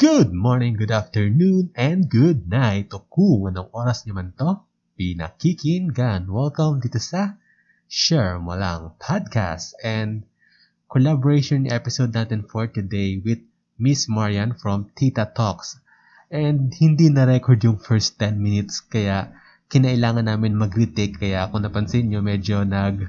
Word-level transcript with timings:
Good 0.00 0.32
morning, 0.32 0.80
good 0.80 0.88
afternoon, 0.88 1.76
and 1.76 2.08
good 2.08 2.48
night. 2.48 2.88
O 2.96 3.04
kung 3.12 3.52
anong 3.52 3.68
oras 3.76 4.08
niyo 4.08 4.16
man 4.16 4.32
to, 4.32 4.64
pinakikinggan. 4.96 6.24
Welcome 6.24 6.80
dito 6.80 6.96
sa 6.96 7.36
Share 7.84 8.40
Mo 8.40 8.56
Lang 8.56 8.96
Podcast 8.96 9.76
and 9.84 10.24
collaboration 10.88 11.68
episode 11.68 12.16
natin 12.16 12.48
for 12.48 12.64
today 12.64 13.20
with 13.20 13.44
Miss 13.76 14.08
Marian 14.08 14.56
from 14.56 14.88
Tita 14.96 15.28
Talks. 15.36 15.76
And 16.32 16.72
hindi 16.72 17.12
na-record 17.12 17.60
yung 17.60 17.76
first 17.76 18.16
10 18.16 18.40
minutes 18.40 18.80
kaya 18.80 19.36
kinailangan 19.68 20.32
namin 20.32 20.56
mag-retake 20.56 21.20
kaya 21.20 21.44
kung 21.52 21.60
napansin 21.60 22.08
nyo 22.08 22.24
medyo 22.24 22.64
nag 22.64 23.04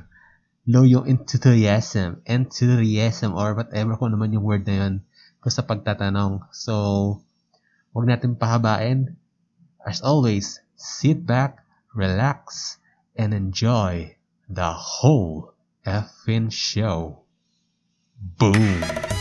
low 0.67 0.83
yung 0.83 1.07
enthusiasm, 1.07 2.19
enthusiasm 2.27 3.31
or 3.31 3.55
whatever 3.55 3.95
kung 3.95 4.11
naman 4.11 4.35
yung 4.35 4.43
word 4.43 4.67
na 4.67 4.75
yun 4.75 4.95
ko 5.41 5.49
sa 5.49 5.65
pagtatanong. 5.65 6.47
So, 6.53 6.73
wag 7.91 8.05
natin 8.05 8.38
pahabain. 8.38 9.17
As 9.81 10.05
always, 10.05 10.61
sit 10.77 11.25
back, 11.25 11.66
relax, 11.97 12.77
and 13.17 13.33
enjoy 13.33 14.16
the 14.45 14.71
whole 14.71 15.57
effing 15.83 16.53
show. 16.53 17.25
Boom! 18.38 19.20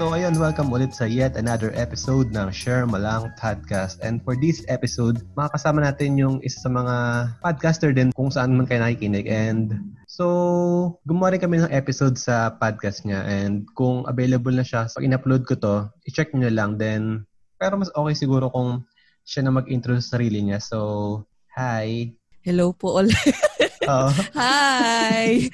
So 0.00 0.16
ayun, 0.16 0.40
welcome 0.40 0.72
ulit 0.72 0.96
sa 0.96 1.04
yet 1.04 1.36
another 1.36 1.76
episode 1.76 2.32
ng 2.32 2.48
Share 2.56 2.88
Malang 2.88 3.36
Podcast. 3.36 4.00
And 4.00 4.24
for 4.24 4.32
this 4.32 4.64
episode, 4.64 5.20
makakasama 5.36 5.84
natin 5.84 6.16
yung 6.16 6.40
isa 6.40 6.56
sa 6.64 6.72
mga 6.72 6.96
podcaster 7.44 7.92
din 7.92 8.08
kung 8.16 8.32
saan 8.32 8.56
man 8.56 8.64
kayo 8.64 8.80
nakikinig. 8.80 9.28
And 9.28 9.92
so, 10.08 10.96
gumawa 11.04 11.36
rin 11.36 11.44
kami 11.44 11.60
ng 11.60 11.76
episode 11.76 12.16
sa 12.16 12.48
podcast 12.48 13.04
niya. 13.04 13.28
And 13.28 13.68
kung 13.76 14.08
available 14.08 14.56
na 14.56 14.64
siya, 14.64 14.88
pag 14.88 15.04
in-upload 15.04 15.44
ko 15.44 15.60
to, 15.60 15.92
i-check 16.08 16.32
nyo 16.32 16.48
lang. 16.48 16.80
Then, 16.80 17.28
pero 17.60 17.76
mas 17.76 17.92
okay 17.92 18.16
siguro 18.16 18.48
kung 18.48 18.88
siya 19.28 19.44
na 19.44 19.52
mag-intro 19.52 20.00
sa 20.00 20.16
sarili 20.16 20.40
niya. 20.40 20.64
So, 20.64 21.28
hi! 21.52 22.16
Hello 22.40 22.72
po 22.72 23.04
ulit. 23.04 23.20
Uh, 23.80 24.12
Hi! 24.36 25.48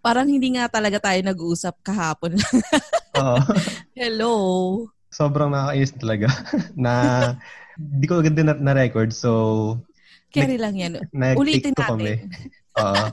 Parang 0.00 0.28
hindi 0.28 0.52
nga 0.52 0.68
talaga 0.68 1.00
tayo 1.00 1.16
nag-uusap 1.20 1.80
kahapon. 1.80 2.36
uh, 3.16 3.40
Hello! 3.92 4.34
sobrang 5.08 5.46
nakakainis 5.46 5.94
talaga 5.94 6.26
na 6.74 6.92
di 7.78 8.04
ko 8.04 8.18
agad 8.18 8.34
din 8.34 8.50
na- 8.50 8.58
na-record. 8.58 9.14
So, 9.14 9.30
Carry 10.28 10.58
lang 10.58 10.74
yan. 10.74 10.98
nag-take 11.14 11.38
Ulitin 11.38 11.72
two 11.72 11.86
kami. 11.86 12.02
natin. 12.02 12.18
Oo. 12.82 13.04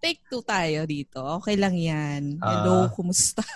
Take 0.00 0.24
two 0.26 0.40
tayo 0.40 0.88
dito. 0.88 1.20
Okay 1.38 1.60
lang 1.60 1.76
yan. 1.76 2.40
Hello, 2.40 2.88
kumusta? 2.90 3.44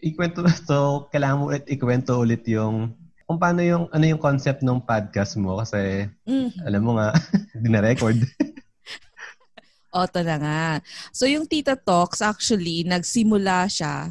ikwento 0.00 0.40
so 0.64 1.08
kailangan 1.12 1.36
mo 1.36 1.44
ulit 1.52 1.64
ikwento 1.68 2.16
ulit 2.16 2.40
yung 2.48 2.96
kung 3.24 3.36
paano 3.36 3.60
yung 3.60 3.84
ano 3.92 4.04
yung 4.06 4.16
concept 4.16 4.64
ng 4.64 4.80
podcast 4.80 5.36
mo 5.36 5.60
kasi 5.60 6.08
Mm. 6.24 6.48
alam 6.64 6.80
mo 6.80 6.96
nga 6.96 7.12
hindi 7.52 7.68
na 9.92 9.98
record. 9.98 10.06
O, 10.06 10.06
ito 10.06 10.20
na 10.22 10.36
nga. 10.38 10.62
So, 11.10 11.26
yung 11.26 11.46
Tita 11.46 11.74
Talks, 11.74 12.22
actually, 12.22 12.86
nagsimula 12.86 13.66
siya, 13.66 14.10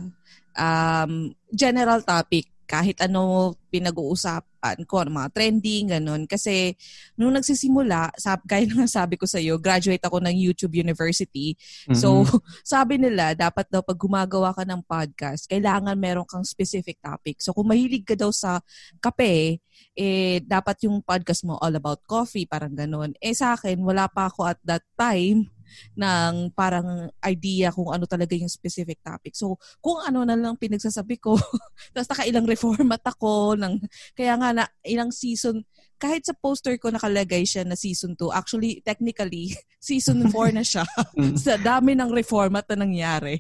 um, 0.55 1.31
general 1.49 2.03
topic, 2.03 2.52
kahit 2.69 3.02
ano 3.02 3.58
pinag-uusapan 3.73 4.85
ko, 4.85 5.02
ano, 5.02 5.09
mga 5.09 5.33
trending, 5.33 5.89
ganun. 5.89 6.30
Kasi, 6.30 6.77
nung 7.17 7.33
nagsisimula, 7.33 8.13
sab, 8.13 8.45
gaya 8.45 8.69
na 8.69 8.85
nga 8.85 9.01
sabi 9.01 9.17
ko 9.17 9.25
sa'yo, 9.25 9.57
graduate 9.57 10.06
ako 10.06 10.22
ng 10.22 10.38
YouTube 10.38 10.78
University. 10.78 11.57
So, 11.97 12.22
Mhm. 12.22 12.29
sabi 12.61 13.01
nila, 13.01 13.34
dapat 13.34 13.66
daw 13.73 13.81
pag 13.81 13.97
gumagawa 13.97 14.53
ka 14.53 14.69
ng 14.69 14.85
podcast, 14.85 15.50
kailangan 15.50 15.97
meron 15.97 16.29
kang 16.29 16.46
specific 16.46 17.01
topic. 17.01 17.41
So, 17.41 17.57
kung 17.57 17.73
mahilig 17.73 18.06
ka 18.06 18.13
daw 18.13 18.29
sa 18.29 18.61
kape, 19.01 19.57
eh, 19.97 20.38
dapat 20.46 20.85
yung 20.85 21.01
podcast 21.01 21.41
mo 21.41 21.57
all 21.57 21.73
about 21.73 22.06
coffee, 22.06 22.46
parang 22.46 22.78
ganun. 22.78 23.17
Eh, 23.17 23.34
sa 23.34 23.57
akin, 23.57 23.81
wala 23.81 24.06
pa 24.06 24.29
ako 24.29 24.46
at 24.46 24.61
that 24.61 24.85
time 24.94 25.50
ng 25.96 26.53
parang 26.53 27.09
idea 27.24 27.74
kung 27.74 27.91
ano 27.91 28.06
talaga 28.06 28.35
yung 28.35 28.50
specific 28.50 29.00
topic. 29.03 29.35
So, 29.35 29.57
kung 29.80 30.02
ano 30.03 30.24
na 30.24 30.38
lang 30.38 30.59
pinagsasabi 30.59 31.19
ko, 31.19 31.35
tapos 31.94 32.09
nakailang 32.12 32.47
reformat 32.47 33.02
ako, 33.03 33.57
ng, 33.59 33.81
kaya 34.16 34.34
nga 34.40 34.50
na 34.52 34.63
ilang 34.84 35.09
season, 35.13 35.63
kahit 36.00 36.24
sa 36.24 36.31
poster 36.31 36.79
ko 36.79 36.90
nakalagay 36.90 37.44
siya 37.44 37.68
na 37.68 37.75
season 37.75 38.16
2, 38.16 38.31
actually, 38.31 38.79
technically, 38.81 39.52
season 39.84 40.24
4 40.31 40.56
na 40.56 40.63
siya 40.63 40.88
Mm. 41.19 41.35
sa 41.35 41.59
dami 41.59 42.00
ng 42.00 42.12
reformat 42.16 42.63
na 42.72 42.88
nangyari. 42.88 43.35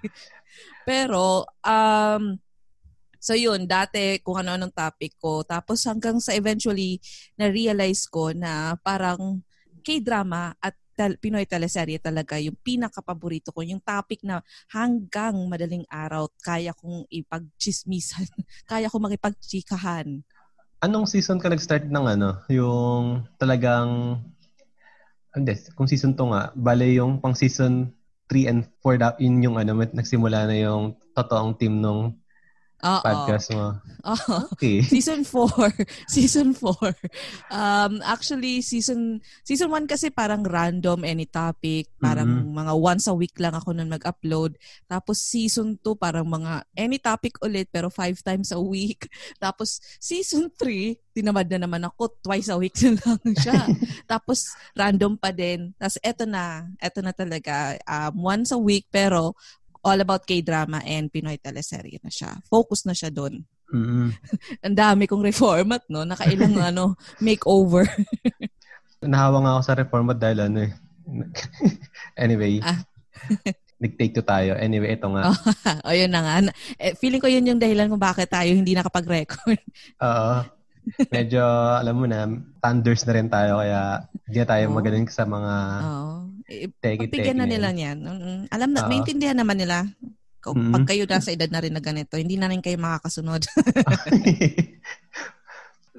Pero, 0.83 1.47
um, 1.63 2.35
so 3.19 3.31
yun, 3.35 3.63
dati 3.63 4.19
kung 4.19 4.39
ano 4.41 4.55
anong 4.59 4.75
topic 4.75 5.15
ko. 5.15 5.43
Tapos 5.47 5.79
hanggang 5.87 6.19
sa 6.19 6.35
eventually, 6.35 6.99
na-realize 7.39 8.07
ko 8.09 8.35
na 8.35 8.75
parang 8.83 9.39
K-drama 9.79 10.55
at 10.59 10.75
tel- 10.99 11.15
Pinoy 11.15 11.47
teleserye 11.47 11.95
talaga 12.03 12.35
yung 12.35 12.59
pinaka-paborito 12.59 13.55
ko. 13.55 13.63
Yung 13.63 13.79
topic 13.79 14.19
na 14.27 14.43
hanggang 14.67 15.39
madaling 15.47 15.87
araw, 15.87 16.27
kaya 16.43 16.75
kong 16.75 17.07
ipagchismisan, 17.07 18.27
kaya 18.71 18.91
kong 18.91 19.07
makipagchikahan. 19.07 20.19
Anong 20.83 21.07
season 21.07 21.39
ka 21.39 21.47
nag-start 21.47 21.87
ng 21.87 22.05
ano? 22.19 22.43
Yung 22.51 23.23
talagang 23.39 24.19
hindi, 25.31 25.55
kung 25.79 25.87
season 25.87 26.19
2 26.19 26.35
nga, 26.35 26.43
bale 26.51 26.91
yung 26.91 27.23
pang 27.23 27.35
season 27.35 27.95
3 28.27 28.51
and 28.51 28.61
4 28.83 28.99
da, 28.99 29.15
yun 29.23 29.39
yung 29.39 29.55
ano, 29.55 29.79
nagsimula 29.79 30.51
na 30.51 30.55
yung 30.59 30.99
totoong 31.15 31.55
team 31.55 31.79
nung 31.79 32.18
Oo. 32.79 33.03
podcast 33.03 33.51
mo. 33.51 33.75
Oo. 34.07 34.35
Okay. 34.55 34.79
Season 34.93 35.27
4. 35.27 35.75
season 36.15 36.55
4. 36.55 36.95
Um, 37.51 37.99
actually, 38.07 38.63
season 38.63 39.19
season 39.43 39.67
1 39.67 39.83
kasi 39.83 40.07
parang 40.07 40.47
random, 40.47 41.03
any 41.03 41.27
topic. 41.27 41.91
Parang 41.99 42.47
Mhm. 42.47 42.55
mga 42.55 42.73
once 42.79 43.05
a 43.11 43.15
week 43.15 43.35
lang 43.35 43.51
ako 43.51 43.75
nun 43.75 43.91
mag-upload. 43.91 44.55
Tapos 44.87 45.19
season 45.19 45.75
2, 45.83 45.99
parang 45.99 46.23
mga 46.23 46.63
any 46.73 46.97
topic 46.97 47.35
ulit 47.43 47.67
pero 47.67 47.91
five 47.91 48.15
times 48.23 48.55
a 48.55 48.61
week. 48.61 49.11
Tapos 49.43 49.83
season 49.99 50.47
3, 50.55 50.95
tinamad 51.11 51.51
na 51.51 51.67
naman 51.67 51.83
ako. 51.83 52.15
Twice 52.23 52.47
a 52.47 52.55
week 52.55 52.79
na 52.79 52.95
lang 52.95 53.19
siya. 53.35 53.59
Tapos 54.07 54.55
random 54.71 55.19
pa 55.19 55.35
din. 55.35 55.75
Tapos 55.75 55.99
eto 55.99 56.23
na. 56.23 56.63
Eto 56.79 57.03
na 57.03 57.11
talaga. 57.11 57.75
Um, 57.83 58.23
once 58.23 58.55
a 58.55 58.59
week 58.59 58.87
pero 58.87 59.35
all 59.81 59.99
about 59.99 60.27
K-drama 60.27 60.83
and 60.83 61.07
Pinoy 61.07 61.39
teleserye 61.39 61.99
na 62.03 62.11
siya. 62.11 62.37
Focus 62.47 62.83
na 62.83 62.93
siya 62.93 63.09
doon 63.09 63.43
mm 63.69 64.09
ang 64.65 64.75
dami 64.75 65.05
kong 65.05 65.21
reformat, 65.21 65.85
no? 65.93 66.01
Nakailang 66.01 66.57
ano, 66.73 66.97
makeover. 67.21 67.85
Nahawa 69.05 69.37
nga 69.45 69.51
ako 69.55 69.61
sa 69.63 69.77
reformat 69.77 70.17
dahil 70.17 70.49
ano 70.49 70.59
eh. 70.67 70.71
anyway, 72.17 72.59
Ah. 72.65 72.81
nag-take 73.79 74.11
to 74.11 74.25
tayo. 74.25 74.59
Anyway, 74.59 74.91
ito 74.97 75.07
nga. 75.07 75.31
o, 75.87 75.93
yun 75.95 76.11
na 76.11 76.19
nga. 76.19 76.51
Eh, 76.75 76.97
feeling 76.99 77.23
ko 77.23 77.31
yun 77.31 77.47
yung 77.47 77.61
dahilan 77.61 77.87
kung 77.87 78.01
bakit 78.01 78.27
tayo 78.27 78.51
hindi 78.51 78.75
nakapag-record. 78.75 79.59
Oo. 80.03 80.35
Medyo, 81.07 81.39
alam 81.79 81.95
mo 81.95 82.05
na, 82.09 82.27
thunders 82.59 83.07
na 83.07 83.15
rin 83.15 83.29
tayo 83.31 83.63
kaya 83.63 84.03
hindi 84.27 84.37
na 84.43 84.47
tayo 84.49 84.63
Oo. 84.67 84.75
magaling 84.75 85.07
sa 85.07 85.23
mga 85.23 85.53
Oo. 85.79 86.15
Eh, 86.49 86.65
pagbigyan 86.81 87.37
na 87.37 87.45
nila 87.45 87.69
yan. 87.69 88.01
Mm-mm. 88.01 88.37
Alam 88.49 88.69
na, 88.73 88.81
Oo. 88.85 88.89
maintindihan 88.89 89.37
naman 89.37 89.61
nila. 89.61 89.85
Kung 90.41 90.57
Mm. 90.57 90.73
Pag 90.73 90.85
kayo 90.89 91.03
nasa 91.05 91.29
edad 91.29 91.51
na 91.51 91.61
rin 91.61 91.75
na 91.75 91.83
ganito, 91.83 92.17
hindi 92.17 92.39
na 92.39 92.49
rin 92.49 92.63
kayo 92.63 92.79
makakasunod. 92.81 93.45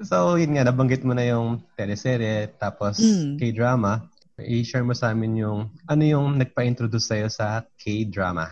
so, 0.09 0.35
yun 0.35 0.57
nga, 0.57 0.67
nabanggit 0.67 1.05
mo 1.05 1.13
na 1.13 1.23
yung 1.23 1.61
teleserye, 1.77 2.51
tapos 2.57 2.99
Mm. 2.99 3.37
K-drama. 3.39 4.09
I-share 4.41 4.81
mo 4.81 4.97
sa 4.97 5.13
amin 5.13 5.45
yung, 5.45 5.69
ano 5.85 6.03
yung 6.03 6.41
nagpa-introduce 6.41 7.13
sa'yo 7.13 7.29
sa 7.29 7.61
K-drama? 7.77 8.49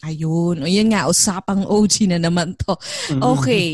Ayun. 0.00 0.62
O 0.62 0.66
yun 0.66 0.88
nga, 0.88 1.10
usapang 1.10 1.66
OG 1.66 2.08
na 2.08 2.18
naman 2.18 2.56
to. 2.56 2.72
Mm. 3.12 3.20
Okay. 3.36 3.68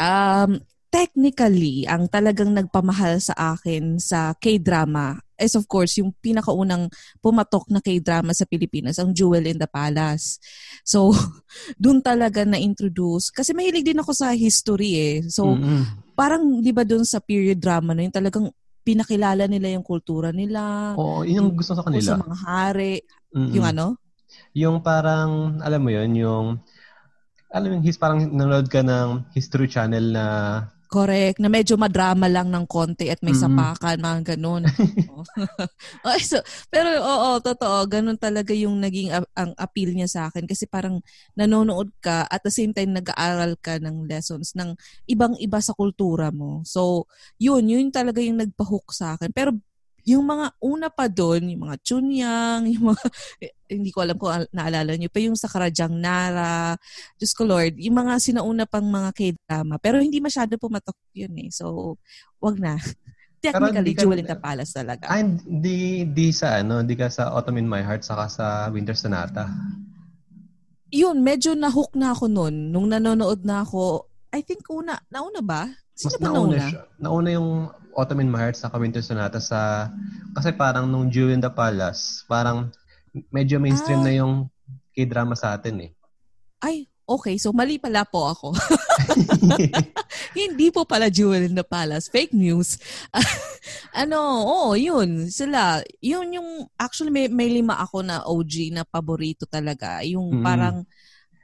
Um, 0.00 0.62
technically, 0.90 1.86
ang 1.86 2.10
talagang 2.10 2.50
nagpamahal 2.50 3.22
sa 3.22 3.54
akin 3.54 3.96
sa 4.02 4.34
K-drama 4.34 5.22
is 5.40 5.56
of 5.56 5.64
course 5.64 5.96
yung 5.96 6.12
pinakaunang 6.20 6.90
pumatok 7.24 7.64
na 7.72 7.80
K-drama 7.80 8.36
sa 8.36 8.44
Pilipinas, 8.44 9.00
ang 9.00 9.14
Jewel 9.16 9.48
in 9.48 9.56
the 9.56 9.70
Palace. 9.70 10.36
So, 10.84 11.14
dun 11.80 12.04
talaga 12.04 12.44
na-introduce. 12.44 13.32
Kasi 13.32 13.56
mahilig 13.56 13.86
din 13.86 14.02
ako 14.02 14.12
sa 14.12 14.36
history 14.36 14.92
eh. 14.98 15.16
So, 15.30 15.56
Mm-mm. 15.56 16.12
parang 16.12 16.60
di 16.60 16.74
ba 16.74 16.84
dun 16.84 17.06
sa 17.06 17.22
period 17.22 17.56
drama 17.62 17.96
na 17.96 18.04
yun, 18.04 18.12
talagang 18.12 18.52
pinakilala 18.84 19.46
nila 19.46 19.72
yung 19.72 19.86
kultura 19.86 20.34
nila, 20.34 20.92
Oo, 20.98 21.22
yun 21.24 21.48
yung 21.48 21.48
gusto 21.56 21.72
sa 21.72 21.86
kung 21.86 21.96
sa 22.02 22.18
kanila. 22.18 22.26
mga 22.26 22.36
hari, 22.44 22.94
Mm-mm. 23.32 23.52
yung 23.54 23.66
ano? 23.66 23.86
Yung 24.52 24.76
parang, 24.82 25.62
alam 25.62 25.80
mo 25.80 25.90
yun, 25.94 26.10
yung 26.18 26.46
alam 27.50 27.66
mo, 27.66 27.82
his 27.82 27.98
parang 27.98 28.30
nanonood 28.30 28.70
ka 28.70 28.78
ng 28.82 29.34
History 29.34 29.66
Channel 29.66 30.14
na 30.14 30.24
Correct. 30.90 31.38
Na 31.38 31.46
medyo 31.46 31.78
madrama 31.78 32.26
lang 32.26 32.50
ng 32.50 32.66
konti 32.66 33.06
at 33.14 33.22
may 33.22 33.30
Mhm. 33.30 33.38
sapakan, 33.46 33.96
mga 34.02 34.20
ganun. 34.34 34.66
Okay, 36.02 36.22
so, 36.26 36.42
pero 36.66 36.98
oo, 36.98 37.38
totoo. 37.38 37.86
Ganun 37.86 38.18
talaga 38.18 38.50
yung 38.56 38.82
naging 38.82 39.14
a- 39.14 39.30
ang 39.38 39.54
appeal 39.54 39.94
niya 39.94 40.10
sa 40.10 40.20
akin. 40.26 40.50
Kasi 40.50 40.66
parang 40.66 40.98
nanonood 41.38 41.94
ka 42.02 42.26
at 42.26 42.42
the 42.42 42.50
same 42.50 42.74
time 42.74 42.90
nag-aaral 42.90 43.54
ka 43.62 43.78
ng 43.78 44.10
lessons 44.10 44.56
ng 44.58 44.74
ibang-iba 45.06 45.62
sa 45.62 45.76
kultura 45.78 46.34
mo. 46.34 46.66
So, 46.66 47.06
yun. 47.38 47.70
Yun 47.70 47.94
talaga 47.94 48.18
yung 48.18 48.42
nagpahook 48.42 48.90
sa 48.90 49.14
akin. 49.14 49.30
Pero 49.30 49.54
yung 50.08 50.26
mga 50.26 50.56
una 50.58 50.88
pa 50.90 51.06
doon, 51.06 51.54
yung 51.54 51.70
mga 51.70 51.76
Chunyang, 51.86 52.62
yung 52.74 52.96
mga, 52.96 53.04
hindi 53.70 53.94
ko 53.94 54.02
alam 54.02 54.18
kung 54.18 54.34
al- 54.34 54.50
naalala 54.50 54.98
niyo 54.98 55.06
pa 55.08 55.22
yung 55.22 55.38
sa 55.38 55.46
Karadyang 55.46 55.94
Nara, 55.94 56.74
Diyos 57.16 57.32
ko 57.32 57.46
Lord, 57.46 57.78
yung 57.78 57.96
mga 57.96 58.18
sinauna 58.18 58.66
pang 58.66 58.84
mga 58.84 59.14
K-drama. 59.14 59.78
Pero 59.78 60.02
hindi 60.02 60.18
masyado 60.18 60.58
pumatok 60.58 60.98
yun 61.14 61.32
eh. 61.38 61.48
So, 61.54 61.96
wag 62.42 62.58
na. 62.58 62.76
Technically, 63.40 63.96
Jewel 63.96 64.20
in 64.20 64.28
the 64.28 64.36
Palace 64.36 64.76
talaga. 64.76 65.08
Ah, 65.08 65.16
hindi, 65.16 66.04
hindi 66.04 66.28
sa 66.28 66.60
ano, 66.60 66.84
hindi 66.84 66.92
ka 66.92 67.08
sa 67.08 67.32
Autumn 67.32 67.56
in 67.56 67.64
My 67.64 67.80
Heart 67.80 68.04
saka 68.04 68.28
sa 68.28 68.46
Winter 68.68 68.92
Sonata. 68.92 69.48
Yun, 70.90 71.22
medyo 71.22 71.54
na-hook 71.54 71.94
na 71.96 72.12
ako 72.12 72.28
nun. 72.28 72.74
Nung 72.74 72.90
nanonood 72.90 73.46
na 73.46 73.62
ako, 73.64 74.10
I 74.34 74.42
think 74.42 74.66
una, 74.68 74.98
nauna 75.08 75.40
ba? 75.40 75.70
Sino 75.94 76.10
Mas 76.10 76.14
ba 76.18 76.26
nauna, 76.28 76.36
nauna? 76.36 76.68
siya. 76.68 76.82
Nauna 77.00 77.28
yung 77.32 77.50
Autumn 77.96 78.22
in 78.22 78.30
My 78.30 78.44
Heart 78.44 78.56
saka 78.60 78.76
Winter 78.78 79.02
Sonata 79.02 79.40
sa 79.42 79.90
kasi 80.36 80.54
parang 80.54 80.86
nung 80.86 81.10
Jewel 81.10 81.34
in 81.34 81.42
the 81.42 81.50
Palace, 81.50 82.22
parang 82.28 82.70
medyo 83.30 83.58
mainstream 83.58 84.00
Ah. 84.00 84.06
na 84.06 84.12
yung 84.14 84.34
K-drama 84.90 85.34
sa 85.34 85.54
atin 85.54 85.86
eh. 85.86 85.90
Ay, 86.60 86.84
okay. 87.06 87.38
So, 87.38 87.54
mali 87.54 87.78
pala 87.78 88.04
po 88.04 88.28
ako. 88.28 88.52
Hindi 90.36 90.70
po 90.70 90.84
pala 90.84 91.08
Jewel 91.08 91.46
in 91.46 91.54
the 91.56 91.64
Palace. 91.64 92.10
Fake 92.10 92.34
news. 92.34 92.78
ano, 93.96 94.18
oo, 94.46 94.70
yun. 94.74 95.30
Sila. 95.30 95.80
Yun 95.98 96.36
yung, 96.36 96.48
actually 96.76 97.10
may, 97.10 97.26
may 97.26 97.48
lima 97.50 97.78
ako 97.78 98.02
na 98.04 98.22
OG 98.22 98.74
na 98.74 98.82
paborito 98.84 99.46
talaga. 99.46 100.02
Yung 100.04 100.40
Mm. 100.40 100.44
parang, 100.44 100.76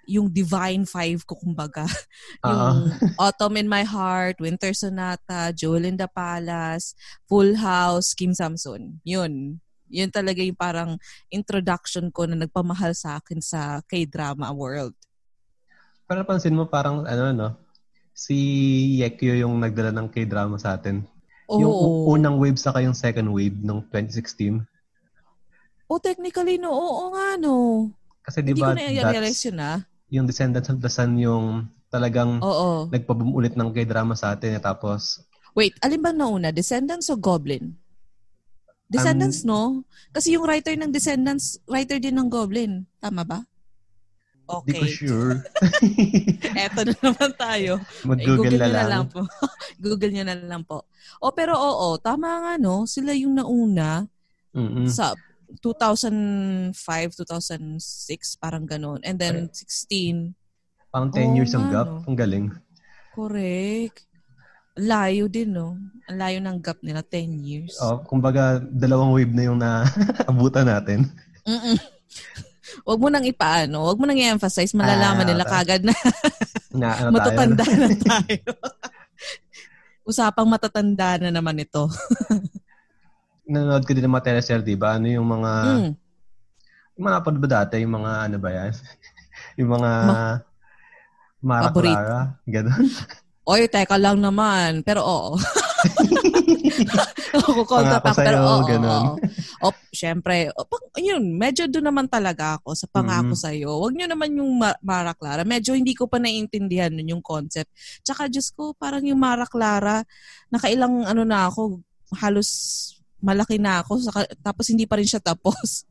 yung 0.07 0.31
Divine 0.31 0.87
Five 0.87 1.27
ko 1.27 1.35
kumbaga. 1.35 1.83
Yung 2.47 2.95
Autumn 3.19 3.59
in 3.59 3.67
My 3.67 3.83
Heart, 3.83 4.39
Winter 4.39 4.71
Sonata, 4.71 5.51
Jewel 5.51 5.83
in 5.83 5.99
the 5.99 6.07
Palace, 6.07 6.95
Full 7.27 7.59
House, 7.59 8.15
Kim 8.15 8.31
Samson. 8.31 9.03
Yun. 9.03 9.59
Yun 9.89 10.11
talaga 10.11 10.43
yung 10.43 10.59
parang 10.59 10.91
introduction 11.31 12.11
ko 12.11 12.27
na 12.27 12.35
nagpamahal 12.35 12.93
sa 12.93 13.19
akin 13.19 13.39
sa 13.39 13.81
K-drama 13.87 14.51
world. 14.51 14.95
Pero 16.07 16.23
napansin 16.23 16.55
mo 16.55 16.71
parang 16.71 17.03
ano 17.03 17.35
no, 17.35 17.49
si 18.15 18.37
Yekyo 19.03 19.37
yung 19.43 19.59
nagdala 19.59 19.91
ng 19.93 20.09
K-drama 20.11 20.57
sa 20.57 20.79
atin. 20.79 21.03
Yung 21.47 21.71
Oo. 21.71 22.11
u- 22.11 22.19
unang 22.19 22.39
wave 22.43 22.59
saka 22.59 22.83
yung 22.83 22.95
second 22.95 23.31
wave 23.31 23.55
nung 23.63 23.83
2016. 23.91 24.63
Oh, 25.87 26.03
technically, 26.03 26.59
no. 26.59 26.75
Oo 26.75 27.15
nga, 27.15 27.39
no. 27.39 27.87
Kasi 28.27 28.43
di 28.43 28.51
Hindi 28.51 28.63
ba 28.63 28.75
ko 28.75 28.83
na-realize 28.83 29.41
yun, 29.47 29.59
ah. 29.63 29.79
yung 30.11 30.27
Descendants 30.27 30.67
of 30.67 30.83
the 30.83 30.91
Sun 30.91 31.15
yung 31.19 31.71
talagang 31.87 32.43
Oo. 32.43 32.91
nagpaboom 32.91 33.31
ulit 33.31 33.55
ng 33.55 33.71
K-drama 33.71 34.19
sa 34.19 34.35
atin 34.35 34.59
eh, 34.59 34.63
tapos 34.63 35.23
Wait, 35.57 35.73
alin 35.81 36.03
ba 36.03 36.13
nauna? 36.13 36.53
Descendants 36.53 37.09
o 37.09 37.17
Goblin? 37.17 37.73
Descendants, 38.87 39.43
no? 39.43 39.83
Kasi 40.11 40.39
yung 40.39 40.47
writer 40.47 40.75
ng 40.75 40.91
Descendants, 40.91 41.59
writer 41.67 41.99
din 41.99 42.15
ng 42.15 42.31
Goblin. 42.31 42.87
Tama 42.99 43.27
ba? 43.27 43.41
di 44.63 44.71
ko 44.73 44.87
Okay. 44.87 44.87
sure. 44.87 45.43
Eto 46.55 46.87
na 46.87 46.95
naman 47.03 47.31
tayo. 47.35 47.83
Eh, 47.83 48.07
Mag-google 48.15 48.47
Google 48.47 48.63
na 48.63 48.69
nyo 48.71 48.87
lang. 48.87 49.05
po. 49.11 49.21
Google 49.83 50.13
nyo 50.15 50.23
na 50.25 50.35
lang 50.39 50.63
po. 50.63 50.87
O, 51.19 51.35
pero 51.35 51.59
oo, 51.59 51.99
tama 51.99 52.31
nga, 52.39 52.53
no? 52.55 52.87
Sila 52.87 53.11
yung 53.11 53.35
nauna 53.35 54.07
Mm-mm. 54.55 54.87
sa 54.87 55.19
2005, 55.59 56.71
2006, 57.19 58.39
parang 58.39 58.63
ganun. 58.63 59.03
And 59.03 59.19
then 59.19 59.51
16, 59.51 60.35
Parang 60.89 61.11
10 61.11 61.35
Oo 61.35 61.37
years 61.37 61.53
ang 61.53 61.67
gap. 61.69 61.91
no? 61.91 62.07
Ang 62.07 62.17
galing. 62.17 62.47
correct. 63.11 64.07
Layo 64.77 65.25
din, 65.27 65.57
no? 65.57 65.77
Ang 66.07 66.17
layo 66.21 66.39
ng 66.39 66.59
gap 66.61 66.79
nila, 66.85 67.01
10 67.01 67.41
years. 67.41 67.75
Oh, 67.81 67.99
kumbaga, 67.99 68.61
dalawang 68.61 69.17
wave 69.17 69.33
na 69.33 69.43
yung 69.43 69.59
naabutan 69.59 70.69
natin. 70.69 71.09
Mm-mm. 71.43 71.77
Wag 72.85 72.99
mo 73.01 73.09
nang 73.09 73.25
ipaano, 73.25 73.89
wag 73.89 73.97
mo 73.97 74.05
nang 74.05 74.21
i-emphasize, 74.21 74.77
malalaman 74.77 75.25
Ah, 75.25 75.31
nila 75.33 75.45
okay. 75.47 75.55
kagad 75.55 75.83
na 75.83 75.95
Na, 76.71 76.89
ano 76.93 77.09
tayo, 77.09 77.15
matatanda 77.17 77.65
na 77.65 77.89
tayo. 77.97 78.43
Usapang 80.05 80.47
matatanda 80.47 81.09
na 81.19 81.31
naman 81.33 81.57
ito. 81.57 81.89
nanonood 83.47 83.87
ka 83.87 83.95
din 83.95 84.05
ng 84.05 84.13
mga 84.13 84.27
teleserye, 84.29 84.67
di 84.67 84.77
ba? 84.77 84.99
Ano 84.99 85.07
yung 85.09 85.25
mga, 85.25 85.53
Mm. 85.65 85.91
yung 86.95 87.05
mga 87.07 87.15
napanood 87.17 87.43
ba 87.43 87.49
dati? 87.63 87.75
Yung 87.81 87.95
mga, 87.97 88.13
ano 88.29 88.37
ba 88.37 88.51
yan? 88.53 88.73
yung 89.59 89.71
mga, 89.73 89.91
Mara 91.41 91.71
Paborito. 91.71 91.95
Clara, 91.95 92.19
gano'n. 92.45 92.85
Oy, 93.47 93.71
teka 93.71 93.95
lang 93.95 94.19
naman. 94.19 94.83
Pero 94.83 95.07
oo. 95.07 95.31
Pangako 97.47 98.03
pa. 98.03 98.11
Pero 98.17 98.39
oo. 98.43 98.67
ganun. 98.67 99.23
O, 99.63 99.71
syempre, 99.95 100.51
o, 100.53 100.67
yun, 100.99 101.39
medyo 101.39 101.65
doon 101.71 101.89
naman 101.89 102.07
talaga 102.11 102.59
ako 102.61 102.75
sa 102.75 102.87
pangako 102.91 103.33
Mm. 103.33 103.41
sa'yo. 103.41 103.71
Huwag 103.81 103.95
nyo 103.97 104.07
naman 104.11 104.31
yung 104.37 104.51
Ma- 104.59 104.79
Mara 104.83 105.15
Clara. 105.15 105.47
Medyo 105.47 105.73
hindi 105.79 105.95
ko 105.95 106.11
pa 106.11 106.19
naiintindihan 106.19 106.91
nun 106.93 107.19
yung 107.19 107.25
concept. 107.25 107.71
Tsaka, 108.03 108.29
Diyos 108.29 108.51
ko, 108.53 108.75
parang 108.77 109.07
yung 109.07 109.19
Mara 109.21 109.47
Clara, 109.47 110.03
nakailang 110.51 111.07
ano 111.07 111.23
na 111.25 111.47
ako, 111.49 111.81
halos 112.21 112.49
malaki 113.23 113.57
na 113.59 113.81
ako, 113.83 113.99
saka, 114.05 114.21
tapos 114.45 114.69
hindi 114.71 114.85
pa 114.85 115.01
rin 115.01 115.09
siya 115.09 115.19
tapos. 115.25 115.89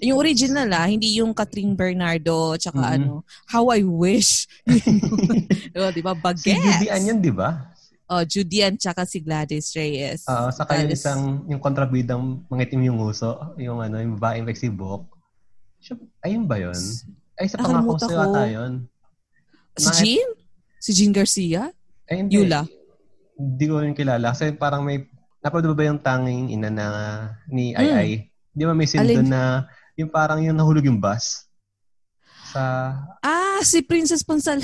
Yung 0.00 0.16
original 0.16 0.68
ah, 0.70 0.86
hindi 0.86 1.16
yung 1.16 1.30
Catherine 1.30 1.72
Bernardo, 1.72 2.54
tsaka 2.54 2.78
Mhm. 2.80 2.94
ano, 2.94 3.12
How 3.46 3.70
I 3.70 3.82
Wish. 3.82 4.46
Diba, 5.74 5.90
di 5.90 6.00
ba? 6.00 6.12
Si 6.12 6.20
Bagets. 6.20 6.62
Judy 6.62 6.88
Ann 6.88 7.04
yun, 7.04 7.18
di 7.18 7.30
ba? 7.30 7.74
Oh, 8.06 8.22
Judian 8.22 8.76
tsaka 8.76 9.02
si 9.02 9.18
Gladys 9.18 9.72
Reyes. 9.72 10.22
Oo, 10.24 10.48
saka 10.50 10.76
yung 10.76 10.86
Gladys- 10.86 11.00
isang, 11.00 11.20
yung 11.48 11.58
kontrabidang 11.58 12.22
mangitim 12.46 12.84
yung 12.84 13.00
uso, 13.00 13.32
yung 13.56 13.80
ano, 13.80 13.96
yung 13.96 14.14
babaeng 14.14 14.44
Lexi 14.44 14.68
Book. 14.68 15.08
Siya, 15.80 15.96
ayun 16.20 16.44
ba 16.44 16.56
yun? 16.56 16.76
Ay, 17.34 17.46
sa 17.46 17.58
pangako 17.58 17.96
Nakalimutan 17.96 18.06
sa'yo 18.06 18.16
ko. 18.16 18.30
ata 18.30 18.42
yun. 18.46 18.72
Si 19.74 19.84
Nakit- 19.84 19.98
Jean? 19.98 20.28
Si 20.78 20.90
Jean 20.92 21.12
Garcia? 21.12 21.62
Ay, 22.04 22.16
hindi. 22.20 22.36
Yula? 22.36 22.62
Hindi 23.34 23.64
ko 23.64 23.74
rin 23.80 23.92
kilala. 23.92 24.30
Kasi 24.30 24.52
parang 24.52 24.84
may, 24.84 25.08
napanood 25.40 25.66
mo 25.66 25.74
ba 25.74 25.84
yung 25.84 25.98
tanging 25.98 26.48
ina 26.50 26.68
na 26.68 26.86
ni 27.48 27.72
Ay 27.72 27.84
Mm. 27.84 27.96
Ay? 27.96 28.10
Di 28.54 28.62
ba 28.62 28.72
may 28.72 28.86
scene 28.86 29.02
doon 29.04 29.26
na 29.26 29.66
yung 29.94 30.08
parang 30.08 30.38
yung 30.38 30.54
nahulog 30.54 30.86
yung 30.86 30.98
bus? 30.98 31.44
Sa, 32.48 32.94
Ah, 33.18 33.58
si 33.60 33.82
Princess 33.82 34.22
Ponsal. 34.22 34.62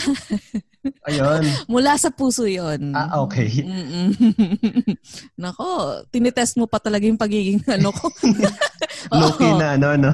ayun. 1.11 1.43
Mula 1.67 1.95
sa 1.95 2.09
puso 2.09 2.47
yon. 2.47 2.95
ah, 2.95 3.19
okay. 3.21 3.51
Mm-mm. 3.61 4.15
Nako, 5.43 5.67
tinitest 6.09 6.55
mo 6.55 6.65
pa 6.65 6.79
talaga 6.79 7.03
yung 7.05 7.19
pagiging 7.19 7.61
ano 7.77 7.91
ko. 7.91 8.07
Loki 9.11 9.49
na 9.59 9.75
ano, 9.75 9.89
no? 9.99 10.13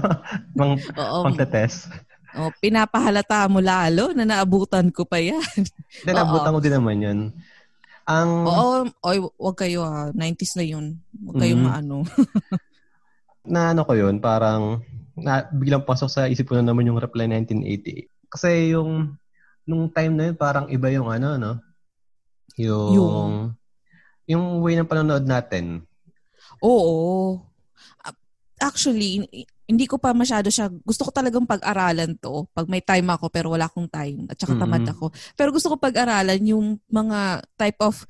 Pang, 0.57 0.73
Oo. 0.97 1.19
pang-test. 1.29 1.93
Oh, 2.33 2.53
pinapahalata 2.61 3.49
mo 3.49 3.61
lalo 3.61 4.13
na 4.13 4.25
naabutan 4.25 4.89
ko 4.89 5.05
pa 5.05 5.17
yan. 5.17 5.41
Nabutan 6.05 6.53
ko 6.53 6.61
din 6.61 6.75
naman 6.75 6.97
yun. 7.01 7.19
Ang, 8.07 8.31
Oo, 8.45 8.69
oy, 9.03 9.19
wag 9.37 9.57
kayo 9.57 9.81
ah. 9.83 10.13
90s 10.13 10.55
na 10.55 10.65
yun. 10.65 10.97
Wag 11.25 11.43
kayong 11.43 11.61
Mm. 11.61 11.67
maano. 11.67 11.97
Na 13.47 13.73
ano 13.73 13.83
ko 13.87 13.95
yun, 13.95 14.19
parang, 14.19 14.83
na, 15.17 15.47
biglang 15.49 15.87
pasok 15.87 16.09
sa 16.11 16.23
isip 16.29 16.47
ko 16.47 16.59
na 16.59 16.67
naman 16.67 16.87
yung 16.87 17.01
Reply 17.01 17.27
1988. 17.31 18.31
Kasi 18.31 18.75
yung, 18.75 19.17
nung 19.65 19.89
time 19.89 20.13
na 20.15 20.25
yun, 20.31 20.37
parang 20.37 20.67
iba 20.69 20.91
yung 20.91 21.09
ano, 21.09 21.39
no? 21.39 21.53
Yung, 22.59 22.91
yung, 22.95 23.33
Yung? 24.27 24.45
way 24.61 24.75
ng 24.75 24.89
panonood 24.89 25.23
natin. 25.23 25.87
Oo. 26.61 27.41
Actually, 28.57 29.29
hindi 29.69 29.85
ko 29.85 30.01
pa 30.01 30.17
masyado 30.17 30.49
siya, 30.49 30.73
gusto 30.81 31.05
ko 31.05 31.11
talagang 31.13 31.45
pag-aralan 31.45 32.17
to. 32.17 32.49
Pag 32.57 32.71
may 32.73 32.81
time 32.81 33.05
ako 33.13 33.29
pero 33.29 33.53
wala 33.53 33.69
akong 33.69 33.85
time 33.91 34.25
at 34.33 34.41
saka 34.41 34.57
tamad 34.57 34.81
Mhm. 34.81 34.97
ako. 34.97 35.13
Pero 35.37 35.53
gusto 35.53 35.69
ko 35.69 35.77
pag-aralan 35.77 36.41
yung 36.41 36.81
mga 36.89 37.45
type 37.59 37.77
of 37.85 38.09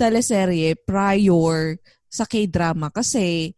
teleserye 0.00 0.72
prior 0.80 1.76
sa 2.08 2.24
K-drama 2.24 2.88
kasi 2.88 3.52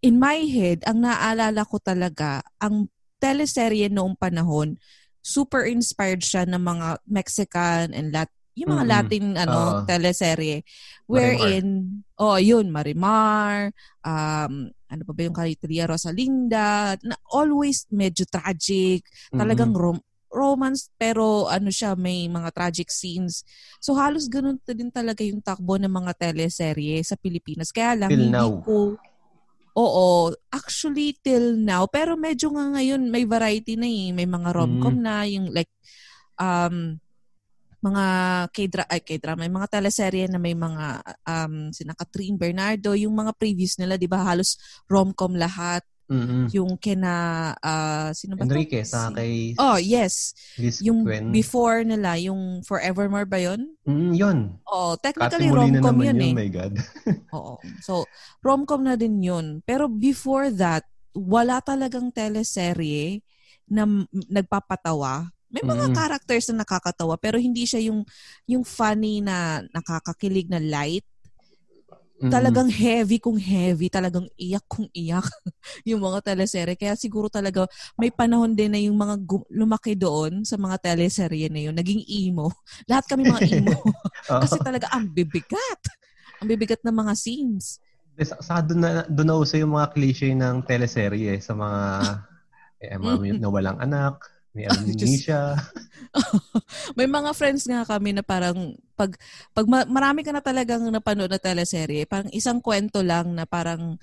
in 0.00 0.16
my 0.16 0.44
head, 0.48 0.80
ang 0.88 1.04
naaalala 1.04 1.64
ko 1.64 1.76
talaga, 1.80 2.40
ang 2.56 2.88
teleserye 3.20 3.92
noong 3.92 4.16
panahon, 4.16 4.80
super 5.20 5.68
inspired 5.68 6.24
siya 6.24 6.48
ng 6.48 6.60
mga 6.60 6.86
Mexican 7.04 7.92
and 7.92 8.08
Lat 8.12 8.32
yung 8.56 8.72
mga 8.72 8.84
Mhm. 8.84 8.92
Latin 8.92 9.24
ano 9.38 9.58
Oo. 9.62 9.80
teleserye 9.86 10.60
Marimar. 10.60 11.06
wherein 11.06 11.66
oh 12.18 12.36
yun 12.36 12.66
Marimar 12.68 13.70
um 14.02 14.68
ano 14.90 15.02
pa 15.06 15.12
ba 15.14 15.22
yung 15.22 15.36
Cariteria 15.36 15.86
Rosalinda 15.86 16.98
na 17.00 17.14
always 17.30 17.86
medyo 17.94 18.26
tragic 18.26 19.06
talagang 19.30 19.70
rom- 19.72 20.02
romance 20.30 20.90
pero 20.94 21.46
ano 21.50 21.68
siya, 21.74 21.98
may 21.98 22.30
mga 22.30 22.54
tragic 22.54 22.86
scenes. 22.90 23.42
So 23.82 23.98
halos 23.98 24.30
ganun 24.30 24.62
din 24.62 24.90
talaga 24.90 25.26
yung 25.26 25.42
takbo 25.42 25.74
ng 25.74 25.90
mga 25.90 26.14
teleserye 26.16 27.02
sa 27.02 27.18
Pilipinas. 27.18 27.74
Kaya 27.74 27.98
lang, 27.98 28.10
Till 28.14 28.30
hindi 28.30 28.34
now. 28.34 28.62
ko... 28.62 28.94
Oo, 29.80 30.28
actually 30.52 31.16
till 31.24 31.56
now. 31.56 31.88
Pero 31.88 32.20
medyo 32.20 32.52
nga 32.52 32.68
ngayon 32.76 33.08
may 33.08 33.24
variety 33.24 33.80
na 33.80 33.88
eh. 33.88 34.12
May 34.12 34.28
mga 34.28 34.52
rom-com 34.52 35.00
Mm. 35.00 35.04
na, 35.04 35.14
yung 35.24 35.46
like, 35.56 35.72
um, 36.36 37.00
mga 37.80 38.04
K-dra 38.52 38.84
ay 38.92 39.00
K-drama, 39.00 39.40
may 39.48 39.52
mga 39.52 39.80
teleserye 39.80 40.28
na 40.28 40.36
may 40.36 40.52
mga 40.52 41.00
um 41.24 41.72
sina 41.72 41.96
Catherine 41.96 42.36
Bernardo, 42.36 42.92
yung 42.92 43.16
mga 43.16 43.32
previous 43.40 43.80
nila, 43.80 43.96
'di 43.96 44.04
ba, 44.04 44.20
halos 44.20 44.60
rom-com 44.84 45.32
lahat. 45.32 45.80
Mm-mm. 46.10 46.50
Yung 46.50 46.74
kina 46.74 47.14
ah, 47.56 48.10
sino 48.10 48.34
ba 48.34 48.42
to? 48.42 48.50
Enrique, 48.50 48.82
sa 48.82 49.08
Si- 49.08 49.14
kay 49.14 49.32
Oh, 49.54 49.78
yes. 49.78 50.34
Liz 50.58 50.82
Yung 50.82 51.06
Gwen. 51.06 51.30
before 51.30 51.86
nila, 51.86 52.18
yung 52.18 52.66
Forevermore 52.66 53.24
ba 53.24 53.38
'yon? 53.38 53.70
Mm, 53.86 54.10
yun. 54.12 54.38
Oh, 54.66 54.98
technically 54.98 55.46
rom-com 55.48 56.02
yun 56.02 56.18
yun, 56.18 56.18
eh. 56.20 56.34
my 56.36 56.50
God. 56.50 56.74
Oo. 57.38 57.62
So, 57.78 58.10
rom-com 58.40 58.82
na 58.82 58.94
din 58.94 59.22
yun. 59.22 59.62
Pero 59.62 59.86
before 59.86 60.50
that, 60.50 60.82
wala 61.10 61.58
talagang 61.60 62.10
teleserye 62.10 63.22
na 63.66 63.86
nagpapatawa. 64.26 65.30
May 65.46 65.62
mga 65.62 65.90
Mm. 65.90 65.94
characters 65.94 66.46
na 66.50 66.62
nakakatawa 66.62 67.18
pero 67.18 67.34
hindi 67.34 67.66
siya 67.66 67.82
yung 67.82 68.06
yung 68.46 68.62
funny 68.62 69.18
na 69.18 69.62
nakakakilig 69.70 70.46
na 70.46 70.58
light. 70.58 71.06
Mm-mm. 72.20 72.28
Talagang 72.28 72.68
heavy 72.68 73.16
kung 73.16 73.40
heavy, 73.40 73.88
talagang 73.88 74.28
iyak 74.36 74.60
kung 74.68 74.84
iyak 74.92 75.24
yung 75.88 76.04
mga 76.04 76.20
teleserye. 76.20 76.76
Kaya 76.76 76.92
siguro 76.92 77.32
talaga 77.32 77.64
may 77.96 78.12
panahon 78.12 78.52
din 78.52 78.76
na 78.76 78.80
yung 78.80 79.00
mga 79.00 79.16
gu- 79.24 79.48
lumaki 79.48 79.96
doon 79.96 80.44
sa 80.44 80.60
mga 80.60 80.76
teleserye 80.84 81.48
na 81.48 81.64
yun, 81.64 81.72
naging 81.72 82.04
emo. 82.04 82.52
Lahat 82.90 83.08
kami 83.08 83.24
mga 83.24 83.42
emo. 83.48 83.72
Kasi 84.44 84.60
talaga 84.60 84.92
ang 84.92 85.08
bibigat. 85.08 85.80
Ang 86.44 86.52
bibigat 86.52 86.84
ng 86.84 86.92
mga 86.92 87.12
scenes. 87.16 87.80
Sa, 88.20 88.36
sa 88.44 88.54
doon 88.60 88.84
na, 88.84 88.90
doon 89.08 89.28
na 89.32 89.36
uso 89.40 89.56
yung 89.56 89.72
mga 89.80 89.88
cliche 89.96 90.36
ng 90.36 90.60
teleserye 90.68 91.40
sa 91.40 91.56
mga 91.56 91.80
eh, 92.80 92.96
mga 92.96 93.16
may 93.20 93.32
nawalang 93.36 93.80
anak, 93.80 94.24
may 94.54 94.66
amnesia. 94.70 95.56
May 96.98 97.06
mga 97.06 97.30
friends 97.36 97.68
nga 97.68 97.86
kami 97.86 98.10
na 98.10 98.24
parang 98.24 98.74
pag 98.98 99.14
pag 99.54 99.66
ma- 99.68 99.86
marami 99.86 100.26
ka 100.26 100.34
na 100.34 100.42
talagang 100.42 100.82
napanood 100.90 101.30
na 101.30 101.38
teleserye, 101.38 102.08
parang 102.08 102.32
isang 102.34 102.58
kwento 102.58 103.04
lang 103.04 103.30
na 103.36 103.46
parang 103.46 103.94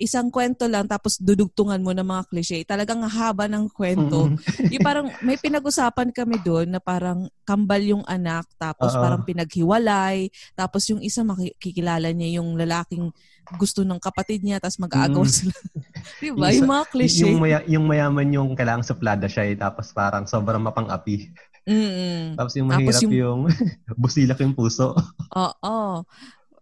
isang 0.00 0.32
kwento 0.32 0.64
lang 0.64 0.88
tapos 0.88 1.20
dudugtungan 1.20 1.78
mo 1.78 1.92
ng 1.92 2.02
mga 2.02 2.24
cliche. 2.26 2.58
Talagang 2.64 3.04
haba 3.04 3.44
ng 3.46 3.68
kwento. 3.68 4.32
Mm. 4.32 4.36
yung 4.74 4.84
parang 4.84 5.06
may 5.20 5.36
pinag-usapan 5.36 6.08
kami 6.08 6.40
doon 6.40 6.72
na 6.72 6.80
parang 6.80 7.28
kambal 7.44 7.84
yung 7.84 8.04
anak 8.08 8.48
tapos 8.56 8.96
Oo. 8.96 9.02
parang 9.04 9.22
pinaghiwalay 9.22 10.26
tapos 10.56 10.88
yung 10.88 11.04
isa 11.04 11.20
makikilala 11.20 12.08
niya 12.10 12.40
yung 12.40 12.56
lalaking 12.56 13.12
gusto 13.58 13.82
ng 13.84 13.98
kapatid 13.98 14.40
niya 14.40 14.56
tapos 14.56 14.80
mag-aagaw 14.80 15.20
Mm. 15.20 15.30
sila. 15.30 15.56
Di 16.22 16.28
ba? 16.32 16.48
Yung 16.48 16.64
Yung 16.64 16.70
mga 16.72 16.84
cliche. 16.88 17.20
yung, 17.28 17.36
maya, 17.36 17.58
yung 17.68 17.84
mayaman 17.84 18.28
yung 18.32 18.48
kailangan 18.56 18.86
suplada 18.86 19.28
siya 19.28 19.44
eh, 19.52 19.54
tapos 19.54 19.92
parang 19.92 20.24
sobrang 20.24 20.62
mapang-api. 20.64 21.28
Mm-mm. 21.68 22.40
Tapos 22.40 22.56
yung 22.56 22.72
Tapos 22.72 22.80
mahirap 22.88 23.10
yung, 23.12 23.40
busilak 24.00 24.38
yung 24.40 24.56
puso. 24.56 24.96
Oo. 25.36 26.02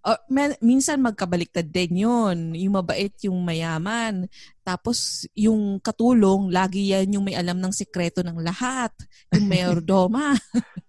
Uh, 0.09 0.17
men- 0.33 0.57
minsan 0.65 1.05
magkabaliktad 1.05 1.69
din 1.69 2.09
yun. 2.09 2.57
Yung 2.57 2.81
mabait, 2.81 3.13
yung 3.29 3.45
mayaman. 3.45 4.25
Tapos 4.65 5.29
yung 5.37 5.77
katulong, 5.85 6.49
lagi 6.49 6.97
yan 6.97 7.13
yung 7.13 7.29
may 7.29 7.37
alam 7.37 7.61
ng 7.61 7.69
sikreto 7.77 8.25
ng 8.25 8.41
lahat. 8.41 8.89
Yung 9.37 9.45
mayordoma. 9.53 10.33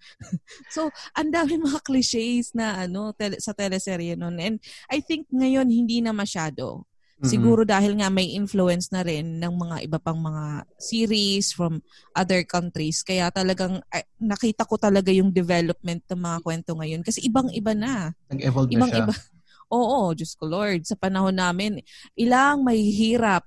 so, 0.75 0.87
ang 1.11 1.35
dami 1.35 1.59
mga 1.59 1.83
cliches 1.83 2.55
na 2.55 2.87
ano 2.87 3.11
tele- 3.11 3.43
sa 3.43 3.51
teleserye 3.51 4.15
nun. 4.15 4.39
And 4.39 4.55
I 4.87 5.03
think 5.03 5.27
ngayon 5.35 5.67
hindi 5.67 5.99
na 5.99 6.15
masyado. 6.15 6.87
Mm-mm. 7.19 7.27
Siguro 7.27 7.67
dahil 7.67 7.99
nga 7.99 8.07
may 8.07 8.31
influence 8.31 8.95
na 8.95 9.03
rin 9.03 9.43
ng 9.43 9.51
mga 9.51 9.83
iba 9.83 9.99
pang 9.99 10.15
mga 10.15 10.63
series 10.79 11.51
from 11.51 11.83
other 12.15 12.47
countries. 12.47 13.03
Kaya 13.03 13.27
talagang 13.27 13.83
ay, 13.91 14.07
nakita 14.23 14.63
ko 14.63 14.79
talaga 14.79 15.11
yung 15.11 15.27
development 15.27 15.99
ng 16.07 16.15
mga 16.15 16.37
kwento 16.39 16.71
ngayon. 16.79 17.03
Kasi 17.03 17.27
ibang-iba 17.27 17.75
na. 17.75 18.15
Nag-evolve 18.31 18.71
na 18.71 18.75
Ibang 18.79 18.91
siya. 18.95 18.99
iba. 19.03 19.13
Oo, 19.75 20.15
Diyos 20.15 20.31
ko 20.39 20.47
Lord. 20.47 20.87
Sa 20.87 20.95
panahon 20.95 21.35
namin, 21.35 21.83
ilang 22.15 22.63
may 22.63 22.79
hirap 22.87 23.43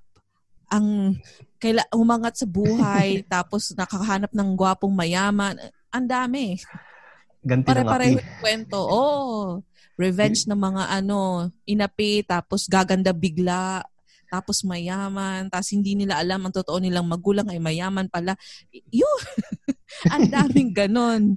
ang 0.68 1.16
kaila, 1.56 1.88
umangat 1.96 2.44
sa 2.44 2.46
buhay 2.48 3.24
tapos 3.32 3.72
nakakahanap 3.72 4.36
ng 4.36 4.52
gwapong 4.52 4.92
mayaman. 4.92 5.56
Ang 5.88 6.06
dami. 6.12 6.60
Ganti 7.40 7.72
Pare-pareho 7.72 8.20
kwento. 8.36 8.76
Oo. 8.76 9.64
Revenge 10.00 10.48
ng 10.48 10.56
mga 10.56 10.88
ano, 10.88 11.50
inapi, 11.68 12.24
tapos 12.24 12.66
gaganda 12.66 13.12
bigla, 13.12 13.84
tapos 14.32 14.64
mayaman, 14.64 15.52
tapos 15.52 15.76
hindi 15.76 15.92
nila 15.92 16.16
alam 16.16 16.48
ang 16.48 16.54
totoo 16.56 16.80
nilang 16.80 17.04
magulang 17.04 17.44
ay 17.52 17.60
mayaman 17.60 18.08
pala. 18.08 18.32
Yun! 18.72 19.20
ang 20.14 20.24
daming 20.32 20.72
ganon. 20.72 21.36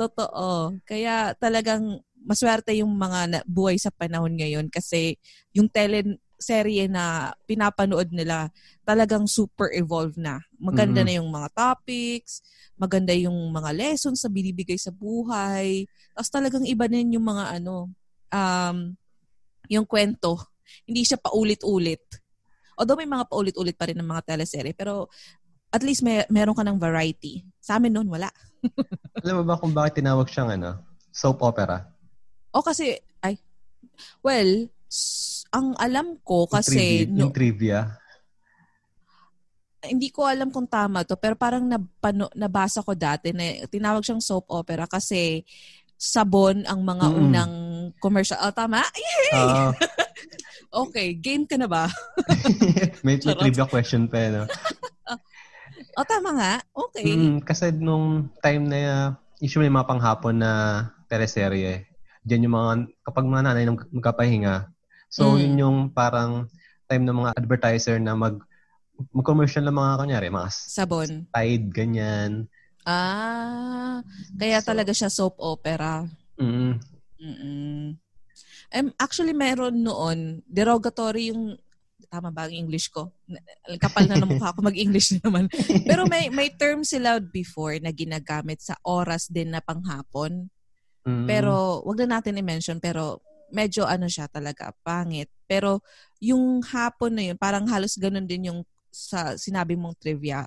Totoo. 0.00 0.80
Kaya 0.88 1.36
talagang 1.36 2.00
maswerte 2.24 2.72
yung 2.80 2.96
mga 2.96 3.20
na- 3.28 3.44
buhay 3.44 3.76
sa 3.76 3.92
panahon 3.92 4.32
ngayon 4.32 4.72
kasi 4.72 5.20
yung 5.52 5.68
teleserye 5.68 6.88
na 6.88 7.36
pinapanood 7.44 8.08
nila 8.08 8.48
talagang 8.88 9.28
super 9.28 9.68
evolved 9.76 10.16
na. 10.16 10.40
Maganda 10.64 11.04
Mhm. 11.04 11.06
na 11.06 11.12
yung 11.20 11.28
mga 11.28 11.48
topics, 11.52 12.40
maganda 12.80 13.12
yung 13.12 13.36
mga 13.52 13.70
lessons 13.76 14.24
na 14.24 14.32
binibigay 14.32 14.80
sa 14.80 14.88
buhay. 14.88 15.84
Tapos 16.16 16.30
talagang 16.32 16.64
iba 16.64 16.88
din 16.88 17.20
yung 17.20 17.26
mga 17.28 17.60
ano, 17.60 17.92
um, 18.32 18.78
yung 19.68 19.84
kwento. 19.84 20.40
Hindi 20.88 21.04
siya 21.04 21.20
paulit-ulit. 21.20 22.00
Although 22.80 22.96
may 22.96 23.06
mga 23.06 23.28
paulit-ulit 23.28 23.76
pa 23.76 23.86
rin 23.86 24.00
ng 24.00 24.08
mga 24.08 24.24
teleserye, 24.34 24.72
pero 24.72 25.12
at 25.68 25.84
least 25.84 26.00
may 26.00 26.24
meron 26.32 26.56
ka 26.56 26.64
ng 26.64 26.80
variety. 26.80 27.44
Sa 27.60 27.76
amin 27.76 27.92
noon, 27.92 28.08
wala. 28.08 28.32
Alam 29.22 29.42
mo 29.42 29.44
ba 29.44 29.60
kung 29.60 29.76
bakit 29.76 30.00
tinawag 30.00 30.26
siyang 30.32 30.56
ano? 30.56 30.80
Soap 31.12 31.44
opera? 31.44 31.86
O 32.50 32.64
kasi, 32.64 32.96
ay, 33.20 33.36
well, 34.24 34.66
ang 35.50 35.74
alam 35.78 36.18
ko 36.22 36.46
Yung 36.46 36.54
kasi, 36.54 36.74
trivia, 36.74 37.10
no, 37.10 37.20
yung 37.26 37.34
trivia. 37.34 37.78
Hindi 39.86 40.08
ko 40.08 40.24
alam 40.24 40.48
kung 40.48 40.66
tama 40.66 41.04
to, 41.04 41.16
pero 41.16 41.36
parang 41.36 41.64
nabano, 41.64 42.28
nabasa 42.32 42.80
ko 42.80 42.92
dati 42.92 43.30
na 43.30 43.64
tinawag 43.68 44.02
siyang 44.02 44.22
soap 44.22 44.48
opera 44.48 44.88
kasi 44.88 45.44
sabon 45.94 46.66
ang 46.66 46.82
mga 46.82 47.06
Mm. 47.08 47.16
unang 47.16 47.52
commercial. 48.02 48.36
Oh, 48.42 48.52
tama? 48.52 48.82
Yay! 48.92 49.32
Ah, 49.34 49.72
Okay, 50.74 51.14
game 51.14 51.46
ka 51.46 51.54
na 51.54 51.70
ba? 51.70 51.86
may, 53.06 53.14
trivia 53.22 53.62
question 53.64 54.10
pa, 54.10 54.18
eh, 54.18 54.30
no? 54.34 54.42
O, 55.94 56.02
tama 56.06 56.34
nga. 56.34 56.52
Okay. 56.74 57.06
Mm, 57.06 57.38
kasi 57.42 57.70
nung 57.70 58.30
time 58.42 58.66
na 58.66 58.78
uh, 58.78 59.06
usually 59.38 59.70
mga 59.70 59.86
panghapon 59.86 60.38
na 60.38 60.50
teleserye, 61.06 61.86
diyan 62.26 62.46
yung 62.50 62.54
mga, 62.58 62.72
kapag 63.06 63.24
mga 63.26 63.42
nanay 63.46 63.62
nang 63.66 63.78
magkapahinga, 63.90 64.66
so 65.06 65.34
Mm. 65.34 65.38
yun 65.38 65.54
yung 65.62 65.78
parang 65.90 66.50
time 66.90 67.06
ng 67.06 67.16
mga 67.22 67.30
advertiser 67.38 67.96
na 68.02 68.14
mag 68.18 68.38
mag-commercial 69.12 69.64
ng 69.64 69.74
mga 69.74 69.92
kanyari, 69.98 70.26
mga 70.28 70.50
Sabon. 70.50 71.10
Tide, 71.28 71.66
ganyan. 71.70 72.46
Ah, 72.84 74.04
kaya 74.34 74.60
So- 74.60 74.68
talaga 74.70 74.92
siya 74.92 75.08
soap 75.08 75.36
opera. 75.38 76.04
Mm, 76.36 76.76
Mm-mm. 77.16 77.96
Um, 78.68 78.88
actually, 78.98 79.32
meron 79.32 79.80
noon, 79.80 80.42
derogatory 80.44 81.30
yung, 81.30 81.54
tama 82.10 82.28
ba 82.28 82.44
ang 82.44 82.52
English 82.52 82.90
ko? 82.90 83.14
Kapal 83.78 84.04
na 84.04 84.18
ng 84.18 84.34
mukha 84.34 84.52
ko, 84.52 84.60
mag-English 84.60 85.16
na 85.16 85.20
naman. 85.30 85.46
Pero 85.86 86.04
may 86.04 86.28
may 86.28 86.50
term 86.50 86.82
sila 86.82 87.16
before 87.18 87.78
na 87.78 87.88
ginagamit 87.88 88.60
sa 88.60 88.74
oras 88.82 89.30
din 89.30 89.54
na 89.54 89.62
panghapon. 89.62 90.50
mm, 91.02 91.24
Pero, 91.24 91.80
wag 91.86 92.04
na 92.04 92.18
natin 92.18 92.36
i-mention, 92.36 92.76
pero 92.78 93.22
medyo 93.48 93.86
ano 93.86 94.10
siya 94.10 94.26
talaga, 94.26 94.74
pangit. 94.82 95.30
Pero, 95.46 95.80
yung 96.18 96.60
hapon 96.60 97.14
na 97.14 97.24
yun, 97.30 97.38
parang 97.38 97.64
halos 97.70 97.94
ganun 97.96 98.26
din 98.26 98.50
yung 98.52 98.60
sa 98.94 99.34
sinabi 99.34 99.74
mong 99.74 99.98
trivia. 99.98 100.46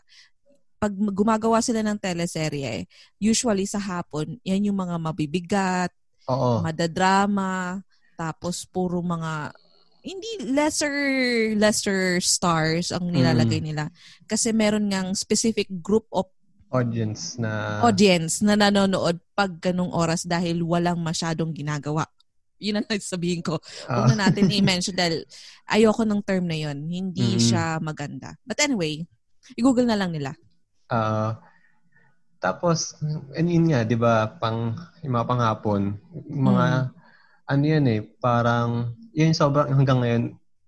Pag 0.79 0.95
gumagawa 1.11 1.59
sila 1.59 1.83
ng 1.83 1.99
teleserye, 1.99 2.87
usually 3.19 3.67
sa 3.67 3.81
hapon, 3.81 4.39
yan 4.47 4.71
yung 4.71 4.79
mga 4.79 4.95
mabibigat, 4.95 5.91
oo. 6.31 6.63
madadrama, 6.63 7.83
tapos 8.15 8.63
puro 8.63 9.03
mga 9.03 9.51
hindi 10.07 10.55
lesser 10.55 10.95
lesser 11.59 12.23
stars 12.23 12.95
ang 12.95 13.11
nilalagay 13.11 13.59
nila 13.59 13.91
kasi 14.23 14.55
meron 14.55 14.87
ngang 14.87 15.11
specific 15.11 15.67
group 15.83 16.07
of 16.15 16.31
audience 16.71 17.35
na 17.35 17.83
audience 17.83 18.39
na 18.39 18.55
nanonood 18.55 19.19
pag 19.35 19.51
ganung 19.59 19.91
oras 19.91 20.23
dahil 20.23 20.63
walang 20.63 20.99
masyadong 20.99 21.51
ginagawa. 21.51 22.07
Yun 22.59 22.81
ang 22.81 22.87
sabihin 23.01 23.41
ko. 23.41 23.57
ah, 23.87 24.05
Huwag 24.05 24.13
na 24.13 24.27
natin 24.29 24.49
i-mention 24.49 24.95
dahil 24.97 25.23
ayoko 25.65 26.03
ng 26.03 26.21
term 26.25 26.45
na 26.45 26.57
yun. 26.57 26.77
Hindi 26.87 27.37
Mm. 27.37 27.41
siya 27.41 27.63
maganda. 27.79 28.33
But 28.45 28.59
anyway, 28.61 29.05
i-google 29.55 29.87
na 29.87 29.97
lang 29.97 30.11
nila. 30.13 30.33
ah, 30.89 31.37
Tapos, 32.37 32.93
and 33.33 33.49
yun 33.49 33.65
nga, 33.73 33.81
di 33.81 33.97
ba, 33.97 34.29
pang, 34.37 34.77
yung 35.01 35.13
mga 35.17 35.25
panghapon, 35.25 35.97
mga, 36.29 36.65
Mm. 36.85 36.93
ano 37.49 37.63
yan 37.65 37.85
eh, 37.89 38.01
parang, 38.21 38.93
yun 39.09 39.33
sobrang 39.33 39.73
hanggang 39.73 39.99
ngayon, 40.05 40.23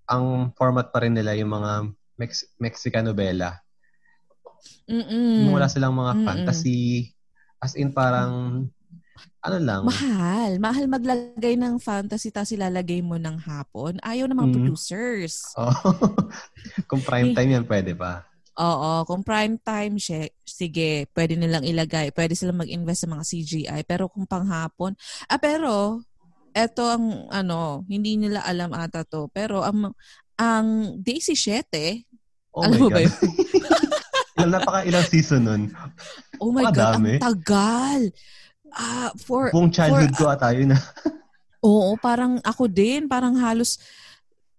ang 0.09 0.49
format 0.57 0.89
pa 0.89 1.05
rin 1.05 1.13
nila 1.13 1.37
yung 1.37 1.53
mga 1.53 1.71
Mex- 2.17 2.49
Mexican 2.57 3.05
novela. 3.05 3.61
Mm-mm. 4.89 5.45
Wala 5.53 5.69
silang 5.69 5.93
mga 5.93 6.13
Mm-mm. 6.17 6.25
fantasy, 6.25 7.13
as 7.61 7.77
in 7.77 7.93
parang, 7.93 8.65
ano 9.39 9.57
lang, 9.57 9.81
Mahal. 9.83 10.51
Mahal 10.57 10.85
maglagay 10.85 11.55
ng 11.55 11.77
fantasy 11.77 12.29
tapos 12.29 12.51
ilalagay 12.51 12.99
mo 12.99 13.15
ng 13.15 13.39
hapon. 13.39 13.95
Ayaw 14.01 14.27
ng 14.27 14.35
mga 14.35 14.49
Mm. 14.49 14.55
producers. 14.55 15.35
oh, 15.55 15.71
kung 16.89 16.99
prime 16.99 17.31
time 17.31 17.55
yan, 17.55 17.65
pwede 17.65 17.93
pa. 17.93 18.27
Oo, 18.55 19.07
kung 19.07 19.23
prime 19.23 19.55
time 19.57 19.95
siya, 19.95 20.27
sige, 20.43 21.07
pwede 21.13 21.33
nilang 21.33 21.63
ilagay. 21.63 22.11
Pwede 22.11 22.35
silang 22.35 22.59
mag-invest 22.59 23.03
sa 23.03 23.09
mga 23.09 23.23
CGI. 23.23 23.79
Pero 23.83 24.11
kung 24.11 24.27
panghapon, 24.27 24.99
ah 25.25 25.39
pero, 25.39 26.03
eto 26.51 26.83
ang, 26.83 27.29
ano, 27.29 27.87
hindi 27.87 28.19
nila 28.19 28.43
alam 28.43 28.75
ata 28.75 29.07
to. 29.07 29.31
Pero 29.31 29.63
ang, 29.63 29.95
ang 30.35 30.67
Daisy 30.97 31.39
7, 31.39 32.03
Oh 32.49 32.65
Alam 32.65 32.75
my 32.75 32.81
mo 32.81 32.89
ba 32.89 32.99
God. 32.99 33.13
ilang 34.35 34.51
napaka 34.51 34.79
ilang 34.81 35.05
season 35.05 35.41
nun. 35.45 35.63
oh 36.35 36.49
my 36.49 36.65
God, 36.65 36.97
Madami. 36.97 37.13
ang 37.15 37.37
tagal. 37.37 38.01
Ah, 38.73 39.09
for, 39.17 39.49
Buong 39.49 39.69
childhood 39.69 40.13
for, 40.15 40.25
ko 40.27 40.33
ata 40.33 40.53
yun. 40.53 40.73
ah. 40.73 40.81
Oo, 41.65 41.99
parang 41.99 42.39
ako 42.41 42.71
din, 42.71 43.05
parang 43.05 43.35
halos 43.35 43.75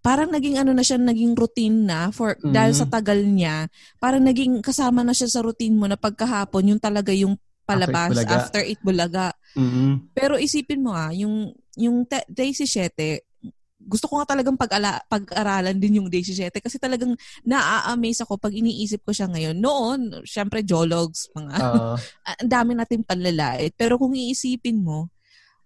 parang 0.00 0.32
naging 0.32 0.56
ano 0.56 0.72
na 0.72 0.80
siya, 0.80 0.96
naging 0.96 1.36
routine 1.36 1.84
na 1.84 2.08
for 2.08 2.32
Mhm. 2.40 2.52
dahil 2.56 2.72
sa 2.72 2.88
tagal 2.88 3.20
niya. 3.20 3.68
Parang 4.00 4.24
naging 4.24 4.64
kasama 4.64 5.04
na 5.04 5.12
siya 5.12 5.28
sa 5.28 5.44
routine 5.44 5.76
mo 5.76 5.84
na 5.84 6.00
pagkahapon 6.00 6.72
yung 6.72 6.80
talaga 6.80 7.12
yung 7.12 7.36
palabas 7.68 8.08
Bulaga. 8.16 8.32
after 8.34 8.64
Eat 8.64 8.80
Bulaga. 8.80 9.30
Mm-mm. 9.54 10.08
Pero 10.16 10.40
isipin 10.40 10.80
mo 10.80 10.96
ah, 10.96 11.12
yung 11.12 11.52
yung 11.76 12.08
te- 12.08 12.24
Daisy 12.26 12.64
7, 12.64 13.20
gusto 13.90 14.06
ko 14.06 14.22
nga 14.22 14.38
talagang 14.38 14.54
pag-ala, 14.54 15.02
pag-aralan 15.10 15.74
din 15.82 15.98
yung 15.98 16.06
Daisy 16.06 16.38
7 16.38 16.62
kasi 16.62 16.78
talagang 16.78 17.18
naa-amaze 17.42 18.22
ako 18.22 18.38
pag 18.38 18.54
iniisip 18.54 19.02
ko 19.02 19.10
siya 19.10 19.26
ngayon. 19.26 19.58
Noon, 19.58 20.22
syempre 20.22 20.62
jologs, 20.62 21.26
mga 21.34 21.54
ah, 21.58 21.98
ang 22.38 22.50
dami 22.50 22.78
natin 22.78 23.02
panlalait. 23.02 23.74
Pero 23.74 23.98
kung 23.98 24.14
iisipin 24.14 24.78
mo, 24.78 25.10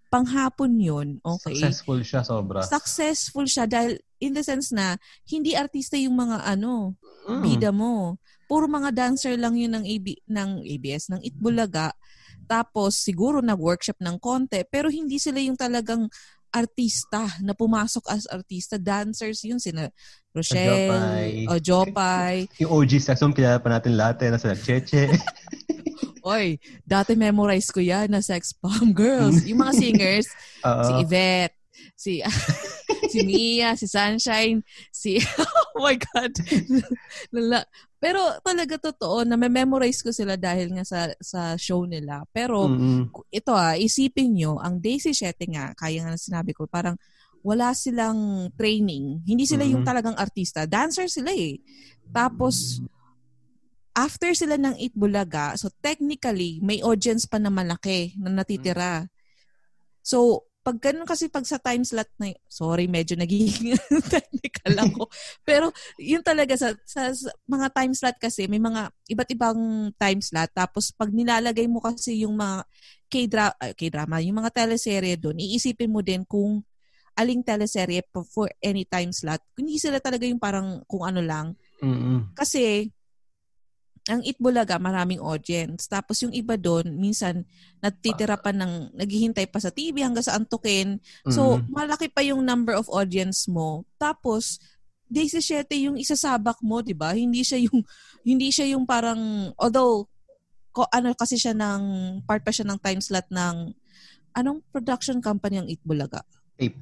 panghapon 0.09 0.73
yun, 0.81 1.07
okay. 1.21 1.53
Successful 1.53 1.99
siya 2.01 2.25
sobra. 2.25 2.65
Successful 2.65 3.45
siya 3.45 3.69
dahil 3.69 4.01
in 4.17 4.33
the 4.33 4.41
sense 4.41 4.73
na 4.73 4.97
hindi 5.29 5.53
artista 5.53 5.93
yung 5.93 6.17
mga 6.17 6.41
ano, 6.49 6.97
Mm. 7.25 7.41
bida 7.41 7.71
mo. 7.73 8.21
Puro 8.45 8.69
mga 8.69 8.93
dancer 8.93 9.33
lang 9.41 9.57
yun 9.57 9.73
ng, 9.73 9.85
AB, 9.85 10.21
ng 10.29 10.49
ABS, 10.61 11.09
ng 11.09 11.21
Itbulaga. 11.25 11.89
Tapos 12.45 13.01
siguro 13.01 13.41
nag-workshop 13.41 13.97
ng 13.97 14.21
konti, 14.21 14.61
pero 14.69 14.93
hindi 14.93 15.17
sila 15.17 15.41
yung 15.41 15.57
talagang 15.57 16.05
artista 16.55 17.27
na 17.43 17.51
pumasok 17.51 18.07
as 18.07 18.23
artista. 18.31 18.79
Dancers 18.79 19.43
yun, 19.43 19.59
sina 19.59 19.91
Rochelle, 20.31 20.87
Jopay. 20.87 21.29
o 21.51 21.53
Jopay. 21.59 22.35
Yung 22.63 22.71
OG 22.71 22.91
section, 23.03 23.35
kilala 23.35 23.59
pa 23.59 23.67
natin 23.75 23.99
lahat 23.99 24.23
eh. 24.23 24.29
Nasa 24.31 24.55
Cheche. 24.55 25.11
Oy, 26.25 26.57
dati 26.81 27.13
memorize 27.13 27.69
ko 27.69 27.77
yan 27.77 28.09
na 28.09 28.17
sex 28.17 28.49
bomb 28.57 28.97
girls. 28.97 29.45
Yung 29.45 29.61
mga 29.61 29.73
singers, 29.77 30.27
si. 30.89 30.91
Yvette, 31.05 31.54
si 31.95 32.19
si 33.11 33.19
Mia, 33.23 33.73
si 33.79 33.87
Sunshine, 33.87 34.61
si 34.91 35.17
oh 35.75 35.81
my 35.81 35.95
god. 35.95 36.31
Lala. 37.31 37.63
Pero 37.97 38.21
talaga 38.45 38.77
totoo 38.77 39.25
na 39.25 39.33
memorize 39.39 40.05
ko 40.05 40.13
sila 40.13 40.37
dahil 40.37 40.75
nga 40.77 40.85
sa 40.85 41.09
sa 41.17 41.55
show 41.57 41.87
nila. 41.89 42.21
Pero 42.29 42.69
Mm-mm. 42.69 43.09
ito 43.33 43.55
ah, 43.55 43.73
isipin 43.73 44.35
nyo, 44.35 44.61
ang 44.61 44.77
Daisy 44.77 45.15
7 45.15 45.33
nga, 45.49 45.73
kaya 45.73 46.05
nga 46.05 46.13
sinabi 46.19 46.53
ko, 46.53 46.69
parang 46.69 46.99
wala 47.41 47.73
silang 47.77 48.49
training. 48.57 49.21
Hindi 49.25 49.45
sila 49.45 49.65
yung 49.65 49.81
Mhm. 49.81 49.89
talagang 49.89 50.17
artista. 50.17 50.65
Dancer 50.65 51.05
sila 51.09 51.29
eh. 51.33 51.61
Tapos, 52.09 52.81
after 53.95 54.33
sila 54.33 54.57
ng 54.57 54.75
Eat 54.81 54.93
Bulaga, 54.97 55.53
so 55.55 55.69
technically, 55.79 56.57
may 56.65 56.81
audience 56.81 57.29
pa 57.29 57.37
na 57.37 57.53
malaki 57.53 58.17
na 58.17 58.33
natitira. 58.33 59.07
So, 60.01 60.45
pag 60.65 60.81
ganun 60.81 61.05
kasi 61.05 61.29
pag 61.29 61.45
sa 61.45 61.61
time 61.61 61.85
slot 61.85 62.09
na, 62.17 62.33
y- 62.33 62.41
sorry, 62.49 62.89
medyo 62.89 63.13
nagiging 63.13 63.77
technical 64.17 64.73
ako. 64.81 65.13
Pero, 65.45 65.69
yun 66.01 66.25
talaga 66.25 66.57
sa, 66.57 66.73
sa, 66.89 67.13
sa 67.13 67.29
mga 67.45 67.69
time 67.69 67.93
slot 67.93 68.17
kasi, 68.17 68.49
may 68.49 68.57
mga 68.57 68.89
iba't 69.13 69.29
ibang 69.29 69.61
time 69.93 70.25
slot. 70.25 70.49
Tapos, 70.57 70.89
pag 70.89 71.13
nilalagay 71.13 71.69
mo 71.69 71.85
kasi 71.85 72.25
yung 72.25 72.33
mga 72.33 72.65
K-dra- 73.05 73.53
ah, 73.61 73.77
K-drama, 73.77 74.25
yung 74.25 74.41
mga 74.41 74.65
teleserye 74.65 75.21
doon, 75.21 75.37
iisipin 75.37 75.93
mo 75.93 76.01
din 76.01 76.25
kung 76.25 76.65
aling 77.13 77.45
teleserye 77.45 78.01
for 78.33 78.49
any 78.57 78.89
time 78.89 79.13
slot. 79.13 79.45
Hindi 79.53 79.77
sila 79.77 80.01
talaga 80.01 80.25
yung 80.25 80.41
parang 80.41 80.81
kung 80.89 81.05
ano 81.05 81.21
lang. 81.21 81.53
Mm-mm. 81.85 82.33
Kasi, 82.33 82.89
ang 84.05 84.21
Itbulaga, 84.21 84.77
maraming 84.77 85.17
audience. 85.17 85.89
Tapos 85.89 86.21
yung 86.21 86.29
iba 86.29 86.53
doon, 86.53 86.93
minsan, 86.93 87.41
natitira 87.81 88.37
pa 88.37 88.53
ng, 88.53 88.93
naghihintay 88.93 89.49
pa 89.49 89.57
sa 89.57 89.73
TV 89.73 90.05
hanggang 90.05 90.21
sa 90.21 90.37
antukin. 90.37 91.01
So, 91.25 91.57
Mm-mm. 91.57 91.73
malaki 91.73 92.13
pa 92.13 92.21
yung 92.21 92.45
number 92.45 92.77
of 92.77 92.85
audience 92.93 93.49
mo. 93.49 93.81
Tapos, 93.97 94.61
day 95.09 95.29
17 95.29 95.69
yung 95.89 95.97
isasabak 95.97 96.57
mo, 96.65 96.81
'di 96.81 96.97
ba? 96.97 97.13
Hindi 97.13 97.45
siya 97.45 97.61
yung 97.61 97.81
hindi 98.29 98.49
siya 98.49 98.73
yung 98.73 98.89
parang 98.89 99.53
although 99.57 100.09
ko, 100.75 100.83
ano 100.91 101.15
kasi 101.15 101.39
siya 101.39 101.55
ng 101.55 101.83
part 102.27 102.43
pa 102.43 102.51
siya 102.51 102.67
ng 102.67 102.79
time 102.83 102.99
slot 102.99 103.29
ng 103.31 103.71
anong 104.35 104.59
production 104.75 105.23
company 105.23 105.61
ang 105.61 105.69
Itbulaga? 105.71 106.19
Tape. 106.59 106.75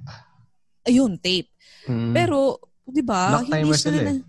Ayun, 0.90 1.22
tape. 1.22 1.54
Mm. 1.86 2.12
Pero, 2.16 2.58
'di 2.90 3.06
ba? 3.06 3.38
Black 3.38 3.54
timer 3.54 3.78
sila 3.78 4.02
eh. 4.02 4.20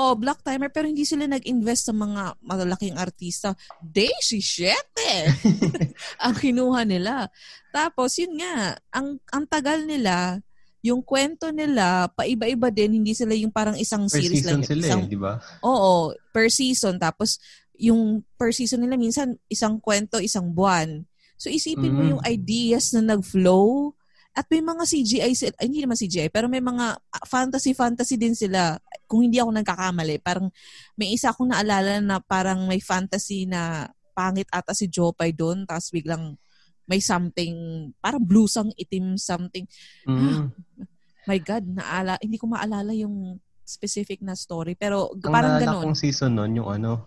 Oh, 0.00 0.16
black 0.16 0.40
timer 0.40 0.72
pero 0.72 0.88
hindi 0.88 1.04
sila 1.04 1.28
nag-invest 1.28 1.92
sa 1.92 1.94
mga 1.94 2.40
malalaking 2.40 2.96
artista. 2.96 3.52
Daisy 3.84 4.40
Shete! 4.40 5.28
ang 6.24 6.32
kinuha 6.32 6.88
nila. 6.88 7.28
Tapos, 7.68 8.16
yun 8.16 8.40
nga, 8.40 8.80
ang, 8.88 9.20
ang 9.28 9.44
tagal 9.44 9.84
nila, 9.84 10.40
yung 10.80 11.04
kwento 11.04 11.52
nila, 11.52 12.08
paiba-iba 12.16 12.72
din, 12.72 12.96
hindi 12.96 13.12
sila 13.12 13.36
yung 13.36 13.52
parang 13.52 13.76
isang 13.76 14.08
Per 14.08 14.16
series 14.16 14.40
season 14.40 14.64
lang. 14.64 14.64
sila 14.64 14.84
isang, 14.88 15.02
eh, 15.04 15.12
di 15.12 15.20
ba? 15.20 15.36
Oo, 15.60 16.16
per 16.32 16.48
season. 16.48 16.96
Tapos, 16.96 17.36
yung 17.76 18.24
per 18.40 18.56
season 18.56 18.80
nila, 18.80 18.96
minsan, 18.96 19.36
isang 19.52 19.76
kwento, 19.76 20.16
isang 20.16 20.48
buwan. 20.48 21.04
So, 21.36 21.52
isipin 21.52 21.92
mo 21.92 22.00
Mm. 22.00 22.10
yung 22.16 22.22
ideas 22.24 22.96
na 22.96 23.04
nag-flow. 23.04 23.92
At 24.30 24.46
may 24.46 24.62
mga 24.62 24.86
CGI, 24.86 25.32
sila- 25.34 25.58
ay, 25.58 25.66
hindi 25.66 25.82
naman 25.82 25.98
CGI, 25.98 26.30
pero 26.30 26.46
may 26.46 26.62
mga 26.62 26.86
ah, 26.96 27.24
fantasy-fantasy 27.26 28.14
din 28.14 28.38
sila. 28.38 28.78
Kung 29.10 29.26
hindi 29.26 29.42
ako 29.42 29.50
nagkakamali, 29.50 30.22
parang 30.22 30.46
may 30.94 31.10
isa 31.10 31.34
akong 31.34 31.50
naalala 31.50 31.98
na 31.98 32.22
parang 32.22 32.70
may 32.70 32.78
fantasy 32.78 33.44
na 33.44 33.90
pangit 34.14 34.46
ata 34.54 34.70
si 34.70 34.86
Jopay 34.86 35.34
doon, 35.34 35.66
tapos 35.66 35.90
biglang 35.90 36.38
may 36.86 36.98
something, 36.98 37.54
parang 37.98 38.22
blusang 38.22 38.70
itim 38.74 39.14
something. 39.14 39.66
Mm. 40.06 40.50
My 41.28 41.38
God, 41.38 41.62
naala, 41.68 42.16
hindi 42.18 42.40
ko 42.40 42.48
maalala 42.48 42.90
yung 42.96 43.38
specific 43.62 44.18
na 44.18 44.34
story. 44.34 44.74
Pero 44.74 45.14
Ang 45.14 45.30
parang 45.30 45.62
ganun. 45.62 45.84
kong 45.90 46.00
season 46.00 46.34
nun, 46.34 46.58
yung 46.58 46.66
ano, 46.66 47.06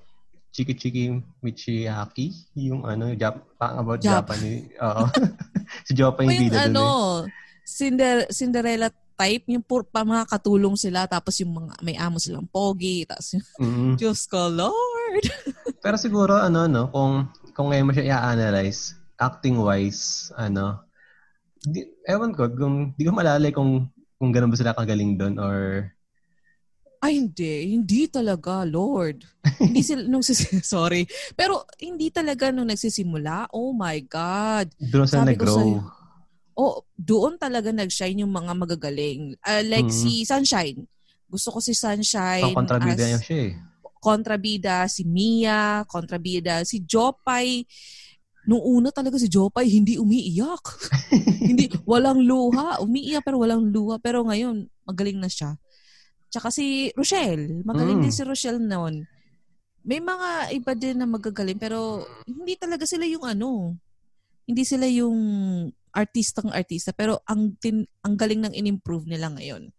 Chiki 0.53 0.77
Chiki 0.77 1.09
Michiyaki, 1.41 2.31
yung 2.55 2.85
ano, 2.85 3.11
Jap- 3.17 3.43
about 3.57 3.99
Jap- 3.99 4.23
Japanese. 4.23 4.69
Oo. 4.79 5.03
si 5.83 5.91
Jopa 5.93 6.23
yung 6.23 6.31
yung 6.31 6.43
bida 6.47 6.67
ano, 6.67 6.81
dun 6.81 7.29
eh. 7.29 7.41
Cinder, 7.63 8.15
Cinderella 8.27 8.89
type, 9.13 9.45
yung 9.47 9.63
pur, 9.63 9.85
pa 9.87 10.03
mga 10.03 10.25
katulong 10.27 10.75
sila, 10.75 11.05
tapos 11.05 11.37
yung 11.39 11.53
mga, 11.53 11.73
may 11.85 11.95
amo 11.95 12.17
silang 12.17 12.49
pogi, 12.49 13.05
tapos 13.07 13.37
yung, 13.37 13.45
Mm. 13.61 13.93
Diyos 14.01 14.25
ko, 14.27 14.49
Lord! 14.49 15.23
Pero 15.83 15.95
siguro, 15.95 16.35
ano, 16.35 16.65
no, 16.65 16.89
kung, 16.89 17.29
kung 17.53 17.69
ngayon 17.71 17.87
mo 17.87 17.93
siya 17.93 18.09
i-analyze, 18.09 18.97
acting-wise, 19.21 20.33
ano, 20.35 20.81
di, 21.61 21.85
ewan 22.09 22.33
ko, 22.33 22.49
kung, 22.51 22.97
di 22.97 23.05
ko 23.05 23.13
malalay 23.13 23.53
kung, 23.53 23.87
kung 24.17 24.31
ganun 24.33 24.51
ba 24.51 24.57
sila 24.59 24.75
kagaling 24.75 25.15
doon 25.15 25.37
or, 25.39 25.87
Ay, 27.03 27.19
hindi. 27.19 27.75
Hindi 27.75 28.07
talaga, 28.07 28.63
Lord. 28.63 29.27
hindi 29.59 29.83
sila, 29.83 30.07
nung, 30.07 30.23
sis- 30.23 30.63
sorry. 30.63 31.03
Pero, 31.35 31.67
hindi 31.75 32.07
talaga 32.07 32.47
nung 32.47 32.71
nagsisimula. 32.71 33.51
Oh 33.51 33.75
my 33.75 33.99
God. 34.07 34.71
doon 34.79 35.03
sila 35.03 35.27
Sabi 35.27 35.35
ko 35.35 35.43
nag-grow. 35.43 35.57
sa'yo. 35.59 35.79
Oh, 36.53 36.75
doon 36.95 37.35
talaga 37.35 37.73
nag-shine 37.73 38.23
yung 38.23 38.31
mga 38.31 38.53
magagaling. 38.55 39.35
Uh, 39.41 39.63
like 39.65 39.89
Mhm. 39.89 39.99
si 39.99 40.23
Sunshine. 40.23 40.85
Gusto 41.27 41.49
ko 41.49 41.59
si 41.59 41.73
Sunshine 41.73 42.45
Pang 42.53 42.61
kontrabida 42.61 43.03
niya 43.03 43.17
siya 43.19 43.39
eh. 43.49 43.53
kontrabida, 43.97 44.85
si 44.85 45.01
Mia, 45.03 45.81
kontrabida, 45.89 46.61
si 46.61 46.85
Jopay. 46.85 47.65
Nung 48.45 48.61
una 48.61 48.91
talaga 48.91 49.17
si 49.17 49.25
Jopay, 49.25 49.65
hindi 49.65 49.97
umiiyak. 49.97 50.61
hindi, 51.49 51.73
walang 51.87 52.21
luha. 52.21 52.77
Umiiyak 52.79 53.23
pero 53.23 53.41
walang 53.41 53.65
luha. 53.65 53.97
Pero 53.97 54.21
ngayon, 54.21 54.67
magaling 54.85 55.17
na 55.17 55.27
siya. 55.27 55.57
Tsaka 56.33 56.49
si 56.49 56.89
Rochelle. 56.97 57.61
Magaling 57.61 58.01
Mm. 58.01 58.03
din 58.03 58.13
si 58.13 58.23
Rochelle 58.25 58.57
noon. 58.57 59.05
may 59.83 59.99
mga 59.99 60.55
iba 60.55 60.71
din 60.73 60.95
na 60.95 61.03
magagaling 61.03 61.59
pero 61.59 62.07
hindi 62.23 62.55
talaga 62.55 62.87
sila 62.87 63.03
yung 63.03 63.27
ano. 63.27 63.75
Hindi 64.47 64.63
sila 64.63 64.87
yung 64.87 65.19
artistang 65.91 66.55
artista 66.55 66.95
pero 66.95 67.19
ang 67.27 67.51
tin, 67.59 67.83
ang 67.99 68.15
galing 68.15 68.47
ng 68.47 68.55
in-improve 68.55 69.03
nila 69.05 69.27
ngayon. 69.29 69.75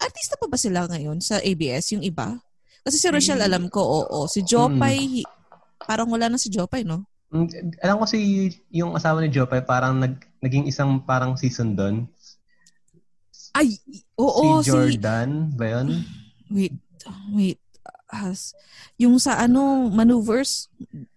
Artista 0.00 0.40
pa 0.40 0.48
ba 0.48 0.56
sila 0.56 0.88
ngayon 0.88 1.20
sa 1.20 1.38
ABS 1.38 1.92
yung 1.92 2.00
iba? 2.00 2.40
Kasi 2.80 2.96
si 2.96 3.04
Rochelle 3.12 3.44
alam 3.44 3.68
ko, 3.68 3.84
oo. 3.84 4.24
Si 4.24 4.40
Jopay, 4.40 5.28
parang 5.84 6.08
wala 6.08 6.32
na 6.32 6.40
si 6.40 6.48
Jopay, 6.48 6.80
no? 6.80 7.04
Mm, 7.28 7.76
Alam 7.84 8.00
ko 8.00 8.04
si 8.08 8.18
yung 8.72 8.96
asawa 8.96 9.20
ni 9.20 9.28
Jopay 9.28 9.60
parang 9.60 10.00
nag, 10.00 10.18
naging 10.40 10.66
isang 10.66 11.04
parang 11.04 11.36
season 11.36 11.76
doon. 11.76 12.08
Ay, 13.54 13.78
oo, 14.14 14.62
si 14.62 14.66
si... 14.66 14.70
Jordan 14.70 15.50
ba 15.54 15.66
yun? 15.78 15.88
Wait, 16.50 16.74
wait. 17.34 17.60
Has, 18.10 18.58
yung 18.98 19.22
sa 19.22 19.38
ano, 19.38 19.86
maneuvers, 19.86 20.66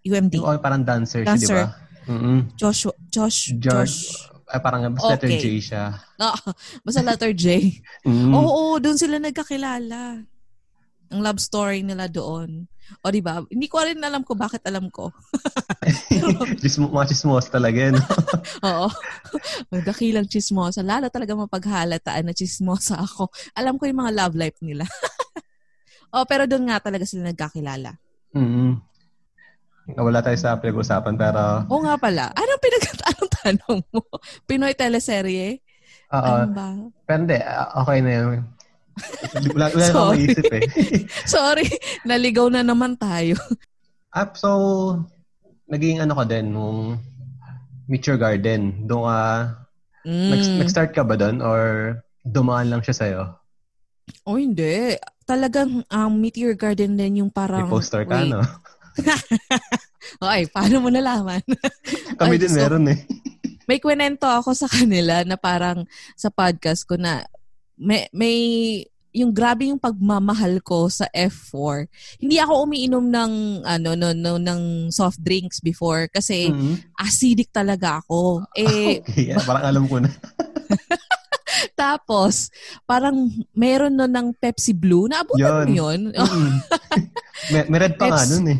UMD. 0.05 0.37
Yung 0.37 0.45
oh, 0.45 0.61
parang 0.61 0.85
dancer, 0.85 1.25
siya, 1.25 1.33
di 1.33 1.45
Dancer. 1.49 1.57
ba? 1.57 1.65
Mm-mm. 2.05 2.39
Joshua, 2.53 2.93
Josh, 3.09 3.55
George, 3.57 4.13
Josh. 4.13 4.29
ay 4.53 4.59
parang 4.61 4.91
basta 4.93 5.17
letter 5.17 5.31
Okay. 5.33 5.41
J 5.41 5.45
siya. 5.73 5.85
Ah, 6.23 6.37
basta 6.85 7.01
letter 7.01 7.33
J. 7.33 7.73
Mm. 8.05 8.31
Oo, 8.31 8.77
doon 8.77 8.95
sila 8.95 9.17
nagkakilala. 9.17 10.21
Ang 11.09 11.19
love 11.19 11.41
story 11.41 11.81
nila 11.81 12.05
doon. 12.07 12.69
O 13.03 13.09
di 13.11 13.19
ba? 13.23 13.41
Hindi 13.47 13.67
ko 13.71 13.81
rin 13.83 13.99
alam 13.99 14.23
ko 14.23 14.35
bakit 14.35 14.63
alam 14.67 14.87
ko. 14.91 15.11
Chismo, 16.63 16.87
mga 16.91 17.11
chismos 17.11 17.47
talaga, 17.51 17.91
no? 17.91 17.99
Oo. 18.67 18.87
Magdakilang 19.73 20.27
chismosa. 20.31 20.79
Lalo 20.79 21.11
talaga 21.11 21.35
mapaghalataan 21.35 22.23
na 22.27 22.33
chismosa 22.35 22.99
ako. 22.99 23.27
Alam 23.55 23.75
ko 23.75 23.87
yung 23.87 23.99
mga 24.03 24.13
love 24.15 24.35
life 24.39 24.59
nila. 24.63 24.87
oh, 26.15 26.23
pero 26.23 26.47
doon 26.47 26.71
nga 26.71 26.79
talaga 26.79 27.03
sila 27.03 27.31
nagkakilala. 27.31 27.99
mm 28.35 28.95
Wala 29.99 30.23
tayo 30.23 30.39
sa 30.39 30.55
pinag-usapan, 30.55 31.19
pero 31.19 31.67
Oo 31.67 31.83
nga 31.83 31.99
pala. 31.99 32.31
Anong 32.31 32.61
pinag 32.63 32.83
anong 33.03 33.31
tanong 33.35 33.81
mo? 33.91 34.01
Pinoy 34.47 34.71
teleserye? 34.79 35.59
oo. 36.07 36.23
Ano 36.23 36.55
ba? 36.55 36.67
Pero 37.03 37.19
hindi, 37.19 37.35
ah, 37.43 37.83
okay 37.83 37.99
na 37.99 38.11
yun. 38.15 38.47
Wala 39.51 39.65
wala 39.69 39.85
Sorry. 39.85 40.25
maisip 40.29 40.45
eh. 40.51 40.63
Sorry, 41.35 41.67
naligaw 42.03 42.47
na 42.47 42.61
naman 42.61 42.93
tayo. 42.95 43.35
Ah, 44.09 44.29
so, 44.31 44.49
naging 45.65 45.99
ano 45.99 46.13
ka 46.13 46.23
din 46.23 46.53
nung 46.53 47.01
Meet 47.85 48.05
Your 48.05 48.19
Garden. 48.19 48.85
Doon 48.85 49.03
ka, 49.05 49.19
nag- 50.05 50.43
Mm. 50.43 50.59
nag-start 50.59 50.91
ka 50.91 51.01
ba 51.01 51.15
doon 51.15 51.39
or 51.39 51.95
dumaan 52.21 52.67
lang 52.67 52.83
siya 52.83 52.91
sa'yo? 52.93 53.21
Oh, 54.27 54.35
hindi. 54.35 54.99
Talagang 55.23 55.79
um, 55.87 56.11
Meteor 56.13 56.59
Garden 56.59 56.99
din 56.99 57.23
yung 57.23 57.31
May 57.31 57.37
parang... 57.39 57.71
poster 57.71 58.03
ka, 58.03 58.19
wait. 58.19 58.31
no? 58.31 58.43
Okay, 60.19 60.43
paano 60.51 60.83
mo 60.83 60.89
nalaman? 60.91 61.39
Kami 62.19 62.35
Ay, 62.35 62.39
din 62.39 62.51
so- 62.51 62.59
meron 62.59 62.85
eh. 62.91 62.99
may 63.63 63.79
kwento 63.79 64.27
ako 64.27 64.51
sa 64.51 64.67
kanila 64.67 65.23
na 65.23 65.39
parang 65.39 65.87
sa 66.13 66.27
podcast 66.27 66.83
ko 66.83 66.99
na 66.99 67.23
may, 67.83 68.07
may 68.15 68.37
yung 69.13 69.29
grabe 69.29 69.69
yung 69.69 69.77
pagmamahal 69.77 70.57
ko 70.65 70.89
sa 70.89 71.05
F4. 71.13 71.85
Hindi 72.17 72.41
ako 72.41 72.65
umiinom 72.65 73.05
ng 73.05 73.31
ano 73.61 73.89
no, 73.93 74.09
no 74.09 74.41
ng 74.41 74.61
soft 74.89 75.21
drinks 75.21 75.61
before 75.61 76.09
kasi 76.09 76.49
Mhm. 76.49 76.97
acidic 76.97 77.53
talaga 77.53 78.01
ako. 78.01 78.41
Eh 78.57 79.05
Okay, 79.05 79.29
yeah, 79.29 79.43
parang 79.45 79.65
alam 79.69 79.83
ko 79.85 80.01
na. 80.01 80.09
tapos 81.77 82.49
parang 82.83 83.29
meron 83.53 83.93
no 83.93 84.09
ng 84.09 84.33
Pepsi 84.33 84.73
Blue. 84.73 85.05
Naabutan 85.05 85.69
mo 85.69 85.69
Yun. 85.69 86.09
yun? 86.09 86.17
Mm. 86.17 86.51
may, 87.53 87.61
may 87.69 87.79
red 87.79 87.93
pa 87.95 88.09
nga 88.09 88.25
Peps. 88.25 88.33
nun 88.33 88.49
eh. 88.49 88.59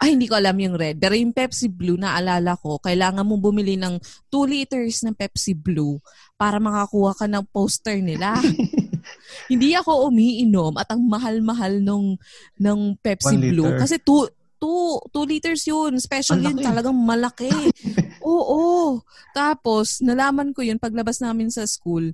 Ay, 0.00 0.16
hindi 0.16 0.24
ko 0.24 0.40
alam 0.40 0.56
yung 0.56 0.80
red. 0.80 0.96
Pero 0.96 1.12
yung 1.12 1.28
Pepsi 1.28 1.68
Blue, 1.68 2.00
naalala 2.00 2.56
ko, 2.56 2.80
kailangan 2.80 3.20
mo 3.20 3.36
bumili 3.36 3.76
ng 3.76 4.00
2 4.32 4.48
liters 4.48 5.04
ng 5.04 5.12
Pepsi 5.12 5.52
Blue 5.52 6.00
para 6.40 6.56
makakuha 6.56 7.12
ka 7.12 7.28
ng 7.28 7.44
poster 7.52 8.00
nila. 8.00 8.40
hindi 9.52 9.76
ako 9.76 10.08
umiinom 10.08 10.80
at 10.80 10.88
ang 10.88 11.04
mahal-mahal 11.04 11.84
nung, 11.84 12.16
ng 12.56 12.80
Pepsi 13.04 13.36
One 13.36 13.52
Blue. 13.52 13.68
liter. 13.68 13.84
Kasi 13.84 14.00
2 14.00 14.40
Two, 14.60 15.00
two 15.08 15.24
liters 15.24 15.64
yun. 15.64 15.96
Special 15.96 16.36
yun. 16.36 16.60
Talagang 16.60 16.92
malaki. 16.92 17.48
Oo. 18.20 19.00
Tapos, 19.32 20.04
nalaman 20.04 20.52
ko 20.52 20.60
yun 20.60 20.76
paglabas 20.76 21.16
namin 21.24 21.48
sa 21.48 21.64
school. 21.64 22.12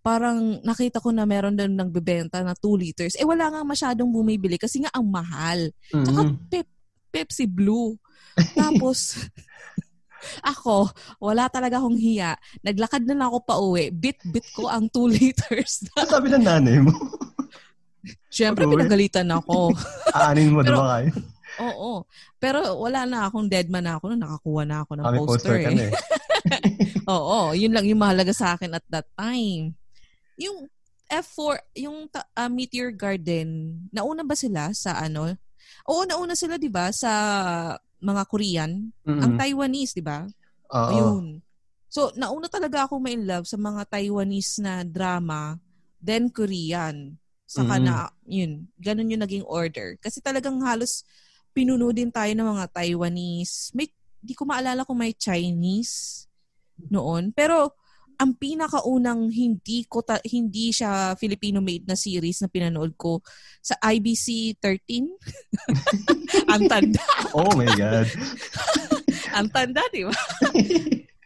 Parang 0.00 0.56
nakita 0.64 1.04
ko 1.04 1.12
na 1.12 1.28
meron 1.28 1.52
doon 1.52 1.76
nagbebenta 1.76 2.40
na 2.40 2.56
2 2.56 2.80
liters. 2.80 3.12
Eh, 3.20 3.28
wala 3.28 3.52
nga 3.52 3.60
masyadong 3.60 4.08
bumibili 4.08 4.56
kasi 4.56 4.80
nga 4.80 4.88
ang 4.96 5.04
mahal. 5.04 5.68
Tsaka 5.92 6.32
Mhm. 6.32 6.36
pep, 6.48 6.68
Pepsi 7.12 7.44
Blue. 7.44 8.00
Tapos, 8.56 9.20
ako, 10.42 10.88
wala 11.18 11.46
talaga 11.48 11.78
akong 11.78 11.98
hiya. 11.98 12.34
Naglakad 12.60 13.02
na 13.04 13.14
lang 13.14 13.28
ako 13.30 13.38
pa 13.42 13.54
uwi. 13.58 13.90
Bit-bit 13.90 14.46
ko 14.52 14.70
ang 14.70 14.86
2 14.88 15.06
liters. 15.08 15.86
Ano 15.98 16.08
sabi 16.08 16.28
ng 16.30 16.44
nanay 16.44 16.78
mo? 16.80 16.92
Siyempre, 18.32 18.64
Pag-uwi? 18.64 18.82
pinagalitan 18.82 19.28
ako. 19.30 19.70
Aanin 20.16 20.50
mo, 20.50 20.60
di 20.60 20.70
Pero- 20.72 20.80
ba 20.82 20.98
kayo? 20.98 21.10
Oo. 21.60 21.92
Pero 22.40 22.58
wala 22.80 23.04
na 23.04 23.28
akong 23.28 23.44
dead 23.44 23.68
man 23.68 23.84
na 23.84 24.00
ako 24.00 24.04
nung 24.08 24.24
nakakuha 24.24 24.62
na 24.64 24.76
ako 24.82 24.90
ng 24.96 25.04
Kami 25.04 25.18
poster. 25.20 25.36
poster 25.36 25.56
eh. 25.60 25.74
na 25.76 25.84
eh. 25.84 25.92
Oo. 27.12 27.52
Yun 27.52 27.76
lang 27.76 27.84
yung 27.84 28.00
mahalaga 28.00 28.32
sa 28.32 28.56
akin 28.56 28.72
at 28.72 28.86
that 28.88 29.04
time. 29.12 29.76
Yung 30.40 30.64
F4, 31.12 31.60
yung 31.76 32.08
ah, 32.32 32.48
Meteor 32.48 32.88
Garden, 32.96 33.76
nauna 33.92 34.24
ba 34.24 34.32
sila 34.32 34.72
sa 34.72 34.96
ano? 34.96 35.28
Oo, 35.92 36.08
nauna 36.08 36.32
sila, 36.32 36.56
di 36.56 36.72
ba, 36.72 36.88
sa 36.88 37.12
mga 38.02 38.22
Korean. 38.26 38.90
Ang 39.06 39.32
Mm. 39.34 39.38
Taiwanese, 39.38 39.94
di 39.94 40.02
ba? 40.02 40.26
Ayun. 40.90 41.38
So, 41.86 42.10
nauna 42.18 42.50
talaga 42.50 42.84
ako 42.88 42.98
ma 42.98 43.12
love 43.14 43.46
sa 43.46 43.54
mga 43.56 43.86
Taiwanese 43.86 44.58
na 44.58 44.82
drama, 44.82 45.56
then 46.02 46.26
Korean. 46.28 47.14
Saka 47.46 47.78
Mm. 47.78 47.84
na, 47.84 47.94
yun, 48.24 48.52
ganun 48.80 49.12
yung 49.12 49.22
naging 49.22 49.46
order. 49.46 49.94
Kasi 50.00 50.18
talagang 50.18 50.58
halos 50.64 51.04
pinuno 51.52 51.92
din 51.92 52.08
tayo 52.08 52.32
ng 52.32 52.48
mga 52.48 52.66
Taiwanese. 52.72 53.70
May, 53.76 53.92
di 54.18 54.32
ko 54.32 54.48
maalala 54.48 54.88
kung 54.88 54.98
may 54.98 55.12
Chinese 55.12 56.24
noon. 56.88 57.30
Pero, 57.36 57.76
ang 58.22 58.38
pinakaunang 58.38 59.34
hindi 59.34 59.82
ko 59.90 59.98
ta- 60.06 60.22
hindi 60.22 60.70
siya 60.70 61.18
Filipino 61.18 61.58
made 61.58 61.90
na 61.90 61.98
series 61.98 62.38
na 62.38 62.46
pinanood 62.46 62.94
ko 62.94 63.18
sa 63.58 63.74
IBC 63.82 64.54
13. 64.62 65.10
ang 66.54 66.62
tanda, 66.70 67.02
Oh 67.34 67.50
my 67.58 67.66
God. 67.74 68.06
ang 69.36 69.50
tanda, 69.50 69.82
di 69.90 70.06
ba? 70.06 70.14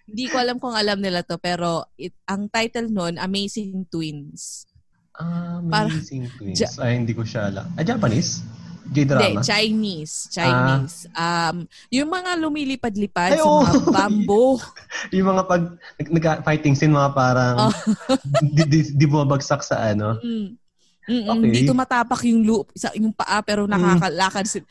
Hindi 0.07 0.33
ko 0.33 0.41
alam 0.41 0.57
kung 0.57 0.73
alam 0.73 0.97
nila 0.97 1.21
to 1.21 1.37
pero 1.37 1.93
it, 2.01 2.17
ang 2.25 2.49
title 2.49 2.89
nun 2.89 3.21
Amazing 3.21 3.85
Twins. 3.93 4.65
Amazing 5.13 6.33
Twins. 6.33 6.57
Ja- 6.57 6.73
Ay, 6.81 6.97
hindi 6.97 7.13
ko 7.13 7.21
siya 7.21 7.53
alam. 7.53 7.69
Ah, 7.77 7.85
Japanese? 7.85 8.41
Hindi, 8.87 9.03
J-drama? 9.03 9.41
Chinese. 9.43 10.15
Chinese. 10.31 10.97
Um, 11.13 11.67
yung 11.91 12.09
mga 12.09 12.31
lumilipad-lipad 12.39 13.35
Ay, 13.35 13.41
sa 13.43 13.47
oo. 13.51 13.63
mga 13.67 13.83
bamboo. 13.91 14.63
yung 15.17 15.27
mga 15.27 15.43
pag 15.45 15.63
nag, 15.99 16.09
nag-fighting 16.15 16.75
scene, 16.79 16.95
mga 16.95 17.13
parang 17.13 17.57
Oh. 17.67 17.73
di, 18.57 18.63
di, 18.67 18.81
di 18.95 19.07
bumabagsak 19.07 19.63
sa 19.67 19.91
ano. 19.91 20.19
Mm. 20.23 20.55
Mm-mm, 21.07 21.39
Okay. 21.39 21.47
Hindi 21.47 21.61
tumatapak 21.71 22.21
yung 22.27 22.43
loop 22.43 22.75
sa 22.75 22.91
yung 22.99 23.15
paa 23.15 23.39
pero 23.43 23.71
nakakalakad 23.71 24.43
sila. 24.47 24.67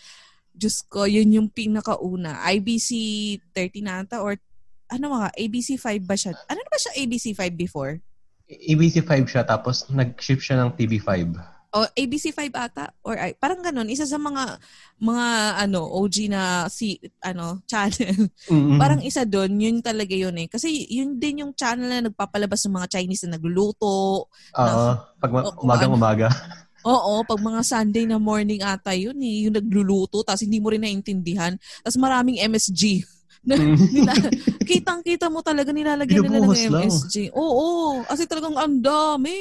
Diyos 0.52 0.84
ko, 0.88 1.08
yun 1.08 1.32
yung 1.32 1.48
pinakauna. 1.48 2.44
IBC 2.52 2.92
13 3.56 3.88
ata 3.88 4.20
or 4.20 4.36
ano 4.92 5.18
mga, 5.18 5.28
ABC 5.34 5.82
5 5.82 6.06
ba 6.06 6.16
siya? 6.16 6.36
Ano 6.46 6.60
na 6.62 6.70
ba 6.70 6.78
siya 6.78 6.94
ABC 7.02 7.34
5 7.34 7.56
before? 7.58 7.98
ABC5 8.46 9.12
siya, 9.26 9.42
tapos 9.42 9.90
nag-shift 9.90 10.46
siya 10.46 10.62
ng 10.62 10.78
TV5. 10.78 11.34
O 11.76 11.84
ABC 11.92 12.32
5 12.32 12.56
ata? 12.56 12.96
Or 13.04 13.20
ay, 13.20 13.36
parang 13.36 13.60
ganun. 13.60 13.92
Isa 13.92 14.08
sa 14.08 14.16
mga 14.16 14.64
mga 14.96 15.26
ano 15.60 15.84
OG 15.84 16.32
na 16.32 16.72
si 16.72 16.96
ano 17.20 17.60
channel. 17.68 18.32
Mm-mm. 18.48 18.80
Parang 18.80 19.04
isa 19.04 19.28
doon, 19.28 19.60
yun 19.60 19.84
talaga 19.84 20.16
yun 20.16 20.32
eh. 20.40 20.48
Kasi 20.48 20.88
yun 20.88 21.20
din 21.20 21.44
yung 21.44 21.52
channel 21.52 21.92
na 21.92 22.08
nagpapalabas 22.08 22.64
ng 22.64 22.80
mga 22.80 22.88
Chinese 22.96 23.28
na 23.28 23.36
nagluluto. 23.36 24.32
Oo. 24.32 24.88
Pag 25.20 25.32
ma- 25.36 25.44
O, 25.44 25.52
kung 25.52 25.68
umagang-umaga. 25.68 26.28
Oo, 26.86 27.26
pag 27.28 27.42
mga 27.42 27.60
Sunday 27.66 28.08
na 28.08 28.22
morning 28.22 28.64
ata 28.64 28.96
yun 28.96 29.18
eh, 29.20 29.50
yung 29.50 29.58
nagluluto, 29.58 30.24
tapos 30.24 30.46
hindi 30.48 30.64
mo 30.64 30.72
rin 30.72 30.80
naintindihan. 30.80 31.60
Tapos 31.84 32.00
maraming 32.00 32.40
MSG. 32.40 33.04
Na, 33.46 33.54
Mm. 33.62 33.78
nila, 33.94 34.14
kitang-kita 34.66 35.30
mo 35.30 35.44
talaga 35.46 35.70
nilalagyan 35.70 36.26
nila 36.26 36.50
ng. 36.50 36.82
MSG. 36.82 37.30
Oo, 37.30 38.02
kasi 38.02 38.26
talagang 38.26 38.58
ang 38.58 38.82
dami. 38.82 39.38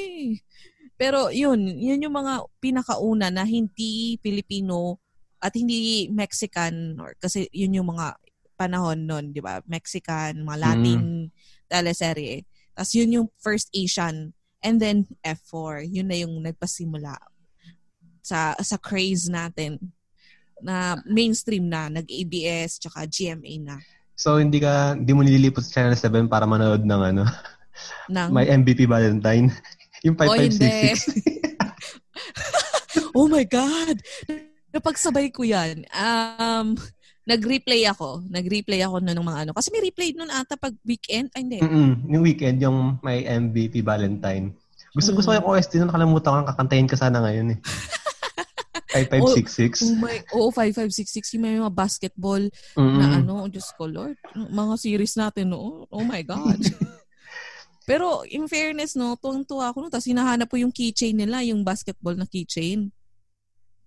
Pero 0.95 1.27
yun, 1.31 1.59
yun 1.67 2.03
yung 2.07 2.15
mga 2.15 2.47
pinakauna 2.63 3.27
na 3.27 3.43
hindi 3.43 4.15
Pilipino 4.23 4.99
at 5.43 5.51
hindi 5.53 6.07
Mexican 6.09 6.95
or 6.97 7.13
kasi 7.19 7.51
yun 7.51 7.75
yung 7.75 7.91
mga 7.91 8.15
panahon 8.55 9.03
nun, 9.03 9.35
di 9.35 9.43
ba? 9.43 9.59
Mexican, 9.67 10.47
mga 10.47 10.59
Latin 10.59 11.27
teleserye. 11.67 12.47
Tapos 12.71 12.91
yun 12.95 13.11
yung 13.21 13.27
first 13.39 13.67
Asian. 13.75 14.31
And 14.63 14.79
then 14.79 15.05
F4, 15.21 15.85
yun 15.91 16.07
na 16.09 16.17
yung 16.17 16.39
nagpasimula. 16.41 17.15
sa 18.25 18.57
sa 18.57 18.81
craze 18.81 19.29
natin 19.29 19.77
na 20.57 20.97
mainstream 21.05 21.69
na, 21.69 21.93
nag-ABS 21.93 22.81
tsaka 22.81 23.05
GMA 23.05 23.53
na. 23.61 23.77
So, 24.15 24.39
hindi 24.39 24.63
ka, 24.63 24.95
hindi 24.95 25.11
mo 25.11 25.21
nililipot 25.21 25.61
sa 25.61 25.83
Channel 25.83 25.99
7 25.99 26.31
para 26.31 26.47
manood 26.47 26.87
ng 26.87 27.01
ano? 27.13 27.23
Ng, 28.07 28.29
May 28.35 28.47
MVP 28.47 28.87
Valentine? 28.87 29.51
Yung 30.05 30.15
Oh, 30.15 30.37
hindi. 30.37 30.93
5566? 30.93 33.09
oh 33.17 33.27
my 33.27 33.43
God! 33.43 33.97
Napagsabay 34.69 35.33
ko 35.33 35.41
yan. 35.41 35.81
Um, 35.89 36.77
nag-replay 37.25 37.89
ako. 37.89 38.21
Nag-replay 38.29 38.85
ako 38.85 39.01
nun 39.01 39.17
ng 39.17 39.25
mga 39.25 39.39
ano. 39.47 39.51
Kasi 39.57 39.73
may 39.73 39.81
replay 39.81 40.13
nun 40.13 40.29
ata 40.29 40.53
pag 40.55 40.77
weekend. 40.85 41.33
Ay, 41.33 41.41
hindi. 41.41 41.57
Mm-mm. 41.57 42.05
Yung 42.05 42.21
weekend, 42.21 42.61
yung 42.61 43.01
may 43.01 43.25
MVP 43.25 43.81
Valentine. 43.81 44.53
Gusto 44.93 45.11
gusto 45.11 45.27
ko 45.27 45.33
Mm. 45.33 45.37
yung 45.41 45.47
OST 45.49 45.71
nun, 45.75 45.89
nakalimutan 45.89 46.45
ko, 46.45 46.53
kakantayin 46.53 46.87
ka 46.87 46.95
sana 46.95 47.19
ngayon 47.19 47.57
eh. 47.57 47.59
5566. 48.95 49.83
Oh 49.83 49.99
my, 49.99 50.15
oo, 50.31 50.47
5566. 50.55 51.35
Yung 51.35 51.43
may 51.43 51.59
mga 51.59 51.75
basketball 51.75 52.39
Mm-mm. 52.79 52.95
na 52.95 53.19
ano, 53.19 53.43
Diyos 53.51 53.67
ko 53.75 53.91
Lord. 53.91 54.15
Mga 54.31 54.73
series 54.79 55.19
natin 55.19 55.51
no. 55.51 55.83
Oh 55.91 56.05
my 56.07 56.23
God. 56.23 56.55
Pero 57.85 58.25
in 58.25 58.45
fairness, 58.45 58.93
no, 58.93 59.13
tuwang-tuwa 59.15 59.69
ako 59.69 59.77
no. 59.79 59.89
Tapos 59.89 60.05
hinahanap 60.05 60.49
ko 60.49 60.57
yung 60.57 60.73
keychain 60.73 61.13
nila, 61.13 61.41
yung 61.41 61.61
basketball 61.61 62.13
na 62.13 62.25
keychain. 62.25 62.89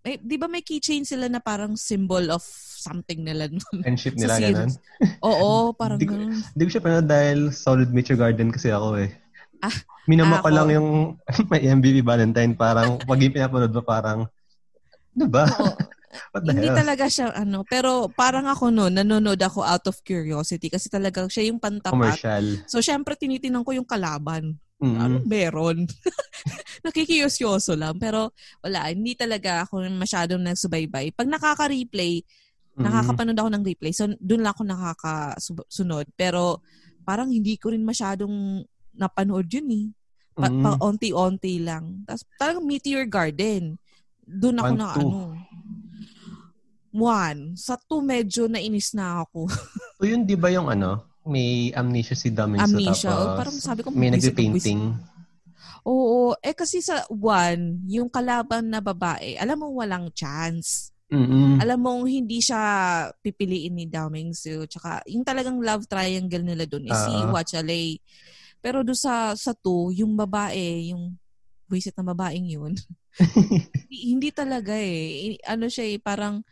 Eh, 0.01 0.17
di 0.17 0.39
ba 0.39 0.47
may 0.47 0.63
keychain 0.63 1.03
sila 1.03 1.27
na 1.27 1.43
parang 1.43 1.75
symbol 1.75 2.23
of 2.31 2.41
something 2.79 3.21
nila 3.21 3.51
nun? 3.51 3.83
Friendship 3.83 4.15
nila, 4.21 4.39
ganun. 4.39 4.71
Oo, 5.21 5.51
parang 5.81 5.99
Di 5.99 6.07
ko- 6.07 6.15
ganun. 6.15 6.39
Hindi 6.39 6.63
ko 6.63 6.71
siya 6.71 6.81
pinanood 6.81 7.11
dahil 7.11 7.39
solid 7.51 7.91
Nature 7.91 8.17
Garden 8.17 8.49
kasi 8.49 8.71
ako 8.71 9.03
eh. 9.03 9.11
Ah, 9.59 9.75
Minama 10.07 10.39
ko 10.39 10.49
ako. 10.49 10.55
lang 10.55 10.69
yung 10.71 10.89
may 11.51 11.67
MVP 11.67 12.01
Valentine. 12.01 12.55
Parang, 12.55 12.97
pag 12.97 13.19
yung 13.19 13.35
pinapanood 13.35 13.75
mo, 13.75 13.83
parang, 13.83 14.25
di 15.11 15.27
ba? 15.27 15.45
Oo. 15.51 15.75
Hindi 16.45 16.69
hell? 16.69 16.79
talaga 16.79 17.05
siya 17.07 17.27
ano, 17.33 17.63
pero 17.63 18.07
parang 18.09 18.47
ako 18.47 18.69
no, 18.69 18.87
nanonood 18.87 19.39
ako 19.39 19.61
out 19.61 19.85
of 19.87 19.99
curiosity 20.03 20.69
kasi 20.69 20.87
talagang 20.87 21.27
siya 21.27 21.49
yung 21.49 21.59
pantapat. 21.59 21.93
Commercial. 22.19 22.45
So 22.67 22.79
syempre 22.79 23.15
tinitingnan 23.15 23.63
ko 23.63 23.73
yung 23.73 23.87
kalaban. 23.87 24.57
Mm. 24.79 24.95
Ano 24.97 25.17
meron? 25.25 25.85
Nakikiyosyoso 26.87 27.75
lang. 27.75 27.99
Pero 27.99 28.31
wala, 28.61 28.87
hindi 28.89 29.15
talaga 29.15 29.67
ako 29.67 29.83
masyadong 29.91 30.43
nagsubaybay. 30.45 31.11
Pag 31.13 31.27
nakaka-replay, 31.27 32.23
Mm. 32.79 32.87
nakakapanood 32.87 33.35
ako 33.35 33.51
ng 33.51 33.65
replay. 33.67 33.91
So, 33.91 34.07
doon 34.23 34.47
lang 34.47 34.55
ako 34.55 34.63
nakakasunod. 34.63 36.07
Pero, 36.15 36.63
parang 37.03 37.27
hindi 37.27 37.59
ko 37.59 37.75
rin 37.75 37.83
masyadong 37.83 38.63
napanood 38.95 39.51
yun 39.51 39.67
eh. 39.67 39.87
Pa, 40.39 40.47
Mm. 40.47 40.63
pa- 40.63 40.79
onti-onti 40.79 41.59
lang. 41.59 42.07
Tapos, 42.07 42.23
talagang 42.39 42.63
Meteor 42.63 43.03
Garden. 43.11 43.83
Doon 44.23 44.63
ako 44.63 44.71
One, 44.71 44.79
na 44.79 44.87
two. 44.95 45.01
ano. 45.03 45.21
One. 46.93 47.55
Sa 47.59 47.77
two, 47.77 48.01
medyo 48.01 48.49
nainis 48.49 48.97
na 48.97 49.25
ako. 49.25 49.49
So 49.99 50.07
yun, 50.07 50.25
di 50.25 50.39
ba 50.39 50.49
yung 50.49 50.71
ano, 50.71 51.05
may 51.29 51.75
amnesia 51.77 52.17
si 52.17 52.33
Daminso 52.33 52.77
Amnesia. 52.77 53.13
tapos 53.13 53.27
Oh, 53.29 53.37
parang 53.37 53.57
sabi 53.61 53.81
ko, 53.85 53.89
may 53.93 54.09
buwisit 54.09 54.33
na 54.33 54.39
nagpe-painting. 54.39 54.83
Oo. 55.85 56.37
Eh, 56.41 56.57
kasi 56.57 56.81
sa 56.81 57.05
one, 57.13 57.85
yung 57.89 58.09
kalaban 58.09 58.69
na 58.73 58.81
babae, 58.81 59.37
alam 59.37 59.61
mo 59.61 59.73
walang 59.77 60.09
chance. 60.17 60.93
Mm-mm. 61.09 61.57
alam 61.57 61.81
mong 61.81 62.05
hindi 62.05 62.37
siya 62.45 62.61
pipiliin 63.25 63.73
ni 63.73 63.89
Dao 63.89 64.13
Mingsu. 64.13 64.69
Tsaka 64.69 65.01
yung 65.09 65.25
talagang 65.25 65.57
love 65.57 65.89
triangle 65.89 66.45
nila 66.45 66.69
doon 66.69 66.85
is 66.85 67.01
si 67.01 67.13
Oo. 67.17 67.33
Hua 67.33 67.41
Chalei. 67.49 67.97
Pero 68.61 68.85
doon 68.85 68.99
sa, 68.99 69.33
sa 69.33 69.57
two, 69.57 69.89
yung 69.97 70.13
babae, 70.21 70.93
yung 70.93 71.17
buwisit 71.65 71.97
na 71.97 72.13
babaeng 72.13 72.49
yun, 72.49 72.77
hindi, 73.89 73.99
hindi 74.13 74.29
talaga 74.37 74.77
eh. 74.77 75.41
Ano 75.49 75.73
siya 75.73 75.97
eh, 75.97 75.99
parang 76.01 76.45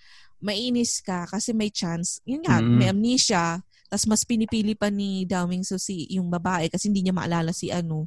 mainis 0.46 1.02
ka 1.02 1.26
kasi 1.26 1.50
may 1.50 1.68
chance. 1.68 2.22
Yun 2.22 2.40
nga, 2.40 2.62
Mm. 2.62 2.78
may 2.78 2.88
amnesia. 2.88 3.59
Tapos 3.87 4.06
mas 4.06 4.22
pinipili 4.22 4.72
pa 4.72 4.87
ni 4.88 5.22
Dao 5.22 5.44
Mingsu 5.44 5.74
si 5.76 6.06
yung 6.09 6.26
babae 6.26 6.66
kasi 6.66 6.87
hindi 6.87 7.02
niya 7.02 7.12
maalala 7.12 7.50
si 7.50 7.68
ano. 7.68 8.06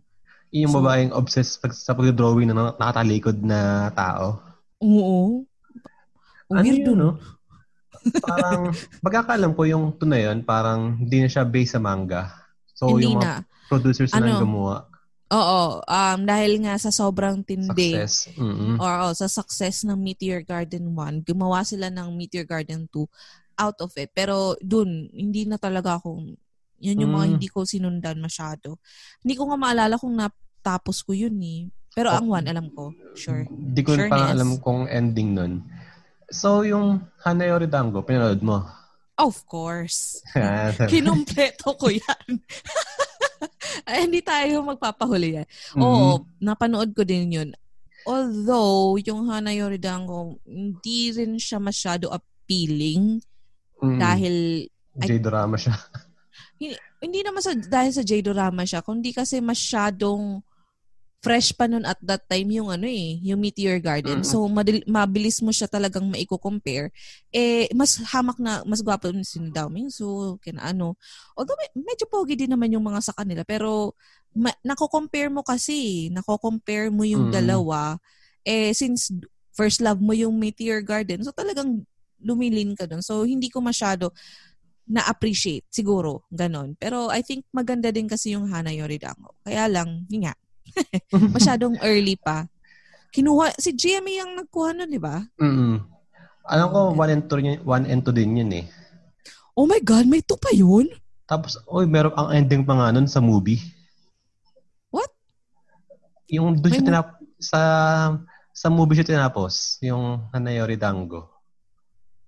yung 0.50 0.72
So- 0.72 0.82
babaeng 0.82 1.14
obsessed 1.14 1.60
pag, 1.60 1.70
sa 1.72 1.94
pag-drawing 1.94 2.50
ng 2.50 2.58
nakatalikod 2.74 3.38
na 3.38 3.92
tao. 3.94 4.42
Oo. 4.82 5.46
Ano 6.50 6.58
Weird 6.60 6.82
yun, 6.82 6.98
no? 6.98 7.22
parang, 8.20 8.74
pagkakalam 9.06 9.54
ko 9.54 9.62
yung 9.64 9.94
to 9.94 10.10
na 10.10 10.18
yun, 10.18 10.42
parang 10.42 10.98
hindi 10.98 11.22
na 11.22 11.30
siya 11.30 11.46
based 11.46 11.78
sa 11.78 11.80
manga. 11.80 12.34
So, 12.74 12.90
hindi 12.90 13.06
yung 13.06 13.22
na. 13.22 13.46
mga 13.46 13.70
producers 13.70 14.10
na 14.10 14.18
Ano? 14.18 14.26
lang 14.26 14.42
gumawa. 14.42 14.76
Oo. 15.30 15.62
Um, 15.82 16.20
dahil 16.26 16.58
nga 16.62 16.74
sa 16.76 16.90
sobrang 16.90 17.46
tindi. 17.46 17.94
Success. 17.94 18.34
Mm-mm. 18.34 18.82
or 18.82 18.94
oh, 19.06 19.14
sa 19.14 19.30
success 19.30 19.86
ng 19.86 19.96
Meteor 19.96 20.42
Garden 20.42 20.90
1, 20.92 21.22
gumawa 21.22 21.62
sila 21.62 21.88
ng 21.88 22.10
Meteor 22.12 22.46
Garden 22.46 22.90
2 22.90 23.06
out 23.60 23.78
of 23.80 23.94
it. 23.94 24.10
Pero 24.12 24.58
dun, 24.58 25.06
hindi 25.10 25.46
na 25.46 25.62
talaga 25.62 26.02
ako, 26.02 26.24
yun 26.80 27.02
yung 27.04 27.14
mga 27.14 27.26
Mm. 27.28 27.32
hindi 27.36 27.48
ko 27.48 27.60
sinundan 27.62 28.18
masyado. 28.18 28.80
Hindi 29.22 29.36
ko 29.36 29.52
nga 29.52 29.58
maalala 29.60 30.00
kung 30.00 30.16
natapos 30.16 31.04
ko 31.04 31.14
yun 31.14 31.36
eh. 31.44 31.68
Pero 31.92 32.10
Oh. 32.10 32.18
ang 32.18 32.28
1, 32.32 32.48
alam 32.48 32.72
ko. 32.72 32.90
Sure. 33.14 33.44
Di 33.52 33.84
ko 33.84 33.94
Sureness. 33.94 34.10
pa 34.10 34.32
alam 34.32 34.58
kung 34.58 34.88
ending 34.88 35.36
nun. 35.36 35.54
So, 36.30 36.62
yung 36.62 37.04
Hanayori 37.22 37.66
Dango, 37.66 38.02
pinanood 38.02 38.42
mo? 38.42 38.62
Of 39.20 39.44
course. 39.44 40.24
Kinumpleto 40.90 41.76
ko 41.76 41.92
yan. 41.92 42.40
Ay, 43.88 44.06
hindi 44.08 44.20
tayo 44.22 44.62
magpapahuli 44.64 45.40
yan. 45.40 45.48
Mm-hmm. 45.48 45.82
Oo, 45.84 46.26
napanood 46.40 46.92
ko 46.94 47.04
din 47.08 47.32
yun. 47.32 47.50
Although, 48.08 48.98
yung 49.04 49.28
Hana 49.28 49.52
Yoridango, 49.52 50.40
hindi 50.48 51.12
rin 51.14 51.36
siya 51.36 51.60
masyado 51.60 52.10
appealing 52.10 53.22
Mm. 53.80 54.00
dahil 54.00 54.36
J-drama 55.00 55.56
siya. 55.56 55.72
hindi 57.04 57.20
naman 57.24 57.40
sa 57.40 57.56
dahil 57.56 57.92
sa 57.96 58.04
J-drama 58.04 58.68
siya, 58.68 58.84
kundi 58.84 59.16
kasi 59.16 59.40
masyadong 59.40 60.44
fresh 61.20 61.52
pa 61.52 61.68
nun 61.68 61.84
at 61.84 62.00
that 62.00 62.24
time 62.32 62.48
yung 62.48 62.72
ano 62.72 62.88
eh, 62.88 63.20
yung 63.20 63.44
Meteor 63.44 63.84
Garden. 63.84 64.24
Mm. 64.24 64.28
So 64.28 64.48
madil- 64.48 64.88
mabilis 64.88 65.44
mo 65.44 65.52
siya 65.52 65.68
talagang 65.68 66.08
maiko-compare. 66.08 66.96
Eh 67.36 67.68
mas 67.76 68.00
hamak 68.16 68.40
na 68.40 68.64
mas 68.64 68.80
gwapo 68.80 69.12
ni 69.12 69.28
si 69.28 69.36
Dao 69.52 69.68
Mingsu, 69.68 70.40
kina 70.40 70.72
ano. 70.72 70.96
Although 71.36 71.60
me- 71.60 71.84
medyo 71.92 72.08
pogi 72.08 72.40
din 72.40 72.52
naman 72.56 72.72
yung 72.72 72.88
mga 72.88 73.12
sa 73.12 73.14
kanila, 73.16 73.44
pero 73.44 74.00
ma- 74.32 74.56
nako-compare 74.64 75.28
mo 75.28 75.44
kasi, 75.44 76.08
nako-compare 76.16 76.88
mo 76.88 77.04
yung 77.04 77.28
Mm. 77.30 77.36
dalawa. 77.36 78.00
Eh 78.48 78.72
since 78.72 79.12
first 79.52 79.84
love 79.84 80.00
mo 80.00 80.16
yung 80.16 80.40
Meteor 80.40 80.80
Garden, 80.80 81.20
so 81.28 81.36
talagang 81.36 81.84
lumilin 82.24 82.80
ka 82.80 82.88
dun. 82.88 83.04
So 83.04 83.28
hindi 83.28 83.52
ko 83.52 83.60
masyado 83.60 84.16
na-appreciate. 84.90 85.70
Siguro, 85.70 86.26
ganon. 86.34 86.74
Pero 86.80 87.14
I 87.14 87.22
think 87.22 87.46
maganda 87.54 87.94
din 87.94 88.10
kasi 88.10 88.34
yung 88.34 88.50
Hana 88.50 88.74
Yoridango. 88.74 89.38
Kaya 89.46 89.70
lang, 89.70 90.10
yun 90.10 90.26
nga, 90.26 90.34
masyadong 91.36 91.76
early 91.90 92.16
pa. 92.20 92.46
Kinuha, 93.10 93.58
si 93.58 93.74
GMA 93.74 94.22
ang 94.22 94.32
nagkuha 94.38 94.70
nun, 94.78 94.90
di 94.90 95.02
ba? 95.02 95.26
Mm. 95.42 95.82
Alam 96.50 96.68
ko, 96.70 96.80
one 96.94 97.12
and, 97.14 97.24
two, 97.26 97.42
yun- 97.42 97.64
one 97.66 97.86
and 97.90 98.02
two 98.06 98.14
din 98.14 98.38
yun 98.38 98.52
eh. 98.54 98.66
Oh 99.58 99.66
my 99.66 99.82
God, 99.82 100.06
may 100.06 100.22
two 100.22 100.38
pa 100.38 100.54
yun? 100.54 100.90
Tapos, 101.26 101.58
oy, 101.70 101.86
meron 101.90 102.14
ang 102.14 102.34
ending 102.34 102.66
pa 102.66 102.78
nga 102.78 102.94
nun 102.94 103.10
sa 103.10 103.22
movie. 103.22 103.62
What? 104.94 105.10
Yung 106.30 106.58
doon 106.58 106.74
siya 106.74 106.86
tinap... 106.86 107.08
Sa, 107.40 107.62
sa 108.52 108.68
movie 108.68 109.00
siya 109.00 109.16
tinapos. 109.16 109.80
Yung 109.86 110.28
Hanayori 110.36 110.76
Dango. 110.76 111.40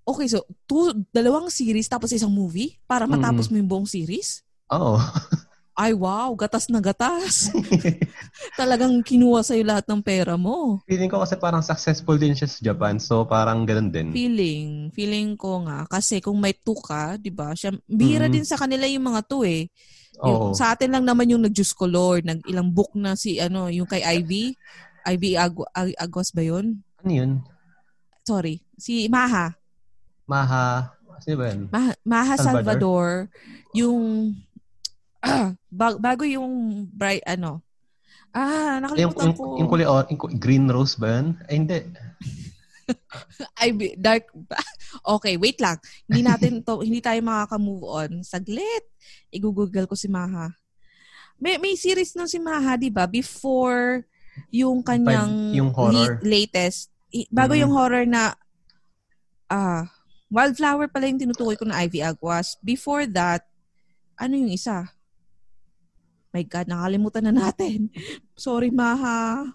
Okay, 0.02 0.26
so, 0.26 0.42
two, 0.66 0.90
dalawang 1.14 1.46
series 1.46 1.86
tapos 1.86 2.10
isang 2.10 2.32
movie 2.32 2.74
para 2.90 3.06
matapos 3.06 3.46
mo 3.46 3.58
yung 3.60 3.70
buong 3.70 3.86
series? 3.86 4.42
Oo. 4.72 4.98
Ay, 5.82 5.98
wow, 5.98 6.30
gatas 6.38 6.70
na 6.70 6.78
gatas. 6.78 7.50
Talagang 8.60 9.02
kinuha 9.02 9.42
sa'yo 9.42 9.66
lahat 9.66 9.82
ng 9.90 9.98
pera 9.98 10.38
mo. 10.38 10.78
Feeling 10.86 11.10
ko 11.10 11.18
kasi 11.18 11.34
parang 11.34 11.58
successful 11.58 12.14
din 12.14 12.38
siya 12.38 12.46
sa 12.46 12.62
Japan. 12.62 13.02
So, 13.02 13.26
parang 13.26 13.66
ganun 13.66 13.90
din. 13.90 14.14
Feeling, 14.14 14.94
feeling 14.94 15.34
ko 15.34 15.66
nga. 15.66 15.82
Kasi 15.90 16.22
kung 16.22 16.38
may 16.38 16.54
two 16.54 16.78
ka, 16.78 17.18
di 17.18 17.34
ba? 17.34 17.50
Siya, 17.50 17.74
bihira 17.90 18.30
Mm. 18.30 18.34
din 18.38 18.46
sa 18.46 18.54
kanila 18.54 18.86
yung 18.86 19.10
mga 19.10 19.26
two 19.26 19.42
eh. 19.42 19.66
Yung, 20.22 20.54
sa 20.54 20.70
atin 20.70 20.94
lang 20.94 21.02
naman 21.02 21.26
yung 21.26 21.42
nag-Diyos 21.42 21.74
ko 21.74 21.90
Lord, 21.90 22.22
nag 22.22 22.46
ilang 22.46 22.70
book 22.70 22.94
na 22.94 23.18
si 23.18 23.42
ano, 23.42 23.66
yung 23.66 23.90
kay 23.90 24.06
Ivy. 24.22 24.54
Ivy 25.02 25.34
Agu- 25.34 25.66
Ag- 25.74 25.98
Agos 25.98 26.30
ba 26.30 26.46
yun? 26.46 26.78
Ano 27.02 27.10
yun? 27.10 27.30
Sorry. 28.22 28.62
Si 28.78 29.10
Maha. 29.10 29.50
Maha... 30.30 30.94
Sino 31.22 31.38
ba 31.38 31.54
yun? 31.54 31.70
Maha, 31.70 31.92
Maha 32.02 32.34
Salvador? 32.34 32.50
Salvador. 32.54 33.06
Yung 33.74 33.98
bago 36.02 36.22
yung 36.26 36.50
bright 36.90 37.22
ano. 37.24 37.62
Ah, 38.32 38.80
nakalimutan 38.80 39.28
yung, 39.28 39.36
ko. 39.36 39.44
yung, 39.60 39.68
kulay, 39.68 39.84
or- 39.84 40.08
yung 40.08 40.20
green 40.40 40.66
rose 40.66 40.96
ba 40.96 41.20
yun? 41.20 41.36
Ay, 41.46 41.54
hindi. 41.60 41.78
Ivy, 43.68 43.88
dark. 43.96 44.26
Okay, 45.16 45.40
wait 45.40 45.56
lang. 45.56 45.80
Hindi 46.04 46.20
natin 46.20 46.52
to, 46.60 46.84
hindi 46.84 47.00
tayo 47.00 47.16
makaka-move 47.24 47.80
on. 47.80 48.10
Saglit. 48.20 48.84
Igugugol 49.32 49.88
ko 49.88 49.96
si 49.96 50.04
Maha. 50.04 50.52
May, 51.40 51.56
may 51.56 51.80
series 51.80 52.12
nun 52.12 52.28
si 52.28 52.36
Maha, 52.36 52.76
di 52.76 52.92
ba? 52.92 53.08
Before 53.08 54.04
yung 54.52 54.84
kanyang 54.84 55.56
yung 55.56 55.72
horror. 55.72 56.20
li- 56.20 56.44
latest 56.44 56.92
i- 57.08 57.28
bago 57.28 57.56
Mm. 57.56 57.60
yung 57.64 57.72
horror 57.72 58.04
na 58.04 58.32
ah 59.48 59.88
Wildflower 60.28 60.88
pala 60.88 61.08
yung 61.08 61.20
tinutukoy 61.20 61.56
ko 61.56 61.68
na 61.68 61.84
Ivy 61.84 62.00
Aguas. 62.00 62.56
Before 62.60 63.04
that, 63.12 63.44
ano 64.16 64.32
yung 64.32 64.48
isa? 64.48 64.88
My 66.32 66.42
God, 66.48 66.66
nakalimutan 66.66 67.28
na 67.28 67.32
natin. 67.32 67.92
Sorry, 68.36 68.72
Maha. 68.72 69.52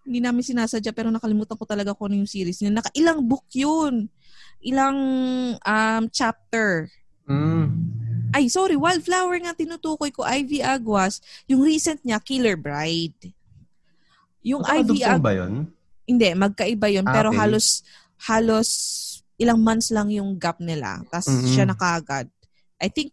Hindi 0.00 0.24
namin 0.24 0.40
sinasadya 0.40 0.96
pero 0.96 1.12
nakalimutan 1.12 1.58
ko 1.58 1.68
talaga 1.68 1.92
kung 1.92 2.08
ano 2.10 2.24
yung 2.24 2.30
series 2.30 2.62
niya. 2.62 2.72
Nakailang 2.72 3.20
book 3.28 3.44
yun. 3.52 4.08
Ilang 4.64 4.98
um, 5.60 6.02
chapter. 6.08 6.88
Mm. 7.28 7.68
Ay, 8.32 8.48
sorry, 8.48 8.76
Wildflower 8.76 9.36
nga 9.44 9.52
tinutukoy 9.56 10.08
ko. 10.12 10.24
Ivy 10.24 10.64
Aguas. 10.64 11.20
Yung 11.48 11.60
recent 11.60 12.00
niya, 12.04 12.20
Killer 12.22 12.56
Bride. 12.56 13.32
Yung 14.46 14.62
Ivy 14.64 15.02
Magkakadugtong 15.04 15.20
Aguas. 15.20 15.26
ba 15.26 15.32
yun? 15.34 15.52
Hindi, 16.06 16.28
magkaiba 16.38 16.86
yun. 16.88 17.06
Ah, 17.06 17.12
pero 17.12 17.28
okay. 17.34 17.38
halos, 17.42 17.66
halos 18.30 18.68
ilang 19.36 19.60
months 19.60 19.90
lang 19.92 20.08
yung 20.08 20.38
gap 20.38 20.62
nila. 20.62 21.02
Tapos 21.10 21.28
Mhm. 21.28 21.50
siya 21.50 21.64
na 21.66 21.76
kaagad. 21.76 22.30
I 22.78 22.88
think, 22.88 23.12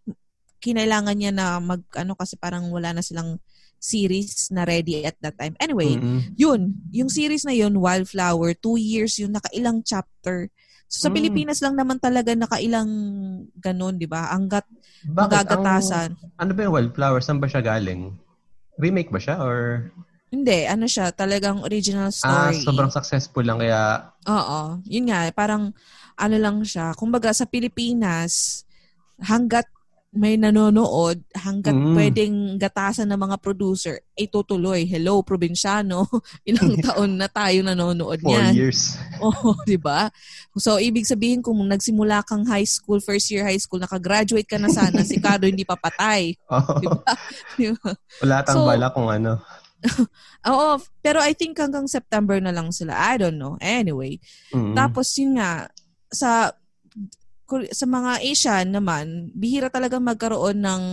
kinailangan 0.63 1.15
niya 1.19 1.36
na 1.36 1.60
mag, 1.60 1.84
ano 1.99 2.15
kasi 2.15 2.39
parang 2.39 2.71
wala 2.71 2.95
na 2.95 3.04
silang 3.04 3.36
series 3.84 4.47
na 4.47 4.63
ready 4.63 5.04
at 5.04 5.19
that 5.19 5.36
time. 5.36 5.52
Anyway, 5.60 5.99
Mm-mm. 5.99 6.39
yun, 6.39 6.71
yung 6.95 7.12
series 7.12 7.43
na 7.43 7.52
yun, 7.52 7.76
Wildflower, 7.76 8.56
two 8.56 8.80
years 8.80 9.19
yun, 9.19 9.36
nakailang 9.36 9.84
chapter. 9.84 10.47
So, 10.88 11.04
sa 11.04 11.10
Mm. 11.12 11.15
Pilipinas 11.19 11.60
lang 11.60 11.76
naman 11.76 11.99
talaga 11.99 12.32
nakailang 12.32 12.88
ganun, 13.60 13.99
di 13.99 14.08
ba? 14.08 14.32
Hanggat 14.32 14.63
magagatasan. 15.04 16.15
Ang, 16.15 16.39
ano 16.39 16.52
ba 16.56 16.62
yung 16.63 16.76
Wildflower? 16.80 17.19
Saan 17.19 17.43
ba 17.43 17.52
siya 17.52 17.60
galing? 17.60 18.15
Remake 18.80 19.12
ba 19.12 19.19
siya? 19.19 19.43
Or 19.43 19.91
Hindi, 20.32 20.65
ano 20.65 20.88
siya, 20.88 21.12
talagang 21.13 21.62
original 21.62 22.10
ah, 22.10 22.49
story. 22.49 22.63
sobrang 22.63 22.89
successful 22.89 23.43
lang 23.43 23.60
kaya 23.60 24.10
Oo. 24.26 24.80
Yun 24.88 25.12
nga, 25.12 25.28
parang 25.36 25.76
ano 26.15 26.36
lang 26.39 26.63
siya. 26.63 26.95
Kumbaga 26.95 27.36
sa 27.36 27.43
Pilipinas, 27.45 28.63
hanggat 29.19 29.67
may 30.13 30.38
nanonood, 30.38 31.26
hanggat 31.34 31.73
Mm. 31.73 31.93
pwedeng 31.93 32.36
gatasan 32.56 33.10
ng 33.10 33.17
mga 33.19 33.38
producer, 33.38 33.97
ay 34.13 34.30
tutuloy. 34.30 34.86
Hello, 34.86 35.19
probinsyano. 35.19 36.06
Ilang 36.47 36.78
taon 36.86 37.17
na 37.17 37.26
tayo 37.26 37.65
nanonood 37.65 38.21
four 38.21 38.30
niyan. 38.32 38.54
years. 38.54 38.93
Oo, 39.26 39.58
di 39.65 39.73
ba? 39.76 40.13
So, 40.54 40.78
ibig 40.78 41.04
sabihin 41.04 41.41
kung 41.41 41.58
nagsimula 41.65 42.21
kang 42.23 42.45
high 42.45 42.63
school, 42.63 43.02
first 43.02 43.26
year 43.28 43.41
high 43.41 43.58
school, 43.58 43.82
nakagraduate 43.82 44.45
ka 44.45 44.56
na 44.56 44.69
sana, 44.69 45.02
si 45.02 45.17
Cardo 45.17 45.49
hindi 45.49 45.65
pa 45.65 45.73
patay. 45.73 46.38
Oh, 46.45 46.62
Di 46.78 46.86
ba? 46.86 47.02
Di 47.58 47.65
ba? 47.73 47.91
wala 48.21 48.38
tang 48.41 48.56
So- 48.56 48.69
bala 48.69 48.88
kung 48.93 49.10
ano. 49.10 49.41
Oo, 50.45 50.78
pero 51.02 51.19
I 51.19 51.34
think 51.34 51.58
hanggang 51.58 51.89
September 51.89 52.39
na 52.39 52.54
lang 52.54 52.71
sila. 52.71 52.95
I 52.95 53.17
don't 53.17 53.36
know. 53.36 53.60
Anyway, 53.60 54.21
Mm. 54.54 54.78
Tapos 54.78 55.10
yun 55.17 55.36
nga, 55.36 55.67
sa 56.08 56.54
sa 57.70 57.86
mga 57.86 58.22
Asian 58.22 58.68
naman, 58.72 59.06
bihira 59.32 59.68
talaga 59.68 59.98
magkaroon 59.98 60.58
ng 60.58 60.84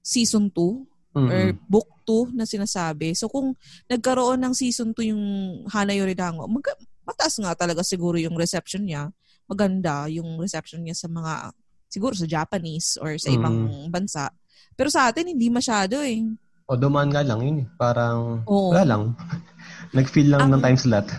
season 0.00 0.48
2 0.48 1.14
Mm-mm. 1.14 1.28
or 1.28 1.42
book 1.68 1.88
2 2.04 2.32
na 2.32 2.44
sinasabi. 2.44 3.12
So 3.12 3.28
kung 3.28 3.54
nagkaroon 3.86 4.40
ng 4.40 4.54
season 4.54 4.90
2 4.90 5.12
yung 5.12 5.24
Hana 5.68 5.92
Yoridango, 5.92 6.48
mag, 6.48 6.64
mataas 7.04 7.38
nga 7.38 7.52
talaga 7.52 7.82
siguro 7.82 8.16
yung 8.16 8.34
reception 8.34 8.86
niya. 8.86 9.10
Maganda 9.44 10.08
yung 10.08 10.38
reception 10.38 10.82
niya 10.82 10.96
sa 10.96 11.06
mga, 11.06 11.52
siguro 11.86 12.16
sa 12.16 12.24
Japanese 12.24 12.96
or 12.96 13.18
sa 13.18 13.28
ibang 13.28 13.68
bansa. 13.92 14.30
Pero 14.72 14.88
sa 14.88 15.12
atin, 15.12 15.28
hindi 15.28 15.52
masyado 15.52 16.00
eh. 16.00 16.24
O 16.64 16.78
dumaan 16.78 17.12
nga 17.12 17.20
lang 17.20 17.42
yun. 17.42 17.56
eh. 17.60 17.68
Parang 17.76 18.40
Oo. 18.48 18.72
wala 18.72 18.86
lang. 18.86 19.02
Nag-feel 19.96 20.32
lang 20.32 20.48
Ang- 20.48 20.56
ng 20.56 20.62
time 20.64 20.80
slot. 20.80 21.06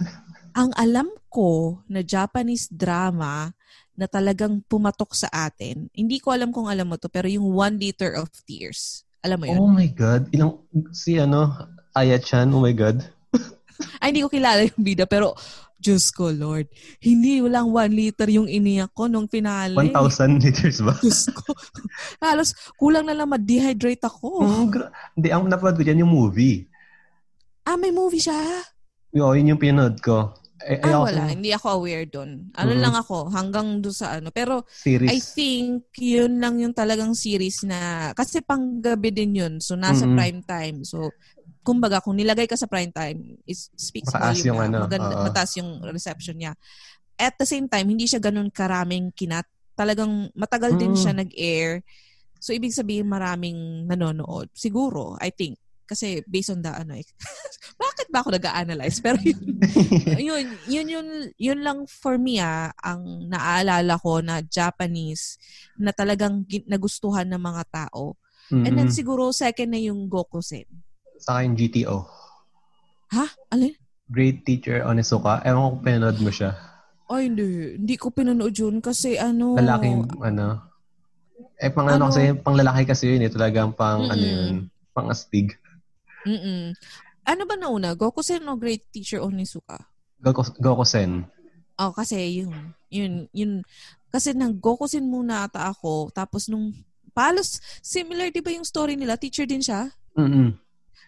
Ang 0.53 0.69
alam 0.77 1.09
ko 1.29 1.81
na 1.85 2.01
Japanese 2.01 2.69
drama 2.69 3.49
na 3.93 4.09
talagang 4.09 4.61
pumatok 4.65 5.13
sa 5.13 5.29
atin, 5.29 5.89
hindi 5.93 6.17
ko 6.17 6.33
alam 6.33 6.49
kung 6.49 6.65
alam 6.65 6.89
mo 6.89 6.97
to, 6.97 7.09
pero 7.09 7.29
yung 7.29 7.45
One 7.45 7.77
Liter 7.77 8.17
of 8.17 8.29
Tears. 8.45 9.05
Alam 9.23 9.37
mo 9.39 9.45
yun? 9.47 9.59
Oh 9.61 9.71
my 9.71 9.89
God. 9.93 10.27
Ilang, 10.35 10.59
si 10.91 11.15
ano, 11.15 11.53
Aya-chan, 11.93 12.49
oh 12.49 12.65
my 12.65 12.73
God. 12.73 13.05
Ay, 14.01 14.09
hindi 14.09 14.25
ko 14.25 14.29
kilala 14.33 14.65
yung 14.65 14.81
bida, 14.81 15.05
pero 15.05 15.37
Diyos 15.77 16.09
ko, 16.09 16.33
Lord. 16.33 16.71
Hindi, 16.97 17.43
walang 17.43 17.69
one 17.69 17.93
liter 17.93 18.25
yung 18.31 18.49
iniyak 18.49 18.95
ko 18.97 19.05
nung 19.05 19.29
finale. 19.29 19.75
1,000 19.75 20.41
liters 20.41 20.79
ba? 20.81 20.97
Diyos 20.97 21.29
ko. 21.29 21.53
Halos, 22.23 22.55
kulang 22.79 23.05
na 23.05 23.13
lang 23.13 23.29
ma-dehydrate 23.29 24.01
ako. 24.01 24.41
Mm, 24.41 24.65
gra- 24.71 24.91
Hindi, 25.13 25.29
ang 25.29 25.45
napanood 25.45 25.77
ko 25.77 25.83
dyan 25.83 26.01
yung 26.01 26.13
movie. 26.13 26.65
Ah, 27.67 27.77
may 27.77 27.91
movie 27.91 28.23
siya? 28.23 28.39
Yo, 29.13 29.35
yun 29.37 29.53
yung 29.53 29.61
pinanood 29.61 30.01
ko. 30.01 30.33
Eh, 30.61 30.77
Ah, 30.79 30.93
ayoko 30.93 31.09
wala. 31.09 31.23
sa 31.25 31.33
Hindi 31.33 31.49
ako 31.51 31.67
aware 31.81 32.05
dun. 32.05 32.29
Ano 32.53 32.71
Mhm. 32.77 32.81
lang 32.85 32.95
ako, 32.95 33.17
hanggang 33.33 33.81
doon 33.81 33.95
sa 33.95 34.21
ano. 34.21 34.29
Pero 34.29 34.63
Series. 34.69 35.09
I 35.09 35.17
think 35.19 35.89
yun 35.97 36.37
lang 36.37 36.61
yung 36.61 36.75
talagang 36.77 37.17
series 37.17 37.65
na, 37.65 38.13
kasi 38.13 38.39
panggabi 38.45 39.09
din 39.09 39.33
yun. 39.33 39.53
So, 39.59 39.73
nasa 39.73 40.05
Mhm. 40.05 40.13
prime 40.15 40.39
time. 40.45 40.77
So, 40.85 41.09
kumbaga, 41.65 41.99
kung 41.99 42.15
nilagay 42.15 42.45
ka 42.45 42.55
sa 42.55 42.69
prime 42.69 42.93
time, 42.93 43.41
is 43.49 43.73
speaks 43.75 44.13
Mataas 44.13 44.39
volume 44.39 44.47
yung 44.53 44.59
na 44.61 44.65
ano, 44.69 44.77
maganda, 44.85 45.13
oo. 45.17 45.23
mataas 45.25 45.51
yung 45.57 45.71
reception 45.89 46.37
niya. 46.37 46.53
At 47.17 47.35
the 47.39 47.47
same 47.49 47.67
time, 47.67 47.89
hindi 47.89 48.05
siya 48.05 48.21
ganun 48.21 48.51
karaming 48.53 49.11
kinat. 49.15 49.47
Talagang 49.73 50.29
matagal 50.37 50.77
din 50.77 50.93
Mm. 50.93 50.99
siya 50.99 51.13
nag-air. 51.17 51.69
So, 52.43 52.53
ibig 52.53 52.75
sabihin 52.75 53.07
maraming 53.09 53.87
nanonood. 53.87 54.51
Siguro, 54.53 55.15
I 55.23 55.31
think. 55.33 55.57
Kasi 55.83 56.23
based 56.25 56.51
on 56.51 56.63
the 56.63 56.71
ano, 56.71 56.95
eh. 56.95 57.03
bakit 57.83 58.07
ba 58.09 58.23
ako 58.23 58.35
nag-analyze? 58.35 59.03
Pero 59.03 59.19
yun, 59.19 59.41
yun, 60.31 60.45
yun, 60.67 60.87
yun, 60.87 61.07
yun 61.35 61.59
lang 61.61 61.83
for 61.85 62.15
me 62.15 62.39
ah, 62.39 62.71
ang 62.79 63.27
naaalala 63.27 63.99
ko 63.99 64.23
na 64.23 64.39
Japanese 64.41 65.37
na 65.75 65.91
talagang 65.91 66.43
nagustuhan 66.65 67.27
ng 67.27 67.41
mga 67.41 67.63
tao. 67.71 68.15
And 68.51 68.75
then 68.75 68.91
Mm-mm. 68.91 68.95
siguro 68.95 69.31
second 69.33 69.71
na 69.73 69.79
yung 69.79 70.05
Gokusen. 70.07 70.67
Sa 71.17 71.39
akin, 71.39 71.55
GTO. 71.55 72.03
Ha? 73.15 73.25
Alin? 73.49 73.73
Great 74.11 74.43
Teacher 74.43 74.83
Onizuka. 74.83 75.39
Ewan 75.47 75.57
ko 75.57 75.69
kung 75.79 75.83
pinanood 75.87 76.19
mo 76.19 76.29
siya. 76.29 76.51
Ay, 77.07 77.31
hindi. 77.31 77.79
Hindi 77.79 77.95
ko 77.95 78.11
pinanood 78.11 78.53
yun 78.53 78.83
kasi 78.83 79.15
ano... 79.15 79.55
Lalaking, 79.55 80.05
ano. 80.19 80.59
Eh, 81.57 81.71
pang 81.71 81.87
ano, 81.87 81.97
Ano? 81.97 82.05
kasi, 82.11 82.35
pang 82.35 82.57
lalaki 82.59 82.83
kasi 82.83 83.15
yun 83.15 83.25
eh. 83.25 83.31
Talagang 83.31 83.71
pang, 83.73 84.05
ano 84.05 84.19
Mm-mm. 84.21 84.33
yun, 84.35 84.55
pang 84.91 85.07
astig. 85.07 85.55
Mm-mm. 86.23 86.73
Ano 87.23 87.41
ba 87.47 87.55
nauna? 87.55 87.95
Gokusen 87.95 88.43
o 88.47 88.59
Great 88.59 88.91
Teacher 88.91 89.23
Onizuka? 89.23 89.79
Goku, 90.19 90.43
Gokusen. 90.59 91.23
Oh, 91.79 91.91
kasi 91.91 92.43
yun. 92.43 92.75
Yun, 92.91 93.27
yun. 93.31 93.51
Kasi 94.07 94.31
nang 94.31 94.55
Gokusen 94.55 95.07
muna 95.07 95.47
ata 95.47 95.67
ako. 95.67 96.11
Tapos 96.11 96.47
nung... 96.47 96.71
Palos, 97.13 97.61
similar 97.79 98.33
di 98.33 98.41
ba 98.41 98.49
yung 98.49 98.65
story 98.65 98.97
nila? 98.97 99.21
Teacher 99.21 99.45
din 99.45 99.61
siya? 99.61 99.85
Mm-mm. 100.17 100.57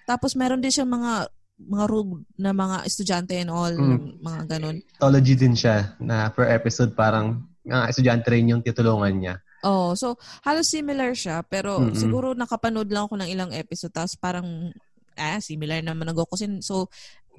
Tapos 0.06 0.38
meron 0.38 0.62
din 0.62 0.70
siya 0.70 0.86
mga 0.86 1.34
mga 1.56 1.86
rude 1.88 2.28
na 2.36 2.52
mga 2.52 2.84
estudyante 2.84 3.34
and 3.40 3.50
all, 3.50 3.72
Mm. 3.72 4.20
mga 4.22 4.42
ganun. 4.46 4.78
Anthology 5.00 5.34
din 5.34 5.56
siya 5.56 5.96
na 5.98 6.30
per 6.30 6.52
episode 6.52 6.94
parang 6.94 7.42
mga 7.66 7.90
estudyante 7.90 8.28
rin 8.30 8.52
yung 8.52 8.62
titulungan 8.62 9.16
niya. 9.16 9.36
Oh, 9.66 9.98
so 9.98 10.14
halos 10.46 10.70
similar 10.70 11.18
siya 11.18 11.42
pero 11.42 11.82
Mm-mm. 11.82 11.98
siguro 11.98 12.38
nakapanood 12.38 12.86
lang 12.92 13.10
ako 13.10 13.18
ng 13.18 13.30
ilang 13.34 13.50
episode 13.50 13.90
tapos 13.90 14.14
parang 14.14 14.70
ah, 15.18 15.40
similar 15.40 15.82
naman 15.82 16.08
ng 16.12 16.18
Gokusen. 16.18 16.62
So 16.62 16.92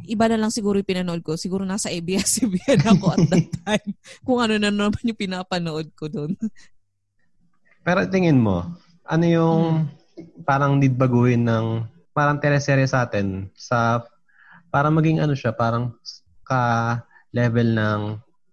iba 0.05 0.29
na 0.29 0.37
lang 0.37 0.53
siguro 0.53 0.77
yung 0.77 0.89
pinanood 0.89 1.25
ko. 1.25 1.41
Siguro 1.41 1.65
nasa 1.65 1.89
ABS-CBN 1.89 2.85
ako 2.85 3.05
at 3.17 3.25
that 3.33 3.49
time. 3.65 3.91
Kung 4.21 4.45
ano 4.45 4.61
na 4.61 4.69
naman 4.69 5.01
yung 5.01 5.17
pinapanood 5.17 5.89
ko 5.97 6.13
doon. 6.13 6.37
Pero 7.81 8.05
tingin 8.11 8.43
mo, 8.43 8.77
ano 9.07 9.25
yung 9.25 9.63
parang 10.45 10.77
need 10.77 10.99
baguhin 10.99 11.47
ng 11.47 11.87
parang 12.17 12.41
teleserye 12.41 12.89
sa 12.89 13.05
atin 13.05 13.53
sa 13.53 14.05
para 14.73 14.93
maging 14.93 15.23
ano 15.23 15.33
siya, 15.33 15.55
parang 15.55 15.95
ka 16.45 17.01
level 17.33 17.77
ng 17.77 18.01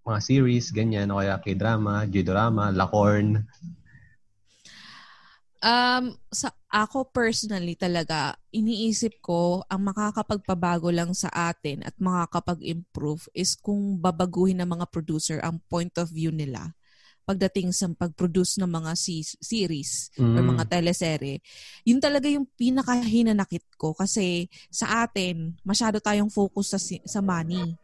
mga 0.03 0.19
series, 0.19 0.71
ganyan, 0.76 1.11
o 1.15 1.24
kaya 1.24 1.39
k-drama, 1.39 2.03
j-drama, 2.11 2.76
lakorn. 2.76 3.47
Um, 5.63 6.19
sa 6.28 6.51
ako 6.74 7.13
personally 7.13 7.78
talaga, 7.78 8.34
iniisip 8.49 9.21
ko 9.21 9.61
ang 9.69 9.93
makakapagpabago 9.93 10.89
lang 10.89 11.13
sa 11.13 11.30
atin 11.30 11.86
at 11.86 11.93
makakapag-improve 12.01 13.30
is 13.38 13.53
kung 13.53 14.01
babaguhin 14.01 14.57
ng 14.57 14.69
mga 14.74 14.89
producer 14.89 15.38
ang 15.45 15.61
point 15.69 15.93
of 16.01 16.09
view 16.09 16.34
nila 16.34 16.74
pagdating 17.24 17.71
sa 17.71 17.88
pag-produce 17.88 18.59
ng 18.59 18.67
mga 18.67 18.91
si- 18.99 19.39
series 19.39 20.11
Mm. 20.19 20.36
or 20.36 20.43
mga 20.43 20.63
teleserye. 20.67 21.39
Yun 21.88 22.03
talaga 22.03 22.28
yung 22.28 22.43
pinakahinanakit 22.43 23.63
ko 23.80 23.95
kasi 23.95 24.51
sa 24.67 25.07
atin, 25.07 25.55
masyado 25.63 26.03
tayong 26.03 26.28
focus 26.28 26.76
sa, 26.76 26.80
sa 27.07 27.19
money. 27.24 27.80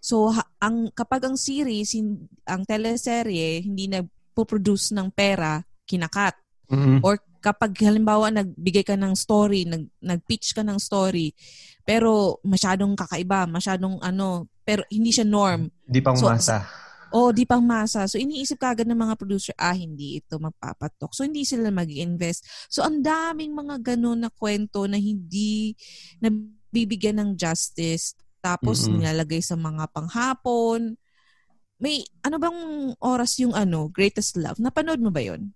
So, 0.00 0.32
ha- 0.32 0.48
ang, 0.64 0.88
kapag 0.96 1.28
ang 1.28 1.36
series, 1.36 1.92
hin- 1.92 2.24
ang 2.48 2.64
teleserye, 2.64 3.60
hindi 3.60 3.84
nagpo-produce 3.84 4.96
ng 4.96 5.12
pera, 5.12 5.60
kinakat. 5.84 6.32
Mm. 6.72 7.04
Or 7.04 7.20
kapag 7.44 7.76
halimbawa 7.84 8.32
nagbigay 8.32 8.80
ka 8.80 8.96
ng 8.96 9.12
story, 9.12 9.68
nag, 9.68 9.84
nag-pitch 10.00 10.56
ka 10.56 10.64
ng 10.64 10.80
story, 10.80 11.36
pero 11.84 12.40
masyadong 12.40 12.96
kakaiba, 12.96 13.44
masyadong 13.44 14.00
ano, 14.00 14.48
pero 14.64 14.80
hindi 14.88 15.12
siya 15.12 15.28
norm. 15.28 15.68
Di 15.84 16.00
pang 16.00 16.16
So, 16.16 16.32
masa. 16.32 16.64
O, 17.12 17.30
di 17.36 17.44
pang 17.44 17.60
masa. 17.60 18.08
So, 18.08 18.16
iniisip 18.16 18.56
kagad 18.56 18.88
ng 18.88 18.96
mga 18.96 19.14
producer, 19.20 19.52
ah, 19.60 19.76
hindi 19.76 20.24
ito 20.24 20.40
magpapatok. 20.40 21.12
So, 21.12 21.28
hindi 21.28 21.44
sila 21.44 21.68
mag 21.68 21.92
invest 21.92 22.48
So, 22.72 22.80
ang 22.80 23.04
daming 23.04 23.52
mga 23.52 23.94
ganun 23.94 24.24
na 24.24 24.32
kwento 24.32 24.88
na 24.88 24.96
hindi 24.96 25.76
nabibigyan 26.24 27.20
ng 27.20 27.30
justice. 27.36 28.16
Tapos, 28.40 28.88
Mm-mm. 28.88 29.04
nilalagay 29.04 29.44
sa 29.44 29.54
mga 29.54 29.92
panghapon. 29.92 30.96
May, 31.76 32.08
ano 32.24 32.40
bang 32.40 32.60
oras 33.04 33.36
yung 33.36 33.52
ano, 33.52 33.92
Greatest 33.92 34.40
Love? 34.40 34.58
Napanood 34.58 34.98
mo 35.04 35.12
ba 35.12 35.20
yon 35.20 35.52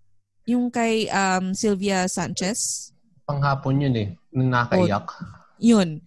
Yung 0.49 0.73
kay 0.73 1.13
um, 1.13 1.53
Sylvia 1.53 2.09
Sanchez? 2.09 2.91
Panghapon 3.29 3.85
yun 3.85 3.95
eh. 3.95 4.09
Nakaiyak. 4.33 5.13
Yun. 5.61 6.01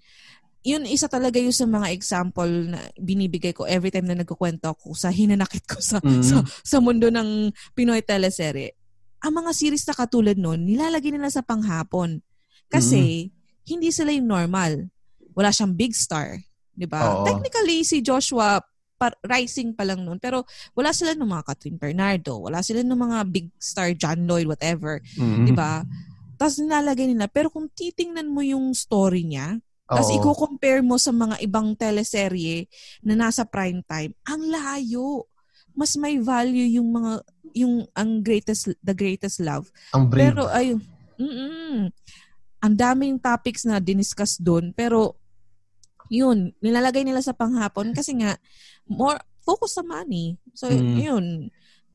Yun, 0.62 0.86
isa 0.86 1.06
talaga 1.06 1.38
yung 1.38 1.54
sa 1.54 1.66
mga 1.66 1.94
example 1.94 2.50
na 2.70 2.82
binibigay 2.98 3.54
ko 3.54 3.66
every 3.66 3.90
time 3.94 4.06
na 4.10 4.18
nagkukwento 4.18 4.74
ako 4.74 4.94
sa 4.94 5.14
hinanakit 5.14 5.66
ko 5.66 5.78
sa, 5.78 5.98
Mhm. 6.02 6.22
sa, 6.26 6.42
sa 6.62 6.78
mundo 6.82 7.10
ng 7.10 7.54
Pinoy 7.74 8.02
teleserye. 8.02 8.74
Ang 9.22 9.46
mga 9.46 9.52
series 9.54 9.86
na 9.86 9.94
katulad 9.94 10.38
nun, 10.38 10.66
nilalagay 10.66 11.14
nila 11.14 11.30
sa 11.30 11.46
panghapon. 11.46 12.22
Kasi, 12.66 13.30
hindi 13.70 13.90
sila 13.94 14.10
yung 14.10 14.26
normal. 14.26 14.90
Wala 15.38 15.54
siyang 15.54 15.78
big 15.78 15.94
star. 15.94 16.42
Di 16.74 16.90
ba? 16.90 17.22
Technically, 17.26 17.86
si 17.86 18.02
Joshua, 18.02 18.58
par- 19.02 19.18
rising 19.26 19.74
pa 19.74 19.82
lang 19.82 20.06
nun. 20.06 20.22
Pero 20.22 20.46
wala 20.78 20.94
sila 20.94 21.18
ng 21.18 21.26
mga 21.26 21.46
Catherine 21.50 21.82
Bernardo. 21.82 22.38
Wala 22.46 22.62
sila 22.62 22.86
ng 22.86 22.94
mga 22.94 23.18
big 23.34 23.50
star, 23.58 23.98
John 23.98 24.30
Lloyd, 24.30 24.46
whatever. 24.46 25.02
Mhm. 25.18 25.50
Di 25.50 25.54
ba? 25.58 25.82
Tapos 26.38 26.62
nilalagay 26.62 27.10
nila. 27.10 27.26
Pero 27.26 27.50
kung 27.50 27.66
titingnan 27.74 28.30
mo 28.30 28.46
yung 28.46 28.78
story 28.78 29.26
niya, 29.26 29.58
tapos 29.92 30.08
i-compare 30.16 30.80
mo 30.80 30.96
sa 30.96 31.12
mga 31.12 31.36
ibang 31.44 31.76
teleserye 31.76 32.64
na 33.04 33.28
nasa 33.28 33.44
prime 33.44 33.84
time, 33.84 34.16
ang 34.24 34.40
layo. 34.48 35.28
Mas 35.76 36.00
may 36.00 36.16
value 36.16 36.80
yung 36.80 36.96
mga 36.96 37.12
yung 37.52 37.84
ang 37.92 38.24
greatest 38.24 38.72
the 38.80 38.96
greatest 38.96 39.44
love. 39.44 39.68
Ang 39.92 40.08
brave. 40.08 40.32
Pero 40.32 40.48
ay 40.48 40.80
mm 41.20 41.92
ang 42.62 42.78
daming 42.78 43.18
topics 43.18 43.66
na 43.66 43.82
diniscuss 43.82 44.38
doon 44.38 44.70
pero 44.70 45.18
yun, 46.12 46.52
nilalagay 46.60 47.08
nila 47.08 47.24
sa 47.24 47.32
panghapon 47.32 47.96
kasi 47.96 48.20
nga 48.20 48.36
more 48.92 49.16
focus 49.48 49.80
sa 49.80 49.84
money. 49.88 50.36
So 50.52 50.68
Mm. 50.68 51.00
yun, 51.00 51.26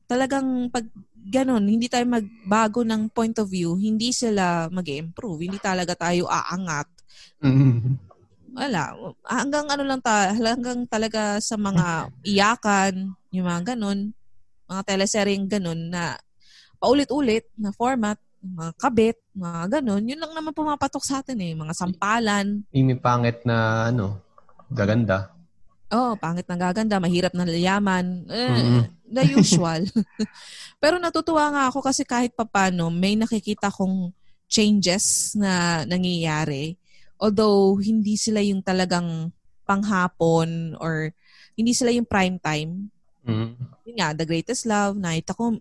talagang 0.09 0.73
pag 0.73 0.89
ganun, 1.13 1.69
hindi 1.69 1.85
tayo 1.85 2.07
magbago 2.09 2.81
ng 2.81 3.13
point 3.13 3.37
of 3.37 3.51
view, 3.51 3.77
hindi 3.77 4.09
sila 4.09 4.71
mag-improve, 4.73 5.45
hindi 5.45 5.59
talaga 5.61 5.93
tayo 5.93 6.25
aangat 6.25 6.89
Mhm. 7.43 7.97
wala. 8.57 8.97
Hanggang 9.27 9.69
ano 9.69 9.83
lang 9.85 10.01
ta, 10.01 10.33
hanggang 10.33 10.89
talaga 10.89 11.37
sa 11.37 11.53
mga 11.61 12.09
iyakan, 12.25 13.13
yung 13.29 13.45
mga 13.45 13.77
ganun, 13.77 14.17
mga 14.65 14.81
teleseryeng 14.81 15.45
ganun 15.45 15.93
na 15.93 16.17
paulit-ulit 16.81 17.45
na 17.53 17.69
format, 17.69 18.17
mga 18.53 18.71
kabit, 18.77 19.17
mga 19.33 19.79
ganun, 19.79 20.03
yun 20.05 20.19
lang 20.19 20.31
naman 20.31 20.53
pumapatok 20.53 21.03
sa 21.03 21.19
atin 21.19 21.37
eh. 21.39 21.53
Mga 21.53 21.73
sampalan, 21.73 22.63
Yung 22.71 22.89
pangit 22.97 23.43
na 23.43 23.89
ano, 23.89 24.21
gaganda. 24.69 25.31
oh, 25.87 26.19
pangit 26.19 26.43
na 26.45 26.59
gaganda, 26.59 26.99
mahirap 26.99 27.31
na 27.31 27.47
layaman, 27.47 28.27
eh, 28.27 28.51
Mhm. 28.51 28.81
the 29.07 29.23
usual. 29.33 29.81
Pero 30.83 30.99
natutuwa 30.99 31.47
nga 31.47 31.63
ako 31.71 31.79
kasi 31.79 32.03
kahit 32.03 32.35
papano, 32.35 32.91
may 32.91 33.15
nakikita 33.15 33.71
kong 33.71 34.11
changes 34.47 35.31
na 35.35 35.83
nangyayari. 35.83 36.75
Although, 37.15 37.79
hindi 37.79 38.15
sila 38.15 38.43
yung 38.43 38.59
talagang 38.61 39.31
panghapon 39.63 40.75
or 40.79 41.11
hindi 41.55 41.73
sila 41.73 41.89
yung 41.91 42.05
prime 42.07 42.37
time. 42.39 42.91
Mhm. 43.23 43.55
Yun 43.87 43.95
nga, 43.95 44.11
The 44.11 44.27
Greatest 44.27 44.67
Love, 44.67 44.95
nakita 44.95 45.31
ko 45.33 45.55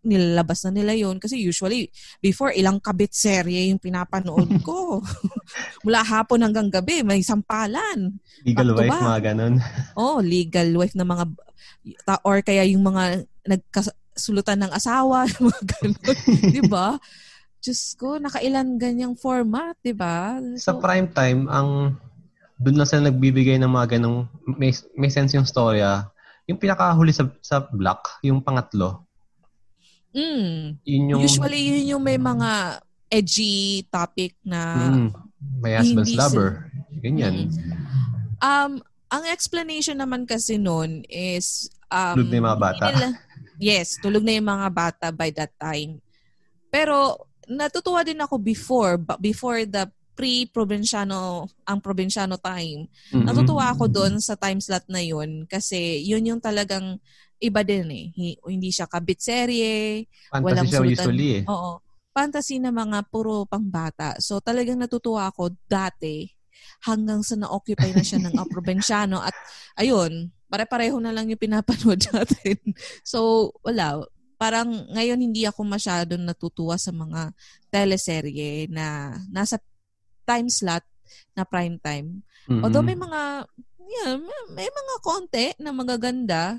nilalabas 0.00 0.64
na 0.64 0.72
nila 0.72 0.92
yon 0.96 1.20
kasi 1.20 1.36
usually 1.36 1.92
before 2.24 2.48
ilang 2.56 2.80
kabit 2.80 3.12
serye 3.12 3.68
yung 3.68 3.80
pinapanood 3.80 4.48
ko. 4.68 5.04
Mula 5.84 6.00
hapon 6.00 6.40
hanggang 6.40 6.72
gabi 6.72 7.04
may 7.04 7.20
sampalan. 7.20 8.16
Legal 8.44 8.72
wife, 8.72 8.88
mga 8.90 9.20
ganun. 9.32 9.54
Oh, 10.00 10.24
legal 10.24 10.72
wife 10.80 10.96
na 10.96 11.04
mga 11.04 11.24
ta- 12.08 12.24
or 12.24 12.40
kaya 12.40 12.64
yung 12.64 12.84
mga 12.84 13.28
nagkasulutan 13.44 14.64
ng 14.64 14.72
asawa, 14.72 15.28
mga 15.28 15.60
ganun, 15.76 15.96
'di 16.48 16.62
ba? 16.68 16.96
Diyos 17.60 17.92
ko, 18.00 18.16
nakailan 18.16 18.80
ganyang 18.80 19.12
format, 19.12 19.76
'di 19.84 19.92
ba? 19.92 20.40
Sa 20.56 20.80
prime 20.80 21.12
time, 21.12 21.44
ang 21.52 22.00
doon 22.56 22.76
lang 22.76 22.88
sila 22.88 23.08
nagbibigay 23.08 23.56
ng 23.60 23.68
mga 23.68 23.96
ganong 24.00 24.28
may, 24.44 24.72
may 24.96 25.12
sense 25.12 25.36
yung 25.36 25.48
storya. 25.48 26.08
Yung 26.48 26.60
pinakahuli 26.60 27.12
sa 27.12 27.28
sa 27.44 27.60
block, 27.60 28.20
yung 28.24 28.40
pangatlo, 28.40 29.04
mm, 30.10 30.80
yun 30.82 31.02
yung 31.10 31.20
usually 31.22 31.60
yun 31.60 31.96
yung 31.96 32.02
may 32.02 32.16
mga 32.16 32.80
edgy 33.08 33.82
topic 33.86 34.38
na 34.40 34.60
Mm, 34.92 35.08
may 35.58 35.74
husband's 35.74 36.14
lover. 36.14 36.70
Ganyan. 37.00 37.48
Um, 38.38 38.78
ang 39.08 39.24
explanation 39.26 39.98
naman 39.98 40.22
kasi 40.24 40.54
noon 40.54 41.02
is 41.06 41.68
um, 41.90 42.14
Tulog 42.14 42.30
na 42.30 42.36
yung 42.36 42.48
mga 42.48 42.60
bata. 42.60 42.84
nila- 42.86 43.18
yes, 43.58 43.98
tulog 43.98 44.22
na 44.22 44.32
yung 44.32 44.48
mga 44.48 44.68
bata 44.70 45.06
by 45.10 45.28
that 45.32 45.50
time. 45.58 45.98
Pero 46.70 47.18
natutuwa 47.50 48.06
din 48.06 48.20
ako 48.20 48.38
before 48.38 48.94
before 49.18 49.66
the 49.66 49.90
pre-provinciano 50.14 51.48
ang 51.64 51.80
provinciano 51.80 52.36
time. 52.36 52.86
Mhm. 53.10 53.24
Natutuwa 53.24 53.72
ako 53.72 53.88
doon 53.88 54.20
sa 54.20 54.36
time 54.36 54.60
slot 54.60 54.84
na 54.86 55.00
yun 55.00 55.48
kasi 55.48 56.04
yun 56.04 56.26
yung 56.26 56.40
talagang 56.40 57.00
iba 57.40 57.60
din 57.64 57.88
eh. 57.90 58.06
Hi- 58.14 58.38
Hindi 58.46 58.68
siya 58.70 58.84
kabit 58.86 59.18
serye, 59.18 60.04
Fantasy 60.28 60.44
walang 60.44 60.66
siya 60.68 60.80
sultan. 60.80 60.92
usually 61.08 61.28
eh. 61.40 61.44
Oo. 61.48 61.72
Fantasy 62.10 62.58
na 62.58 62.68
mga 62.68 63.06
puro 63.08 63.46
pangbata. 63.46 64.18
So 64.20 64.38
talagang 64.38 64.76
natutuwa 64.76 65.30
ako 65.30 65.54
dati 65.64 66.28
hanggang 66.84 67.24
sa 67.24 67.40
na-occupy 67.40 67.96
na 67.96 68.04
siya 68.04 68.20
ng 68.20 68.36
probinsyano 68.46 69.18
at 69.26 69.32
ayun, 69.74 70.28
pare-pareho 70.50 70.98
na 71.00 71.14
lang 71.14 71.30
yung 71.32 71.40
pinapanood 71.40 72.02
natin. 72.12 72.58
So 73.00 73.50
wala, 73.64 74.04
parang 74.36 74.68
ngayon 74.92 75.20
hindi 75.20 75.48
ako 75.48 75.64
masyadong 75.64 76.24
natutuwa 76.24 76.76
sa 76.76 76.92
mga 76.92 77.32
teleserye 77.70 78.68
na 78.68 79.16
nasa 79.30 79.56
time 80.26 80.50
slot 80.52 80.84
na 81.34 81.42
prime 81.48 81.78
time. 81.80 82.20
Mhm. 82.50 82.62
Although 82.66 82.84
may 82.84 82.98
mga 82.98 83.20
yeah, 83.90 84.14
may, 84.18 84.40
may 84.54 84.68
mga 84.68 84.94
konti 85.00 85.46
na 85.58 85.70
magaganda. 85.72 86.58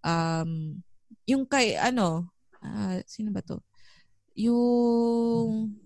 Um, 0.00 0.80
yung 1.24 1.44
kay 1.46 1.76
ano, 1.76 2.30
ah, 2.60 3.00
sino 3.04 3.30
ba 3.32 3.40
to? 3.44 3.60
Yung 4.34 5.76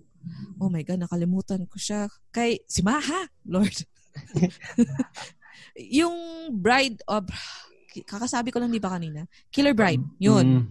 Oh 0.57 0.73
my 0.73 0.81
god, 0.81 1.05
nakalimutan 1.05 1.69
ko 1.69 1.77
siya. 1.77 2.09
Kay 2.33 2.65
si 2.65 2.81
Maha, 2.81 3.29
Lord. 3.45 3.77
yung 6.01 6.17
Bride 6.57 7.03
of 7.05 7.29
kakasabi 8.09 8.51
ko 8.51 8.59
lang 8.59 8.73
di 8.73 8.81
ba 8.81 8.97
kanina? 8.97 9.29
Killer 9.53 9.77
Bride. 9.77 10.03
Yun. 10.19 10.47
Mhm. 10.47 10.65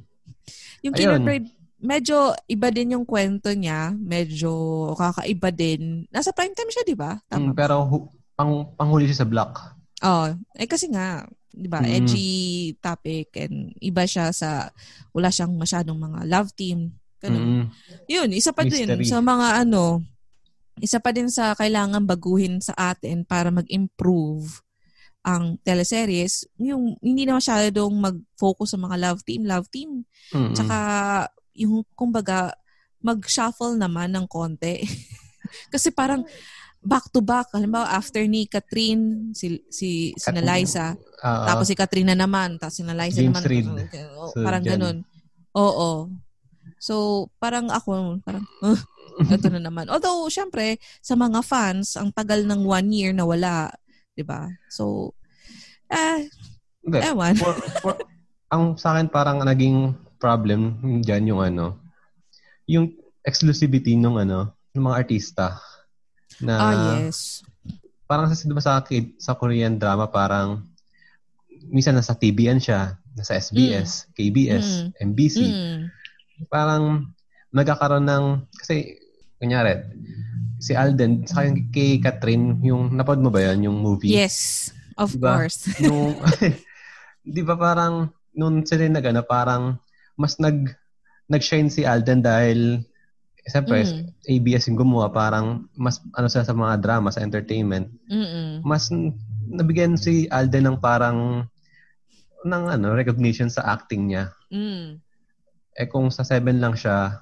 Yung 0.84 0.94
Killer 0.98 1.22
Ayun. 1.22 1.24
Bride, 1.24 1.48
medyo 1.80 2.36
iba 2.50 2.68
din 2.74 2.98
yung 2.98 3.06
kwento 3.08 3.52
niya. 3.54 3.96
Medyo 3.96 4.52
kakaiba 4.98 5.50
din. 5.54 6.04
Nasa 6.12 6.36
prime 6.36 6.56
time 6.56 6.72
siya, 6.72 6.84
di 6.84 6.96
ba? 6.98 7.20
Tama 7.30 7.52
Mm, 7.52 7.56
pero 7.56 7.76
hu- 7.88 8.12
pang, 8.36 8.74
panghuli 8.76 9.08
siya 9.08 9.24
sa 9.24 9.30
block. 9.30 9.62
Oh, 10.04 10.28
eh 10.60 10.68
kasi 10.68 10.92
nga, 10.92 11.24
'di 11.54 11.68
ba? 11.72 11.80
Mm. 11.80 11.90
Edgy 12.04 12.32
topic 12.84 13.40
and 13.40 13.72
iba 13.80 14.04
siya 14.04 14.36
sa 14.36 14.68
wala 15.16 15.32
siyang 15.32 15.56
masyadong 15.56 15.96
mga 15.96 16.20
love 16.28 16.52
team. 16.58 16.92
Ganun. 17.24 17.40
Mhm. 17.40 17.66
Yun, 18.12 18.30
isa 18.36 18.52
pa 18.52 18.68
din 18.68 18.84
Mystery. 18.84 19.08
sa 19.08 19.24
mga 19.24 19.64
ano, 19.64 20.04
isa 20.84 21.00
pa 21.00 21.16
din 21.16 21.32
sa 21.32 21.56
kailangan 21.56 22.04
baguhin 22.04 22.60
sa 22.60 22.76
atin 22.76 23.24
para 23.24 23.48
mag-improve 23.54 24.60
ang 25.24 25.56
teleseries, 25.64 26.44
yung 26.60 27.00
hindi 27.00 27.24
na 27.24 27.40
masyadong 27.40 27.96
mag-focus 27.96 28.76
sa 28.76 28.80
mga 28.82 29.00
love 29.00 29.22
team, 29.24 29.48
love 29.48 29.72
team. 29.72 30.04
Mhm. 30.36 30.52
Tsaka 30.52 30.78
yung 31.56 31.88
kumbaga 31.96 32.52
mag-shuffle 33.00 33.80
naman 33.80 34.12
ng 34.12 34.28
konti. 34.28 34.84
Kasi 35.74 35.96
parang 35.96 36.28
back 36.84 37.08
to 37.10 37.24
back, 37.24 37.48
halimbawa 37.52 37.88
after 37.90 38.22
ni 38.24 38.46
Catherine, 38.46 39.32
si 39.32 39.64
si 39.68 40.12
si. 40.14 40.30
Liza, 40.36 40.94
Ah, 41.24 41.48
tapos 41.48 41.72
si 41.72 41.76
Katrina 41.76 42.12
naman, 42.12 42.60
tapos 42.60 42.76
si 42.76 42.84
Liza 42.84 43.24
naman. 43.24 43.42
Reid. 43.42 43.68
Oh, 44.14 44.28
So, 44.30 44.44
parang 44.44 44.60
dyan. 44.62 44.76
ganun. 44.76 44.98
Oo. 45.56 46.12
So, 46.78 46.94
parang 47.40 47.72
ako, 47.72 48.20
parang, 48.20 48.44
uh, 48.60 48.76
ito 49.32 49.48
na 49.48 49.64
naman. 49.64 49.88
Although, 49.88 50.28
syempre, 50.28 50.76
sa 51.00 51.16
mga 51.16 51.40
fans, 51.40 51.96
ang 51.96 52.12
tagal 52.12 52.44
ng 52.44 52.62
one 52.62 52.88
year 52.92 53.12
na 53.16 53.24
wala. 53.24 53.72
'di 54.14 54.22
ba 54.22 54.46
So, 54.70 55.16
eh, 55.90 56.28
hindi. 56.84 57.00
ewan. 57.02 57.34
For, 57.34 57.54
for, 57.82 57.94
ang 58.52 58.76
sa 58.76 58.94
akin 58.94 59.08
parang 59.08 59.42
naging 59.42 59.96
problem 60.20 60.76
dyan 61.02 61.32
yung 61.32 61.42
ano, 61.42 61.80
yung 62.68 62.92
exclusivity 63.24 63.96
ng 63.96 64.20
ano, 64.20 64.52
ng 64.72 64.84
mga 64.84 64.98
artista. 65.00 65.58
Na 66.42 66.54
ah, 66.58 66.74
yes. 67.06 67.44
parang 68.08 68.32
sa, 68.32 68.46
diba 68.48 68.64
sa, 68.64 68.82
sa 69.20 69.34
Korean 69.38 69.78
drama, 69.78 70.10
parang 70.10 70.66
minsan 71.70 71.96
nasa 71.96 72.18
TBN 72.18 72.60
siya, 72.60 72.98
nasa 73.14 73.38
SBS, 73.38 74.10
KBS, 74.18 74.94
MBC. 75.00 75.38
Mm. 75.46 75.82
Parang 76.50 77.14
nagkakaroon 77.54 78.06
ng, 78.10 78.26
kasi, 78.58 78.98
kunyari, 79.38 79.86
si 80.58 80.74
Alden, 80.74 81.30
sa 81.30 81.46
kay 81.70 82.02
Catherine, 82.02 82.58
yung, 82.66 82.98
napod 82.98 83.22
mo 83.22 83.30
ba 83.30 83.54
yan, 83.54 83.70
yung 83.70 83.78
movie? 83.78 84.12
Yes, 84.12 84.70
of 84.98 85.14
Diba? 85.14 85.38
course. 85.38 85.70
Nung, 85.86 86.18
di 87.38 87.42
ba 87.46 87.56
parang, 87.56 88.10
nung 88.34 88.66
sila 88.66 88.90
nag, 88.90 89.06
ano, 89.06 89.22
parang, 89.22 89.64
mas 90.18 90.42
nag, 90.42 90.74
nag-shine 91.30 91.70
si 91.70 91.86
Alden 91.86 92.26
dahil, 92.26 92.82
siyempre, 93.44 93.84
Mm. 93.84 94.08
ABS 94.26 94.68
yung 94.68 94.80
gumawa, 94.80 95.10
parang, 95.10 95.68
mas, 95.74 96.00
ano 96.14 96.28
sila 96.28 96.44
sa 96.44 96.56
mga 96.56 96.80
drama, 96.80 97.12
sa 97.12 97.20
entertainment, 97.20 97.92
Mm-mm. 98.08 98.64
mas, 98.64 98.88
nabigyan 99.44 99.96
si 99.96 100.26
Alden 100.28 100.72
ng 100.72 100.78
parang, 100.80 101.44
ng 102.44 102.64
ano, 102.70 102.92
recognition 102.92 103.48
sa 103.48 103.68
acting 103.70 104.10
niya. 104.10 104.32
Mm. 104.48 105.00
Eh 105.74 105.88
kung 105.88 106.08
sa 106.08 106.24
Seven 106.24 106.60
lang 106.60 106.74
siya, 106.74 107.20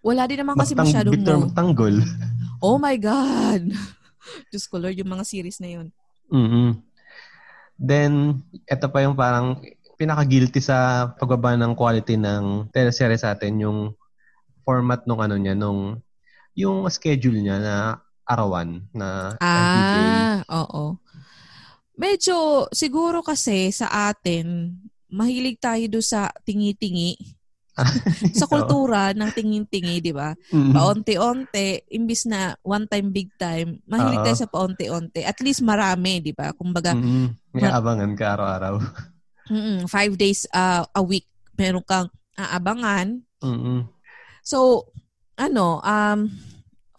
Wala 0.00 0.28
din 0.28 0.40
naman 0.40 0.52
kasi 0.52 0.72
magtang, 0.72 0.84
masyadong 0.92 1.12
Victor 1.16 1.36
mo. 1.36 1.42
magtanggol. 1.48 1.96
Oh 2.60 2.76
my 2.76 2.96
God! 2.96 3.72
Diyos 4.52 4.64
ko 4.66 4.76
Lord, 4.76 4.96
yung 4.96 5.08
mga 5.08 5.24
series 5.24 5.60
na 5.60 5.68
yun. 5.70 5.86
mm 6.28 6.80
Then, 7.74 8.38
ito 8.64 8.86
pa 8.86 9.02
yung 9.02 9.16
parang 9.16 9.58
pinaka-guilty 9.96 10.60
sa 10.60 11.08
pagbaba 11.10 11.56
ng 11.56 11.74
quality 11.74 12.14
ng 12.14 12.70
teleserye 12.70 13.18
sa 13.18 13.34
atin, 13.34 13.58
yung 13.58 13.78
format 14.64 15.04
nung 15.06 15.20
ano 15.20 15.36
niya, 15.36 15.54
nung 15.54 16.00
yung 16.56 16.88
schedule 16.88 17.38
niya 17.38 17.60
na 17.60 17.76
arawan 18.24 18.80
na. 18.96 19.36
Ah, 19.38 20.40
oo. 20.48 20.96
Medyo, 21.94 22.66
siguro 22.74 23.22
kasi 23.22 23.70
sa 23.70 24.10
atin, 24.10 24.74
mahilig 25.06 25.62
tayo 25.62 25.86
do 25.86 26.00
sa 26.02 26.32
tingi-tingi. 26.42 27.14
sa 28.38 28.46
kultura 28.46 29.10
ng 29.18 29.30
tingin-tingi, 29.34 29.98
di 29.98 30.14
ba? 30.14 30.30
Mhm. 30.54 30.74
Paunti-unti, 30.74 31.82
imbis 31.90 32.22
na 32.26 32.54
one 32.62 32.86
time, 32.86 33.10
big 33.10 33.30
time, 33.34 33.82
mahilig 33.86 34.22
Oo. 34.22 34.26
tayo 34.30 34.36
sa 34.38 34.50
paunti-unti. 34.50 35.26
At 35.26 35.38
least 35.42 35.62
marami, 35.66 36.22
di 36.22 36.30
ba? 36.30 36.54
Kumbaga, 36.54 36.94
Mhm. 36.94 37.34
May 37.54 37.70
Ma- 37.70 37.78
abangan 37.78 38.14
ka 38.18 38.34
araw-araw. 38.34 38.74
mm, 39.50 39.86
five 39.86 40.14
days 40.18 40.46
uh, 40.50 40.82
a 40.90 41.02
week, 41.02 41.26
meron 41.54 41.82
kang 41.86 42.10
aabangan. 42.34 43.22
Mhm. 43.42 43.93
So, 44.44 44.92
ano, 45.34 45.80
um, 45.80 46.28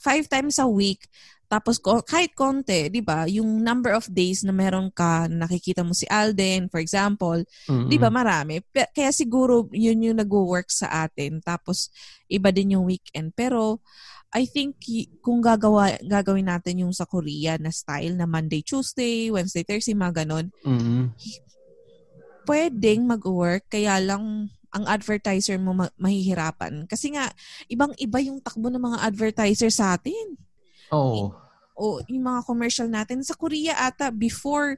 five 0.01 0.25
times 0.27 0.57
a 0.57 0.65
week, 0.67 1.05
tapos 1.45 1.77
ko, 1.77 2.01
kahit 2.01 2.33
konti, 2.33 2.89
di 2.89 3.05
ba, 3.05 3.29
yung 3.29 3.61
number 3.61 3.93
of 3.93 4.09
days 4.09 4.41
na 4.41 4.49
meron 4.49 4.89
ka, 4.89 5.29
nakikita 5.29 5.85
mo 5.85 5.93
si 5.93 6.09
Alden, 6.09 6.73
for 6.73 6.81
example, 6.81 7.37
Mhm. 7.69 7.85
di 7.85 7.97
ba 8.01 8.09
marami? 8.09 8.65
Kaya 8.73 9.13
siguro 9.13 9.69
yun 9.69 10.01
yung 10.01 10.17
nag-work 10.17 10.73
sa 10.73 11.05
atin. 11.05 11.37
Tapos, 11.45 11.93
iba 12.25 12.49
din 12.49 12.73
yung 12.73 12.89
weekend. 12.89 13.29
Pero, 13.37 13.79
I 14.33 14.49
think 14.49 14.81
kung 15.21 15.39
gagawa, 15.39 15.95
gagawin 16.01 16.49
natin 16.49 16.81
yung 16.83 16.91
sa 16.91 17.05
Korea 17.05 17.55
na 17.61 17.69
style 17.71 18.17
na 18.17 18.25
Monday, 18.27 18.65
Tuesday, 18.65 19.29
Wednesday, 19.29 19.63
Thursday, 19.63 19.95
mga 19.95 20.25
ganon, 20.25 20.49
Mhm. 20.65 21.13
pwedeng 22.45 23.05
mag-work, 23.05 23.69
kaya 23.69 24.01
lang 24.01 24.49
ang 24.75 24.83
advertiser 24.91 25.55
mo 25.55 25.71
ma- 25.71 25.95
mahihirapan. 25.95 26.83
Kasi 26.85 27.15
nga, 27.15 27.31
ibang-iba 27.71 28.19
yung 28.19 28.43
takbo 28.43 28.67
ng 28.67 28.83
mga 28.83 28.99
advertiser 29.07 29.71
sa 29.71 29.95
atin. 29.95 30.35
Oo. 30.91 31.31
O 31.75 32.03
yung 32.11 32.27
mga 32.27 32.43
commercial 32.43 32.91
natin. 32.91 33.23
Sa 33.23 33.39
Korea 33.39 33.87
ata, 33.87 34.11
before, 34.11 34.75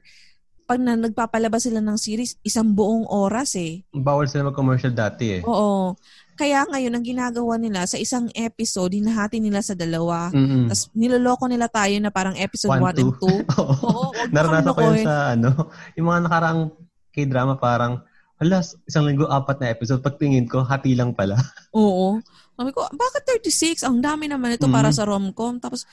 pag 0.68 0.78
na, 0.78 0.94
nagpapalabas 0.94 1.66
sila 1.66 1.82
ng 1.82 1.98
series, 1.98 2.38
isang 2.46 2.70
buong 2.70 3.10
oras 3.10 3.58
eh. 3.58 3.82
Bawal 3.90 4.30
sila 4.30 4.54
mag-commercial 4.54 4.94
dati 4.94 5.40
eh. 5.40 5.42
Oo. 5.42 5.98
Kaya 6.38 6.62
ngayon, 6.70 6.94
ang 6.94 7.02
ginagawa 7.02 7.58
nila, 7.58 7.82
sa 7.90 7.98
isang 7.98 8.30
episode, 8.30 8.94
hinahati 8.94 9.42
nila 9.42 9.58
sa 9.58 9.74
dalawa. 9.74 10.30
Mhm. 10.30 10.70
Tapos 10.70 10.86
niloloko 10.94 11.50
nila 11.50 11.66
tayo 11.66 11.98
na 11.98 12.14
parang 12.14 12.38
episode 12.38 12.70
One, 12.78 12.94
1 12.94 13.02
and 13.02 13.14
2. 13.18 13.26
Oo. 13.58 13.74
Oo, 13.82 14.06
Naranasan 14.30 14.70
ko 14.70 14.80
yun 14.86 15.02
sa 15.02 15.34
ano, 15.34 15.50
yung 15.98 16.06
mga 16.06 16.20
nakaraang 16.30 16.62
k-drama 17.10 17.58
parang, 17.58 18.06
hala, 18.38 18.62
isang 18.86 19.04
linggo, 19.04 19.26
apat 19.26 19.58
na 19.58 19.70
episode. 19.70 20.00
Pagtingin 20.00 20.46
ko, 20.46 20.62
hati 20.62 20.94
lang 20.94 21.12
pala. 21.12 21.34
Oo. 21.74 22.22
Sabi 22.54 22.70
ko, 22.70 22.86
bakit 22.90 23.22
36? 23.26 23.86
Ang 23.86 24.02
dami 24.02 24.26
naman 24.26 24.54
ito 24.54 24.66
Mhm. 24.66 24.74
para 24.74 24.90
sa 24.90 25.06
rom-com. 25.06 25.58
Tapos, 25.58 25.86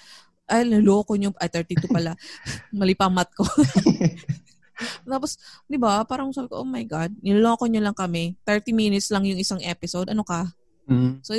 ay, 0.46 0.66
naloko 0.66 1.18
nyo. 1.18 1.34
Ay, 1.41 1.50
32 1.50 1.89
pala. 1.89 2.14
Mali 2.78 2.93
pa 2.93 3.10
math 3.10 3.34
ko. 3.34 3.46
Tapos, 5.08 5.39
di 5.66 5.80
ba, 5.80 6.04
parang 6.04 6.30
sabi 6.36 6.52
ko, 6.52 6.62
oh 6.62 6.68
my 6.68 6.84
God, 6.84 7.16
niloko 7.24 7.66
nyo 7.66 7.82
lang 7.82 7.96
kami. 7.96 8.36
30 8.43 8.76
minutes 8.76 9.08
lang 9.10 9.24
yung 9.24 9.39
isang 9.39 9.62
episode. 9.64 10.12
Ano 10.12 10.22
ka? 10.22 10.52
Mm. 10.86 11.24
So, 11.26 11.34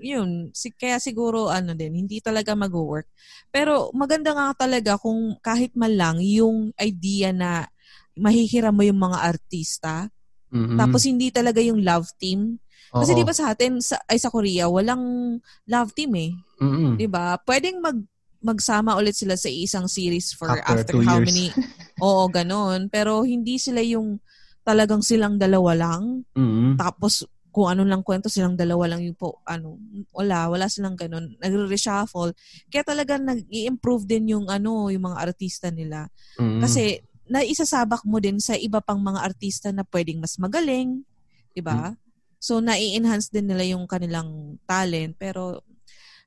yun. 0.00 0.50
Si, 0.52 0.74
kaya 0.74 1.00
siguro, 1.00 1.48
ano 1.48 1.72
din, 1.72 1.94
hindi 1.94 2.20
talaga 2.20 2.52
mag-work. 2.52 3.06
Pero, 3.48 3.88
maganda 3.94 4.34
nga 4.34 4.66
talaga 4.66 4.98
kung 4.98 5.38
kahit 5.40 5.72
man 5.72 5.94
lang 5.96 6.16
yung 6.20 6.74
idea 6.76 7.30
na 7.30 7.64
mahihiram 8.12 8.74
mo 8.74 8.82
yung 8.84 9.00
mga 9.00 9.18
artista. 9.22 10.10
Mhm. 10.50 10.76
Tapos, 10.76 11.02
hindi 11.04 11.30
talaga 11.30 11.58
yung 11.58 11.80
love 11.80 12.10
team. 12.16 12.58
Kasi 12.90 13.14
di 13.14 13.22
ba 13.22 13.30
sa 13.30 13.54
atin, 13.54 13.78
sa, 13.78 14.02
ay 14.04 14.18
sa 14.18 14.28
Korea, 14.28 14.66
walang 14.66 15.38
love 15.64 15.94
team 15.94 16.10
eh. 16.18 16.34
Mhm. 16.58 16.98
Di 16.98 17.06
ba? 17.06 17.38
Pwedeng 17.38 17.78
mag 17.78 17.98
magsama 18.40 18.96
ulit 18.96 19.12
sila 19.12 19.36
sa 19.36 19.46
isang 19.46 19.84
series 19.84 20.32
for 20.32 20.48
After 20.48 20.64
after, 20.80 20.92
two 20.96 21.04
how 21.04 21.20
years. 21.20 21.28
many 21.28 21.52
oo 22.00 22.24
ganun 22.32 22.88
pero 22.88 23.20
hindi 23.20 23.60
sila 23.60 23.84
yung 23.84 24.16
talagang 24.64 25.04
silang 25.04 25.36
dalawa 25.36 25.76
lang 25.76 26.24
Mhm. 26.32 26.80
tapos 26.80 27.28
kung 27.52 27.68
ano 27.68 27.84
lang 27.84 28.00
kwento 28.00 28.32
silang 28.32 28.56
dalawa 28.56 28.96
lang 28.96 29.04
yung 29.04 29.12
po 29.12 29.44
ano 29.44 29.76
wala 30.16 30.48
wala 30.48 30.72
silang 30.72 30.96
ganun 30.96 31.36
nagre-reshuffle 31.36 32.32
kaya 32.72 32.80
talaga 32.80 33.20
nag-i-improve 33.20 34.08
din 34.08 34.32
yung 34.32 34.48
ano 34.48 34.88
yung 34.88 35.04
mga 35.04 35.20
artista 35.20 35.68
nila 35.68 36.08
Mhm. 36.40 36.64
kasi 36.64 36.96
naisasabak 37.30 38.02
mo 38.02 38.18
din 38.18 38.42
sa 38.42 38.58
iba 38.58 38.82
pang 38.82 38.98
mga 38.98 39.22
artista 39.22 39.70
na 39.70 39.86
pwedeng 39.86 40.18
mas 40.18 40.34
magaling, 40.36 41.06
'di 41.54 41.62
ba? 41.62 41.94
So 42.42 42.58
nai-enhance 42.58 43.30
din 43.30 43.46
nila 43.46 43.62
yung 43.70 43.86
kanilang 43.86 44.58
talent 44.66 45.14
pero 45.14 45.62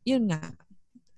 yun 0.08 0.32
nga. 0.32 0.56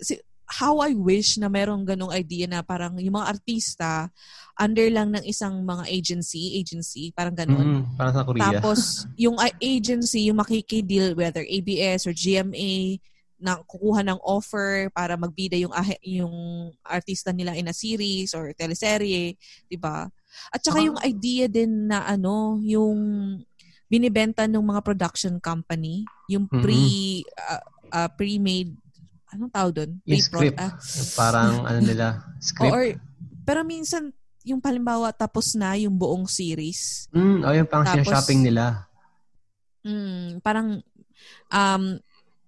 Si, 0.01 0.17
how 0.45 0.77
I 0.81 0.93
wish 0.93 1.41
na 1.41 1.49
merong 1.49 1.86
ganong 1.86 2.13
idea 2.13 2.45
na 2.45 2.61
parang 2.61 3.01
yung 3.01 3.17
mga 3.17 3.29
artista 3.33 4.13
under 4.55 4.88
lang 4.93 5.11
ng 5.11 5.25
isang 5.25 5.65
mga 5.65 5.89
agency, 5.89 6.61
agency, 6.61 7.09
parang 7.11 7.33
ganon. 7.33 7.81
Mhm. 7.81 7.97
Parang 7.97 8.13
sa 8.13 8.23
Korea. 8.23 8.41
Tapos, 8.53 9.09
yung 9.17 9.36
agency, 9.59 10.29
yung 10.29 10.39
makikideal, 10.39 11.17
whether 11.17 11.41
ABS 11.43 12.05
or 12.05 12.13
GMA, 12.13 13.01
na 13.45 13.61
kukuha 13.61 14.01
ng 14.01 14.17
offer 14.19 14.89
para 14.89 15.13
magbida 15.13 15.53
yung 15.53 15.69
yung 16.01 16.35
artista 16.81 17.29
nila 17.29 17.53
in 17.53 17.69
a 17.69 17.75
series 17.75 18.33
or 18.33 18.49
teleserye, 18.51 19.37
'di 19.63 19.77
ba? 19.77 20.09
At 20.49 20.59
saka 20.59 20.81
yung 20.81 20.97
idea 20.99 21.45
din 21.45 21.85
na 21.85 22.03
ano, 22.03 22.57
yung 22.59 22.97
binibenta 23.85 24.49
ng 24.49 24.65
mga 24.65 24.81
production 24.81 25.37
company, 25.37 26.01
yung 26.25 26.49
Mhm. 26.49 26.59
pre 26.59 26.81
uh, 27.37 27.61
uh, 27.93 28.09
pre-made 28.11 28.73
anong 29.29 29.53
tawag 29.53 29.73
doon? 29.75 29.91
Yung 30.03 30.17
Pre-pro- 30.17 30.41
script. 30.41 30.57
ah, 30.57 30.73
Parang 31.13 31.51
ano 31.63 31.79
nila, 31.79 32.07
script. 32.41 32.73
or 32.73 32.83
pero 33.45 33.61
minsan 33.61 34.09
yung 34.41 34.57
palimbawa 34.57 35.09
tapos 35.11 35.53
na 35.53 35.73
yung 35.75 35.93
buong 35.93 36.25
series. 36.25 37.05
Mm, 37.11 37.39
oh, 37.41 37.53
yung 37.53 37.69
pang 37.69 37.85
Tapos- 37.85 38.09
shopping 38.09 38.41
nila. 38.41 38.89
Mm, 39.85 40.41
parang 40.41 40.81
um 41.47 41.83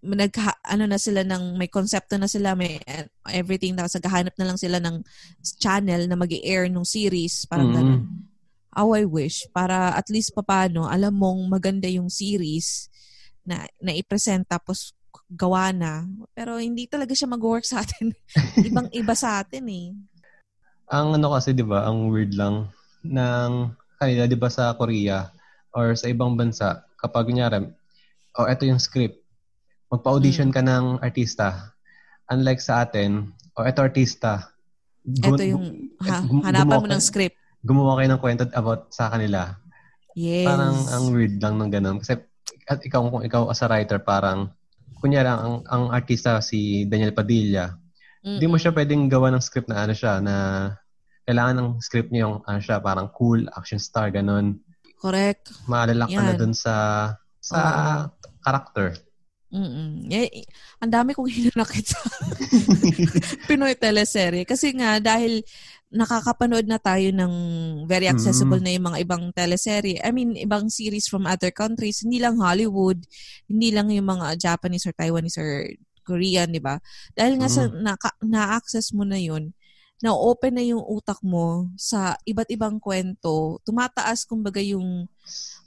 nag 0.01 0.29
ano 0.61 0.85
na 0.85 1.01
sila 1.01 1.25
ng 1.25 1.57
may 1.57 1.67
konsepto 1.67 2.21
na 2.21 2.29
sila 2.29 2.53
may 2.53 2.77
everything 3.33 3.73
tapos 3.73 3.97
naghahanap 3.97 4.35
na 4.37 4.45
lang 4.45 4.57
sila 4.57 4.77
ng 4.77 5.01
channel 5.57 6.05
na 6.05 6.13
mag 6.13 6.29
air 6.29 6.69
ng 6.69 6.85
series 6.85 7.49
parang 7.49 7.73
Mhm. 7.73 7.75
ganun. 7.75 8.01
How 8.77 8.93
I 8.93 9.09
wish 9.09 9.49
para 9.49 9.97
at 9.97 10.05
least 10.13 10.37
papano 10.37 10.85
alam 10.85 11.17
mong 11.17 11.49
maganda 11.49 11.89
yung 11.89 12.13
series 12.13 12.93
na 13.41 13.65
na 13.81 13.97
i-present 13.97 14.45
tapos 14.45 14.93
gawa 15.27 15.73
na. 15.75 16.05
Pero 16.31 16.55
hindi 16.61 16.85
talaga 16.87 17.11
siya 17.11 17.27
mag-work 17.27 17.65
sa 17.65 17.81
atin. 17.83 18.13
Ibang-iba 18.69 19.11
sa 19.17 19.41
atin 19.43 19.65
eh. 19.67 19.87
Ang 20.87 21.19
ano 21.19 21.35
kasi, 21.35 21.51
di 21.51 21.67
ba, 21.67 21.83
ang 21.83 22.07
weird 22.07 22.31
lang 22.31 22.71
ng 23.03 23.51
kanila, 23.99 24.23
di 24.23 24.39
ba, 24.39 24.47
sa 24.47 24.71
Korea 24.71 25.27
or 25.75 25.91
sa 25.99 26.07
ibang 26.07 26.39
bansa, 26.39 26.87
kapag 26.95 27.27
kunyari, 27.27 27.59
oh, 28.39 28.47
eto 28.47 28.63
yung 28.63 28.79
script, 28.79 29.19
magpa-audition 29.87 30.49
Mm. 30.51 30.55
ka 30.55 30.61
ng 30.63 30.85
artista. 30.99 31.47
Unlike 32.27 32.61
sa 32.61 32.83
atin, 32.83 33.31
oh, 33.55 33.63
eto 33.63 33.79
artista. 33.81 34.51
Ito 35.07 35.39
Gu- 35.39 35.47
yung 35.47 35.65
ha, 36.03 36.19
gum- 36.21 36.43
hanapan 36.43 36.67
gumawa 36.67 36.83
mo 36.83 36.89
ng 36.91 37.03
script. 37.03 37.37
Gumawa 37.63 37.91
kayo 37.97 38.09
ng 38.11 38.21
kwento 38.21 38.43
about 38.51 38.91
sa 38.91 39.07
kanila. 39.07 39.55
Yes. 40.11 40.43
Parang 40.43 40.75
ang 40.91 41.03
weird 41.15 41.39
lang 41.39 41.55
ng 41.55 41.71
ganun. 41.71 41.97
Kasi 42.03 42.19
at 42.67 42.83
ikaw, 42.83 43.07
kung 43.07 43.23
ikaw 43.23 43.47
as 43.47 43.63
a 43.63 43.67
writer, 43.67 43.95
parang, 43.97 44.51
kunyari, 44.99 45.31
ang, 45.31 45.63
ang 45.63 45.87
artista 45.87 46.43
si 46.43 46.83
Daniel 46.83 47.15
Padilla. 47.15 47.71
Hindi 48.19 48.43
mo 48.43 48.59
siya 48.59 48.75
pwedeng 48.75 49.07
gawa 49.07 49.31
ng 49.31 49.39
script 49.39 49.71
na 49.71 49.87
ano 49.87 49.95
siya, 49.95 50.19
na 50.19 50.35
kailangan 51.23 51.55
ng 51.55 51.69
script 51.79 52.11
niya 52.11 52.27
yung 52.27 52.43
ano 52.43 52.59
siya, 52.59 52.83
parang 52.83 53.07
cool, 53.15 53.47
action 53.55 53.79
star, 53.79 54.11
ganun. 54.11 54.59
Correct. 54.99 55.55
Maalala 55.63 56.11
ka 56.11 56.19
na 56.19 56.35
dun 56.35 56.51
sa 56.51 56.75
sa 57.39 57.59
character. 58.43 58.99
Mm 59.47 60.11
eh, 60.11 60.43
ang 60.83 60.91
dami 60.91 61.15
kong 61.15 61.31
hinanakit 61.31 61.85
sa 61.87 61.99
Pinoy 63.47 63.75
teleserye. 63.75 64.43
Kasi 64.43 64.75
nga, 64.75 64.99
dahil 64.99 65.39
nakakapanood 65.87 66.67
na 66.67 66.75
tayo 66.77 67.15
ng 67.15 67.33
very 67.87 68.11
accessible 68.11 68.59
Mm. 68.59 68.65
na 68.67 68.71
yung 68.75 68.85
mga 68.91 68.99
ibang 69.07 69.23
teleserye. 69.31 70.03
I 70.03 70.11
mean, 70.11 70.35
ibang 70.35 70.67
series 70.67 71.07
from 71.07 71.23
other 71.23 71.47
countries. 71.47 72.03
Hindi 72.03 72.19
lang 72.19 72.43
Hollywood, 72.43 72.99
hindi 73.47 73.71
lang 73.71 73.87
yung 73.87 74.03
mga 74.11 74.35
Japanese 74.35 74.83
or 74.83 74.91
Taiwanese 74.91 75.39
or 75.39 75.63
Korean, 76.03 76.51
di 76.51 76.59
ba? 76.59 76.75
Dahil 77.15 77.39
nga 77.39 77.47
sa 77.47 77.67
naka, 77.67 78.11
na-access 78.19 78.91
mo 78.91 79.03
na 79.03 79.15
yun, 79.15 79.51
na-open 79.99 80.55
na 80.55 80.63
yung 80.63 80.83
utak 80.83 81.19
mo 81.23 81.71
sa 81.75 82.15
iba't 82.23 82.51
ibang 82.51 82.79
kwento. 82.79 83.59
Tumataas, 83.63 84.27
kumbaga, 84.27 84.59
yung 84.59 85.07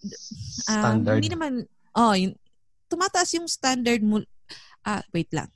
Um, 0.01 0.97
Standard. 1.05 1.21
hindi 1.21 1.29
naman, 1.29 1.53
oh, 1.93 2.17
yun, 2.17 2.33
tumataas 2.91 3.31
yung 3.39 3.47
standard 3.47 4.03
mo. 4.03 4.19
Ah, 4.83 5.07
wait 5.15 5.31
lang. 5.31 5.47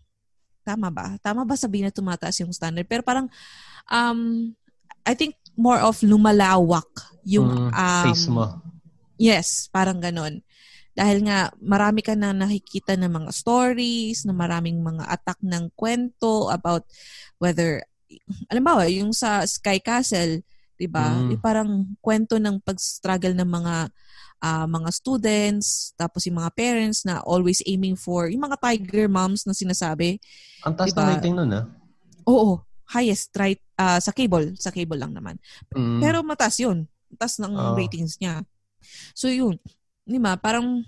Tama 0.62 0.88
ba? 0.88 1.18
Tama 1.20 1.42
ba 1.42 1.58
sabihin 1.58 1.90
na 1.90 1.92
tumataas 1.92 2.38
yung 2.40 2.54
standard? 2.54 2.86
Pero 2.86 3.02
parang, 3.02 3.26
um, 3.90 4.54
I 5.04 5.12
think 5.12 5.36
more 5.58 5.82
of 5.82 6.00
lumalawak 6.00 6.88
yung, 7.26 7.68
Mm, 7.68 7.70
um, 7.74 8.06
face 8.08 8.26
mo. 8.30 8.44
Yes, 9.20 9.68
parang 9.68 10.00
ganon. 10.00 10.40
Dahil 10.94 11.26
nga, 11.26 11.50
marami 11.58 12.06
ka 12.06 12.14
na 12.14 12.30
nakikita 12.30 12.94
ng 12.94 13.10
mga 13.10 13.30
stories, 13.34 14.22
na 14.22 14.30
maraming 14.30 14.78
mga 14.78 15.10
attack 15.10 15.42
ng 15.42 15.74
kwento 15.74 16.48
about 16.54 16.86
whether, 17.42 17.82
alam 18.46 18.62
ba, 18.62 18.86
yung 18.86 19.10
sa 19.10 19.42
Sky 19.42 19.82
Castle, 19.82 20.40
di 20.78 20.86
ba? 20.86 21.10
Mm. 21.10 21.34
Yung 21.34 21.42
parang 21.42 21.70
kwento 21.98 22.38
ng 22.38 22.62
pag-struggle 22.62 23.34
ng 23.34 23.50
mga 23.50 23.74
ah, 24.44 24.68
mga 24.68 24.92
students, 24.92 25.96
tapos 25.96 26.28
yung 26.28 26.36
mga 26.36 26.52
parents 26.52 27.08
na 27.08 27.24
always 27.24 27.64
aiming 27.64 27.96
for, 27.96 28.28
yung 28.28 28.44
mga 28.44 28.60
tiger 28.60 29.08
moms 29.08 29.48
na 29.48 29.56
sinasabi. 29.56 30.20
Ang 30.68 30.76
taas 30.76 30.92
diba? 30.92 31.00
ng 31.00 31.08
rating 31.16 31.34
nun, 31.34 31.50
ah. 31.56 31.64
Oo, 32.28 32.60
highest 32.92 33.32
right 33.40 33.60
ah, 33.80 33.96
sa 33.96 34.12
cable, 34.12 34.52
sa 34.60 34.68
cable 34.68 35.00
lang 35.00 35.16
naman. 35.16 35.40
Mm. 35.72 36.04
Pero 36.04 36.20
mataas 36.20 36.60
yun. 36.60 36.84
Mataas 37.08 37.40
ng 37.40 37.56
Oo. 37.56 37.72
ratings 37.72 38.20
niya. 38.20 38.44
So 39.16 39.32
yun, 39.32 39.56
di 40.04 40.20
ba, 40.20 40.36
parang 40.36 40.84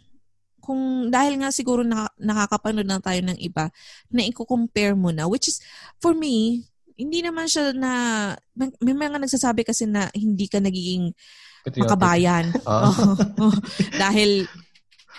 kung 0.60 1.08
dahil 1.08 1.40
nga 1.40 1.54
siguro 1.54 1.86
na, 1.86 2.10
nakakapanood 2.18 2.84
na 2.84 3.00
tayo 3.00 3.22
ng 3.22 3.38
iba, 3.38 3.70
na 4.10 4.26
i-compare 4.26 4.98
mo 4.98 5.14
na, 5.14 5.24
which 5.30 5.48
is, 5.48 5.62
for 6.02 6.12
me, 6.12 6.66
hindi 6.98 7.22
naman 7.22 7.46
siya 7.46 7.70
na, 7.72 7.92
may, 8.52 8.68
may 8.82 8.96
mga 8.96 9.22
nagsasabi 9.22 9.62
kasi 9.62 9.86
na 9.86 10.10
hindi 10.12 10.50
ka 10.50 10.58
nagiging 10.58 11.14
Patriotic. 11.66 11.82
makabayan. 11.90 12.44
Oo. 12.70 12.90
Oo. 13.42 13.48
dahil 14.02 14.46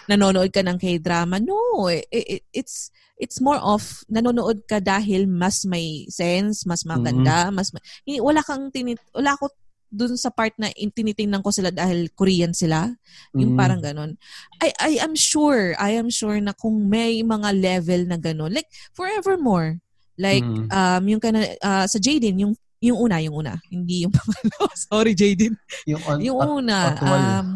nanonood 0.08 0.50
ka 0.50 0.64
ng 0.64 0.80
K-drama. 0.80 1.38
No, 1.38 1.92
it, 1.92 2.08
it- 2.10 2.48
it's 2.56 2.90
it's 3.18 3.42
more 3.42 3.60
of 3.60 3.84
nanonood 4.08 4.64
ka 4.64 4.80
dahil 4.80 5.28
mas 5.28 5.68
may 5.68 6.08
sense, 6.08 6.64
mas 6.64 6.88
maganda, 6.88 7.52
mas 7.52 7.74
ma- 7.74 7.84
hindi, 8.06 8.22
wala 8.22 8.40
kang 8.40 8.72
tinit 8.72 9.02
wala 9.12 9.36
ako 9.36 9.52
dun 9.88 10.16
sa 10.16 10.30
part 10.30 10.52
na 10.56 10.68
in- 10.76 10.92
tinitingnan 10.92 11.40
ko 11.40 11.50
sila 11.50 11.72
dahil 11.72 12.12
Korean 12.12 12.52
sila. 12.52 12.92
Yung 13.34 13.56
Mm. 13.56 13.60
parang 13.60 13.82
ganun. 13.82 14.12
I 14.60 14.70
I 14.80 14.92
am 15.00 15.16
sure, 15.16 15.76
I 15.76 15.96
am 15.96 16.08
sure 16.08 16.40
na 16.40 16.52
kung 16.52 16.88
may 16.88 17.20
mga 17.20 17.50
level 17.56 18.02
na 18.06 18.16
ganun, 18.16 18.52
like 18.52 18.68
forevermore. 18.94 19.80
Like 20.16 20.44
Mm. 20.44 20.68
um 20.70 21.04
yung 21.08 21.22
kana 21.24 21.40
ah, 21.60 21.84
sa 21.84 22.00
Jaden, 22.00 22.36
yung 22.38 22.54
yung 22.80 22.98
una, 23.00 23.18
yung 23.20 23.36
una, 23.42 23.58
hindi 23.70 24.06
yung 24.06 24.14
pangalawa. 24.18 24.72
Sorry, 24.76 25.14
Jaden. 25.14 25.58
yung 25.90 26.02
on, 26.06 26.18
Yung 26.22 26.38
una, 26.62 26.78
um, 26.96 27.48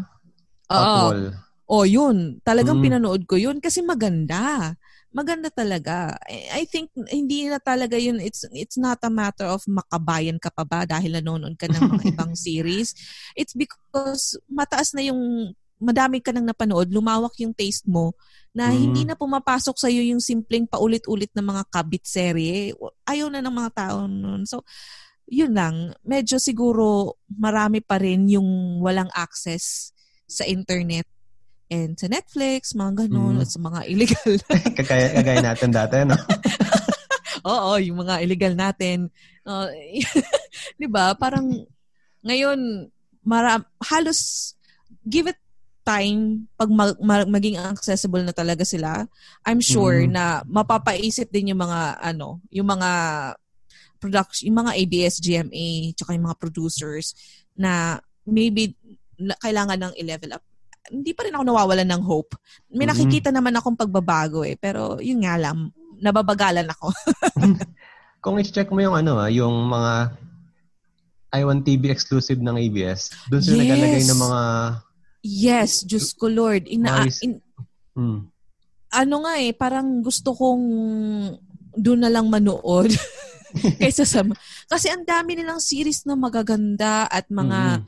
oo. 0.68 1.06
Oh, 1.72 1.84
yun. 1.88 2.36
Talagang 2.44 2.82
Mm. 2.82 2.84
pinanood 2.84 3.22
ko 3.24 3.40
yun 3.40 3.56
kasi 3.56 3.80
maganda. 3.80 4.74
Maganda 5.08 5.48
talaga. 5.48 6.16
I 6.28 6.60
I 6.60 6.68
think 6.68 6.88
hindi 7.08 7.48
na 7.48 7.56
talaga 7.60 7.96
yun 7.96 8.16
it's 8.20 8.44
it's 8.52 8.76
not 8.76 9.00
a 9.00 9.12
matter 9.12 9.44
of 9.48 9.60
makabayan 9.64 10.36
ka 10.36 10.48
pa 10.52 10.64
ba 10.64 10.84
dahil 10.84 11.16
nanonood 11.20 11.56
ka 11.56 11.68
ng 11.68 11.80
mga 11.96 12.04
ibang 12.12 12.32
series. 12.36 12.92
It's 13.32 13.56
because 13.56 14.36
mataas 14.52 14.92
na 14.92 15.00
yung 15.04 15.52
madami 15.80 16.20
ka 16.20 16.30
nang 16.30 16.44
napanood, 16.46 16.92
lumawak 16.92 17.32
yung 17.40 17.56
taste 17.56 17.88
mo 17.88 18.12
na 18.52 18.68
Mm. 18.68 18.76
hindi 18.76 19.02
na 19.08 19.16
pumapasok 19.16 19.76
sa 19.80 19.88
yung 19.88 20.20
simpleng 20.20 20.68
paulit-ulit 20.68 21.32
na 21.32 21.40
mga 21.40 21.64
kabit 21.72 22.04
serye. 22.04 22.76
Ayaw 23.08 23.32
na 23.32 23.40
ng 23.40 23.52
mga 23.52 23.70
tao 23.72 24.04
nun. 24.04 24.44
So, 24.44 24.60
yun 25.26 25.52
lang. 25.52 25.74
Medyo 26.02 26.36
siguro 26.36 27.16
marami 27.28 27.80
pa 27.80 27.96
rin 27.96 28.28
yung 28.28 28.78
walang 28.78 29.08
access 29.10 29.90
sa 30.24 30.44
internet 30.44 31.04
and 31.68 31.96
sa 31.96 32.04
Netflix, 32.04 32.72
mga 32.72 33.06
ganun, 33.06 33.36
Mm. 33.36 33.42
at 33.42 33.48
sa 33.48 33.58
mga 33.58 33.80
illegal 33.92 34.32
kagaya, 34.78 35.06
kagaya 35.14 35.40
natin 35.42 35.70
dati, 35.70 35.96
no? 36.04 36.16
Oo, 37.48 37.74
yung 37.76 37.98
mga 37.98 38.22
illegal 38.22 38.54
natin. 38.54 39.10
Uh, 39.42 39.66
'Di 40.78 40.86
ba? 40.86 41.10
Parang 41.12 41.50
ngayon 42.22 42.86
mara- 43.22 43.66
halos 43.82 44.52
give 45.02 45.26
it 45.26 45.38
time 45.82 46.46
pag 46.54 46.70
mag- 46.70 47.02
ma- 47.02 47.26
maging 47.26 47.58
accessible 47.58 48.22
na 48.22 48.30
talaga 48.30 48.62
sila. 48.62 49.02
I'm 49.42 49.58
sure 49.58 50.06
Mm. 50.06 50.14
na 50.14 50.24
mapapaisip 50.46 51.26
din 51.28 51.50
yung 51.50 51.58
mga 51.60 51.98
ano, 51.98 52.38
yung 52.54 52.70
mga 52.70 52.90
production, 54.02 54.50
yung 54.50 54.58
mga 54.58 54.74
ABS-GMA, 54.74 55.66
tsaka 55.94 56.12
yung 56.12 56.26
mga 56.26 56.38
producers 56.42 57.14
na 57.54 58.02
maybe 58.26 58.74
na, 59.14 59.38
kailangan 59.38 59.78
ng 59.78 59.92
i-level 59.96 60.34
up. 60.34 60.42
Hindi 60.90 61.14
pa 61.14 61.22
rin 61.22 61.38
ako 61.38 61.44
nawawalan 61.46 61.86
ng 61.86 62.02
hope. 62.02 62.34
May 62.68 62.84
Mhm. 62.84 62.90
nakikita 62.90 63.30
naman 63.30 63.54
akong 63.54 63.78
pagbabago 63.78 64.42
eh, 64.42 64.58
pero 64.58 64.98
yun 64.98 65.22
nga 65.22 65.38
lang, 65.38 65.70
nababagalan 66.02 66.66
ako. 66.66 66.90
Kung 68.22 68.38
i-check 68.38 68.66
mo 68.68 68.82
yung 68.82 68.98
ano, 68.98 69.14
ah, 69.16 69.30
yung 69.30 69.54
mga 69.66 70.18
I1 71.32 71.62
TV 71.62 71.88
exclusive 71.88 72.38
ng 72.38 72.58
ABS, 72.60 73.14
doon 73.26 73.40
sila 73.40 73.56
Yes. 73.56 73.62
nagalagay 73.64 74.02
ng 74.04 74.20
mga 74.20 74.40
Yes, 75.22 75.86
Diyos 75.86 76.10
ko 76.12 76.26
Lord. 76.26 76.66
Ina, 76.66 77.06
Nice. 77.06 77.22
in- 77.22 77.38
hmm, 77.94 78.26
ano 78.92 79.14
nga 79.22 79.34
eh, 79.38 79.54
parang 79.54 80.02
gusto 80.02 80.34
kong 80.34 80.64
doon 81.72 82.00
na 82.02 82.10
lang 82.10 82.26
manood. 82.26 82.90
Kaysa 83.82 84.04
sa... 84.04 84.20
Kasi 84.68 84.88
ang 84.88 85.04
dami 85.04 85.36
nilang 85.36 85.60
series 85.60 86.04
na 86.08 86.16
magaganda 86.16 87.06
at 87.08 87.28
mga 87.28 87.80
mm, 87.80 87.84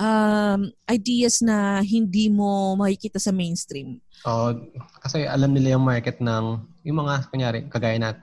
um, 0.00 0.60
ideas 0.88 1.44
na 1.44 1.84
hindi 1.84 2.32
mo 2.32 2.74
makikita 2.80 3.20
sa 3.20 3.30
mainstream. 3.30 4.00
Oo, 4.24 4.56
kasi 5.00 5.24
alam 5.24 5.52
nila 5.52 5.76
yung 5.76 5.84
market 5.84 6.20
ng 6.20 6.44
yung 6.84 6.98
mga 7.04 7.14
kunyari 7.28 7.58
kagaya 7.68 7.96
nat 8.00 8.18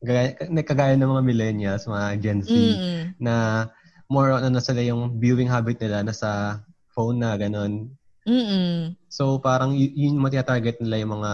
kagaya, 0.00 0.28
kagaya 0.64 0.94
ng 0.96 1.10
mga 1.10 1.24
millennials, 1.24 1.88
mga 1.88 2.08
Gen 2.20 2.40
Z 2.44 2.52
Mm-mm. 2.52 3.00
na 3.20 3.66
more 4.08 4.32
on 4.32 4.48
ano 4.48 4.58
sila 4.60 4.80
yung 4.80 5.20
viewing 5.20 5.48
habit 5.48 5.80
nila 5.80 6.04
nasa 6.04 6.60
phone 6.92 7.20
na 7.20 7.36
ganun. 7.36 7.92
Mm-mm. 8.24 8.96
So 9.08 9.40
parang 9.40 9.76
y- 9.76 9.92
yun 9.92 10.16
yung 10.16 10.24
mga 10.24 10.44
target 10.44 10.80
nila 10.80 11.00
yung 11.00 11.12
mga 11.20 11.32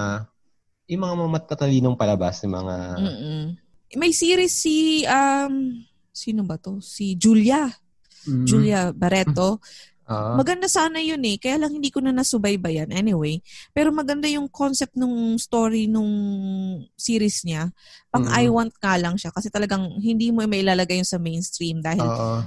yung 0.91 1.03
mga 1.03 1.15
matatalinong 1.17 1.97
palabas 1.99 2.43
yung 2.43 2.55
mga 2.55 2.77
Mm-mm. 2.99 3.43
May 3.95 4.11
series 4.11 4.55
si 4.55 5.03
um 5.07 5.83
sino 6.11 6.43
ba 6.47 6.59
to? 6.59 6.79
Si 6.79 7.15
Julia. 7.19 7.67
Mm, 8.25 8.47
Julia 8.49 8.81
Barreto. 8.95 9.61
ah, 10.09 10.33
Maganda 10.39 10.65
sana 10.71 10.97
yun 11.01 11.21
eh. 11.27 11.37
Kaya 11.37 11.61
lang 11.61 11.77
hindi 11.77 11.91
ko 11.93 12.01
na 12.01 12.15
nasubaybayan. 12.15 12.89
Anyway. 12.93 13.43
Pero 13.75 13.93
maganda 13.93 14.25
yung 14.31 14.49
concept 14.49 14.97
nung 14.97 15.37
story 15.37 15.85
nung 15.91 16.09
series 16.97 17.45
niya. 17.45 17.69
Pang 18.09 18.25
Mm. 18.25 18.33
I 18.33 18.45
want 18.49 18.73
nga 18.81 18.95
lang 18.97 19.19
siya. 19.19 19.29
Kasi 19.35 19.51
talagang 19.53 20.01
hindi 20.01 20.31
mo 20.33 20.41
may 20.47 20.65
ilalagay 20.65 21.01
yun 21.03 21.09
sa 21.09 21.21
mainstream 21.21 21.83
dahil 21.85 22.05
oo. 22.05 22.41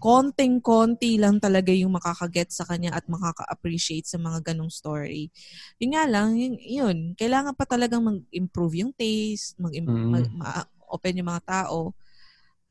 Konting-konti 0.00 1.20
lang 1.20 1.36
talaga 1.38 1.70
yung 1.76 1.92
makakaget 1.92 2.48
sa 2.50 2.64
kanya 2.64 2.96
at 2.96 3.04
makaka-appreciate 3.06 4.08
sa 4.08 4.16
mga 4.16 4.50
ganong 4.50 4.72
story. 4.72 5.28
Yun 5.76 5.92
nga 5.92 6.04
lang, 6.08 6.34
yun, 6.40 6.56
yun. 6.56 6.96
Kailangan 7.20 7.52
pa 7.52 7.68
talagang 7.68 8.00
mag-improve 8.00 8.80
yung 8.80 8.92
taste, 8.96 9.60
mag, 9.60 9.76
Mm. 9.76 10.08
mag 10.08 10.26
ma-open 10.32 11.20
yung 11.20 11.28
mga 11.28 11.44
tao. 11.44 11.92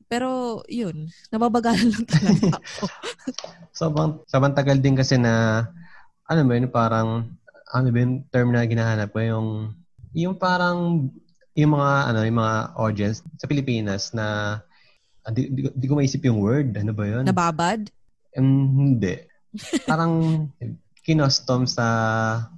Pero, 0.10 0.60
yun, 0.66 1.06
nababagalan 1.30 1.94
lang 1.94 2.06
talaga 2.10 2.42
ako. 2.60 2.84
Sobrang, 3.72 4.12
sobrang 4.26 4.58
tagal 4.58 4.82
din 4.82 4.98
kasi 4.98 5.22
na, 5.22 5.64
ano 6.26 6.42
ba 6.50 6.54
yun, 6.58 6.68
parang, 6.74 7.10
ano 7.70 7.88
ba 7.94 7.98
yung 8.02 8.26
term 8.34 8.50
na 8.50 8.66
ginahanap 8.66 9.14
ko, 9.14 9.22
yung, 9.22 9.50
yung 10.18 10.34
parang, 10.34 11.08
yung 11.54 11.72
mga, 11.78 11.92
ano, 12.10 12.20
yung 12.26 12.40
mga 12.42 12.56
audience 12.74 13.22
sa 13.38 13.46
Pilipinas 13.46 14.10
na, 14.18 14.60
ah, 15.30 15.32
di, 15.32 15.46
di, 15.48 15.62
di 15.70 15.86
ko 15.86 15.94
maisip 15.94 16.26
yung 16.26 16.42
word, 16.42 16.74
ano 16.74 16.90
ba 16.90 17.06
yun? 17.06 17.24
Nababad? 17.24 17.86
Um, 18.34 18.98
hindi. 18.98 19.14
Parang, 19.86 20.14
kinostom 21.06 21.70
sa 21.70 21.86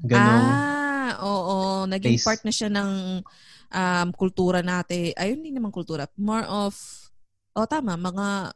ganong, 0.02 0.48
Ah, 0.56 1.12
oo. 1.20 1.84
Naging 1.86 2.16
taste. 2.16 2.24
part 2.24 2.42
na 2.44 2.52
siya 2.52 2.72
ng 2.72 3.20
um, 3.68 4.08
kultura 4.12 4.64
natin. 4.64 5.12
Ayun, 5.16 5.44
hindi 5.44 5.52
naman 5.52 5.72
kultura. 5.72 6.08
More 6.16 6.48
of 6.48 6.72
oh, 7.52 7.68
tama, 7.68 7.96
mga 7.96 8.56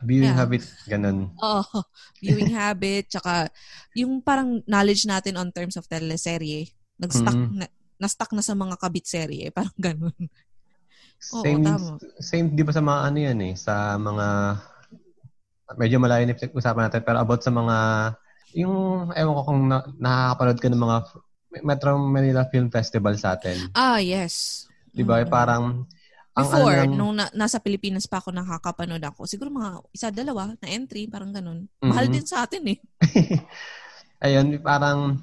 Viewing 0.00 0.32
Yeah. 0.32 0.40
habit, 0.40 0.64
ganun. 0.88 1.28
oh, 1.36 1.60
viewing 2.24 2.48
habit, 2.48 3.12
tsaka 3.12 3.52
yung 3.92 4.24
parang 4.24 4.64
knowledge 4.64 5.04
natin 5.04 5.36
on 5.36 5.52
terms 5.52 5.76
of 5.76 5.84
teleserye, 5.84 6.72
nag-stuck 6.96 7.36
Mm. 7.36 7.60
na, 7.60 7.66
na-stuck 8.00 8.32
na 8.32 8.40
sa 8.40 8.56
mga 8.56 8.80
kabit 8.80 9.04
serye, 9.04 9.52
parang 9.56 9.76
ganun. 9.76 10.16
Oo, 11.34 11.42
Same, 11.42 11.64
tama. 11.64 11.96
same 12.20 12.46
di 12.52 12.62
ba 12.62 12.72
sa 12.74 12.84
mga 12.84 13.00
ano 13.10 13.18
yan 13.18 13.38
eh, 13.48 13.54
sa 13.56 13.96
mga, 13.96 14.26
medyo 15.80 15.96
malayo 15.98 16.24
na 16.28 16.36
usapan 16.36 16.82
natin, 16.90 17.02
pero 17.02 17.18
about 17.22 17.40
sa 17.40 17.52
mga, 17.54 17.76
yung, 18.54 19.08
ewan 19.16 19.34
ko 19.34 19.42
kung 19.42 19.60
na, 19.66 19.78
nakakapanood 19.98 20.60
ka 20.60 20.68
ng 20.70 20.82
mga 20.84 20.96
Metro 21.64 21.90
Manila 21.98 22.42
Film 22.50 22.68
Festival 22.68 23.14
sa 23.16 23.38
atin. 23.38 23.70
Ah, 23.74 24.02
yes. 24.02 24.66
Di 24.90 25.02
ba? 25.06 25.22
Mm. 25.22 25.30
Parang, 25.30 25.64
ang 26.34 26.46
Before, 26.50 26.66
ano 26.74 26.82
lang- 26.82 26.94
nung 26.98 27.14
na- 27.14 27.30
nasa 27.34 27.62
Pilipinas 27.62 28.10
pa 28.10 28.18
ako 28.18 28.34
nakakapanood 28.34 29.02
ako, 29.02 29.26
siguro 29.30 29.54
mga 29.54 29.70
isa, 29.94 30.10
dalawa 30.10 30.50
na 30.58 30.68
entry, 30.70 31.06
parang 31.06 31.30
ganun. 31.30 31.70
Mahal 31.78 32.10
din 32.10 32.26
sa 32.26 32.42
atin 32.42 32.62
eh. 32.74 32.78
Ayun, 34.24 34.58
parang, 34.58 35.22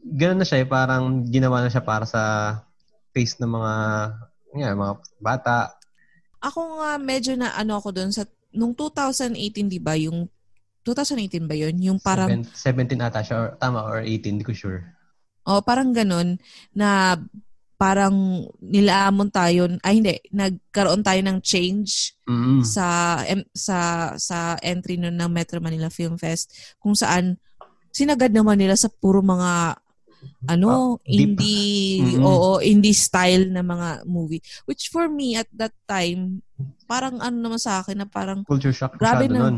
gano'n 0.00 0.38
na 0.40 0.46
siya 0.48 0.64
eh, 0.64 0.68
parang 0.68 1.28
ginawa 1.28 1.60
na 1.60 1.68
siya 1.68 1.84
para 1.84 2.08
sa 2.08 2.22
taste 3.12 3.36
ng 3.40 3.52
mga, 3.52 3.72
yeah, 4.56 4.72
mga 4.72 4.94
bata. 5.18 5.76
Ako 6.40 6.80
nga 6.80 6.96
medyo 6.96 7.32
na 7.34 7.52
ano 7.52 7.76
ako 7.76 7.92
doon 7.92 8.10
sa, 8.10 8.24
nung 8.52 8.72
2018, 8.72 9.68
di 9.68 9.80
ba, 9.80 9.96
yung, 9.96 10.28
2018 10.82 11.44
ba 11.44 11.54
yun? 11.54 11.74
Yung 11.82 11.98
parang, 11.98 12.30
Seven- 12.54 12.88
17 12.88 13.02
ata 13.02 13.20
siya, 13.20 13.36
or, 13.36 13.48
tama, 13.58 13.82
or 13.82 14.00
18, 14.00 14.38
hindi 14.38 14.46
ko 14.46 14.54
sure. 14.54 14.80
oh, 15.46 15.62
parang 15.62 15.94
ganun, 15.94 16.38
na 16.74 17.14
parang 17.76 18.42
nilaamon 18.58 19.28
tayo, 19.28 19.68
ay 19.84 20.00
hindi, 20.00 20.16
nagkaroon 20.32 21.04
tayo 21.04 21.20
ng 21.22 21.38
change 21.44 22.16
Mm. 22.26 22.64
sa 22.64 22.86
em- 23.22 23.46
sa 23.54 23.78
sa 24.18 24.56
entry 24.58 24.96
nun 24.98 25.14
ng 25.14 25.30
Metro 25.30 25.60
Manila 25.62 25.86
Film 25.86 26.16
Fest 26.18 26.50
kung 26.80 26.96
saan 26.96 27.36
sinagad 27.92 28.32
naman 28.34 28.58
nila 28.58 28.74
sa 28.74 28.88
puro 28.90 29.20
mga 29.22 29.76
ano 30.46 30.96
Ah, 30.96 31.02
deep. 31.02 31.36
indie 31.36 32.00
Mm-mm. 32.02 32.22
oo 32.22 32.50
indie 32.58 32.92
style 32.92 33.48
na 33.48 33.60
mga 33.60 34.04
movie 34.04 34.38
which 34.64 34.88
for 34.88 35.06
me 35.06 35.34
at 35.34 35.48
that 35.50 35.74
time 35.84 36.40
parang 36.84 37.18
ano 37.18 37.36
naman 37.36 37.58
sa 37.58 37.80
akin 37.80 38.02
na 38.02 38.06
parang 38.06 38.42
Culture 38.42 38.70
shock 38.70 38.94
Grabe 38.94 39.26
masyado 39.26 39.34
na. 39.34 39.40
nun. 39.42 39.56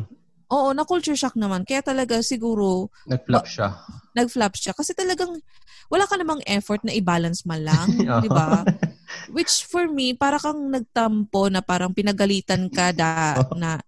oo 0.49 0.69
na 0.73 0.83
culture 0.83 1.13
shock 1.13 1.37
naman 1.37 1.63
kaya 1.63 1.81
talaga 1.81 2.21
siguro 2.21 2.89
Nag-flop 3.05 3.45
siya. 3.45 3.69
nag-flop 4.17 4.55
siya 4.55 4.73
kasi 4.73 4.93
talagang 4.93 5.37
wala 5.89 6.05
ka 6.05 6.17
namang 6.17 6.41
effort 6.45 6.85
na 6.85 6.93
i-balance 6.93 7.49
man 7.49 7.65
lang, 7.65 7.89
di 8.25 8.29
ba? 8.29 8.61
Which 9.33 9.65
for 9.65 9.89
me, 9.89 10.13
para 10.13 10.37
kang 10.37 10.69
nagtampo 10.69 11.49
na 11.49 11.65
parang 11.65 11.97
pinagalitan 11.97 12.69
ka 12.69 12.93
da, 12.93 13.41
na 13.57 13.81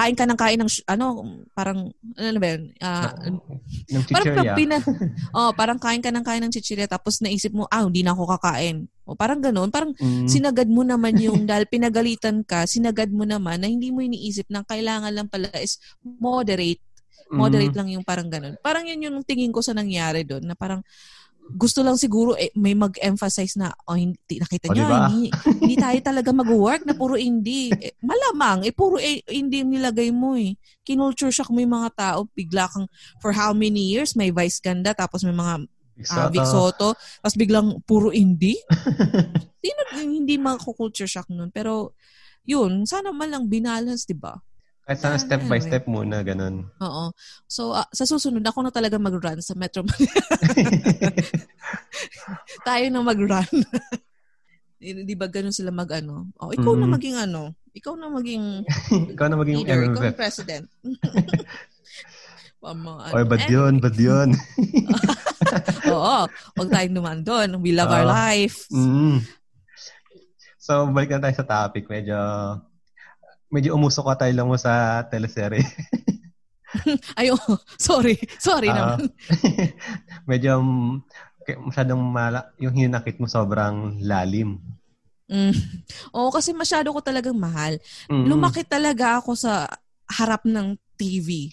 kain 0.00 0.16
ka 0.16 0.24
ng 0.24 0.38
kain 0.40 0.58
ng 0.64 0.70
ano 0.88 1.04
parang 1.52 1.92
ano 2.16 2.38
ba 2.40 2.48
yun? 2.56 2.62
Ah, 2.80 3.12
Ng 3.20 4.04
parang 4.08 4.26
chichirya. 4.32 4.56
pina, 4.56 4.76
oh, 5.36 5.52
parang 5.52 5.76
kain 5.76 6.00
ka 6.00 6.08
ng 6.08 6.24
kain 6.24 6.40
ng 6.40 6.52
chichirya 6.56 6.88
tapos 6.88 7.20
naisip 7.20 7.52
mo, 7.52 7.68
ah, 7.68 7.84
hindi 7.84 8.00
na 8.00 8.16
ako 8.16 8.24
kakain. 8.40 8.88
O 9.04 9.12
parang 9.12 9.44
ganoon, 9.44 9.68
parang 9.68 9.92
Mm. 10.00 10.24
sinagad 10.24 10.68
mo 10.72 10.80
naman 10.80 11.12
yung 11.24 11.44
dahil 11.44 11.68
pinagalitan 11.68 12.40
ka, 12.40 12.64
sinagad 12.64 13.12
mo 13.12 13.28
naman 13.28 13.60
na 13.60 13.68
hindi 13.68 13.92
mo 13.92 14.00
iniisip 14.00 14.48
na 14.48 14.64
kailangan 14.64 15.12
lang 15.12 15.28
pala 15.28 15.52
is 15.60 15.76
moderate 16.00 16.80
Moderate 17.30 17.70
Mm. 17.70 17.78
lang 17.78 17.88
yung 17.94 18.02
parang 18.02 18.26
ganun. 18.26 18.58
Parang 18.58 18.82
yun 18.82 19.06
yung 19.06 19.16
tingin 19.22 19.54
ko 19.54 19.62
sa 19.62 19.70
nangyari 19.70 20.26
doon 20.26 20.42
na 20.50 20.58
parang 20.58 20.82
gusto 21.56 21.82
lang 21.82 21.98
siguro 21.98 22.38
eh, 22.38 22.50
may 22.54 22.74
mag-emphasize 22.74 23.58
na 23.58 23.74
oh, 23.86 23.98
hindi, 23.98 24.38
nakita 24.38 24.70
O, 24.70 24.74
niyo, 24.74 24.84
diba? 24.86 24.98
hindi, 25.08 25.26
hindi 25.60 25.76
tayo 25.76 25.98
talaga 26.02 26.30
mag-work 26.30 26.82
na 26.86 26.94
puro 26.94 27.14
indie. 27.18 27.70
Eh, 27.74 27.94
malamang, 28.02 28.66
eh 28.66 28.72
puro 28.74 29.00
eh, 29.00 29.22
yung 29.30 29.50
nilagay 29.50 30.10
mo 30.14 30.38
eh. 30.38 30.54
Kinulture 30.86 31.32
shock 31.34 31.50
mo 31.50 31.58
yung 31.58 31.74
mga 31.74 31.90
tao, 31.94 32.28
bigla 32.32 32.70
kang 32.70 32.86
for 33.18 33.34
how 33.34 33.50
many 33.50 33.90
years 33.90 34.14
may 34.14 34.30
Vice 34.30 34.62
Ganda 34.62 34.94
tapos 34.94 35.22
may 35.26 35.34
mga 35.34 35.66
Big 36.00 36.08
ah, 36.08 36.16
Soto. 36.16 36.32
Vic 36.32 36.46
Soto, 36.48 36.88
tapos 36.96 37.36
biglang 37.36 37.68
puro 37.84 38.08
indie. 38.08 38.56
Sino 39.60 39.80
hindi 40.00 40.40
mga-culture 40.40 41.10
shock 41.10 41.28
nun? 41.28 41.52
Pero 41.52 41.92
yun, 42.48 42.88
sana 42.88 43.12
man 43.12 43.28
lang 43.28 43.44
binalance, 43.52 44.08
di 44.08 44.16
ba? 44.16 44.32
Kahit 44.82 44.98
sana 44.98 45.16
step 45.16 45.42
by 45.46 45.60
step 45.60 45.84
muna, 45.86 46.20
ganun. 46.20 46.66
Oo. 46.78 47.04
So, 47.46 47.72
ah, 47.72 47.86
sa 47.88 48.02
susunod, 48.02 48.42
ako 48.42 48.64
na 48.64 48.72
talaga 48.72 48.96
mag-run 48.96 49.38
sa 49.38 49.54
Metro 49.54 49.80
Manila. 49.80 50.24
Tayo 52.66 52.84
na 52.88 53.00
mag-run. 53.00 53.46
Di 54.80 55.14
ba 55.14 55.28
ganun 55.28 55.52
sila 55.52 55.68
mag-ano? 55.70 56.32
Oh, 56.36 56.50
ikaw 56.50 56.72
na 56.72 56.88
Mhm. 56.88 56.94
maging 56.96 57.16
ano? 57.18 57.52
Ikaw 57.70 57.94
na 57.94 58.08
maging 58.08 58.44
Ikaw 59.14 59.26
na 59.28 59.36
maging 59.36 59.56
leader. 59.62 59.80
Ikaw 59.86 60.02
yung 60.02 60.18
president. 60.18 60.64
Pa- 62.58 62.72
mga 62.72 63.00
ano. 63.06 63.14
Oy, 63.14 63.24
bad 63.24 63.44
yun, 63.46 63.74
bad 63.78 63.96
yun. 63.96 64.28
Oo. 65.86 66.18
Huwag 66.56 66.68
tayong 66.68 66.96
duman 66.96 67.18
doon. 67.20 67.48
We 67.60 67.72
love 67.72 67.88
our 67.88 68.04
Ah. 68.04 68.32
life. 68.32 68.66
Mm. 68.68 69.20
So, 70.56 70.88
balik 70.88 71.10
na 71.10 71.22
tayo 71.22 71.36
sa 71.36 71.46
topic. 71.46 71.84
Medyo, 71.86 72.16
medyo 73.50 73.74
umusok 73.74 74.14
ka 74.14 74.24
tayo 74.24 74.32
lang 74.32 74.48
mo 74.48 74.56
sa 74.56 75.02
teleserye. 75.10 75.62
Ay, 77.18 77.34
oh, 77.34 77.58
sorry. 77.76 78.14
Sorry 78.38 78.70
Ah, 78.70 78.94
naman. 78.94 79.10
medyo 80.30 80.62
k- 81.42 81.58
masyadong 81.58 81.98
mala, 81.98 82.54
yung 82.62 82.72
hinakit 82.72 83.18
mo 83.18 83.26
sobrang 83.26 83.98
lalim. 84.00 84.62
Mm. 85.30 85.54
Oo, 86.14 86.30
kasi 86.30 86.50
masyado 86.50 86.90
ko 86.90 87.02
talagang 87.02 87.38
mahal. 87.38 87.78
Mm. 88.10 88.26
lumaki 88.26 88.62
talaga 88.66 89.18
ako 89.22 89.34
sa 89.38 89.66
harap 90.10 90.42
ng 90.42 90.74
TV. 90.98 91.50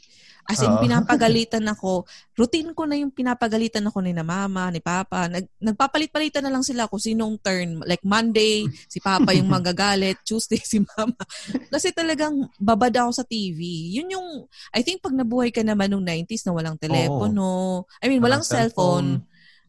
As 0.48 0.64
in, 0.64 0.72
Oo. 0.72 0.80
pinapagalitan 0.80 1.68
ako. 1.68 2.08
Routine 2.32 2.72
ko 2.72 2.88
na 2.88 2.95
yung 2.95 3.12
pinapagalitan 3.12 3.84
ako 3.84 4.00
ni 4.00 4.16
na 4.16 4.24
mama, 4.24 4.72
ni 4.72 4.80
papa. 4.80 5.28
Nag, 5.28 5.43
nagpapalit-palitan 5.60 6.39
na 6.39 6.56
lang 6.56 6.64
sila 6.64 6.88
kung 6.88 7.04
sinong 7.04 7.36
turn. 7.43 7.84
Like 7.84 8.00
Monday, 8.08 8.64
si 8.88 9.04
papa 9.04 9.36
yung 9.36 9.52
magagalit. 9.60 10.24
Tuesday, 10.24 10.64
si 10.64 10.80
mama. 10.80 11.20
Kasi 11.68 11.91
talagang 11.91 12.48
babad 12.56 12.95
ako 12.95 13.12
sa 13.12 13.28
TV. 13.28 13.60
Yun 14.00 14.16
yung, 14.16 14.28
I 14.72 14.88
think 14.88 15.04
pag 15.04 15.12
nabuhay 15.12 15.52
ka 15.52 15.68
naman 15.68 15.91
nung 15.91 16.08
90s 16.08 16.48
na 16.48 16.56
walang 16.56 16.80
telepono. 16.80 17.84
I 18.00 18.08
mean, 18.08 18.24
walang, 18.24 18.48
cellphone. 18.48 19.28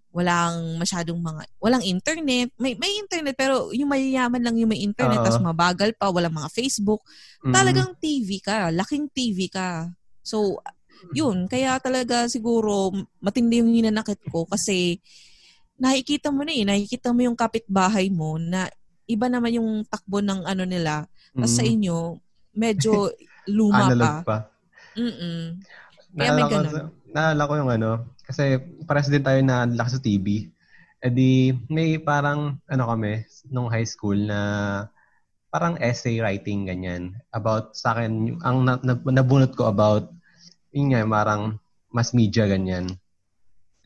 Walang 0.08 0.78
masyadong 0.78 1.20
mga, 1.20 1.42
walang 1.60 1.84
internet. 1.84 2.54
May, 2.56 2.78
may 2.78 2.96
internet, 2.96 3.34
pero 3.36 3.74
yung 3.74 3.90
mayayaman 3.92 4.40
lang 4.40 4.56
yung 4.56 4.70
may 4.72 4.80
internet, 4.80 5.20
Oo. 5.20 5.26
tapos 5.26 5.42
mabagal 5.42 5.92
pa, 5.98 6.08
walang 6.08 6.32
mga 6.32 6.48
Facebook 6.54 7.02
Mm. 7.38 7.54
talagang 7.54 7.90
TV 7.98 8.42
ka, 8.42 8.72
laking 8.74 9.06
TV 9.14 9.46
ka. 9.46 9.86
So, 10.28 10.60
yun, 11.16 11.48
kaya 11.48 11.80
talaga 11.80 12.28
siguro 12.28 12.92
matindi 13.18 13.64
yung 13.64 13.72
hinanakit 13.72 14.20
ko 14.28 14.44
kasi 14.44 15.00
nakikita 15.78 16.28
mo 16.28 16.44
na 16.44 16.52
eh, 16.52 16.66
nakikita 16.66 17.14
mo 17.14 17.24
yung 17.24 17.38
kapitbahay 17.38 18.10
mo 18.10 18.36
na 18.36 18.68
iba 19.08 19.30
naman 19.30 19.56
yung 19.56 19.70
takbo 19.88 20.20
ng 20.20 20.44
ano 20.44 20.68
nila. 20.68 21.08
Tapos 21.32 21.54
sa 21.54 21.64
Mm. 21.64 21.72
inyo, 21.80 21.96
medyo 22.52 22.92
luma 23.56 23.78
pa. 23.78 23.84
Analog 23.88 24.16
pa. 24.26 24.36
Mm-mm. 24.98 25.40
Kaya 26.12 26.30
may 26.34 26.42
Naalala 26.42 26.44
ko, 26.44 26.54
ganun. 26.58 26.72
sa- 26.74 26.90
naalala 27.08 27.42
ko 27.48 27.52
yung 27.56 27.70
ano, 27.72 27.90
kasi 28.26 28.42
pares 28.84 29.08
din 29.08 29.24
tayo 29.24 29.40
na 29.40 29.64
lakas 29.64 29.96
sa 29.96 30.04
TV. 30.04 30.50
E 30.98 31.08
di, 31.08 31.54
may 31.70 31.96
parang, 31.96 32.58
ano 32.66 32.84
kami, 32.84 33.22
nung 33.48 33.70
high 33.70 33.86
school 33.86 34.18
na 34.18 34.40
parang 35.48 35.78
essay 35.78 36.18
writing, 36.18 36.66
ganyan. 36.66 37.14
About, 37.30 37.72
sa 37.72 37.94
akin, 37.94 38.10
yung- 38.34 38.42
ang 38.42 38.66
na, 38.66 38.76
na- 38.82 39.14
nabunot 39.14 39.54
ko 39.54 39.70
about, 39.70 40.10
yun 40.78 40.94
nga, 40.94 41.02
parang 41.02 41.58
mass 41.90 42.14
media, 42.14 42.46
ganyan. 42.46 42.94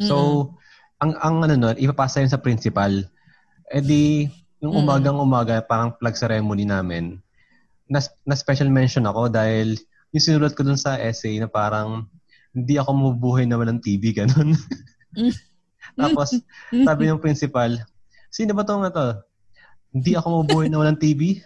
So, 0.02 0.16
ang, 1.00 1.16
ang 1.18 1.36
ano 1.46 1.54
nun, 1.56 1.76
ipapasa 1.80 2.20
yun 2.20 2.30
sa 2.32 2.42
principal. 2.42 2.92
E 3.72 3.78
di, 3.80 4.28
yung 4.62 4.76
Mm-mm. 4.76 4.84
umagang 4.86 5.18
umaga, 5.18 5.58
parang 5.64 5.96
flag 5.98 6.14
ceremony 6.14 6.68
namin, 6.68 7.18
na, 7.90 7.98
na 8.22 8.36
special 8.36 8.70
mention 8.70 9.08
ako 9.08 9.32
dahil 9.32 9.74
yung 10.12 10.22
sinulat 10.22 10.52
ko 10.54 10.62
dun 10.62 10.78
sa 10.78 11.00
essay 11.00 11.40
na 11.40 11.48
parang 11.48 12.06
hindi 12.52 12.76
ako 12.76 12.90
mabubuhay 12.92 13.48
naman 13.48 13.76
ng 13.76 13.80
TV, 13.80 14.12
ganun. 14.12 14.54
Mm. 15.16 15.32
Tapos, 16.00 16.36
sabi 16.70 17.08
ng 17.08 17.20
principal, 17.20 17.80
sino 18.28 18.52
ba 18.52 18.64
tong 18.64 18.86
to? 18.92 19.18
Hindi 19.92 20.12
ako 20.16 20.26
mabubuhay 20.40 20.68
naman 20.68 20.94
ng 20.94 21.00
TV? 21.00 21.40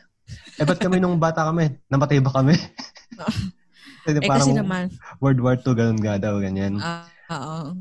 Eh, 0.59 0.67
ba't 0.67 0.79
kami 0.83 0.99
nung 0.99 1.19
bata 1.19 1.47
kami? 1.47 1.79
Namatay 1.87 2.19
ba 2.19 2.35
kami? 2.35 2.59
Kasi 4.07 4.23
eh 4.23 4.29
parang 4.31 4.47
kasi 4.47 4.55
naman, 4.55 4.85
World 5.19 5.41
War 5.43 5.57
II, 5.59 5.75
ganun 5.75 5.99
nga 5.99 6.15
daw, 6.23 6.39
ganyan. 6.39 6.79
ah, 6.79 7.11
oo. 7.27 7.75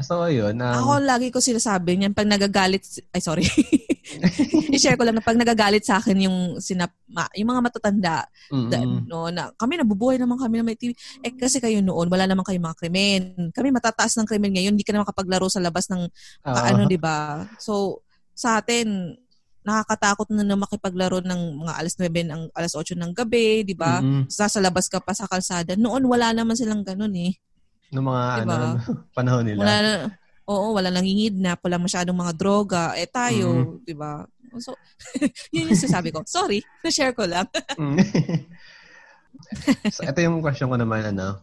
So, 0.00 0.24
ayun. 0.24 0.56
Um, 0.56 0.72
Ako 0.72 1.04
lagi 1.04 1.28
ko 1.28 1.44
sinasabi 1.44 2.00
niyan 2.00 2.16
pag 2.16 2.24
nagagalit, 2.24 2.80
ay 3.12 3.20
sorry. 3.20 3.44
I-share 4.74 4.96
ko 4.96 5.04
lang 5.04 5.20
na 5.20 5.24
pag 5.24 5.36
nagagalit 5.36 5.84
sa 5.84 6.00
akin 6.00 6.16
yung 6.24 6.38
sinap, 6.64 6.96
yung 7.36 7.52
mga 7.52 7.60
matatanda, 7.60 8.24
mm-mm. 8.48 8.72
da- 8.72 9.04
no, 9.04 9.28
na 9.28 9.52
kami 9.60 9.76
nabubuhay 9.76 10.16
naman 10.16 10.40
kami 10.40 10.60
na 10.60 10.64
may 10.64 10.80
TV. 10.80 10.96
Eh 11.20 11.36
kasi 11.36 11.60
kayo 11.60 11.84
noon, 11.84 12.08
wala 12.08 12.24
naman 12.24 12.44
kayong 12.44 12.64
mga 12.72 12.78
krimen. 12.80 13.22
Kami 13.52 13.68
matataas 13.68 14.16
ng 14.16 14.24
krimen 14.24 14.56
ngayon, 14.56 14.72
hindi 14.72 14.86
ka 14.86 14.96
na 14.96 15.04
makapaglaro 15.04 15.52
sa 15.52 15.60
labas 15.60 15.92
ng 15.92 16.02
Oo. 16.48 16.56
ano, 16.56 16.88
'di 16.88 16.96
ba? 16.96 17.44
So 17.60 18.00
sa 18.32 18.58
atin 18.64 19.16
nakakatakot 19.62 20.26
na 20.34 20.42
na 20.42 20.58
makipaglaro 20.58 21.22
ng 21.22 21.40
mga 21.62 21.72
alas 21.78 21.94
9 21.94 22.10
ng 22.10 22.42
alas 22.50 22.72
8 22.74 22.98
ng 22.98 23.12
gabi, 23.14 23.62
'di 23.62 23.74
ba? 23.78 24.02
Mm-mm. 24.02 24.26
Sasalabas 24.26 24.90
ka 24.90 24.98
pa 24.98 25.14
sa 25.14 25.30
kalsada. 25.30 25.78
Noon 25.78 26.02
wala 26.10 26.34
naman 26.34 26.58
silang 26.58 26.82
ganun 26.82 27.14
eh. 27.14 27.38
Noong 27.94 28.06
mga 28.08 28.24
Diba? 28.42 28.56
ano, 28.56 28.66
panahon 29.16 29.44
nila. 29.46 29.58
Wala 29.62 29.74
na, 29.78 29.92
oo, 30.48 30.66
wala 30.74 30.88
nang 30.90 31.06
hingidnap, 31.06 31.62
wala 31.62 31.78
masyadong 31.78 32.18
mga 32.18 32.32
droga. 32.34 32.82
Eh 32.98 33.06
tayo, 33.06 33.78
'di 33.86 33.94
ba? 33.94 34.26
So, 34.60 34.76
yun 35.54 35.72
yung 35.72 35.80
sasabi 35.80 36.12
ko. 36.12 36.20
Sorry, 36.28 36.60
na-share 36.84 37.16
ko 37.16 37.24
lang. 37.24 37.48
Mm. 37.80 37.96
so, 39.88 40.04
ito 40.04 40.18
yung 40.20 40.44
question 40.44 40.68
ko 40.68 40.76
naman, 40.76 41.08
ano. 41.08 41.40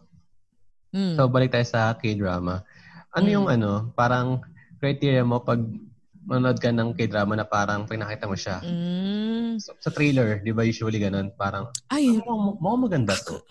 Mm. 0.94 1.18
So, 1.18 1.26
balik 1.26 1.50
tayo 1.50 1.66
sa 1.66 1.94
K-drama. 1.98 2.62
Ano 3.10 3.26
Mm. 3.26 3.34
yung 3.34 3.46
ano, 3.50 3.90
parang 3.98 4.38
criteria 4.78 5.26
mo 5.26 5.42
pag 5.42 5.58
manood 6.30 6.62
ka 6.62 6.70
ng 6.70 6.94
K-drama 6.94 7.34
na 7.34 7.42
parang 7.42 7.82
pag 7.90 7.98
nakita 7.98 8.30
mo 8.30 8.38
siya? 8.38 8.62
Mm. 8.62 9.58
So, 9.58 9.74
sa 9.82 9.90
trailer, 9.90 10.38
di 10.38 10.54
ba 10.54 10.62
usually 10.62 11.02
ganun? 11.02 11.34
Parang, 11.34 11.74
Ay, 11.90 12.06
mukhang, 12.06 12.62
mukhang 12.62 12.82
maganda 12.86 13.14
to. 13.18 13.42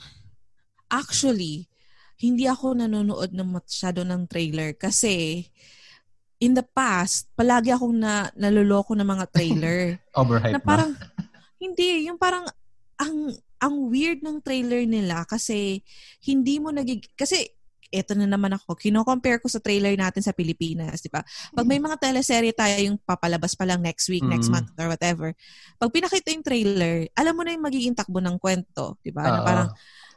actually, 0.87 1.67
hindi 2.15 2.47
ako 2.47 2.79
nanonood 2.79 3.35
ng 3.35 3.49
masyado 3.51 4.07
ng 4.07 4.23
trailer 4.31 4.71
kasi 4.79 5.43
in 6.39 6.55
the 6.55 6.63
past, 6.63 7.27
palagi 7.35 7.75
akong 7.75 7.99
na, 7.99 8.31
naloloko 8.33 8.95
ng 8.95 9.03
mga 9.03 9.25
trailer. 9.27 9.79
Overhype 10.19 10.55
na 10.55 10.63
parang, 10.63 10.95
hindi, 11.59 12.07
yung 12.07 12.15
parang, 12.15 12.47
ang, 12.95 13.35
ang 13.59 13.75
weird 13.91 14.23
ng 14.23 14.39
trailer 14.39 14.87
nila 14.87 15.27
kasi 15.27 15.83
hindi 16.23 16.63
mo 16.63 16.71
nagig... 16.71 17.11
Kasi, 17.11 17.58
eto 17.89 18.13
na 18.13 18.29
naman 18.29 18.53
ako, 18.53 18.77
kino-compare 18.77 19.41
ko 19.41 19.49
sa 19.49 19.59
trailer 19.61 19.93
natin 19.97 20.21
sa 20.21 20.33
Pilipinas, 20.33 21.01
di 21.01 21.09
ba? 21.09 21.25
Pag 21.53 21.65
may 21.65 21.81
mga 21.81 21.97
teleserye 21.97 22.53
tayo 22.53 22.73
yung 22.79 22.97
papalabas 23.01 23.53
pa 23.57 23.65
lang 23.65 23.81
next 23.81 24.07
week, 24.07 24.23
next 24.23 24.47
Mm. 24.49 24.61
month, 24.61 24.69
or 24.77 24.87
whatever, 24.89 25.33
pag 25.77 25.89
pinakita 25.89 26.29
yung 26.31 26.45
trailer, 26.45 27.09
alam 27.17 27.33
mo 27.33 27.41
na 27.43 27.53
yung 27.53 27.65
magiging 27.65 27.97
takbo 27.97 28.21
ng 28.21 28.37
kwento, 28.37 28.97
di 29.01 29.09
ba? 29.09 29.25
Na 29.25 29.41
parang, 29.43 29.69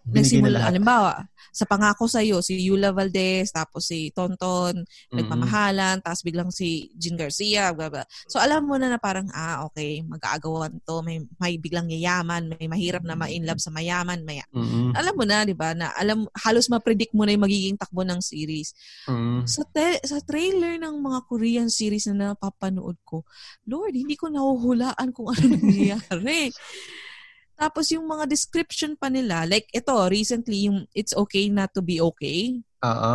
Na 0.03 0.19
nagsimula, 0.19 0.59
lahat. 0.59 0.69
halimbawa, 0.75 1.15
sa 1.53 1.69
pangako 1.69 2.09
sa 2.09 2.25
iyo 2.25 2.41
si 2.41 2.59
Yula 2.59 2.91
Valdez, 2.91 3.53
tapos 3.53 3.87
si 3.87 4.09
Tonton, 4.11 4.83
Mm-mm. 4.83 5.15
nagmamahalan, 5.15 6.01
tapos 6.01 6.25
biglang 6.25 6.49
si 6.49 6.91
Jean 6.97 7.15
Garcia, 7.15 7.71
blah, 7.77 7.93
blah. 7.93 8.07
So 8.27 8.41
alam 8.41 8.65
mo 8.65 8.81
na 8.81 8.89
na 8.89 8.99
parang, 8.99 9.29
ah, 9.31 9.69
okay, 9.69 10.01
mag-aagawan 10.03 10.81
to, 10.83 11.05
may, 11.05 11.21
may 11.37 11.61
biglang 11.61 11.93
yayaman, 11.93 12.51
may 12.57 12.67
mahirap 12.67 13.05
na 13.05 13.15
ma-in 13.15 13.45
love 13.45 13.61
sa 13.61 13.69
mayaman, 13.69 14.25
may, 14.25 14.41
Mm-mm. 14.51 14.97
alam 14.97 15.15
mo 15.15 15.23
na, 15.29 15.45
di 15.45 15.55
ba, 15.55 15.77
na 15.77 15.93
alam, 15.95 16.25
halos 16.41 16.73
ma-predict 16.73 17.13
mo 17.13 17.29
na 17.29 17.37
yung 17.37 17.45
magiging 17.45 17.77
takbo 17.77 18.03
ng 18.03 18.19
series. 18.25 18.73
Mm. 19.07 19.45
Sa, 19.45 19.63
te- 19.69 20.03
sa 20.03 20.19
trailer 20.25 20.81
ng 20.81 20.99
mga 20.99 21.19
Korean 21.29 21.69
series 21.69 22.09
na 22.11 22.33
napapanood 22.33 22.97
ko, 23.05 23.29
Lord, 23.69 23.93
hindi 23.93 24.17
ko 24.17 24.33
nahuhulaan 24.33 25.13
kung 25.13 25.31
ano 25.31 25.45
nangyayari. 25.53 26.49
Tapos 27.55 27.89
yung 27.93 28.09
mga 28.09 28.27
description 28.27 28.97
pa 28.97 29.07
nila, 29.07 29.47
like 29.47 29.69
ito, 29.71 29.93
recently, 30.09 30.67
yung 30.67 30.89
It's 30.93 31.15
Okay 31.15 31.47
Not 31.49 31.71
to 31.77 31.83
Be 31.83 32.03
Okay. 32.03 32.59
Oo. 32.83 33.15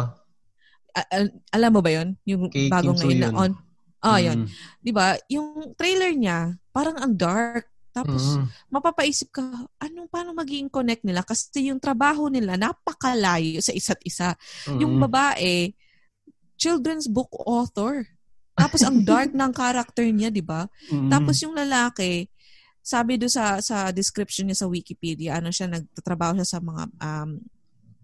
Al- 0.97 1.35
alam 1.53 1.71
mo 1.73 1.81
ba 1.83 1.91
yon 1.93 2.17
Yung 2.25 2.49
Kay 2.49 2.71
bagong 2.71 2.97
Kim 2.97 3.17
ngayon 3.17 3.21
na 3.21 3.29
on. 3.35 3.53
Yun. 4.17 4.39
Mm. 4.45 4.47
'Di 4.81 4.91
ba? 4.95 5.07
Yung 5.27 5.73
trailer 5.75 6.13
niya, 6.15 6.55
parang 6.71 6.95
ang 6.95 7.13
dark. 7.13 7.67
Tapos 7.91 8.37
Mm. 8.37 8.45
mapapaisip 8.71 9.33
ka, 9.33 9.41
ano 9.81 10.05
paano 10.07 10.31
magiging 10.31 10.69
connect 10.69 11.01
nila 11.01 11.25
kasi 11.25 11.73
yung 11.73 11.81
trabaho 11.81 12.29
nila 12.29 12.53
napakalayo 12.55 13.57
sa 13.57 13.73
isa't 13.73 13.97
isa. 14.05 14.37
Yung 14.69 15.01
Mm. 15.01 15.03
babae, 15.09 15.73
children's 16.55 17.09
book 17.09 17.29
author. 17.45 18.05
Tapos 18.57 18.81
ang 18.81 19.01
dark 19.05 19.33
ng 19.33 19.51
character 19.53 20.05
niya, 20.09 20.29
'di 20.29 20.41
ba? 20.41 20.65
Mm. 20.89 21.09
Tapos 21.09 21.37
yung 21.41 21.53
lalaki, 21.53 22.25
sabi 22.87 23.19
do 23.19 23.27
sa 23.27 23.59
sa 23.59 23.91
description 23.91 24.47
niya 24.47 24.63
sa 24.63 24.71
Wikipedia, 24.71 25.43
ano 25.43 25.51
siya 25.51 25.67
nagtatrabaho 25.67 26.39
siya 26.39 26.47
sa 26.47 26.59
mga 26.63 26.83
um, 26.87 27.29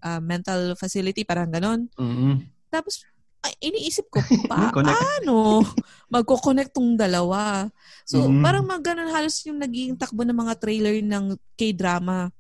uh, 0.03 0.19
mental 0.19 0.75
facility 0.75 1.23
parang 1.23 1.47
ganon. 1.47 1.87
Mm. 1.95 2.43
Tapos 2.67 3.07
ay, 3.43 3.55
iniisip 3.63 4.07
ko, 4.07 4.19
connect. 4.75 4.91
paano 4.95 5.63
magko-connect 6.07 6.71
tong 6.71 6.95
dalawa? 6.95 7.67
So, 8.03 8.23
Mm. 8.23 8.39
parang 8.39 8.63
mga 8.63 8.81
ganun 8.83 9.11
halos 9.11 9.35
yung 9.43 9.59
naging 9.59 9.95
takbo 9.95 10.23
ng 10.23 10.35
mga 10.35 10.55
trailer 10.59 10.95
ng 10.99 11.35
K-drama 11.55 12.31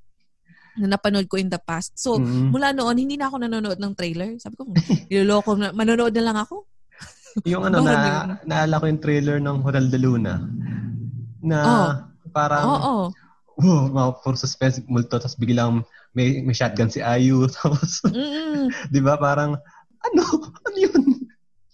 na 0.79 0.87
napanood 0.89 1.27
ko 1.27 1.35
in 1.35 1.51
the 1.51 1.59
past. 1.59 1.91
So, 1.95 2.15
Mm. 2.19 2.51
mula 2.51 2.71
noon, 2.71 2.95
hindi 2.97 3.15
na 3.15 3.27
ako 3.27 3.35
nanonood 3.37 3.79
ng 3.79 3.93
trailer. 3.93 4.35
Sabi 4.39 4.55
ko, 4.55 4.63
niloloko 5.07 5.55
na, 5.55 5.71
manonood 5.71 6.15
na 6.15 6.23
lang 6.23 6.37
ako. 6.39 6.67
Yung 7.43 7.67
ano, 7.67 7.83
na, 7.87 8.39
naala 8.43 8.79
ko 8.79 8.87
yung 8.87 8.99
trailer 8.99 9.43
ng 9.43 9.59
Hotel 9.59 9.87
de 9.87 9.99
Luna. 9.99 10.39
Na 11.41 11.57
Oh. 11.59 11.91
Parang, 12.33 12.65
Oo. 12.67 12.95
wow, 13.55 13.83
mga 13.87 14.09
puro 14.19 14.33
suspense, 14.35 14.81
multo, 14.89 15.15
tapos 15.15 15.37
biglang 15.37 15.85
may, 16.11 16.41
may 16.41 16.53
shotgun 16.53 16.89
si 16.89 16.99
Ayu. 16.99 17.45
Tapos, 17.55 18.01
Mm-mm. 18.05 18.69
di 18.93 18.99
ba, 18.99 19.15
parang, 19.15 19.53
ano? 20.03 20.23
Ano 20.65 20.77
yun? 20.77 21.03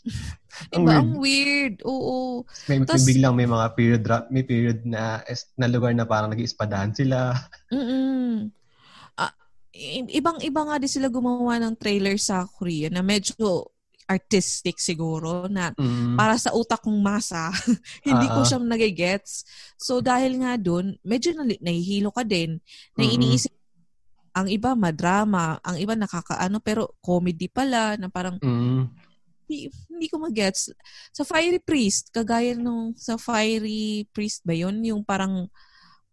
Ang 0.76 0.84
Diba? 0.84 0.92
weird. 0.92 1.00
Ang 1.00 1.12
weird. 1.18 1.76
Oo. 1.88 2.44
May, 2.68 2.84
may 2.84 2.88
Tas- 2.88 3.08
biglang 3.08 3.32
may 3.32 3.48
mga 3.48 3.68
period 3.74 4.02
drop, 4.04 4.28
may 4.28 4.44
period 4.44 4.84
na 4.84 5.24
na 5.56 5.72
lugar 5.72 5.96
na 5.96 6.04
parang 6.04 6.28
nag-iispadahan 6.28 6.92
sila. 6.92 7.32
Ah, 9.16 9.34
i- 9.72 10.20
ibang-iba 10.20 10.62
nga 10.68 10.76
din 10.76 10.92
sila 10.92 11.08
gumawa 11.08 11.64
ng 11.64 11.80
trailer 11.80 12.20
sa 12.20 12.44
Korea 12.44 12.92
na 12.92 13.00
medyo 13.00 13.72
artistic 14.10 14.82
siguro 14.82 15.46
na 15.46 15.70
Mm. 15.78 16.18
para 16.18 16.34
sa 16.36 16.50
utak 16.52 16.82
kong 16.82 16.98
masa, 16.98 17.54
hindi 18.08 18.26
ko 18.26 18.42
Ah, 18.42 18.46
siya 18.46 18.58
nagigets. 18.58 19.46
So 19.78 20.02
dahil 20.02 20.42
nga 20.42 20.58
dun, 20.58 20.98
medyo 21.06 21.38
nahihilo 21.38 22.10
ka 22.10 22.26
din 22.26 22.58
na 22.98 23.06
Mm-mm. 23.06 23.16
iniisip 23.16 23.54
ang 24.34 24.50
iba 24.50 24.74
madrama, 24.74 25.62
ang 25.62 25.78
iba 25.78 25.94
nakakaano 25.94 26.58
pero 26.58 26.98
comedy 27.00 27.46
pala 27.46 27.94
na 27.96 28.10
parang 28.10 28.42
Mm. 28.42 28.90
hindi, 29.46 29.70
hindi 29.90 30.08
ko 30.10 30.22
magets. 30.22 30.70
Sa 31.10 31.22
Fiery 31.22 31.58
Priest, 31.58 32.10
kagaya 32.10 32.54
nung 32.54 32.94
sa 32.98 33.18
Fiery 33.18 34.10
Priest 34.10 34.42
ba 34.42 34.54
yun? 34.54 34.78
Yung 34.86 35.02
parang 35.02 35.50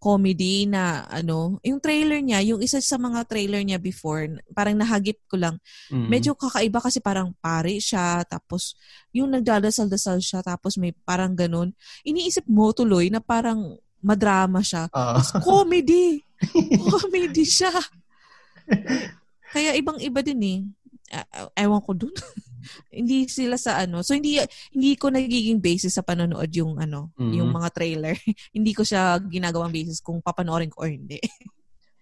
comedy 0.06 0.70
na 0.70 1.02
ano, 1.10 1.58
yung 1.66 1.82
trailer 1.82 2.22
niya, 2.22 2.38
yung 2.46 2.62
isa 2.62 2.78
sa 2.78 2.94
mga 2.94 3.26
trailer 3.26 3.66
niya 3.66 3.82
before, 3.82 4.38
parang 4.54 4.78
nahagip 4.78 5.18
ko 5.26 5.34
lang. 5.34 5.58
Mm. 5.90 6.06
Medyo 6.06 6.38
kakaiba 6.38 6.78
kasi 6.78 7.02
parang 7.02 7.34
pare 7.42 7.82
siya, 7.82 8.22
tapos 8.22 8.78
yung 9.10 9.34
nagdadasal-dasal 9.34 10.22
siya, 10.22 10.46
tapos 10.46 10.78
may 10.78 10.94
parang 11.02 11.34
ganun. 11.34 11.74
Iniisip 12.06 12.46
mo 12.46 12.70
tuloy 12.70 13.10
na 13.10 13.18
parang 13.18 13.74
madrama 13.98 14.62
siya. 14.62 14.86
Tapos 14.94 15.42
comedy! 15.42 16.22
comedy 16.94 17.42
siya! 17.42 17.74
Kaya 19.50 19.74
ibang-iba 19.74 20.22
din 20.22 20.40
eh. 20.46 20.58
Ah, 21.10 21.50
ewan 21.58 21.82
ko 21.82 21.98
dun. 21.98 22.14
hindi 22.90 23.26
sila 23.26 23.56
sa 23.56 23.82
ano. 23.82 24.00
So 24.00 24.14
hindi 24.14 24.38
hindi 24.72 24.90
ko 24.94 25.10
nagiging 25.10 25.58
basis 25.58 25.96
sa 25.96 26.04
panonood 26.04 26.50
yung 26.54 26.78
ano, 26.78 27.10
Mhm. 27.16 27.32
yung 27.34 27.50
mga 27.50 27.68
trailer. 27.72 28.14
hindi 28.56 28.72
ko 28.72 28.82
siya 28.82 29.16
ginagawang 29.20 29.72
basis 29.72 30.00
kung 30.00 30.20
papanoorin 30.20 30.70
ko 30.70 30.84
or 30.84 30.90
hindi. 30.90 31.18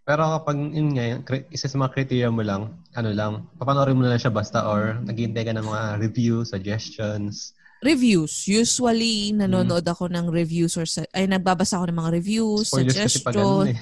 Pero 0.05 0.21
kapag 0.37 0.61
yun 0.61 0.93
nga, 0.93 1.17
isa 1.49 1.65
sa 1.65 1.81
mga 1.81 1.93
criteria 1.97 2.29
mo 2.29 2.45
lang, 2.45 2.77
ano 2.93 3.09
lang, 3.17 3.33
papanoorin 3.57 3.97
mo 3.97 4.05
na 4.05 4.13
lang 4.13 4.21
siya 4.21 4.29
basta 4.29 4.69
or 4.69 5.01
naghihintay 5.01 5.49
ka 5.49 5.57
ng 5.57 5.65
mga 5.65 5.83
review, 5.97 6.45
suggestions. 6.45 7.57
Reviews. 7.81 8.45
Usually, 8.45 9.33
nanonood 9.33 9.85
ako 9.85 10.13
ng 10.13 10.29
reviews 10.29 10.77
or 10.77 10.85
sa, 10.85 11.09
ay 11.13 11.25
nagbabasa 11.25 11.81
ako 11.81 11.89
ng 11.89 11.99
mga 12.01 12.13
reviews, 12.21 12.69
Spoilers 12.69 13.01
kasi 13.01 13.25
pag 13.25 13.37
ano 13.37 13.65
eh. 13.65 13.77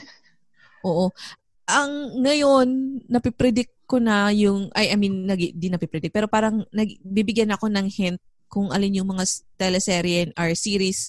Oo. 0.86 1.10
Ang 1.70 2.22
ngayon, 2.26 2.68
napipredict 3.06 3.70
ko 3.86 4.02
na 4.02 4.34
yung, 4.34 4.66
ay, 4.74 4.90
I 4.90 4.96
mean, 4.98 5.30
nag, 5.30 5.38
di 5.38 5.70
napipredict, 5.70 6.10
pero 6.10 6.26
parang 6.26 6.66
nagbibigyan 6.74 7.54
ako 7.54 7.70
ng 7.70 7.86
hint 7.86 8.18
kung 8.50 8.68
alin 8.68 8.98
yung 9.00 9.08
mga 9.08 9.24
teleserye 9.56 10.34
or 10.36 10.52
series, 10.58 11.08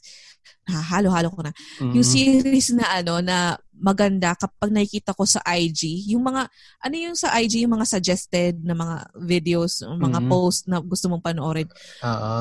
ah, 0.69 0.79
halo-halo 0.95 1.27
ko 1.33 1.41
na. 1.43 1.51
Mm. 1.81 1.91
Yung 1.97 2.07
series 2.07 2.69
na 2.71 2.85
ano, 3.01 3.19
na 3.19 3.57
maganda 3.73 4.31
kapag 4.37 4.71
nakikita 4.71 5.11
ko 5.17 5.25
sa 5.27 5.41
IG, 5.43 6.07
yung 6.13 6.23
mga, 6.23 6.47
ano 6.79 6.95
yung 6.95 7.17
sa 7.17 7.33
IG, 7.35 7.65
yung 7.65 7.73
mga 7.75 7.89
suggested 7.89 8.61
na 8.63 8.77
mga 8.77 8.95
videos, 9.25 9.81
mga 9.83 10.21
Mhm. 10.23 10.29
post 10.29 10.69
na 10.69 10.79
gusto 10.79 11.09
mong 11.11 11.23
panoorin. 11.25 11.67
Oo. 12.05 12.33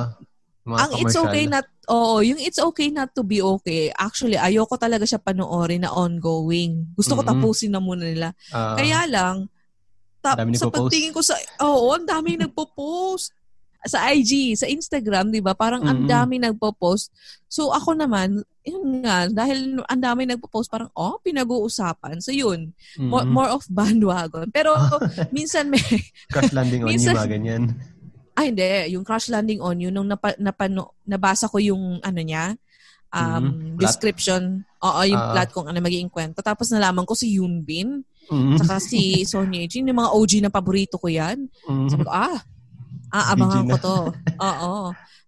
Mga 0.63 0.79
Ang 0.79 0.91
it's 0.93 0.99
commercial. 1.11 1.25
okay 1.27 1.45
not, 1.45 1.67
oo, 1.89 2.15
yung 2.21 2.39
it's 2.39 2.61
okay 2.61 2.89
not 2.89 3.11
to 3.11 3.23
be 3.23 3.43
okay, 3.43 3.91
actually, 3.93 4.39
ayoko 4.39 4.79
talaga 4.79 5.03
siya 5.03 5.19
panoorin 5.19 5.83
na 5.83 5.91
ongoing. 5.91 6.87
Gusto 6.95 7.15
ko 7.15 7.21
Mhm. 7.21 7.29
tapusin 7.29 7.71
na 7.71 7.83
muna 7.83 8.05
nila. 8.05 8.31
Oo. 8.49 8.77
Kaya 8.79 9.03
lang, 9.05 9.51
ta- 10.19 10.39
sa 10.55 10.71
pagtingin 10.71 11.11
ko 11.11 11.19
sa, 11.19 11.35
oo, 11.61 11.91
ang 11.91 12.07
dami 12.07 12.39
nagpo-post. 12.43 13.35
Sa 13.83 13.99
IG, 14.07 14.55
sa 14.55 14.71
Instagram, 14.71 15.35
di 15.35 15.43
ba? 15.43 15.59
Parang 15.59 15.83
ang 15.83 16.07
Mm-mm. 16.07 16.09
dami 16.09 16.39
nagpo-post. 16.39 17.11
So 17.51 17.75
ako 17.75 17.99
naman, 17.99 18.39
yun 18.63 19.03
nga, 19.03 19.27
dahil 19.27 19.83
ang 19.83 19.99
dami 20.01 20.23
nagpo-post, 20.25 20.71
parang, 20.71 20.87
oh, 20.95 21.19
pinag-uusapan. 21.19 22.23
So 22.23 22.31
yun, 22.31 22.71
more, 22.97 23.27
Mm. 23.27 23.35
more 23.35 23.51
of 23.51 23.67
bandwagon. 23.67 24.47
Pero 24.49 24.71
minsan 25.35 25.67
may, 25.67 25.83
Crash 26.31 26.55
landing 26.55 26.87
on 26.87 26.95
you, 26.95 27.03
minsan- 27.03 27.19
mga 27.19 27.31
ganyan. 27.33 27.63
Ah 28.33 28.45
hindi, 28.45 28.65
yung 28.91 29.05
Crash 29.05 29.29
Landing 29.29 29.61
on 29.61 29.77
You, 29.79 29.91
nung 29.91 30.09
napa, 30.09 30.33
napano, 30.37 30.97
nabasa 31.05 31.47
ko 31.47 31.59
yung 31.59 32.01
ano 32.01 32.21
niya, 32.21 32.57
um, 33.13 33.43
Mm, 33.45 33.77
plot. 33.77 33.81
description. 33.83 34.43
Oo, 34.81 35.01
yung 35.05 35.21
Ah. 35.21 35.31
plot 35.37 35.51
kung 35.53 35.67
ano 35.69 35.79
magiging 35.79 36.09
kwento. 36.09 36.41
Tapos 36.41 36.73
nalaman 36.73 37.05
ko 37.05 37.13
si 37.13 37.37
Yoon 37.37 37.61
Bin, 37.61 38.01
Mm. 38.33 38.57
saka 38.57 38.79
si 38.79 39.27
Son 39.27 39.51
Ye 39.51 39.67
Jin, 39.67 39.87
yung 39.87 39.99
mga 39.99 40.15
OG 40.15 40.33
na 40.41 40.51
paborito 40.51 40.97
ko 40.97 41.11
yan. 41.11 41.45
Mm. 41.69 41.89
Sabi 41.91 42.03
ko, 42.03 42.11
ah, 42.11 42.41
aabangan 43.13 43.69
ko 43.69 43.77
to. 43.79 43.97
Oo. 44.49 44.73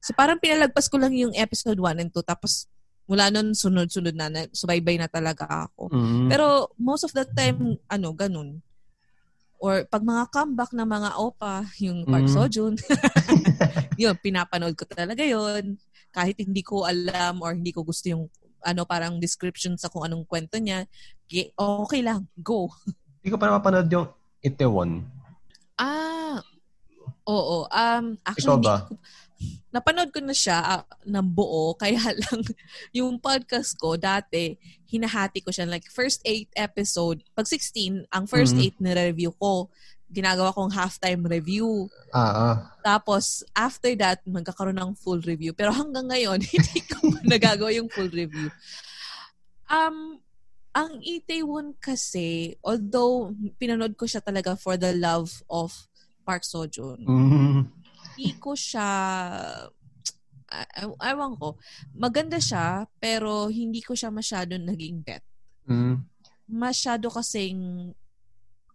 So 0.01 0.13
parang 0.13 0.41
pinalagpas 0.41 0.89
ko 0.89 0.97
lang 0.97 1.13
yung 1.13 1.33
episode 1.33 1.77
1 1.77 1.97
and 1.99 2.09
2 2.09 2.21
tapos 2.21 2.69
mula 3.05 3.29
nun 3.29 3.53
sunod-sunod 3.53 4.17
na, 4.17 4.33
subaybay 4.49 4.97
na 4.97 5.09
talaga 5.09 5.69
ako. 5.69 5.93
Mm. 5.93 6.29
Pero 6.33 6.73
most 6.81 7.05
of 7.05 7.13
the 7.13 7.25
time, 7.29 7.77
ano, 7.85 8.17
ganun. 8.17 8.65
Or 9.65 9.89
pag 9.89 10.05
mga 10.05 10.29
comeback 10.29 10.77
na 10.77 10.85
mga 10.85 11.17
opa, 11.17 11.65
yung 11.81 12.05
Park 12.05 12.29
Mm. 12.29 12.35
Sojun, 12.37 12.75
yun, 14.03 14.12
pinapanood 14.21 14.77
ko 14.77 14.85
talaga 14.85 15.25
yun. 15.25 15.81
Kahit 16.12 16.37
hindi 16.37 16.61
ko 16.61 16.85
alam 16.85 17.41
or 17.41 17.57
hindi 17.57 17.73
ko 17.73 17.81
gusto 17.81 18.12
yung 18.12 18.29
ano 18.61 18.85
parang 18.85 19.17
description 19.17 19.81
sa 19.81 19.89
kung 19.89 20.05
anong 20.05 20.29
kwento 20.29 20.61
niya, 20.61 20.85
okay 21.57 22.01
lang, 22.01 22.29
go. 22.37 22.69
Hindi 23.25 23.33
ko 23.33 23.41
pa 23.41 23.49
napapanood 23.49 23.89
yung 23.89 24.09
Itaewon. 24.45 25.01
Ah, 25.81 26.45
oo. 27.25 27.65
Um, 27.65 28.21
actually, 28.21 28.45
Ikaw 28.45 28.57
hindi 28.61 28.69
ba? 28.69 28.77
ko- 28.85 29.01
napanood 29.70 30.14
ko 30.14 30.22
na 30.22 30.32
siya 30.32 30.59
ah, 30.62 30.84
ng 31.03 31.26
buo, 31.26 31.74
kaya 31.82 31.99
lang 31.99 32.40
yung 32.95 33.18
podcast 33.18 33.74
ko 33.74 33.99
dati, 33.99 34.55
hinahati 34.86 35.42
ko 35.42 35.51
siya. 35.51 35.66
Like, 35.66 35.90
first 35.90 36.22
eight 36.22 36.49
episode, 36.55 37.26
pag 37.34 37.51
16, 37.51 38.07
ang 38.09 38.24
first 38.30 38.55
Mhm. 38.55 38.62
eight 38.62 38.76
na 38.78 38.95
review 38.95 39.34
ko, 39.34 39.66
ginagawa 40.07 40.55
kong 40.55 40.70
halftime 40.70 41.26
review. 41.26 41.90
Ah, 42.14 42.30
ah. 42.30 42.57
Tapos, 42.86 43.42
after 43.51 43.90
that, 43.99 44.22
magkakaroon 44.22 44.78
ng 44.78 44.95
full 44.95 45.18
review. 45.26 45.51
Pero 45.51 45.74
hanggang 45.74 46.07
ngayon, 46.07 46.38
hindi 46.55 46.80
ko 46.86 47.03
nagagawa 47.26 47.74
yung 47.74 47.90
full 47.90 48.07
review. 48.14 48.47
Um, 49.66 50.22
ang 50.70 51.03
Itaewon 51.03 51.74
kasi, 51.78 52.55
although 52.62 53.30
pinanood 53.59 53.95
ko 53.95 54.07
siya 54.07 54.22
talaga 54.22 54.55
for 54.55 54.78
the 54.78 54.95
love 54.95 55.42
of 55.51 55.70
Park 56.22 56.47
Sojun, 56.47 57.03
Mm. 57.03 57.62
Hindi 58.15 58.39
ko 58.39 58.55
siya, 58.55 58.89
ay- 60.49 60.71
ay- 60.87 60.99
ewan 61.11 61.35
ko, 61.35 61.59
maganda 61.95 62.39
siya, 62.39 62.87
pero 63.03 63.51
hindi 63.51 63.83
ko 63.83 63.99
siya 63.99 64.15
masyado 64.15 64.55
naging 64.55 65.03
bet. 65.03 65.25
Mm. 65.67 66.03
Masyado 66.47 67.11
kasing 67.11 67.91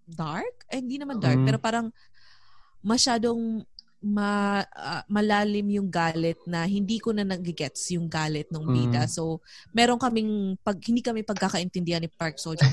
dark? 0.03 0.65
Eh, 0.69 0.81
hindi 0.81 0.97
naman 0.99 1.21
dark, 1.21 1.39
Mm. 1.39 1.47
pero 1.47 1.57
parang 1.61 1.87
masyadong 2.83 3.63
ma, 3.99 4.63
ah, 4.71 5.03
malalim 5.11 5.75
yung 5.75 5.91
galit 5.91 6.39
na 6.47 6.63
hindi 6.63 7.03
ko 7.03 7.11
na 7.11 7.27
nagigets 7.27 7.91
yung 7.91 8.07
galit 8.07 8.47
ng 8.47 8.63
bida. 8.63 9.03
Mm. 9.03 9.11
So, 9.11 9.43
meron 9.75 9.99
kaming, 9.99 10.55
pag, 10.63 10.79
hindi 10.79 11.03
kami 11.03 11.27
pagkakaintindihan 11.27 11.99
ni 11.99 12.07
Park 12.07 12.39
Sojun. 12.39 12.63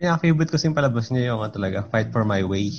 Yeah, 0.00 0.16
favorite 0.24 0.48
ko 0.48 0.56
yung 0.56 0.72
palabas 0.72 1.12
niya 1.12 1.36
yung 1.36 1.44
ano 1.44 1.52
talaga, 1.52 1.84
Fight 1.92 2.08
for 2.16 2.24
My 2.24 2.40
Way. 2.40 2.72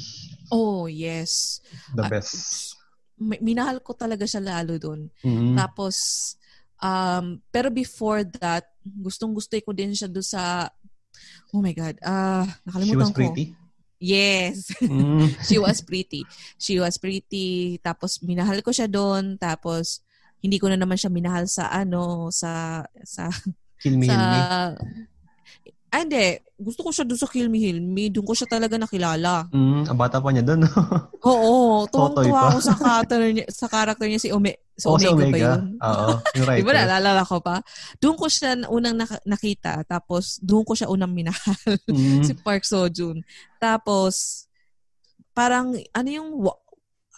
Oh, 0.52 0.86
yes. 0.86 1.62
The 1.96 2.04
best. 2.10 2.76
Mi- 3.16 3.40
Minahal 3.40 3.80
ko 3.80 3.96
talaga 3.96 4.28
siya 4.28 4.44
lalo 4.44 4.76
doon. 4.76 5.08
Mm. 5.24 5.56
Tapos, 5.56 5.96
um, 6.84 7.40
pero 7.50 7.72
before 7.72 8.28
that, 8.42 8.68
gustong 8.84 9.32
gusto 9.32 9.56
ko 9.64 9.72
din 9.72 9.96
siya 9.96 10.12
doon 10.12 10.26
sa, 10.26 10.68
oh 11.56 11.64
my 11.64 11.72
God, 11.72 11.96
She 11.96 12.10
nakalimutan 12.68 13.00
was 13.00 13.12
ko. 13.12 13.18
pretty. 13.18 13.46
Yes. 13.96 14.70
Mm. 14.84 15.32
She 15.48 15.56
was 15.58 15.80
pretty. 15.80 16.28
She 16.60 16.76
was 16.78 17.00
pretty. 17.00 17.80
Tapos, 17.80 18.20
minahal 18.22 18.60
ko 18.60 18.76
siya 18.76 18.92
doon. 18.92 19.40
Tapos, 19.40 20.04
hindi 20.44 20.60
ko 20.60 20.68
na 20.68 20.76
naman 20.78 21.00
siya 21.00 21.10
minahal 21.10 21.48
sa 21.48 21.72
ano, 21.72 22.30
sa, 22.30 22.84
sa, 23.08 23.32
Kill 23.80 23.96
me, 23.98 24.06
sa, 24.06 24.14
Kill 24.76 24.92
me. 24.92 25.15
Ah, 25.96 26.02
hindi. 26.02 26.26
Gusto 26.56 26.84
ko 26.84 26.92
siya 26.92 27.04
doon 27.04 27.16
sa 27.16 27.28
Kill 27.28 27.48
Me 27.48 27.58
Heal 27.58 27.80
Me. 27.80 28.08
Doon 28.08 28.24
ko 28.24 28.32
siya 28.32 28.48
talaga 28.48 28.76
nakilala. 28.76 29.48
Mm, 29.50 29.88
ang 29.88 29.96
bata 29.98 30.20
pa 30.20 30.28
niya 30.30 30.44
doon. 30.44 30.68
Oo. 31.32 31.88
Tuwang-tuwa 31.88 32.32
pa. 32.32 32.48
ako 32.50 32.60
sa 32.60 32.76
character 32.76 33.20
niya, 33.26 33.46
sa 33.48 33.68
character 33.68 34.06
niya 34.06 34.20
si 34.20 34.30
Ome, 34.30 34.60
sa 34.74 34.92
si 34.94 35.08
Omega, 35.08 35.12
ba 35.12 35.24
Omega. 35.26 35.48
yun? 35.50 35.62
Oo, 35.78 36.10
yung 36.34 36.48
Di 36.52 36.64
ba 36.64 36.72
writer. 36.72 36.88
naalala 36.88 37.24
ko 37.24 37.38
pa? 37.40 37.56
Doon 37.98 38.16
ko 38.16 38.26
siya 38.28 38.52
unang 38.68 38.96
nak- 38.96 39.24
nakita. 39.24 39.72
Tapos, 39.86 40.36
doon 40.40 40.64
ko 40.64 40.76
siya 40.76 40.88
unang 40.88 41.12
minahal. 41.12 41.56
Mm. 41.88 42.24
si 42.28 42.36
Park 42.36 42.64
Sojun. 42.64 43.24
Tapos, 43.58 44.46
parang, 45.32 45.72
ano 45.74 46.10
yung 46.10 46.30
wa- 46.40 46.60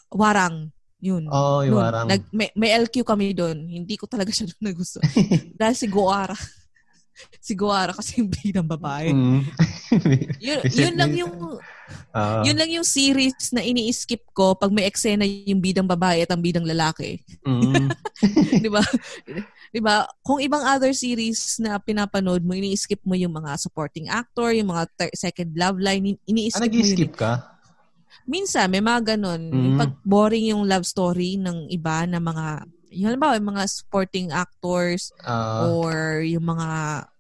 warang? 0.09 0.69
Yun. 0.97 1.29
Oo, 1.29 1.61
yung 1.61 1.77
Nun, 1.77 1.83
parang... 1.83 2.05
Nag, 2.05 2.21
may, 2.31 2.49
may 2.53 2.73
LQ 2.75 3.05
kami 3.05 3.29
doon. 3.31 3.69
Hindi 3.69 3.95
ko 3.95 4.09
talaga 4.09 4.33
siya 4.33 4.49
doon 4.49 4.63
nagusto. 4.65 4.97
Dahil 5.53 5.75
si 5.77 5.85
Goara. 5.85 6.33
Si 7.41 7.53
Goara 7.57 7.93
kasi 7.93 8.21
yung 8.21 8.29
bidang 8.29 8.67
babae. 8.67 9.09
Mm. 9.13 9.41
Yun, 10.47 10.59
yun 10.67 10.95
lang 10.99 11.11
yung 11.15 11.33
Oo. 12.11 12.41
yun 12.43 12.57
lang 12.59 12.67
yung 12.67 12.83
series 12.83 13.55
na 13.55 13.63
ini-skip 13.63 14.19
ko 14.35 14.51
pag 14.59 14.67
may 14.67 14.83
eksena 14.83 15.23
yung 15.23 15.63
bidang 15.63 15.87
babae 15.87 16.27
at 16.27 16.31
ang 16.35 16.43
bidang 16.43 16.67
lalaki. 16.67 17.23
Mm. 17.47 17.87
'Di 18.61 18.69
ba? 18.69 18.83
'Di 19.71 19.79
ba? 19.79 20.03
Kung 20.19 20.43
ibang 20.43 20.67
other 20.67 20.91
series 20.91 21.55
na 21.63 21.79
pinapanood 21.79 22.43
mo, 22.43 22.51
ini-skip 22.51 22.99
mo 23.07 23.15
yung 23.15 23.31
mga 23.31 23.55
supporting 23.55 24.11
actor, 24.11 24.51
yung 24.51 24.75
mga 24.75 24.83
thir- 24.99 25.15
second 25.15 25.55
love 25.55 25.79
line, 25.79 26.19
Ah, 26.19 26.27
ini-skip 26.27 26.67
mo 26.67 26.75
yun. 26.75 26.83
nag-skip 26.83 27.13
ka? 27.15 27.31
Minsan 28.27 28.67
may 28.67 28.83
mga 28.83 29.15
ganun. 29.15 29.41
Mm. 29.47 29.77
Pag 29.79 29.91
boring 30.03 30.51
yung 30.51 30.67
love 30.67 30.83
story 30.83 31.39
ng 31.39 31.71
iba 31.71 32.03
na 32.03 32.19
mga 32.19 32.67
yung 32.89 33.07
halimbawa, 33.11 33.37
yung 33.37 33.51
mga 33.51 33.65
supporting 33.67 34.31
actors 34.31 35.11
Ah, 35.21 35.67
or 35.67 36.21
yung 36.23 36.45
mga 36.45 36.69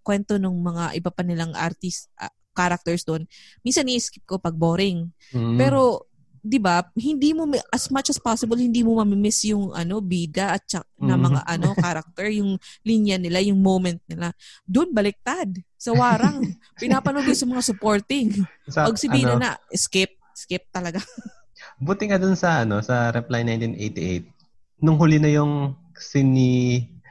kwento 0.01 0.39
ng 0.39 0.55
mga 0.55 0.83
iba 0.95 1.11
pa 1.11 1.21
nilang 1.21 1.51
artist 1.53 2.07
ah, 2.15 2.31
characters 2.51 3.03
doon, 3.03 3.27
minsan 3.61 3.85
ni-skip 3.85 4.23
ko 4.23 4.39
pag 4.39 4.55
boring. 4.55 5.11
mm. 5.29 5.57
Pero 5.57 6.07
'di 6.39 6.63
ba, 6.63 6.79
hindi 6.95 7.35
mo 7.35 7.43
as 7.69 7.91
much 7.91 8.07
as 8.07 8.15
possible 8.15 8.55
hindi 8.55 8.79
mo 8.79 8.95
mamimiss 8.95 9.43
yung 9.45 9.75
ano 9.75 9.99
bida 9.99 10.55
at 10.55 10.63
tsak- 10.63 10.87
na 10.97 11.19
Mhm. 11.19 11.23
mga 11.27 11.39
ano 11.43 11.67
character, 11.75 12.27
yung 12.31 12.55
linya 12.81 13.19
nila, 13.19 13.43
yung 13.43 13.59
moment 13.59 13.99
nila. 14.07 14.31
Doon 14.63 14.95
baliktad. 14.95 15.51
Sa 15.75 15.91
warang 15.91 16.39
pinapanood 16.81 17.27
sa 17.29 17.43
mga 17.43 17.63
supporting. 17.67 18.31
sa, 18.63 18.87
Pag 18.87 18.95
si 18.95 19.11
bida 19.11 19.35
ano, 19.35 19.43
na 19.43 19.51
skip, 19.75 20.15
skip 20.31 20.63
talaga. 20.71 21.03
Buti 21.83 22.07
nga 22.07 22.17
dun 22.17 22.37
sa, 22.37 22.63
ano, 22.63 22.79
sa 22.79 23.09
Reply 23.11 23.43
1988, 23.43 24.36
nung 24.77 24.97
huli 24.97 25.17
na 25.17 25.29
yung 25.29 25.73
scene 25.93 26.29
ni 26.29 26.49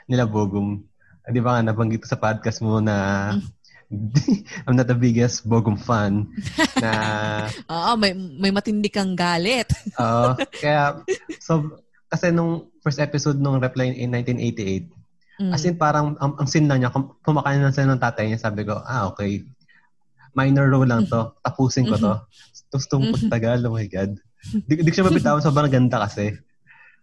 nila 0.07 0.25
Bogum, 0.25 0.83
ah, 1.23 1.31
di 1.31 1.41
ba 1.41 1.59
nga 1.59 1.67
nabanggit 1.67 2.05
sa 2.05 2.14
podcast 2.14 2.61
mo 2.61 2.79
na 2.79 2.97
I'm 4.67 4.75
not 4.75 4.91
the 4.91 4.99
biggest 4.99 5.47
Bogum 5.47 5.79
fan 5.79 6.27
na 6.83 6.91
Oo, 7.67 7.95
may 7.95 8.11
may 8.14 8.51
matindi 8.51 8.91
kang 8.91 9.14
galit. 9.14 9.71
Oo. 10.03 10.35
kaya, 10.53 11.03
so, 11.39 11.79
kasi 12.07 12.31
nung 12.31 12.67
first 12.81 12.99
episode 12.99 13.37
nung 13.37 13.59
Reply 13.59 13.91
in 13.93 14.11
1988, 14.12 14.95
Mm. 15.37 15.53
as 15.53 15.69
in 15.69 15.77
parang, 15.77 16.17
ang, 16.17 16.33
ang 16.41 16.49
scene 16.49 16.64
lang 16.64 16.81
niya, 16.81 16.89
kum- 16.89 17.12
kumakain 17.21 17.61
lang 17.61 17.69
sila 17.69 17.93
ng 17.93 18.01
tatay 18.01 18.25
niya, 18.25 18.41
sabi 18.41 18.64
ko, 18.64 18.81
ah, 18.81 19.05
okay. 19.05 19.45
Minor 20.33 20.64
role 20.67 20.89
lang 20.89 21.05
to. 21.05 21.29
Tapusin 21.45 21.85
ko 21.85 22.01
to. 22.01 22.25
Tapos 22.73 22.89
itong 22.89 23.05
Mhm. 23.05 23.12
pagtagal, 23.12 23.59
oh 23.69 23.77
my 23.77 23.85
God. 23.85 24.17
Di, 24.64 24.81
di 24.81 24.89
ko 24.89 24.97
siya 24.97 25.05
mabitawan, 25.05 25.45
sobrang 25.45 25.69
ganda 25.69 26.09
kasi. 26.09 26.41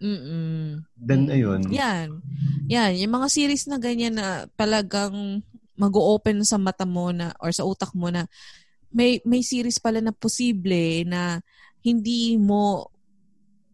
Mm-mm. 0.04 0.84
Then, 1.00 1.32
ayun. 1.32 1.72
Yan. 1.72 2.20
Yan. 2.68 2.92
Yung 3.00 3.14
mga 3.16 3.28
series 3.32 3.64
na 3.72 3.80
ganyan 3.80 4.20
na 4.20 4.52
talagang 4.60 5.40
mag-open 5.80 6.44
sa 6.44 6.60
mata 6.60 6.84
mo 6.84 7.10
na 7.16 7.32
or 7.40 7.50
sa 7.56 7.64
utak 7.64 7.96
mo 7.96 8.12
na 8.12 8.28
may 8.94 9.18
may 9.26 9.42
series 9.42 9.82
pala 9.82 10.04
na 10.04 10.14
posible 10.14 11.02
na 11.08 11.40
hindi 11.82 12.36
mo 12.38 12.92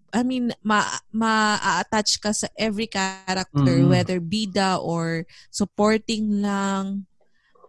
I 0.10 0.26
mean, 0.26 0.50
ma, 0.66 0.82
ma-attach 1.14 2.18
ka 2.18 2.34
sa 2.34 2.50
every 2.58 2.90
character, 2.90 3.78
Mm. 3.78 3.94
whether 3.94 4.18
bida 4.18 4.82
or 4.82 5.22
supporting 5.54 6.42
lang. 6.42 7.06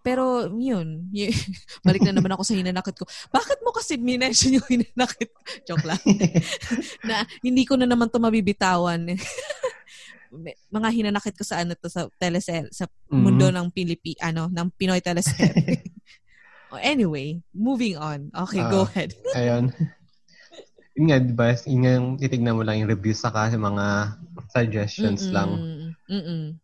Pero, 0.01 0.49
yun. 0.51 1.09
y- 1.11 1.29
Balik 1.87 2.01
na 2.03 2.13
naman 2.13 2.33
ako 2.33 2.43
sa 2.43 2.57
hinanakit 2.57 2.97
ko. 2.97 3.05
Bakit 3.29 3.61
mo 3.61 3.71
kasi 3.71 3.97
minention 3.97 4.57
yung 4.57 4.67
hinanakit 4.67 5.29
ko? 5.29 5.41
Joke 5.69 5.85
lang. 5.85 6.01
na 7.09 7.23
hindi 7.41 7.63
ko 7.65 7.77
na 7.77 7.85
naman 7.85 8.09
to 8.09 8.17
mabibitawan. 8.17 9.13
Mga 10.71 10.89
hinanakit 10.91 11.35
ko 11.35 11.43
sa 11.43 11.61
ano 11.61 11.75
to 11.75 11.91
sa 11.91 12.07
telesel 12.17 12.71
sa 12.71 12.87
Mhm. 13.11 13.19
mundo 13.19 13.47
ng 13.51 13.69
Pilipi 13.69 14.15
ano 14.17 14.47
ng 14.47 14.69
Pinoy 14.73 15.03
teleserye. 15.03 15.83
oh, 16.71 16.79
anyway, 16.79 17.43
moving 17.51 17.99
on. 17.99 18.31
Okay, 18.33 18.63
go 18.65 18.87
Ah. 18.87 18.89
ahead. 18.89 19.11
Ayun. 19.35 19.75
Yun 20.95 21.05
nga, 21.07 21.19
di 21.19 21.35
ba? 21.35 21.51
Yun 21.67 21.81
nga 21.83 21.93
titignan 22.19 22.55
mo 22.55 22.63
lang 22.63 22.79
yung 22.79 22.89
reviews 22.89 23.19
saka 23.19 23.51
yung 23.51 23.67
mga 23.69 24.17
suggestions 24.49 25.29
lang. 25.29 25.51
Mm-mm. 26.07 26.55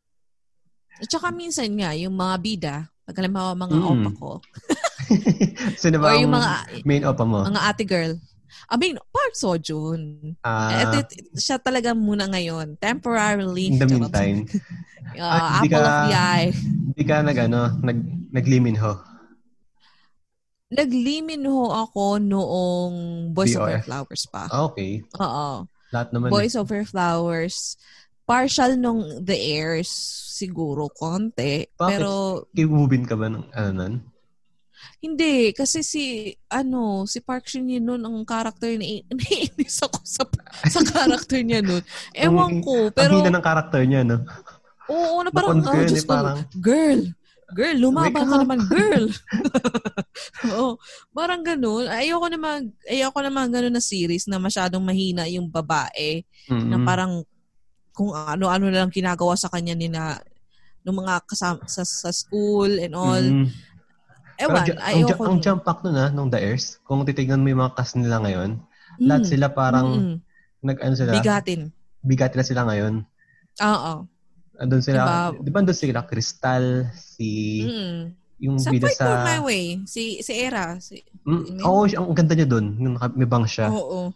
At 0.97 1.09
saka 1.11 1.29
minsan 1.29 1.69
nga, 1.75 1.91
yung 1.93 2.15
mga 2.15 2.35
bida, 2.39 2.77
pag 3.07 3.17
halimbawa 3.17 3.55
mga 3.55 3.73
Mm. 3.73 3.87
opa 3.87 4.11
ko, 4.13 4.31
Sino 5.81 5.97
ba 5.97 6.19
yung 6.19 6.35
mga 6.35 6.51
main 6.83 7.03
opa 7.03 7.23
mo? 7.23 7.43
mga 7.43 7.63
ate 7.65 7.85
girl, 7.85 8.13
I 8.67 8.75
mean, 8.75 8.99
Park 9.07 9.33
Sojun. 9.33 10.35
Ah, 10.43 10.91
Ito, 10.91 11.07
siya 11.33 11.57
talaga 11.57 11.95
muna 11.95 12.27
ngayon. 12.27 12.75
Temporarily. 12.77 13.71
in 13.71 13.79
the 13.79 13.87
meantime, 13.87 14.43
Uh, 15.15 15.23
Ah, 15.23 15.63
hindi 15.63 15.71
apple 15.71 15.79
ka- 15.79 15.87
of 15.87 16.03
the 16.05 16.17
eye. 16.19 16.51
hindi 16.51 17.03
ka 17.05 17.17
nag, 17.23 17.39
ano, 17.41 17.61
nag, 17.79 17.99
nagliminho. 18.29 18.91
Nagliminho 20.67 21.71
ako 21.71 22.19
noong 22.19 22.95
Boys 23.31 23.55
Over 23.55 23.79
BOF. 23.79 23.87
Flowers 23.87 24.23
pa. 24.27 24.51
Ah, 24.51 24.67
okay. 24.67 24.99
Oo. 25.15 25.63
Lahat 25.95 26.11
naman. 26.11 26.29
Boys 26.29 26.59
Over 26.59 26.83
Flowers. 26.83 27.79
Partial 28.27 28.75
nung 28.75 29.23
The 29.23 29.39
Airs, 29.39 29.95
siguro, 30.37 30.93
konti. 30.93 31.65
Bakit? 31.73 31.91
Pero, 31.97 32.11
Kibubin 32.53 33.09
ka 33.09 33.17
ba 33.17 33.33
ng, 33.33 33.49
ano 33.57 33.71
nun? 33.73 33.95
hindi. 35.01 35.57
Kasi 35.57 35.81
si, 35.81 36.29
ano, 36.53 37.09
si 37.09 37.25
Park 37.25 37.49
Shin 37.49 37.69
Yin 37.69 37.85
nun, 37.85 38.03
ang 38.05 38.23
character 38.29 38.69
na 38.77 38.85
naiinis 39.17 39.81
ako 39.83 39.99
sa, 40.05 40.23
sa 40.69 40.81
character 40.85 41.41
niya 41.41 41.65
nun. 41.65 41.81
Ewan 42.17 42.61
Ang- 42.61 42.65
ko. 42.65 42.93
Ang 42.93 42.97
Pero, 42.97 43.13
hina 43.25 43.33
ng 43.33 43.47
karakter 43.47 43.83
niya, 43.89 44.05
no? 44.05 44.21
oo, 44.87 45.19
na 45.25 45.31
parang, 45.35 45.59
oh, 45.59 45.75
yun, 45.75 45.91
Diyos 45.91 46.05
eh, 46.05 46.07
parang, 46.07 46.39
girl, 46.63 47.03
girl, 47.55 47.77
lumaban 47.79 48.23
ka 48.27 48.37
naman, 48.39 48.59
girl. 48.71 49.07
Oo, 50.55 50.79
parang 51.11 51.43
ganun. 51.43 51.87
Ayoko 51.91 52.27
naman, 52.31 52.71
ayoko 52.87 53.19
naman 53.19 53.51
ganun 53.51 53.75
na 53.75 53.83
series 53.83 54.27
na 54.31 54.39
masyadong 54.39 54.83
mahina 54.83 55.27
yung 55.27 55.51
babae 55.51 56.23
mm, 56.47 56.67
na 56.71 56.77
parang 56.83 57.27
kung 57.97 58.13
ano-ano 58.13 58.69
na 58.69 58.85
lang 58.85 58.93
ginagawa 58.93 59.33
sa 59.35 59.49
kanya 59.49 59.73
ni 59.73 59.89
na 59.89 60.21
ng 60.85 60.93
mga 60.95 61.25
kasama 61.25 61.65
sa, 61.65 61.81
sa 61.83 62.13
school 62.13 62.69
and 62.77 62.93
all. 62.93 63.17
mm. 63.19 63.49
Pero 64.37 64.53
Ewan, 64.53 64.69
ang, 64.69 64.85
ayoko. 64.85 65.09
ju- 65.09 65.27
ang 65.27 65.39
jump 65.41 65.61
pack 65.65 65.81
nun, 65.81 65.97
ah, 65.97 66.13
nung 66.13 66.29
The 66.29 66.37
Airs, 66.37 66.77
kung 66.85 67.01
titignan 67.03 67.41
mo 67.41 67.49
yung 67.49 67.65
mga 67.65 67.73
cast 67.75 67.97
nila 67.97 68.21
ngayon, 68.21 68.61
Mm, 68.97 69.09
lahat 69.09 69.25
sila 69.27 69.47
parang, 69.51 69.89
mm, 69.93 70.17
nag, 70.63 70.79
ano 70.79 70.95
sila, 70.95 71.13
bigatin. 71.15 71.73
bigat 72.01 72.33
na 72.33 72.41
sila 72.41 72.65
ngayon. 72.65 73.01
Oo. 73.59 73.93
Andun 74.57 74.81
sila, 74.81 75.01
Diba? 75.33 75.41
di 75.41 75.51
ba 75.51 75.59
andun 75.59 75.73
sila, 75.75 76.01
Crystal, 76.03 76.65
si, 76.93 77.29
Mm. 77.63 78.01
yung 78.39 78.57
Sa 78.57 78.69
bida 78.71 78.89
sa, 78.89 79.21
My 79.23 79.41
Way, 79.41 79.85
si 79.85 80.21
si 80.21 80.33
Era. 80.33 80.77
Si, 80.79 81.01
mm, 81.25 81.61
oo, 81.61 81.85
siya- 81.85 82.01
ang 82.01 82.13
ganda 82.13 82.33
niya 82.33 82.49
naka- 82.49 83.13
may 83.13 83.25
bang 83.25 83.45
siya. 83.45 83.69
oo. 83.69 84.13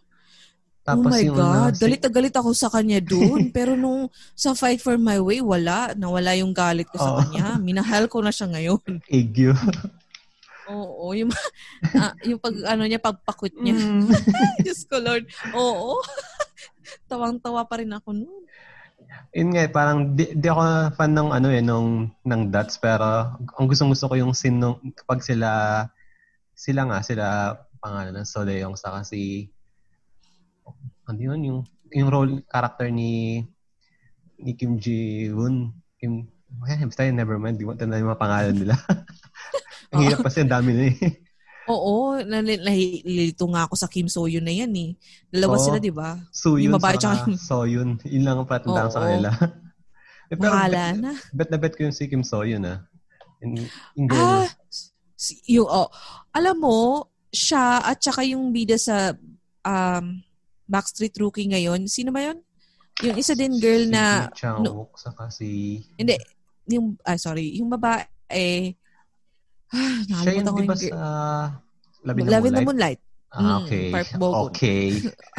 Tapos 0.90 1.10
oh 1.10 1.14
my 1.14 1.22
yung, 1.22 1.38
God, 1.38 1.72
si- 1.74 1.82
galit 1.86 2.00
na 2.02 2.10
galit 2.10 2.34
ako 2.34 2.50
sa 2.50 2.68
kanya 2.72 2.98
doon. 2.98 3.40
Pero 3.56 3.78
nung 3.78 4.10
sa 4.34 4.52
Fight 4.58 4.82
for 4.82 4.98
My 4.98 5.22
Way, 5.22 5.40
wala. 5.40 5.94
Nawala 5.94 6.34
yung 6.34 6.50
galit 6.50 6.90
ko 6.90 6.98
sa 6.98 7.10
Oo. 7.14 7.18
kanya. 7.22 7.56
Minahal 7.62 8.10
ko 8.10 8.18
na 8.20 8.34
siya 8.34 8.50
ngayon. 8.50 8.82
Egyo. 9.10 9.54
Oo, 10.70 11.14
yung, 11.14 11.30
ah, 11.98 12.14
yung 12.22 12.38
pag, 12.38 12.54
ano 12.66 12.82
niya, 12.86 13.02
pagpakwit 13.02 13.58
niya. 13.58 13.74
Mm. 13.74 14.06
Diyos 14.62 14.86
ko, 14.86 15.02
Lord. 15.02 15.26
Oo. 15.54 15.98
Tawang-tawa 17.10 17.66
pa 17.66 17.82
rin 17.82 17.90
ako 17.90 18.14
noon. 18.14 18.44
Yun 19.34 19.50
nga, 19.54 19.62
eh, 19.66 19.70
parang 19.70 20.14
di, 20.14 20.26
di 20.34 20.46
ako 20.46 20.94
fan 20.94 21.14
ng 21.14 21.30
ano 21.30 21.48
eh, 21.50 21.62
nung, 21.62 22.10
ng 22.22 22.42
Dots, 22.50 22.78
pero 22.82 23.34
ang 23.38 23.66
gustong 23.66 23.90
gusto 23.90 24.10
ko 24.10 24.14
yung 24.18 24.34
scene 24.34 24.58
nung, 24.58 24.78
kapag 24.94 25.22
sila, 25.22 25.50
sila 26.54 26.86
nga, 26.86 26.98
sila, 27.02 27.54
pangalan 27.78 28.14
ng 28.14 28.26
Soleong, 28.26 28.74
saka 28.74 29.06
si, 29.06 29.50
ano 31.10 31.20
yun, 31.20 31.40
yung, 31.42 31.60
yung 31.90 32.08
role, 32.08 32.32
character 32.46 32.86
ni, 32.88 33.42
ni 34.38 34.54
Kim 34.54 34.78
Ji-woon, 34.78 35.74
Kim, 35.98 36.30
eh, 36.66 36.78
basta 36.86 37.06
yun, 37.06 37.18
never 37.18 37.36
mind, 37.38 37.58
di 37.58 37.66
mo 37.66 37.74
tanda 37.74 37.98
yung 37.98 38.10
mga 38.10 38.22
pangalan 38.22 38.56
nila. 38.56 38.74
ang 39.92 40.00
hirap 40.06 40.22
kasi, 40.22 40.42
ang 40.46 40.52
dami 40.54 40.70
na 40.72 40.84
eh. 40.90 40.98
Oo, 41.70 42.18
nali- 42.26 42.58
nalilito 42.58 43.46
nga 43.46 43.66
ako 43.70 43.74
sa 43.78 43.86
Kim 43.86 44.10
So-yun 44.10 44.42
na 44.42 44.50
yan 44.50 44.72
eh. 44.74 44.90
Dalawa 45.30 45.54
Oo. 45.54 45.62
sila, 45.62 45.78
di 45.78 45.94
ba? 45.94 46.18
So 46.34 46.58
Yung 46.58 46.74
yun, 46.74 46.74
babae 46.74 46.98
saka 46.98 47.02
tsaka 47.02 47.14
yung- 47.30 47.38
So 47.38 47.56
yun, 47.62 47.88
lang 48.26 48.36
ang 48.42 48.48
patandaan 48.50 48.88
ko 48.90 48.94
sa 48.94 49.02
kanila. 49.06 49.30
eh, 50.30 50.36
pero 50.38 50.50
Bahala 50.50 50.82
bet, 50.90 50.98
na. 50.98 51.12
bet 51.30 51.48
na 51.50 51.58
bet 51.62 51.74
ko 51.78 51.80
yung 51.86 51.94
si 51.94 52.10
Kim 52.10 52.26
So 52.26 52.42
yun 52.42 52.66
ah. 52.66 52.82
Yung 53.94 54.08
girl, 54.10 54.46
Ah, 54.46 54.48
yung, 55.46 55.68
oh, 55.68 55.88
alam 56.34 56.56
mo, 56.58 57.06
siya 57.30 57.78
at 57.86 58.02
saka 58.02 58.26
yung 58.26 58.50
bida 58.50 58.74
sa 58.74 59.14
um, 59.62 60.18
Backstreet 60.70 61.18
Rookie 61.18 61.50
ngayon, 61.50 61.90
sino 61.90 62.14
ba 62.14 62.30
yun? 62.30 62.38
Yung 63.02 63.16
isa 63.18 63.34
din 63.34 63.58
girl 63.58 63.88
si 63.88 63.90
na, 63.90 64.30
Lee 64.30 64.38
Chang-wook, 64.38 64.94
saka 64.94 65.26
si... 65.34 65.82
hindi, 65.98 66.14
yung, 66.70 66.94
ah, 67.02 67.18
sorry, 67.18 67.58
yung 67.58 67.66
babae, 67.74 68.06
eh, 68.30 68.78
ah, 69.74 70.22
Siya 70.22 70.38
yung 70.38 70.46
di 70.46 70.62
ba 70.62 70.74
yung, 70.78 70.78
sa 70.78 71.00
Labi 72.06 72.20
ng 72.22 72.30
Moonlight? 72.30 72.66
Moonlight. 72.66 73.00
Ah, 73.30 73.38
Mm, 73.40 73.62
okay. 73.62 73.86
Park 73.94 74.10
Bo-gum. 74.18 74.50
Okay. 74.50 74.90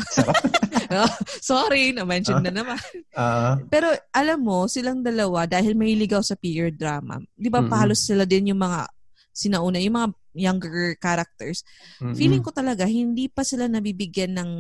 sorry, 1.44 1.92
na-mention 1.92 2.40
na 2.40 2.52
naman. 2.52 2.80
Ah, 3.12 3.60
Pero 3.68 3.92
alam 4.16 4.40
mo, 4.40 4.64
silang 4.72 5.04
dalawa, 5.04 5.44
dahil 5.44 5.76
mahiligaw 5.76 6.24
sa 6.24 6.40
period 6.40 6.80
drama, 6.80 7.20
di 7.36 7.52
ba 7.52 7.60
Mm-mm. 7.60 7.68
pahalos 7.68 8.00
sila 8.08 8.24
din 8.24 8.56
yung 8.56 8.64
mga 8.64 8.88
sinauna, 9.36 9.84
yung 9.84 9.96
mga 10.00 10.10
younger 10.40 10.96
characters. 11.04 11.68
mm-mm. 12.00 12.16
Feeling 12.16 12.40
ko 12.40 12.56
talaga, 12.56 12.88
hindi 12.88 13.28
pa 13.28 13.44
sila 13.44 13.68
nabibigyan 13.68 14.40
ng 14.40 14.52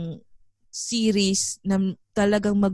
series 0.71 1.59
na 1.61 1.77
talagang 2.15 2.55
mag 2.57 2.73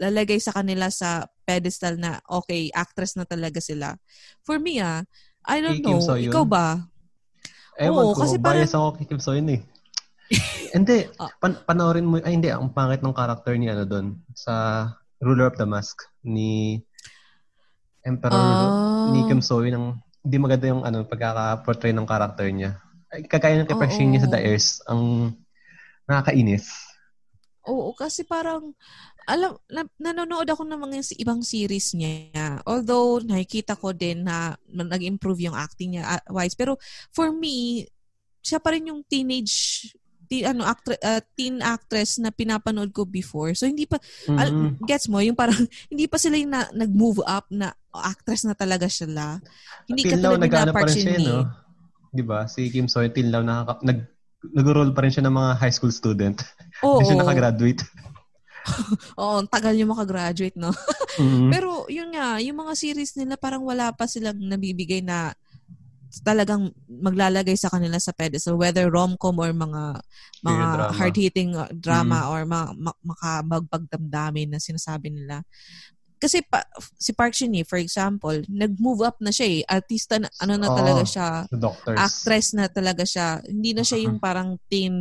lalagay 0.00 0.40
sa 0.40 0.56
kanila 0.56 0.88
sa 0.88 1.28
pedestal 1.44 2.00
na 2.00 2.16
okay, 2.24 2.72
actress 2.72 3.12
na 3.14 3.28
talaga 3.28 3.60
sila. 3.60 4.00
For 4.40 4.56
me 4.56 4.80
ah, 4.80 5.04
I 5.44 5.60
don't 5.60 5.84
know. 5.84 6.00
So-yun? 6.00 6.32
Ikaw 6.32 6.44
ba? 6.48 6.80
Ewan 7.76 8.08
Oo, 8.08 8.12
ko, 8.16 8.24
kasi 8.24 8.40
bias 8.40 8.72
ako 8.72 8.96
kay 8.96 9.04
Kim 9.04 9.20
So 9.20 9.36
yun 9.36 9.52
eh. 9.52 9.60
hindi, 10.76 11.06
Ah. 11.22 11.28
pan- 11.38 11.60
panoorin 11.68 12.08
mo, 12.08 12.16
ay 12.24 12.34
hindi, 12.40 12.48
ang 12.48 12.72
pangit 12.72 13.04
ng 13.04 13.14
character 13.14 13.52
ni 13.54 13.68
ano 13.68 13.84
doon, 13.84 14.16
sa 14.32 14.88
Ruler 15.20 15.52
of 15.52 15.60
the 15.60 15.68
Mask, 15.68 16.08
ni 16.24 16.80
Emperor 18.00 18.32
Ah. 18.32 19.12
ni 19.12 19.28
Kim 19.28 19.44
So 19.44 19.60
Yun, 19.60 19.76
ang 19.76 19.86
hindi 20.26 20.36
maganda 20.40 20.66
yung 20.66 20.82
ano, 20.82 21.06
pagkaka-portray 21.06 21.94
ng 21.94 22.08
character 22.08 22.48
niya. 22.50 22.80
Ay, 23.12 23.22
kagaya 23.28 23.62
ng 23.62 23.70
kay 23.70 23.78
Oo. 23.78 24.08
niya 24.10 24.26
sa 24.26 24.32
The 24.32 24.40
Heirs, 24.42 24.82
ang 24.90 25.30
nakakainis. 26.10 26.66
Oo, 27.66 27.90
kasi 27.92 28.22
parang, 28.22 28.70
alam, 29.26 29.58
na, 29.66 29.82
nanonood 29.98 30.46
ako 30.46 30.62
ng 30.62 30.80
mga 30.86 31.18
ibang 31.18 31.42
series 31.42 31.98
niya. 31.98 32.62
Although, 32.62 33.20
nakikita 33.26 33.74
ko 33.74 33.90
din 33.90 34.22
na 34.22 34.54
na 34.70 34.86
nag-improve 34.86 35.50
yung 35.50 35.56
acting 35.58 35.98
niya 35.98 36.18
uh, 36.18 36.22
wise. 36.30 36.54
Pero, 36.54 36.78
for 37.10 37.34
me, 37.34 37.86
siya 38.38 38.62
pa 38.62 38.70
rin 38.70 38.94
yung 38.94 39.02
teenage, 39.02 39.90
teen, 40.30 40.46
ano, 40.46 40.62
actre, 40.62 40.94
uh, 41.02 41.18
teen 41.34 41.58
actress 41.58 42.22
na 42.22 42.30
pinapanood 42.30 42.94
ko 42.94 43.02
before. 43.02 43.50
So, 43.58 43.66
hindi 43.66 43.86
pa, 43.90 43.98
al- 44.30 44.54
Mm-mm. 44.54 44.86
gets 44.86 45.10
mo, 45.10 45.18
yung 45.18 45.34
parang, 45.34 45.58
hindi 45.92 46.06
pa 46.06 46.22
sila 46.22 46.38
yung 46.38 46.54
na, 46.54 46.70
nag-move 46.70 47.26
up 47.26 47.50
na 47.50 47.74
actress 47.90 48.46
na 48.46 48.54
talaga 48.54 48.86
sila. 48.86 49.42
Hindi 49.90 50.06
Till 50.06 50.22
now, 50.22 50.38
katulad 50.38 50.38
ni 50.38 50.44
nag-ano 50.46 50.70
na 50.70 50.74
pa 50.74 50.86
rin 50.86 50.94
siya, 50.94 51.18
no? 51.18 51.38
Di 52.14 52.22
ba? 52.22 52.46
Si 52.46 52.70
Kim 52.70 52.86
So 52.86 53.02
Yun, 53.02 53.10
till 53.10 53.30
now, 53.34 53.42
nakaka- 53.42 53.82
nag, 53.82 54.06
nag-roll 54.54 54.94
pa 54.94 55.02
rin 55.02 55.10
siya 55.10 55.26
ng 55.26 55.34
mga 55.34 55.50
high 55.58 55.74
school 55.74 55.90
student. 55.90 56.38
Oo, 56.84 57.00
Hindi 57.00 57.04
siya 57.08 57.18
nakagraduate. 57.22 57.82
oo, 59.22 59.36
tagal 59.46 59.72
niya 59.72 59.86
makagraduate, 59.86 60.56
no? 60.58 60.74
Mm-mm. 61.22 61.48
Pero 61.48 61.88
yun 61.88 62.12
nga, 62.12 62.36
yung 62.44 62.60
mga 62.60 62.72
series 62.76 63.16
nila 63.16 63.40
parang 63.40 63.64
wala 63.64 63.88
pa 63.94 64.04
silang 64.04 64.36
nabibigay 64.36 65.00
na 65.00 65.32
talagang 66.24 66.72
maglalagay 66.88 67.56
sa 67.58 67.68
kanila 67.68 68.00
sa 68.00 68.14
pedestal 68.14 68.56
whether 68.56 68.88
rom-com 68.88 69.36
or 69.36 69.52
mga 69.52 70.00
mga 70.40 70.66
drama. 70.72 70.92
hard-hitting 70.96 71.50
uh, 71.52 71.68
drama 71.76 72.30
or 72.32 72.46
mga 72.48 72.66
ma- 72.78 73.00
makabagpagdamdamin 73.04 74.54
na 74.54 74.60
sinasabi 74.62 75.12
nila. 75.12 75.44
Kasi 76.16 76.40
pa, 76.40 76.64
si 76.96 77.12
Park 77.12 77.36
Shin-hye, 77.36 77.60
for 77.62 77.76
example, 77.76 78.32
nag-move 78.48 79.04
up 79.04 79.20
na 79.20 79.28
siya 79.28 79.46
eh. 79.46 79.60
Artista 79.68 80.16
na, 80.16 80.32
ano 80.40 80.56
na 80.56 80.72
Oo. 80.72 80.76
talaga 80.76 81.02
siya. 81.04 81.28
Actress 81.92 82.56
na 82.56 82.72
talaga 82.72 83.04
siya. 83.04 83.44
Hindi 83.44 83.76
na 83.76 83.84
siya 83.84 84.00
yung 84.00 84.16
Mhm. 84.16 84.24
parang 84.24 84.56
teen, 84.72 84.94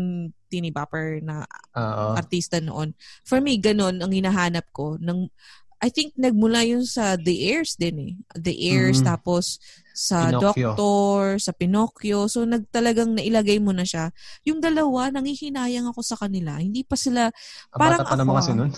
teeny 0.51 0.75
bopper 0.75 1.23
na 1.23 1.47
Oo. 1.71 2.19
artista 2.19 2.59
noon. 2.59 2.91
For 3.23 3.39
me, 3.39 3.55
ganun 3.55 4.03
ang 4.03 4.11
hinahanap 4.11 4.67
ko. 4.75 4.99
Nang, 4.99 5.31
I 5.79 5.87
think 5.87 6.15
nagmula 6.15 6.63
yun 6.63 6.83
sa 6.83 7.15
The 7.15 7.35
Airs 7.51 7.75
din 7.75 7.95
eh. 7.99 8.13
The 8.35 8.55
Airs, 8.71 8.99
Mm. 8.99 9.07
tapos 9.07 9.59
sa 9.95 10.27
Pinocchio. 10.27 10.75
Doctor, 10.75 11.19
sa 11.39 11.51
Pinocchio. 11.55 12.19
So, 12.27 12.43
nagtalagang 12.43 13.15
nailagay 13.15 13.63
mo 13.63 13.71
na 13.71 13.87
siya. 13.87 14.11
Yung 14.43 14.59
dalawa, 14.59 15.07
nangihinayang 15.11 15.87
ako 15.87 16.03
sa 16.03 16.19
kanila. 16.19 16.59
Hindi 16.59 16.83
pa 16.83 16.99
sila, 16.99 17.31
Ang 17.71 17.79
parang 17.79 17.99
bata 18.03 18.11
pa 18.11 18.17
naman 18.19 18.33
ako, 18.35 18.39
kasi 18.39 18.51
ah. 18.51 18.57
nun. 18.59 18.71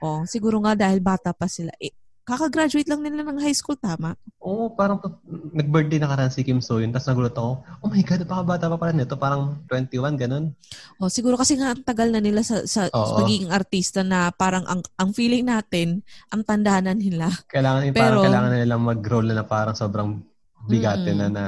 Oh, 0.00 0.24
siguro 0.24 0.60
nga 0.60 0.74
dahil 0.74 0.98
bata 0.98 1.30
pa 1.30 1.46
sila. 1.46 1.72
Eh, 1.76 1.92
kakagraduate 2.26 2.90
lang 2.90 3.06
nila 3.06 3.22
ng 3.22 3.38
high 3.38 3.54
school, 3.54 3.78
tama? 3.78 4.18
Oo, 4.42 4.74
parang 4.74 4.98
to- 4.98 5.22
nag-birthday 5.54 6.02
na 6.02 6.10
karan 6.10 6.26
si 6.26 6.42
Kim 6.42 6.58
So 6.58 6.82
Yun. 6.82 6.90
Tapos 6.90 7.06
nagulat 7.06 7.38
ako, 7.38 7.50
oh 7.62 7.88
my 7.88 8.02
God, 8.02 8.26
bata 8.26 8.66
pa 8.66 8.76
pala 8.76 8.90
nito. 8.90 9.14
Parang 9.14 9.62
21, 9.70 10.18
ganun. 10.18 10.50
Oh, 10.98 11.06
siguro 11.06 11.38
kasi 11.38 11.54
nga 11.54 11.70
ang 11.70 11.86
tagal 11.86 12.10
na 12.10 12.18
nila 12.18 12.42
sa, 12.42 12.66
sa 12.66 12.90
Oo. 12.90 13.22
pagiging 13.22 13.54
artista 13.54 14.02
na 14.02 14.34
parang 14.34 14.66
ang, 14.66 14.82
ang 14.98 15.14
feeling 15.14 15.46
natin, 15.46 16.02
ang 16.28 16.42
tandaan 16.42 16.90
na 16.90 16.94
nila. 16.98 17.30
Kailangan, 17.46 17.94
Pero- 17.94 17.94
parang 17.94 18.24
kailangan 18.26 18.50
na 18.50 18.58
nilang 18.58 18.82
mag-roll 18.82 19.26
na, 19.30 19.34
na 19.38 19.44
parang 19.46 19.78
sobrang 19.78 20.18
bigate 20.66 21.14
Mm. 21.14 21.18
na 21.22 21.26
na. 21.30 21.44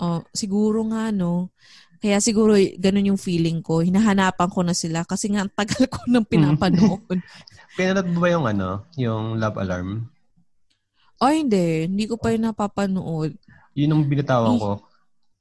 Oh, 0.00 0.26
siguro 0.34 0.82
nga 0.90 1.14
no. 1.14 1.54
Kaya 2.00 2.16
siguro 2.16 2.56
ganun 2.80 3.12
yung 3.12 3.20
feeling 3.20 3.60
ko. 3.60 3.84
Hinahanapan 3.84 4.48
ko 4.48 4.64
na 4.64 4.72
sila 4.72 5.04
kasi 5.04 5.28
nga 5.28 5.44
ang 5.44 5.52
tagal 5.52 5.84
ko 5.84 6.00
nang 6.08 6.24
pinapanood. 6.24 7.04
Pinanood 7.76 8.08
mo 8.08 8.18
ba 8.24 8.28
yung 8.32 8.46
ano, 8.48 8.88
yung 8.96 9.36
Love 9.36 9.60
Alarm? 9.60 10.08
Ay, 11.20 11.44
hindi. 11.44 11.84
Hindi 11.84 12.04
ko 12.08 12.16
pa 12.16 12.32
yun 12.32 12.48
napapanood. 12.48 13.36
Yun 13.76 13.92
ang 13.92 14.08
binitawan 14.08 14.56
Eh, 14.56 14.60
ko. 14.64 14.70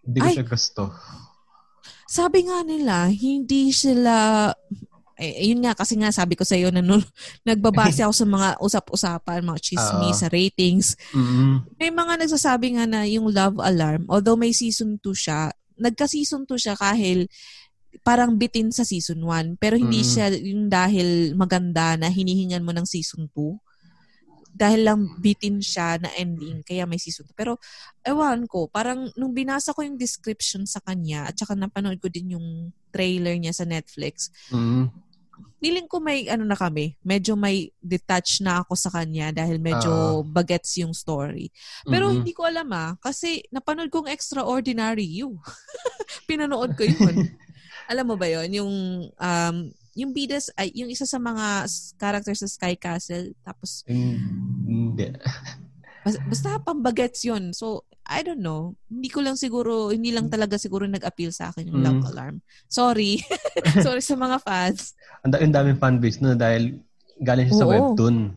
Hindi 0.04 0.20
ko 0.20 0.28
siya 0.36 0.46
gusto. 0.46 0.82
Sabi 2.04 2.44
nga 2.52 2.60
nila, 2.68 3.08
hindi 3.08 3.72
sila... 3.72 4.50
Eh, 5.20 5.52
yun 5.52 5.64
nga, 5.64 5.76
kasi 5.76 6.00
nga 6.00 6.12
sabi 6.16 6.36
ko 6.36 6.44
sa 6.48 6.56
iyo 6.56 6.72
na 6.72 6.84
nun, 6.84 7.00
nagbabase 7.48 8.04
ako 8.04 8.14
sa 8.16 8.28
mga 8.28 8.50
usap-usapan, 8.60 9.48
mga 9.48 9.60
chismis, 9.64 10.16
Oo. 10.16 10.22
sa 10.24 10.28
ratings. 10.28 10.96
Mm-mm. 11.16 11.64
May 11.80 11.92
mga 11.92 12.24
nagsasabi 12.24 12.76
nga 12.76 12.84
na 12.88 13.08
yung 13.08 13.32
Love 13.32 13.60
Alarm, 13.64 14.08
although 14.12 14.40
may 14.40 14.52
season 14.52 15.00
2 15.00 15.12
siya, 15.16 15.52
nagka-season 15.80 16.44
2 16.46 16.60
siya 16.60 16.76
kahil 16.76 17.26
parang 18.06 18.38
bitin 18.38 18.70
sa 18.70 18.86
season 18.86 19.24
1. 19.26 19.58
Pero 19.58 19.74
hindi 19.74 20.06
Mm. 20.06 20.08
siya 20.08 20.26
yung 20.38 20.70
dahil 20.70 21.34
maganda 21.34 21.98
na 21.98 22.12
hinihingan 22.12 22.62
mo 22.62 22.70
ng 22.70 22.86
season 22.86 23.26
2. 23.34 23.58
Dahil 24.50 24.82
lang 24.86 25.00
bitin 25.22 25.62
siya 25.64 25.98
na 26.02 26.10
ending, 26.18 26.62
kaya 26.66 26.84
may 26.84 27.00
season 27.00 27.24
2. 27.26 27.38
Pero, 27.38 27.58
ewan 28.04 28.44
ko, 28.46 28.68
parang 28.68 29.08
nung 29.16 29.32
binasa 29.32 29.72
ko 29.72 29.86
yung 29.86 29.96
description 29.96 30.66
sa 30.68 30.84
kanya, 30.84 31.30
at 31.30 31.38
saka 31.38 31.56
napanood 31.56 32.02
ko 32.02 32.10
din 32.12 32.36
yung 32.36 32.74
trailer 32.92 33.38
niya 33.38 33.54
sa 33.56 33.64
Netflix, 33.64 34.34
Mm. 34.52 34.90
Feeling 35.60 35.86
ko 35.92 36.00
may 36.00 36.26
ano 36.32 36.48
na 36.48 36.56
kami, 36.56 36.96
medyo 37.04 37.36
may 37.36 37.68
detach 37.84 38.40
na 38.40 38.64
ako 38.64 38.74
sa 38.80 38.90
kanya 38.90 39.36
dahil 39.36 39.60
medyo 39.60 40.24
bagets 40.24 40.80
yung 40.80 40.96
story. 40.96 41.52
Pero 41.84 42.10
Mm-mm. 42.10 42.24
hindi 42.24 42.32
ko 42.32 42.48
alam 42.48 42.68
ah, 42.72 42.96
kasi 43.00 43.44
napanood 43.52 43.92
kong 43.92 44.08
Extraordinary 44.08 45.06
You. 45.06 45.36
Pinanood 46.30 46.80
ko 46.80 46.88
yun. 46.88 47.28
alam 47.92 48.06
mo 48.06 48.16
ba 48.16 48.30
yun? 48.30 48.50
Yung, 48.54 48.74
um, 49.10 49.58
yung 49.98 50.12
bidas, 50.14 50.48
ay, 50.56 50.72
yung 50.78 50.88
isa 50.88 51.04
sa 51.04 51.18
mga 51.18 51.66
characters 52.00 52.40
sa 52.40 52.50
Sky 52.50 52.78
Castle, 52.78 53.36
tapos 53.44 53.84
Hindi. 53.90 55.12
bas- 55.12 55.69
basta 56.04 56.60
pambagets 56.64 57.24
yun. 57.28 57.52
So, 57.52 57.84
I 58.10 58.26
don't 58.26 58.42
know. 58.42 58.74
Hindi 58.90 59.10
ko 59.14 59.22
lang 59.22 59.38
siguro, 59.38 59.94
hindi 59.94 60.10
lang 60.10 60.34
talaga 60.34 60.58
siguro 60.58 60.90
nag-appeal 60.90 61.30
sa 61.30 61.54
akin 61.54 61.70
yung 61.70 61.80
Mm. 61.80 61.86
Love 61.86 62.04
Alarm. 62.10 62.36
Sorry. 62.66 63.22
Sorry 63.86 64.02
sa 64.02 64.18
mga 64.18 64.42
fans. 64.42 64.98
Ang 65.22 65.38
ang 65.38 65.54
daming 65.54 65.78
fanbase 65.78 66.18
no 66.24 66.34
dahil 66.34 66.82
galing 67.22 67.46
siya 67.52 67.62
sa 67.62 67.68
Oo. 67.70 67.74
webtoon. 67.76 68.34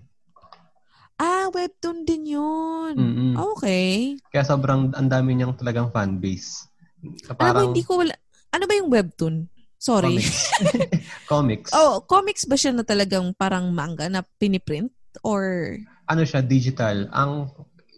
Ah, 1.23 1.47
webtoon 1.55 2.03
din 2.03 2.35
yun. 2.35 2.95
Mm-mm. 2.99 3.33
Okay. 3.55 4.19
Kaya 4.35 4.43
sobrang 4.43 4.91
ang 4.93 5.09
dami 5.09 5.39
niyang 5.39 5.55
talagang 5.55 5.89
fanbase. 5.95 6.67
Na 7.03 7.33
mo, 7.33 7.39
Parang 7.39 7.65
hindi 7.71 7.87
ko 7.87 8.03
wala... 8.03 8.13
Ano 8.53 8.67
ba 8.67 8.75
yung 8.75 8.91
webtoon? 8.91 9.47
Sorry. 9.79 10.19
comics. 10.19 10.51
comics. 11.31 11.71
Oh, 11.75 12.03
comics 12.07 12.45
ba 12.47 12.59
siya 12.59 12.75
na 12.75 12.83
talagang 12.83 13.35
parang 13.39 13.71
manga 13.71 14.11
na 14.11 14.27
piniprint? 14.39 14.91
Or... 15.23 15.75
Ano 16.13 16.23
siya, 16.23 16.45
digital. 16.45 17.09
Ang 17.11 17.49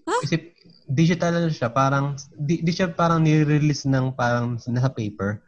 Huh? 0.05 0.21
isip, 0.23 0.53
digital 0.87 1.33
ano 1.35 1.49
siya, 1.49 1.67
parang 1.69 2.15
di, 2.31 2.61
di 2.61 2.71
siya 2.71 2.93
parang 2.93 3.19
ni-release 3.19 3.89
ng 3.89 4.13
parang 4.13 4.55
nasa 4.61 4.87
paper. 4.89 5.41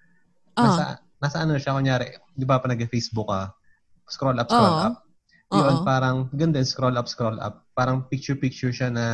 Ah, 0.55 0.64
Nasa, 0.64 0.84
nasa 1.20 1.36
ano 1.38 1.55
siya, 1.55 1.76
kunyari, 1.76 2.09
di 2.32 2.43
ba 2.43 2.56
pa 2.56 2.66
nag-Facebook 2.66 3.28
ka, 3.28 3.52
scroll 4.09 4.34
up, 4.34 4.48
scroll 4.48 4.74
Oo. 4.74 4.82
up. 4.82 4.94
Yun, 5.47 5.62
oo. 5.76 5.84
parang, 5.84 6.16
ganda, 6.32 6.59
scroll 6.64 6.97
up, 6.97 7.06
scroll 7.06 7.38
up. 7.38 7.68
Parang 7.70 8.02
picture-picture 8.02 8.72
siya 8.72 8.88
na, 8.88 9.06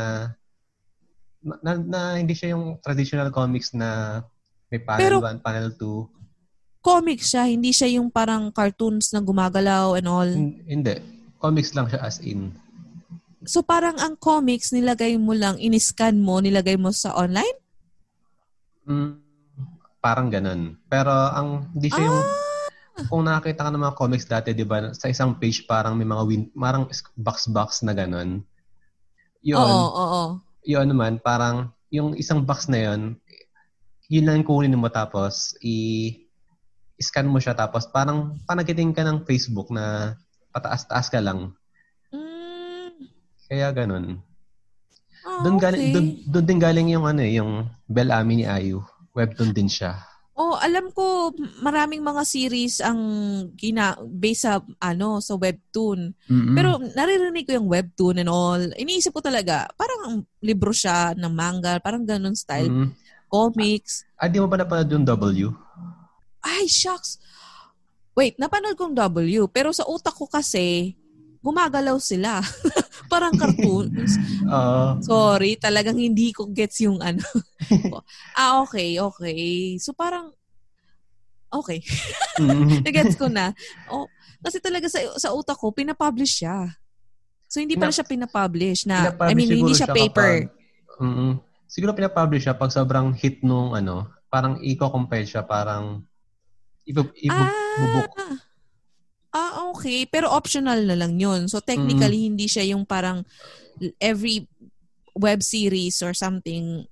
na, 1.37 1.55
na, 1.61 1.71
na 1.77 1.99
hindi 2.15 2.33
siya 2.33 2.55
yung 2.55 2.79
traditional 2.79 3.29
comics 3.29 3.75
na 3.75 4.23
may 4.71 4.79
Pero- 4.79 5.21
panel 5.21 5.37
1, 5.37 5.45
panel 5.45 5.67
2. 5.75 6.09
Comics 6.81 7.29
siya, 7.29 7.45
hindi 7.45 7.69
siya 7.69 7.91
yung 7.93 8.09
parang 8.09 8.49
cartoons 8.49 9.11
na 9.11 9.19
gumagalaw 9.19 9.93
and 9.93 10.07
all. 10.07 10.25
Hin- 10.25 10.63
Hindi. 10.65 10.95
Comics 11.37 11.71
lang 11.71 11.85
siya 11.85 11.99
as 12.01 12.17
in. 12.19 12.55
So 13.43 13.59
parang 13.63 13.99
ang 13.99 14.15
comics, 14.15 14.71
nilagay 14.71 15.19
mo 15.19 15.35
lang, 15.35 15.59
in-scan 15.59 16.15
mo, 16.19 16.39
nilagay 16.39 16.79
mo 16.79 16.95
sa 16.95 17.11
online? 17.15 17.57
Mm, 18.87 19.19
parang 19.99 20.27
ganun. 20.31 20.79
Pero 20.87 21.11
ang 21.11 21.67
hindi 21.75 21.91
siya 21.91 22.07
yung 22.07 22.19
Ah! 22.93 23.09
kung 23.09 23.25
nakakita 23.25 23.65
ka 23.65 23.69
ng 23.73 23.83
mga 23.89 23.97
comics 23.97 24.27
dati, 24.29 24.53
'di 24.53 24.65
ba, 24.69 24.93
sa 24.93 25.09
isang 25.09 25.33
page 25.41 25.65
parang 25.65 25.97
may 25.97 26.05
mga 26.05 26.23
win, 26.29 26.41
parang 26.53 26.85
box-box 27.17 27.81
na 27.81 27.93
ganun. 27.97 28.45
Yun, 29.41 29.57
Oo, 29.59 29.87
oo. 29.91 30.23
yun 30.63 30.87
naman 30.87 31.17
parang 31.19 31.73
yung 31.89 32.13
isang 32.15 32.45
box 32.45 32.69
na 32.69 32.79
yun, 32.79 33.17
yun 34.07 34.29
lang 34.29 34.45
kunin 34.45 34.77
mo 34.77 34.87
tapos 34.93 35.57
i 35.65 36.13
scan 37.01 37.27
mo 37.27 37.41
siya 37.41 37.57
tapos 37.57 37.89
parang 37.89 38.37
panagiting 38.45 38.93
ka 38.93 39.01
ng 39.03 39.25
Facebook 39.25 39.73
na 39.73 40.15
pataas-taas 40.53 41.09
ka 41.09 41.17
lang. 41.19 41.51
Kaya 43.53 43.69
ganun. 43.69 44.17
ah, 45.21 45.45
Doon 45.45 45.61
galing 45.61 45.81
okay. 45.85 45.93
doon, 45.93 46.07
doon 46.25 46.45
din 46.49 46.57
galing 46.57 46.87
yung 46.89 47.05
ano 47.05 47.21
eh, 47.21 47.37
yung 47.37 47.69
Bellamy 47.85 48.41
ni 48.41 48.45
Ayu. 48.49 48.81
Webtoon 49.13 49.53
din 49.53 49.69
siya. 49.69 49.93
Oh, 50.33 50.57
alam 50.57 50.89
ko 50.89 51.29
maraming 51.61 52.01
mga 52.01 52.25
series 52.25 52.81
ang 52.81 52.97
gina 53.53 53.93
based 54.09 54.49
sa 54.49 54.57
ano 54.81 55.21
sa 55.21 55.37
webtoon. 55.37 56.17
Mm-mm. 56.25 56.57
Pero 56.57 56.81
naririnig 56.81 57.45
ko 57.45 57.61
yung 57.61 57.69
webtoon 57.69 58.25
and 58.25 58.33
all. 58.33 58.57
Iniisip 58.57 59.13
ko 59.13 59.21
talaga, 59.21 59.69
parang 59.77 60.01
ang 60.01 60.15
libro 60.41 60.73
siya 60.73 61.13
ng 61.13 61.29
manga, 61.29 61.77
parang 61.77 62.01
ganun 62.01 62.33
style. 62.33 62.73
Mm. 62.73 62.89
Comics. 63.29 64.09
Ah, 64.17 64.25
di 64.25 64.41
mo 64.41 64.49
ba 64.49 64.57
napanood 64.57 64.89
yung 64.89 65.05
W? 65.05 65.53
Ay, 66.41 66.65
shucks. 66.65 67.21
Wait, 68.17 68.33
napanood 68.41 68.73
kong 68.73 68.97
W, 68.97 69.45
pero 69.45 69.69
sa 69.69 69.85
utak 69.85 70.17
ko 70.17 70.25
kasi, 70.25 70.97
gumagalaw 71.43 71.99
sila. 72.01 72.41
parang 73.13 73.33
cartoons. 73.37 74.17
Oo. 74.57 74.97
Sorry, 75.05 75.53
talagang 75.61 76.01
hindi 76.01 76.33
ko 76.33 76.49
gets 76.49 76.81
yung 76.81 76.97
ano. 76.97 77.21
ah, 78.39 78.65
okay, 78.65 78.97
okay. 78.97 79.77
So 79.77 79.93
parang, 79.93 80.33
okay. 81.53 81.85
Mm. 82.41 82.81
Nagets 82.89 83.13
ko 83.13 83.29
na. 83.29 83.53
Oh, 83.85 84.09
kasi 84.41 84.57
talaga 84.57 84.89
sa, 84.89 84.97
sa 85.21 85.29
utak 85.37 85.61
ko, 85.61 85.69
pinapublish 85.69 86.41
siya. 86.41 86.73
So, 87.45 87.61
hindi 87.61 87.77
pala 87.77 87.93
siya 87.93 88.09
pinapublish 88.09 88.89
na, 88.89 89.13
I 89.13 89.13
Pinapublish 89.13 89.37
mean, 89.37 89.49
hindi 89.53 89.73
siguro 89.77 89.77
siya 89.77 89.87
paper. 89.93 90.33
Kapag, 90.49 91.01
mm 91.05 91.33
Siguro 91.73 91.97
pinapublish 91.97 92.45
siya 92.45 92.53
pag 92.53 92.69
sobrang 92.69 93.17
hit 93.17 93.41
nung 93.41 93.73
ano, 93.73 94.05
parang 94.29 94.61
i-compile 94.61 95.25
siya, 95.25 95.41
parang 95.41 96.05
ibu, 96.85 97.01
ibu, 97.17 97.43
bubuk. 97.81 98.13
Ah, 98.13 98.37
ah, 99.33 99.67
okay. 99.73 100.05
Pero 100.05 100.29
optional 100.29 100.85
na 100.85 100.95
lang 100.95 101.17
yun. 101.17 101.49
So, 101.49 101.59
technically, 101.59 102.29
hindi 102.29 102.45
siya 102.45 102.69
yung 102.69 102.85
parang 102.85 103.25
every 103.97 104.45
web 105.13 105.41
series 105.41 106.01
or 106.01 106.13
something 106.13 106.85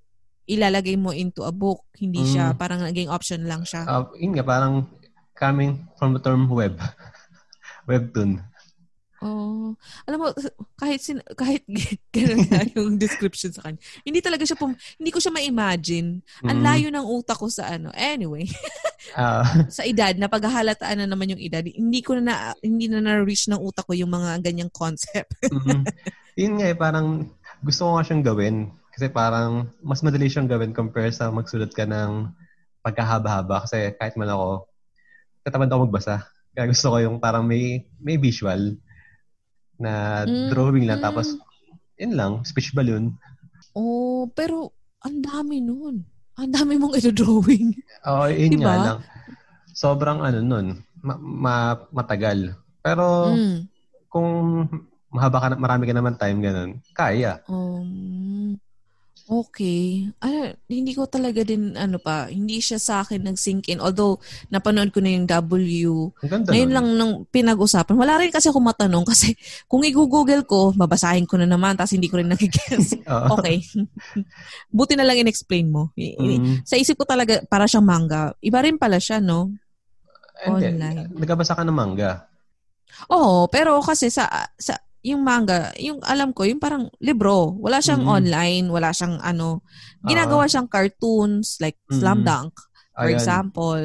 ilalagay 0.49 0.99
mo 0.99 1.15
into 1.15 1.45
a 1.47 1.53
book. 1.53 1.85
Hindi 1.95 2.26
siya, 2.27 2.51
Mm. 2.51 2.57
parang 2.59 2.81
naging 2.84 3.07
option 3.07 3.45
lang 3.47 3.63
siya. 3.63 3.88
Ah, 3.88 4.03
yun 4.18 4.35
nga, 4.35 4.43
parang 4.43 4.89
coming 5.31 5.85
from 5.95 6.11
the 6.18 6.22
term 6.22 6.49
web. 6.51 6.76
Webtoon. 7.89 8.41
Oh, 9.22 9.77
alam 10.10 10.18
mo 10.18 10.34
kahit 10.81 10.98
sin, 10.98 11.22
kahit 11.38 11.61
gano'n 12.15 12.41
na 12.49 12.65
yung 12.73 12.98
description 12.98 13.53
sa 13.53 13.61
kanya. 13.61 13.77
Hindi 14.02 14.18
talaga 14.18 14.41
siya 14.49 14.57
pum, 14.57 14.73
hindi 14.73 15.11
ko 15.14 15.22
siya 15.22 15.30
ma-imagine. 15.30 16.26
Ang 16.41 16.60
Mm. 16.61 16.65
layo 16.65 16.88
ng 16.89 17.06
utak 17.06 17.38
ko 17.38 17.45
sa 17.45 17.69
ano. 17.69 17.93
Anyway, 17.93 18.49
Ah, 19.18 19.41
sa 19.69 19.81
edad 19.81 20.14
na 20.18 20.30
paghahalataan 20.30 21.03
na 21.03 21.07
naman 21.10 21.34
yung 21.34 21.41
edad, 21.41 21.65
hindi 21.65 22.02
ko 22.06 22.18
na, 22.18 22.22
na 22.22 22.35
hindi 22.61 22.85
na 22.85 23.02
na-reach 23.02 23.49
ng 23.49 23.57
utak 23.61 23.85
ko 23.89 23.93
yung 23.98 24.10
mga 24.14 24.41
ganyang 24.41 24.69
concept. 24.73 25.34
mm 25.53 25.85
Yun 26.38 26.53
nga 26.57 26.68
eh, 26.72 26.77
parang 26.77 27.27
gusto 27.61 27.81
ko 27.85 27.89
nga 27.98 28.06
siyang 28.07 28.23
gawin. 28.23 28.56
Kasi 28.93 29.11
parang 29.11 29.69
mas 29.84 30.02
madali 30.02 30.30
siyang 30.31 30.48
gawin 30.48 30.72
compare 30.73 31.11
sa 31.11 31.30
magsulat 31.30 31.73
ka 31.76 31.84
ng 31.85 32.30
pagkahaba-haba. 32.81 33.68
Kasi 33.68 33.93
kahit 33.99 34.15
man 34.15 34.31
ako, 34.31 34.65
tatamad 35.43 35.69
ako 35.69 35.80
magbasa. 35.89 36.26
Kaya 36.56 36.72
gusto 36.72 36.88
ko 36.93 36.98
yung 37.03 37.18
parang 37.19 37.43
may 37.43 37.84
may 37.99 38.15
visual 38.15 38.77
na 39.81 40.23
drawing 40.47 40.85
lang. 40.85 41.01
mm. 41.01 41.05
Tapos, 41.05 41.33
yun 41.97 42.13
lang, 42.13 42.31
speech 42.43 42.71
balloon. 42.71 43.17
oh, 43.73 44.29
pero 44.31 44.69
ang 45.01 45.17
dami 45.19 45.57
nun. 45.59 46.05
Ang 46.33 46.49
dami 46.49 46.77
mong 46.77 46.95
ito-drawing. 46.95 47.73
Oo, 48.03 48.25
yun 48.27 48.55
Diba? 48.55 48.63
nga 48.63 48.75
lang. 48.77 48.99
Sobrang 49.71 50.21
ano 50.21 50.39
nun, 50.39 50.67
ma- 50.99 51.17
ma- 51.19 51.87
matagal. 51.91 52.53
Pero 52.79 53.33
Mm. 53.33 53.65
kung 54.07 54.29
mahaba 55.09 55.37
ka 55.39 55.47
na, 55.49 55.55
marami 55.55 55.83
ka 55.85 55.93
naman 55.93 56.15
time 56.15 56.39
ganun, 56.39 56.71
kaya. 56.93 57.43
Um, 57.45 58.55
Okay. 59.30 60.10
Ano, 60.19 60.53
hindi 60.65 60.91
ko 60.91 61.06
talaga 61.06 61.45
din, 61.45 61.76
ano 61.76 62.02
pa, 62.02 62.27
hindi 62.27 62.57
siya 62.57 62.81
sa 62.81 62.93
akin 63.02 63.27
nag-sink 63.27 63.69
in. 63.69 63.80
Although, 63.80 64.18
napanood 64.49 64.89
ko 64.89 64.99
na 64.99 65.14
yung 65.14 65.26
W. 65.30 66.10
Ganda 66.26 66.52
Ngayon 66.52 66.69
nun. 66.69 66.76
lang 66.76 66.88
nang 66.98 67.14
pinag-usapan. 67.30 67.95
Wala 67.95 68.19
rin 68.19 68.34
kasi 68.34 68.49
ako 68.49 68.60
matanong 68.60 69.06
kasi 69.11 69.38
kung 69.69 69.85
i-google 69.85 70.43
ko, 70.43 70.73
babasahin 70.73 71.30
ko 71.30 71.38
na 71.38 71.48
naman 71.48 71.77
tapos 71.77 71.93
hindi 71.95 72.10
ko 72.10 72.18
rin 72.19 72.27
nakikess. 72.27 72.98
Oo. 73.11 73.38
okay. 73.39 73.61
Buti 74.76 74.93
na 74.95 75.06
lang 75.06 75.19
in-explain 75.19 75.69
mo. 75.69 75.91
I- 75.95 76.15
i- 76.18 76.39
Mm. 76.41 76.64
Sa 76.64 76.76
isip 76.76 76.95
ko 76.98 77.06
talaga, 77.06 77.43
para 77.45 77.68
siyang 77.68 77.85
manga. 77.85 78.31
Iba 78.39 78.64
rin 78.64 78.80
pala 78.80 78.98
siya, 78.98 79.19
no? 79.19 79.52
Hindi. 80.41 80.73
Online. 80.73 81.11
Nagkabasa 81.14 81.53
ka 81.53 81.61
ng 81.61 81.76
manga. 81.76 82.26
Oo, 83.07 83.45
pero 83.48 83.77
kasi 83.80 84.10
sa 84.10 84.27
sa 84.57 84.76
yung 85.01 85.21
manga, 85.25 85.73
yung 85.81 85.97
alam 86.05 86.29
ko, 86.29 86.45
yung 86.45 86.61
parang 86.61 86.85
libro. 87.01 87.57
Wala 87.57 87.81
siyang 87.81 88.05
Mm. 88.05 88.15
online, 88.21 88.65
wala 88.69 88.93
siyang 88.93 89.17
ano, 89.17 89.65
ginagawa 90.05 90.45
siyang 90.45 90.69
cartoons 90.69 91.57
like 91.57 91.77
Slam 91.89 92.21
Mm. 92.21 92.27
Dunk, 92.29 92.53
for 92.93 93.09
Ayan. 93.09 93.17
example, 93.17 93.81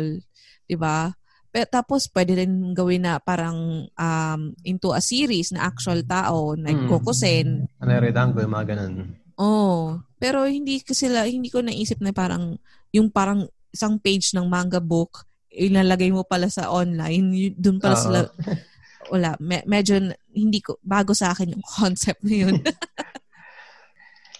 'di 0.68 0.76
ba? 0.76 1.12
Pero 1.48 1.66
tapos 1.72 2.04
pwede 2.12 2.44
rin 2.44 2.76
gawin 2.76 3.08
na 3.08 3.16
parang 3.16 3.88
um, 3.88 4.40
into 4.60 4.92
a 4.92 5.00
series 5.00 5.56
na 5.56 5.64
actual 5.64 6.04
tao, 6.04 6.52
like 6.52 6.76
Mm. 6.76 6.88
Gokusen. 6.88 7.64
Ano 7.80 7.90
yung 7.96 8.32
ko 8.36 8.38
yung 8.44 8.52
mga 8.52 8.66
ganun. 8.76 8.94
Oh, 9.40 10.00
pero 10.20 10.44
hindi 10.44 10.80
ko 10.84 10.92
sila 10.92 11.24
hindi 11.24 11.48
ko 11.48 11.64
naisip 11.64 12.00
na 12.04 12.12
parang 12.12 12.60
yung 12.92 13.08
parang 13.08 13.48
isang 13.72 13.96
page 14.00 14.32
ng 14.32 14.48
manga 14.48 14.80
book 14.80 15.24
ilalagay 15.56 16.12
mo 16.12 16.20
pala 16.24 16.52
sa 16.52 16.68
online, 16.68 17.56
doon 17.56 17.80
pala 17.80 17.96
Oo. 17.96 18.04
sila 18.04 18.18
wala, 19.08 19.34
me- 19.38 19.64
medyo 19.64 19.98
hindi 20.30 20.60
ko 20.60 20.76
bago 20.80 21.12
sa 21.12 21.32
akin 21.32 21.52
yung 21.54 21.64
concept 21.78 22.22
na 22.22 22.36
yun. 22.46 22.56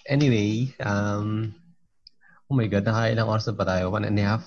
Anyway, 0.06 0.70
um, 0.78 1.51
oh 2.47 2.55
my 2.55 2.70
God, 2.70 2.86
nakailang 2.86 3.26
oras 3.26 3.51
na 3.51 3.59
ba 3.59 3.66
tayo? 3.66 3.90
One 3.90 4.06
and 4.06 4.18
a 4.22 4.38
half? 4.38 4.47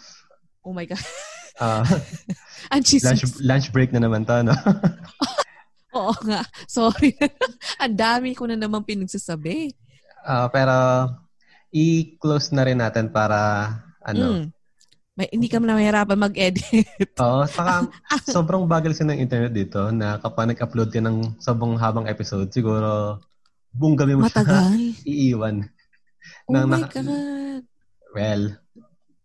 oh 0.63 0.71
my 0.71 0.85
god. 0.87 0.99
Uh, 1.59 1.83
lunch, 3.03 3.27
lunch 3.43 3.67
break 3.75 3.91
na 3.91 3.99
naman 3.99 4.23
to, 4.23 4.47
no? 4.47 4.55
Oo 5.91 6.15
nga. 6.23 6.39
Sorry. 6.71 7.11
Ang 7.83 7.99
dami 7.99 8.31
ko 8.31 8.47
na 8.47 8.55
naman 8.55 8.87
pinagsasabi. 8.87 9.75
Ah, 10.23 10.47
pero, 10.47 10.71
i-close 11.75 12.55
na 12.55 12.63
rin 12.63 12.79
natin 12.79 13.11
para, 13.11 13.75
ano, 13.99 14.39
Mm. 14.39 14.55
May, 15.19 15.27
hindi 15.35 15.51
ka 15.51 15.59
na 15.59 15.75
mahirapan 15.75 16.15
mag-edit. 16.15 17.11
Oo, 17.19 17.43
saka 17.43 17.91
sobrang 18.31 18.63
bagal 18.63 18.95
kasi 18.95 19.03
ng 19.03 19.19
internet 19.19 19.51
dito 19.51 19.91
na 19.91 20.15
kapag 20.15 20.47
nag-upload 20.47 20.87
ka 20.87 21.03
ng 21.03 21.35
sobrang 21.35 21.75
habang 21.75 22.07
episode, 22.07 22.47
siguro 22.47 23.19
buong 23.75 23.99
gabi 23.99 24.15
mo 24.15 24.23
siya 24.23 24.39
Matagal. 24.39 24.79
iiwan. 25.03 25.67
Oh 26.47 26.55
Nang 26.55 26.71
my 26.71 26.79
naka- 26.79 27.03
God. 27.03 27.63
Well, 28.09 28.43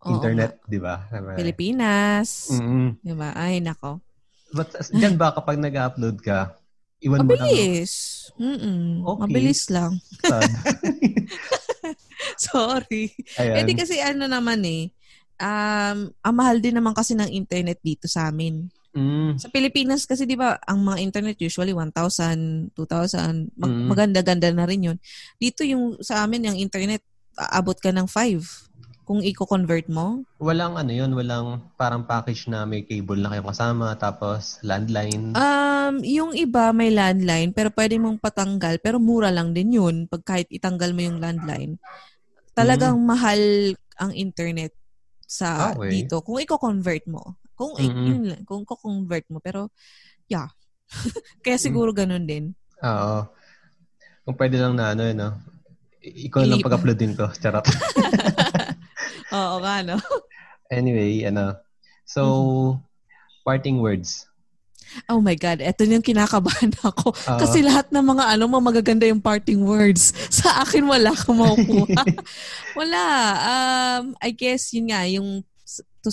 Oo 0.02 0.18
internet, 0.18 0.58
di 0.66 0.82
ba? 0.82 1.06
Pilipinas. 1.38 2.50
Mm-mm. 2.50 2.98
Di 2.98 3.14
ba? 3.14 3.30
Ay, 3.32 3.62
nako. 3.62 4.02
But 4.50 4.74
dyan 4.90 5.14
ba 5.14 5.30
kapag 5.30 5.62
nag-upload 5.62 6.18
ka, 6.18 6.58
iwan 6.98 7.22
mo 7.22 7.38
lang. 7.38 7.46
Mabilis. 7.46 7.94
Mm-mm. 8.34 9.06
Okay. 9.06 9.20
Mabilis 9.22 9.62
lang. 9.70 10.02
Sorry. 12.36 13.14
Ayan. 13.38 13.56
Eh 13.56 13.64
di 13.64 13.74
kasi 13.74 14.02
ano 14.02 14.26
naman 14.26 14.58
eh, 14.64 14.90
um, 15.38 15.98
ang 16.10 16.34
mahal 16.34 16.58
din 16.62 16.76
naman 16.76 16.94
kasi 16.94 17.14
ng 17.14 17.30
internet 17.30 17.78
dito 17.82 18.06
sa 18.10 18.28
amin. 18.30 18.68
Mm, 18.94 19.34
Sa 19.42 19.50
Pilipinas 19.50 20.06
kasi 20.06 20.22
'di 20.22 20.38
ba, 20.38 20.54
ang 20.62 20.86
mga 20.86 21.02
internet 21.02 21.36
usually 21.42 21.74
1,000, 21.74 22.70
2,000, 22.78 23.50
mag- 23.58 23.74
Mm. 23.74 23.88
maganda-ganda 23.90 24.48
na 24.54 24.64
rin 24.70 24.86
'yun. 24.86 24.98
Dito 25.42 25.66
yung 25.66 25.98
sa 25.98 26.22
amin 26.22 26.54
yung 26.54 26.58
internet 26.58 27.02
aabot 27.34 27.74
ka 27.74 27.90
ng 27.90 28.06
5 28.06 28.70
kung 29.04 29.20
i-convert 29.20 29.90
mo. 29.90 30.22
walang 30.40 30.76
ano 30.76 30.92
yun, 30.92 31.12
walang 31.16 31.72
parang 31.76 32.04
package 32.04 32.48
na 32.52 32.64
may 32.68 32.84
cable 32.84 33.16
na 33.20 33.32
kayo 33.32 33.42
kasama, 33.48 33.96
tapos 33.96 34.60
landline. 34.62 35.32
Um, 35.34 36.04
yung 36.04 36.32
iba 36.36 36.70
may 36.70 36.92
landline 36.92 37.50
pero 37.50 37.72
pwede 37.74 37.96
mong 37.98 38.20
patanggal 38.20 38.78
pero 38.78 39.00
mura 39.02 39.32
lang 39.32 39.50
din 39.56 39.74
'yun 39.74 39.96
pag 40.06 40.22
kahit 40.22 40.48
itanggal 40.52 40.92
mo 40.94 41.00
yung 41.00 41.18
landline. 41.18 41.80
Talagang 42.54 43.00
mahal 43.02 43.74
ang 43.98 44.12
internet 44.14 44.70
sa 45.34 45.74
Okay. 45.74 45.90
dito 45.90 46.22
kung 46.22 46.38
i-convert 46.38 47.10
mo. 47.10 47.34
Kung 47.58 47.74
Mm-mm. 47.74 48.06
yun 48.06 48.22
lang, 48.30 48.42
kung 48.46 48.62
i-convert 48.62 49.26
mo 49.26 49.42
pero 49.42 49.74
yeah. 50.30 50.46
Kaya 51.42 51.58
siguro 51.58 51.90
ganun 51.90 52.22
din. 52.22 52.54
Oo. 52.78 53.26
Kung 54.22 54.36
pwede 54.38 54.56
lang 54.62 54.78
na 54.78 54.94
ano, 54.94 55.02
yun, 55.04 55.18
no? 55.18 55.30
Ikaw 56.04 56.44
lang 56.46 56.62
pag-upload 56.62 56.98
din 57.00 57.16
ko. 57.16 57.26
Charot. 57.34 57.64
Oo 59.36 59.56
nga, 59.58 59.82
no? 59.82 59.96
anyway, 60.70 61.24
ano. 61.26 61.58
So, 62.04 62.22
Mm-hmm. 62.22 62.72
parting 63.44 63.78
words. 63.80 64.28
Oh 65.06 65.18
my 65.18 65.34
God, 65.34 65.58
eto 65.58 65.82
yung 65.82 66.00
kinakabahan 66.00 66.70
ako. 66.88 67.10
Oo. 67.12 67.38
Kasi 67.38 67.60
lahat 67.60 67.90
ng 67.90 68.04
mga 68.04 68.24
ano, 68.34 68.46
mga 68.46 68.64
magaganda 68.64 69.04
yung 69.04 69.20
parting 69.20 69.60
words. 69.60 70.14
Sa 70.42 70.62
akin, 70.62 70.84
wala 70.84 71.10
kang 71.12 71.38
makukuha. 71.38 72.02
wala. 72.78 73.02
Um, 73.42 74.02
I 74.18 74.30
guess, 74.30 74.70
yun 74.70 74.88
nga, 74.88 75.02
yung 75.04 75.42
to, 76.00 76.10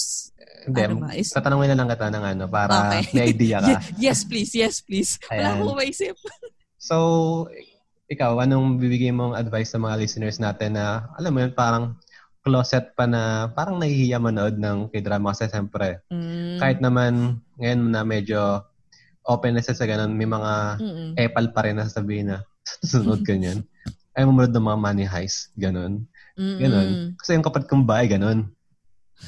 Hindi, 0.61 0.79
Ano 0.85 0.95
ba, 1.01 1.11
is- 1.17 1.33
tatanungin 1.33 1.73
na 1.73 1.77
lang 1.77 1.89
kita 1.89 2.07
ng 2.07 2.23
ano, 2.23 2.43
para 2.45 2.69
Okay. 2.93 3.03
may 3.11 3.33
idea 3.33 3.57
ka. 3.59 3.67
Ye- 3.97 4.07
yes, 4.09 4.21
please, 4.23 4.53
yes, 4.53 4.77
please. 4.79 5.17
Wala 5.25 5.41
Ayan. 5.41 5.53
akong 5.57 5.77
maisip. 5.77 6.15
So, 6.77 6.95
ikaw, 8.05 8.37
anong 8.39 8.77
bibigay 8.77 9.09
mong 9.09 9.33
advice 9.33 9.71
sa 9.71 9.79
mga 9.79 9.97
listeners 9.97 10.37
natin 10.37 10.77
na, 10.77 11.09
alam 11.17 11.31
mo 11.31 11.41
yun, 11.41 11.51
parang 11.51 11.97
closet 12.41 12.93
pa 12.93 13.05
na 13.05 13.21
parang 13.47 13.77
nahihiya 13.77 14.17
manood 14.17 14.57
ng 14.57 14.89
k-drama 14.89 15.31
kasi 15.31 15.45
siyempre, 15.47 16.01
Mm. 16.09 16.57
kahit 16.57 16.79
naman 16.79 17.13
ngayon 17.55 17.81
na 17.87 18.01
medyo 18.01 18.65
open 19.23 19.53
na 19.53 19.61
siya 19.61 19.73
sa 19.73 19.85
ganun, 19.85 20.11
may 20.11 20.25
mga 20.25 20.53
Mm-mm. 20.77 21.09
epal 21.15 21.53
pa 21.53 21.61
rin 21.61 21.77
na 21.77 21.85
sasabihin 21.85 22.33
na 22.33 22.37
susunod 22.81 23.21
ka 23.27 23.33
niyan. 23.33 23.61
Ay 24.11 24.25
mamunod 24.25 24.51
ng 24.51 24.65
mga 24.65 24.79
money 24.81 25.05
heist, 25.05 25.53
ganun. 25.55 26.03
Mm-mm. 26.35 26.57
Ganun. 26.57 26.89
Kasi 27.15 27.33
yung 27.33 27.45
kapatid 27.45 27.69
kong 27.69 27.85
bahay, 27.85 28.09
ganun. 28.09 28.49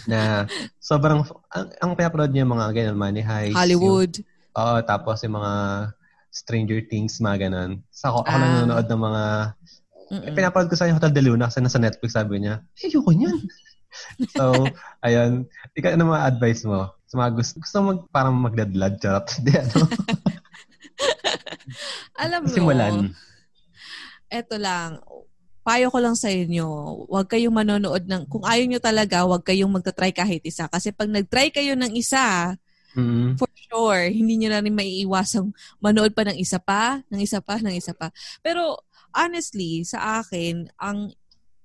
Na 0.06 0.44
sobrang, 0.82 1.22
ang, 1.50 1.66
ang 1.80 1.92
pinapanood 1.94 2.34
niya 2.34 2.44
yung 2.44 2.54
mga 2.54 2.68
ganun, 2.74 2.98
money 2.98 3.22
heist. 3.22 3.54
Hollywood. 3.56 4.26
Oo, 4.54 4.78
tapos 4.82 5.22
yung 5.22 5.38
mga 5.38 5.54
Stranger 6.34 6.82
Things, 6.90 7.22
mga 7.22 7.48
ganun. 7.48 7.86
Sa 7.90 8.10
ako, 8.10 8.26
ako 8.26 8.34
Ah. 8.34 8.42
lang 8.42 8.52
nanonood 8.60 8.88
ng 8.90 9.02
mga, 9.06 9.24
Mm-mm. 10.12 10.28
eh, 10.28 10.34
pinapanood 10.34 10.68
ko 10.68 10.76
sa 10.76 10.86
kanya 10.86 10.98
Hotel 11.00 11.14
de 11.14 11.22
Luna 11.24 11.48
kasi 11.48 11.62
nasa 11.62 11.80
Netflix, 11.80 12.12
sabi 12.16 12.42
niya, 12.42 12.66
eh, 12.82 12.90
ayoko 12.90 13.12
niyan. 13.14 13.38
so, 14.38 14.68
ayun. 15.00 15.46
Ikaw, 15.78 15.94
ano 15.94 16.12
mga 16.12 16.26
advice 16.28 16.66
mo? 16.66 16.90
Sa 17.06 17.16
mga 17.22 17.32
gusto, 17.38 17.54
gusto 17.62 17.76
mag, 17.80 18.00
parang 18.10 18.36
magdadlad, 18.36 18.98
charot. 18.98 19.30
Hindi, 19.38 19.54
ano? 19.54 19.78
Alam 22.24 22.40
mo, 22.46 22.52
Simulan. 22.52 22.94
eto 24.28 24.58
lang, 24.58 25.00
payo 25.64 25.88
ko 25.94 26.02
lang 26.02 26.18
sa 26.18 26.28
inyo, 26.28 26.66
huwag 27.08 27.30
kayong 27.30 27.56
manonood 27.56 28.04
ng, 28.04 28.28
kung 28.28 28.44
ayaw 28.44 28.66
nyo 28.68 28.82
talaga, 28.82 29.24
huwag 29.24 29.46
kayong 29.46 29.72
magta-try 29.72 30.12
kahit 30.12 30.44
isa. 30.44 30.68
Kasi 30.68 30.92
pag 30.92 31.08
nag-try 31.08 31.54
kayo 31.54 31.78
ng 31.78 31.94
isa, 31.96 32.58
Mm. 32.94 33.42
for 33.42 33.50
sure, 33.58 34.06
hindi 34.06 34.38
nyo 34.38 34.54
na 34.54 34.62
rin 34.62 34.70
maiiwasang 34.70 35.50
manood 35.82 36.14
pa 36.14 36.30
ng 36.30 36.38
isa 36.38 36.62
pa, 36.62 37.02
ng 37.10 37.26
isa 37.26 37.42
pa, 37.42 37.58
ng 37.58 37.74
isa 37.74 37.90
pa. 37.90 38.14
Pero, 38.46 38.86
honestly, 39.14 39.86
sa 39.86 40.22
akin, 40.22 40.70
ang 40.82 41.14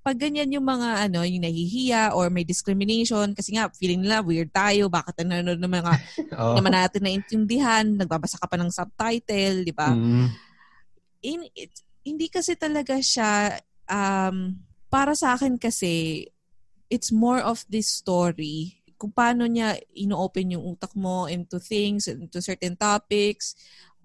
pag 0.05 0.17
ganyan 0.17 0.49
yung 0.49 0.65
mga 0.65 1.11
ano, 1.11 1.21
yung 1.27 1.45
nahihiya 1.45 2.17
or 2.17 2.33
may 2.33 2.41
discrimination 2.41 3.37
kasi 3.37 3.53
nga 3.53 3.69
feeling 3.77 4.01
nila 4.01 4.25
weird 4.25 4.49
tayo, 4.49 4.89
bakit 4.89 5.21
nanonood 5.21 5.61
ng 5.61 5.75
mga 5.75 5.93
Oo. 6.41 6.55
naman 6.57 6.73
natin 6.73 7.05
naintindihan, 7.05 7.85
nagbabasa 7.85 8.41
ka 8.41 8.49
pa 8.49 8.57
ng 8.57 8.73
subtitle, 8.73 9.69
di 9.69 9.75
ba? 9.75 9.93
Mm. 9.93 10.29
in, 11.19 11.41
it, 11.53 11.75
hindi 12.07 12.31
kasi 12.31 12.55
talaga 12.55 12.97
siya 13.03 13.59
um, 13.91 14.57
para 14.89 15.13
sa 15.13 15.37
akin 15.37 15.61
kasi 15.61 16.25
it's 16.89 17.13
more 17.13 17.43
of 17.45 17.65
this 17.69 17.91
story 18.01 18.81
kung 18.99 19.15
paano 19.15 19.47
niya 19.47 19.79
ino-open 19.95 20.59
yung 20.59 20.75
utak 20.75 20.91
mo 20.99 21.31
into 21.31 21.61
things 21.63 22.11
into 22.11 22.43
certain 22.43 22.75
topics 22.75 23.55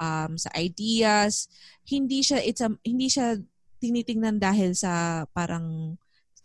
um, 0.04 0.36
sa 0.36 0.52
ideas. 0.60 1.48
Hindi 1.88 2.20
siya 2.20 2.44
it's 2.44 2.60
a, 2.60 2.68
hindi 2.84 3.08
siya 3.08 3.40
tinitingnan 3.80 4.40
dahil 4.40 4.76
sa 4.76 5.24
parang 5.32 5.96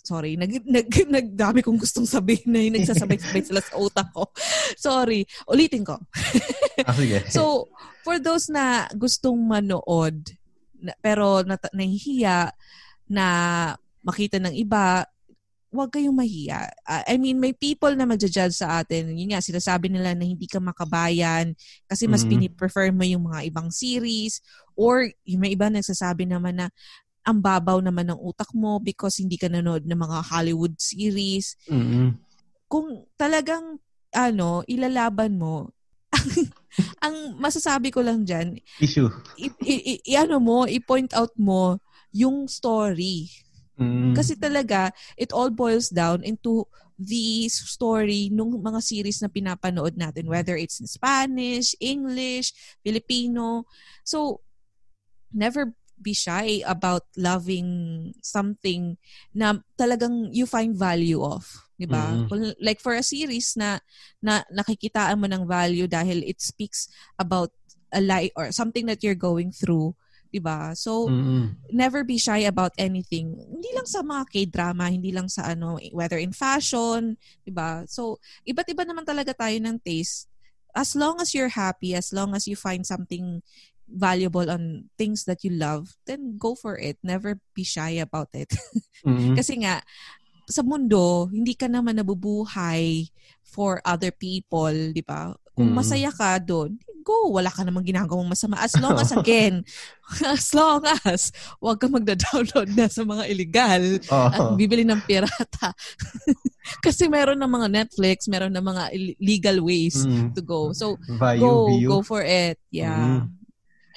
sorry 0.02 0.39
nag 0.39 0.64
nag 0.78 0.89
nagdami 0.89 1.60
kong 1.60 1.78
gustong 1.78 2.06
sabihin 2.06 2.51
na 2.51 2.62
yung 2.62 2.74
nagsasabay-sabay 2.78 3.43
sila 3.43 3.60
sa 3.60 3.74
utak 3.76 4.09
ko. 4.14 4.30
Sorry. 4.89 5.26
Ulitin 5.51 5.82
ko. 5.82 5.98
Ah. 6.78 6.94
So, 7.26 7.66
for 8.06 8.22
those 8.22 8.47
na 8.47 8.86
gustong 8.94 9.35
manood, 9.35 10.30
na, 10.78 10.94
pero 11.02 11.43
nat- 11.43 11.74
nahihiya 11.74 12.55
na 13.10 13.26
makita 14.06 14.39
ng 14.39 14.55
iba, 14.55 15.02
huwag 15.69 15.93
kayong 15.93 16.16
mahiya. 16.16 16.69
Ah, 16.82 17.05
I 17.05 17.20
mean, 17.20 17.36
may 17.36 17.53
people 17.53 17.93
na 17.93 18.09
magja-judge 18.09 18.57
sa 18.57 18.81
atin. 18.81 19.12
Yun 19.12 19.36
nga, 19.36 19.45
sinasabi 19.45 19.93
nila 19.93 20.16
na 20.16 20.24
hindi 20.24 20.49
ka 20.49 20.59
makabayan 20.59 21.53
kasi 21.85 22.09
mas 22.09 22.24
Mhm. 22.24 22.31
piniprefer 22.31 22.89
mo 22.89 23.05
yung 23.05 23.28
mga 23.28 23.45
ibang 23.47 23.69
series 23.69 24.40
or 24.73 25.05
yung 25.28 25.45
may 25.45 25.53
iba 25.53 25.69
nagsasabi 25.69 26.24
naman 26.24 26.57
na 26.57 26.66
ang 27.20 27.45
babaw 27.45 27.85
naman 27.85 28.09
ng 28.09 28.16
utak 28.16 28.49
mo 28.57 28.81
because 28.81 29.20
hindi 29.20 29.36
ka 29.36 29.53
nanood 29.53 29.85
ng 29.85 30.01
mga 30.01 30.19
Hollywood 30.24 30.73
series. 30.81 31.61
Mm-mm. 31.69 32.16
Kung 32.65 33.05
talagang 33.15 33.77
ano, 34.09 34.65
ilalaban 34.65 35.36
mo, 35.36 35.69
ang 37.05 37.36
masasabi 37.36 37.93
ko 37.93 38.01
lang 38.01 38.24
dyan, 38.24 38.57
Issue. 38.81 39.12
i, 39.36 39.53
i, 39.61 39.74
i- 40.01 40.16
ano 40.16 40.40
mo, 40.40 40.65
i-point 40.65 41.12
out 41.12 41.36
mo 41.36 41.77
yung 42.09 42.49
story. 42.49 43.28
Mm. 43.78 44.12
Kasi 44.12 44.34
talaga, 44.34 44.90
it 45.14 45.30
all 45.30 45.48
boils 45.48 45.88
down 45.88 46.26
into 46.26 46.66
the 46.98 47.46
story 47.46 48.26
nung 48.34 48.59
mga 48.59 48.82
series 48.82 49.22
na 49.22 49.30
pinapanood 49.30 49.94
natin, 49.94 50.26
whether 50.26 50.59
it's 50.59 50.82
in 50.82 50.90
Spanish, 50.90 51.78
English, 51.78 52.50
Filipino. 52.82 53.70
So, 54.02 54.42
never 55.30 55.72
be 55.98 56.14
shy 56.14 56.62
about 56.66 57.06
loving 57.18 58.10
something 58.22 58.98
na 59.34 59.59
talagang 59.74 60.30
you 60.30 60.46
find 60.46 60.74
value 60.74 61.22
of. 61.22 61.46
Di 61.78 61.86
ba? 61.86 62.26
Mm. 62.26 62.59
Like 62.59 62.82
for 62.82 62.94
a 62.94 63.06
series 63.06 63.55
na, 63.55 63.78
na 64.18 64.42
nakikitaan 64.50 65.18
mo 65.18 65.26
ng 65.30 65.46
value 65.46 65.86
dahil 65.86 66.22
it 66.26 66.42
speaks 66.42 66.90
about 67.18 67.55
a 67.94 68.02
life 68.02 68.34
or 68.34 68.50
something 68.50 68.86
that 68.86 69.02
you're 69.02 69.18
going 69.18 69.50
through. 69.55 69.94
Di 70.28 70.40
ba? 70.40 70.72
So, 70.76 71.09
Mm-mm. 71.09 71.56
never 71.72 72.05
be 72.05 72.16
shy 72.16 72.44
about 72.48 72.72
anything. 72.80 73.36
Hindi 73.36 73.70
lang 73.76 73.88
sa 73.88 74.00
mga 74.00 74.24
K-drama, 74.32 74.88
hindi 74.88 75.12
lang 75.12 75.28
sa 75.28 75.52
ano, 75.52 75.76
whether 75.92 76.16
in 76.16 76.32
fashion, 76.32 77.16
'di 77.44 77.52
ba? 77.52 77.84
So, 77.88 78.20
iba't 78.48 78.68
iba 78.72 78.84
naman 78.84 79.05
talaga 79.05 79.36
tayo 79.36 79.56
ng 79.60 79.80
taste. 79.80 80.28
As 80.76 80.96
long 80.96 81.20
as 81.20 81.32
you're 81.32 81.52
happy, 81.52 81.96
as 81.96 82.12
long 82.12 82.36
as 82.36 82.44
you 82.46 82.56
find 82.56 82.84
something 82.84 83.40
valuable 83.88 84.44
on 84.52 84.92
things 85.00 85.24
that 85.24 85.40
you 85.40 85.52
love, 85.52 85.96
then 86.05 86.36
go 86.36 86.52
for 86.52 86.76
it. 86.76 87.00
Never 87.00 87.40
be 87.56 87.64
shy 87.64 87.96
about 88.00 88.28
it. 88.36 88.52
Mm-mm. 89.09 89.32
Kasi 89.36 89.64
nga 89.64 89.80
sa 90.48 90.64
mundo, 90.64 91.28
hindi 91.28 91.52
ka 91.52 91.68
naman 91.68 92.00
nabubuhay 92.00 93.09
for 93.44 93.80
other 93.84 94.12
people, 94.12 94.72
'di 94.72 95.05
ba? 95.05 95.36
Kung 95.59 95.68
Mm. 95.68 95.74
masaya 95.74 96.10
ka 96.14 96.39
doon, 96.39 96.78
go. 97.02 97.32
Wala 97.32 97.48
ka 97.48 97.64
namang 97.64 97.82
ginagawang 97.82 98.28
masama. 98.28 98.60
As 98.60 98.76
long 98.76 98.94
as, 98.94 99.10
again, 99.10 99.64
as 100.28 100.52
long 100.52 100.85
as, 101.02 101.32
huwag 101.56 101.80
ka 101.80 101.89
magda-download 101.89 102.70
na 102.72 102.86
sa 102.86 103.02
mga 103.02 103.24
illegal 103.26 103.82
at 104.06 104.39
Oo. 104.39 104.55
bibili 104.55 104.85
ng 104.85 105.01
pirata. 105.02 105.72
Kasi 106.85 107.09
meron 107.09 107.40
ng 107.40 107.48
mga 107.48 107.68
Netflix, 107.72 108.28
meron 108.28 108.52
ng 108.52 108.62
mga 108.62 108.82
legal 109.18 109.59
ways 109.59 110.05
Mm. 110.05 110.36
to 110.36 110.44
go. 110.44 110.70
So, 110.70 111.01
Vayu, 111.16 111.40
go, 111.40 111.52
view. 111.72 111.89
go 111.89 111.98
for 112.05 112.20
it. 112.20 112.60
Yeah. 112.68 113.24
Mm. 113.24 113.35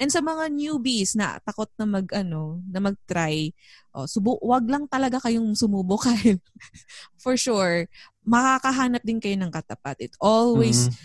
And 0.00 0.10
sa 0.10 0.18
mga 0.18 0.50
newbies 0.50 1.14
na 1.14 1.38
takot 1.38 1.68
na 1.78 1.86
mag 1.86 2.08
ano, 2.10 2.58
na 2.66 2.80
mag-try, 2.80 3.52
oh, 3.92 4.08
subu 4.08 4.34
wag 4.42 4.66
lang 4.66 4.88
talaga 4.88 5.20
kayong 5.20 5.52
sumubo 5.54 5.94
kahit 6.02 6.40
for 7.14 7.36
sure 7.36 7.86
makakahanap 8.24 9.04
din 9.04 9.20
kayo 9.20 9.36
ng 9.36 9.52
katapat. 9.52 10.00
It 10.00 10.14
always 10.18 10.88
Mm. 10.88 10.96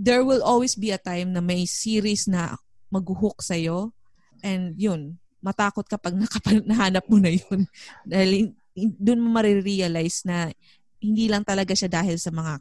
There 0.00 0.24
will 0.24 0.40
always 0.40 0.72
be 0.72 0.88
a 0.88 0.96
time 0.96 1.36
na 1.36 1.44
may 1.44 1.68
series 1.68 2.24
na 2.24 2.56
mag-hook 2.88 3.44
sa'yo. 3.44 3.92
And 4.40 4.72
yun, 4.80 5.20
matakot 5.44 5.84
kapag 5.84 6.16
nakapal- 6.24 6.64
nahanap 6.64 7.04
mo 7.04 7.20
na 7.20 7.36
yun. 7.36 7.68
Dahil 8.08 8.56
doon 8.96 9.20
mo 9.20 9.28
marirealize 9.36 10.24
na 10.24 10.48
hindi 11.00 11.28
lang 11.28 11.44
talaga 11.44 11.76
siya 11.76 11.88
dahil 11.92 12.16
sa 12.16 12.32
mga 12.32 12.60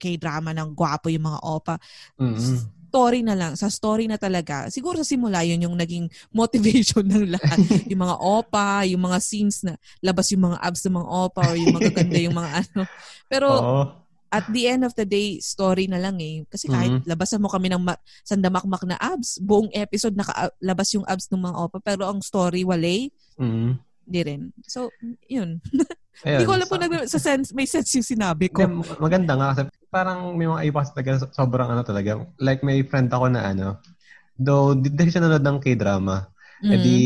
K-drama 0.00 0.56
ng 0.56 0.72
gwapo 0.72 1.12
yung 1.12 1.28
mga 1.28 1.40
opa. 1.44 1.76
Mm-mm. 2.16 2.88
Story 2.88 3.20
na 3.20 3.36
lang. 3.36 3.52
Sa 3.52 3.68
story 3.68 4.08
na 4.08 4.16
talaga. 4.16 4.72
Siguro 4.72 4.96
sa 4.96 5.04
simula 5.04 5.44
yun 5.44 5.60
yung 5.60 5.76
naging 5.76 6.08
motivation 6.40 7.04
ng 7.04 7.36
lahat. 7.36 7.60
yung 7.84 8.00
mga 8.08 8.16
opa, 8.16 8.88
yung 8.88 9.04
mga 9.04 9.18
scenes 9.20 9.60
na 9.60 9.76
labas 10.00 10.32
yung 10.32 10.48
mga 10.48 10.58
abs 10.58 10.80
ng 10.88 10.96
mga 10.96 11.08
opa 11.12 11.42
or 11.52 11.54
yung 11.60 11.76
magaganda 11.76 12.16
yung 12.18 12.32
mga 12.32 12.50
ano. 12.64 12.82
Pero 13.28 13.46
Oo. 13.52 13.84
At 14.30 14.46
the 14.48 14.64
end 14.64 14.82
of 14.82 14.94
the 14.94 15.02
day, 15.02 15.38
story 15.38 15.90
na 15.90 15.98
lang 15.98 16.16
eh. 16.18 16.46
Kasi 16.46 16.66
kahit 16.66 17.02
Mhm. 17.02 17.04
labasan 17.04 17.42
mo 17.42 17.50
kami 17.50 17.66
ng 17.66 17.82
ma- 17.82 17.98
sandamakmak 18.22 18.86
na 18.86 18.94
abs, 18.96 19.36
buong 19.38 19.68
episode 19.74 20.14
nakalabas 20.14 20.88
yung 20.94 21.02
abs 21.04 21.26
ng 21.28 21.42
mga 21.42 21.56
opa, 21.58 21.78
pero 21.80 22.06
ang 22.06 22.22
story 22.22 22.62
walay, 22.62 23.10
Mm. 23.34 23.74
hindi 24.06 24.20
rin. 24.22 24.42
So, 24.64 24.90
yun. 25.26 25.58
Hindi 26.20 26.44
ko 26.44 26.52
alam 26.52 26.68
kung 26.68 26.76
Sa- 26.76 26.84
nag- 26.84 27.08
sa 27.08 27.16
sense, 27.18 27.48
may 27.50 27.64
sense 27.64 27.96
yung 27.96 28.04
sinabi 28.04 28.52
ko. 28.52 28.60
Hindi, 28.60 28.92
maganda 29.00 29.32
nga 29.34 29.56
kasi 29.56 29.60
parang 29.88 30.36
may 30.36 30.44
mga 30.44 30.68
kasi 30.68 30.92
talaga 30.92 31.10
so- 31.16 31.32
sobrang 31.32 31.64
ano 31.64 31.80
talaga. 31.80 32.20
Like 32.36 32.60
may 32.60 32.84
friend 32.84 33.08
ako 33.08 33.32
na 33.32 33.48
ano, 33.48 33.80
though 34.36 34.76
di 34.76 34.92
di 34.92 35.08
siya 35.08 35.24
nanonood 35.24 35.40
ng 35.40 35.58
K-drama. 35.58 36.28
Mm. 36.60 36.70
Eh 36.70 36.78
di, 36.78 36.98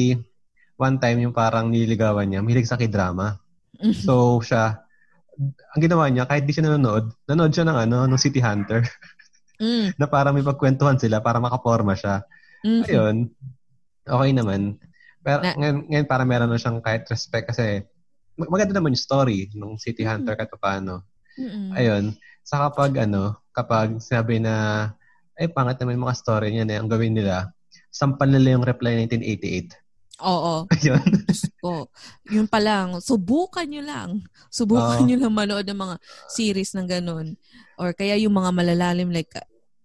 one 0.75 0.99
time 0.99 1.19
yung 1.23 1.35
parang 1.37 1.71
nililigawan 1.71 2.27
niya, 2.27 2.43
mahilig 2.43 2.67
sa 2.67 2.75
K-drama. 2.75 3.39
Mm. 3.79 3.95
So 3.95 4.43
siya, 4.43 4.83
ang 5.43 5.81
ginawa 5.83 6.07
niya, 6.09 6.25
kahit 6.27 6.47
di 6.47 6.53
siya 6.55 6.71
nanonood, 6.71 7.11
nanonood 7.27 7.53
siya 7.53 7.67
ng 7.67 7.79
ano, 7.89 7.99
ng 8.07 8.21
City 8.21 8.41
Hunter. 8.41 8.87
Mm. 9.59 9.95
na 10.01 10.07
para 10.11 10.35
may 10.35 10.43
pagkwentuhan 10.43 10.99
sila, 10.99 11.23
para 11.23 11.39
makaporma 11.39 11.95
siya. 11.95 12.23
Mm. 12.67 12.83
Ayun, 12.89 13.17
okay 14.07 14.31
naman. 14.35 14.61
Pero 15.25 15.41
Na- 15.41 15.57
ngayon, 15.57 15.77
ngayon 15.89 16.09
para 16.09 16.25
meron 16.27 16.51
na 16.51 16.61
siyang 16.61 16.81
kahit 16.85 17.09
respect 17.09 17.49
kasi 17.53 17.85
mag- 18.37 18.51
maganda 18.51 18.77
naman 18.77 18.93
yung 18.93 19.05
story 19.05 19.51
ng 19.55 19.79
City 19.81 20.05
Mm. 20.05 20.11
Hunter 20.11 20.35
kahit 20.39 20.53
paano. 20.59 21.07
Mm-mm. 21.35 21.75
Ayun. 21.75 22.15
Sa 22.45 22.69
kapag 22.69 22.95
ano, 23.09 23.41
kapag 23.51 23.99
sabi 23.99 24.39
na, 24.39 24.91
ay 25.35 25.51
pangat 25.51 25.83
naman 25.83 25.99
yung 25.99 26.07
mga 26.07 26.19
story 26.19 26.49
niya 26.55 26.65
na 26.67 26.79
ang 26.79 26.91
gawin 26.91 27.15
nila, 27.15 27.51
sampal 27.91 28.31
nila 28.31 28.55
yung 28.55 28.67
reply 28.67 28.95
1988. 29.07 29.84
Oo. 30.23 30.71
Ayun. 30.71 31.03
Ko. 31.59 31.91
Yun 32.31 32.47
pa 32.47 32.63
lang. 32.63 33.03
Subukan 33.03 33.67
nyo 33.67 33.83
lang. 33.83 34.09
Subukan 34.47 35.03
Oo. 35.03 35.07
nyo 35.07 35.17
lang 35.19 35.33
manood 35.33 35.67
ng 35.67 35.75
mga 35.77 35.97
series 36.29 36.71
ng 36.75 36.87
ganun. 36.87 37.35
Or 37.75 37.91
kaya 37.91 38.15
yung 38.15 38.31
mga 38.31 38.55
malalalim 38.55 39.11
like 39.11 39.35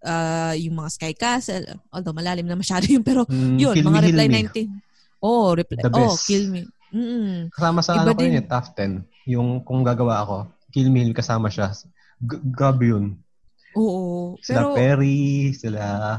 uh, 0.06 0.54
yung 0.54 0.78
mga 0.78 0.90
Sky 0.94 1.14
Castle. 1.18 1.66
Although 1.90 2.14
malalim 2.14 2.46
na 2.46 2.54
masyado 2.54 2.86
yun. 2.86 3.02
Pero 3.02 3.26
Mm, 3.26 3.58
yun, 3.58 3.76
mga 3.82 4.00
Me, 4.00 4.06
Reply 4.06 4.28
Me. 4.28 4.36
19. 4.46 5.24
Oh, 5.26 5.52
reply. 5.52 5.82
The 5.82 5.90
Oh. 5.92 6.14
Kill 6.16 6.46
Me. 6.48 6.62
Mm. 6.94 7.50
Kasama 7.50 7.80
sa 7.82 7.98
Iba 7.98 8.02
ano 8.04 8.12
ko 8.14 8.22
yun 8.22 8.46
top 8.46 8.66
10. 8.78 9.06
Yung 9.30 9.50
kung 9.62 9.82
gagawa 9.82 10.22
ako, 10.22 10.38
Kill 10.70 10.94
Me 10.94 11.10
kasama 11.10 11.50
siya. 11.50 11.74
G- 12.22 12.44
grabe 12.46 12.94
yun. 12.94 13.18
Oo. 13.74 14.38
Sila 14.42 14.70
Pero, 14.70 14.78
Perry, 14.78 15.54
sila... 15.54 16.18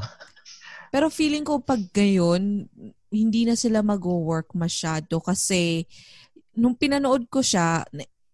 pero 0.91 1.07
feeling 1.07 1.43
ko 1.43 1.59
pag 1.59 1.79
ngayon, 1.91 2.67
hindi 3.11 3.43
na 3.43 3.53
sila 3.53 3.83
mag-work 3.83 4.55
masyado 4.55 5.19
kasi 5.19 5.83
nung 6.55 6.75
pinanood 6.75 7.27
ko 7.27 7.43
siya, 7.43 7.83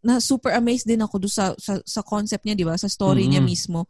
na, 0.01 0.21
super 0.21 0.53
amazed 0.53 0.85
din 0.85 1.01
ako 1.01 1.15
do 1.19 1.27
sa, 1.27 1.51
sa, 1.57 1.81
sa 1.83 2.01
concept 2.01 2.45
niya, 2.45 2.55
di 2.55 2.63
ba? 2.63 2.77
Sa 2.77 2.87
story 2.87 3.25
niya 3.25 3.41
Mhm. 3.41 3.49
mismo. 3.49 3.89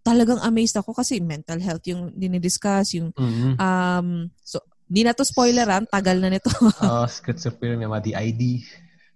Talagang 0.00 0.40
amazed 0.40 0.76
ako 0.76 0.92
kasi 0.92 1.20
mental 1.20 1.60
health 1.60 1.84
yung 1.86 2.10
dinidiscuss, 2.12 2.96
yung 2.96 3.12
Mm-hmm. 3.14 3.52
um, 3.56 4.08
so, 4.42 4.60
di 4.84 5.00
na 5.00 5.16
to 5.16 5.24
spoiler 5.24 5.64
ah, 5.64 5.80
tagal 5.80 6.20
na 6.20 6.28
nito. 6.28 6.48
uh, 6.80 7.04
schizophrenia, 7.06 7.88
DID. 8.00 8.64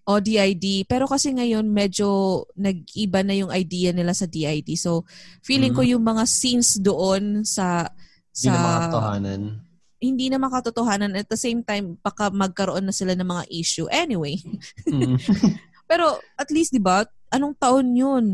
o 0.09 0.17
DID. 0.17 0.89
Pero 0.89 1.05
kasi 1.05 1.29
ngayon, 1.37 1.69
medyo 1.69 2.09
nag-iba 2.57 3.21
na 3.21 3.37
yung 3.37 3.53
idea 3.53 3.93
nila 3.93 4.17
sa 4.17 4.25
DID. 4.25 4.73
So, 4.81 5.05
feeling 5.45 5.77
ko 5.77 5.85
Mhm. 5.85 5.93
yung 5.93 6.05
mga 6.05 6.25
scenes 6.25 6.81
doon 6.81 7.45
sa 7.45 7.93
sa 8.33 8.49
na 8.49 8.61
makatotohanan. 8.65 9.61
Hindi 9.99 10.31
na 10.31 10.39
makatotohanan. 10.39 11.15
At 11.19 11.27
the 11.31 11.39
same 11.39 11.63
time 11.63 11.99
baka 12.01 12.31
magkaroon 12.31 12.87
na 12.87 12.95
sila 12.95 13.15
ng 13.19 13.27
mga 13.27 13.45
issue. 13.51 13.87
Anyway. 13.91 14.39
Mm. 14.87 15.19
pero 15.91 16.19
at 16.39 16.49
least 16.55 16.75
'di 16.75 16.83
ba 16.83 17.07
anong 17.31 17.55
taon 17.59 17.93
yun? 17.95 18.25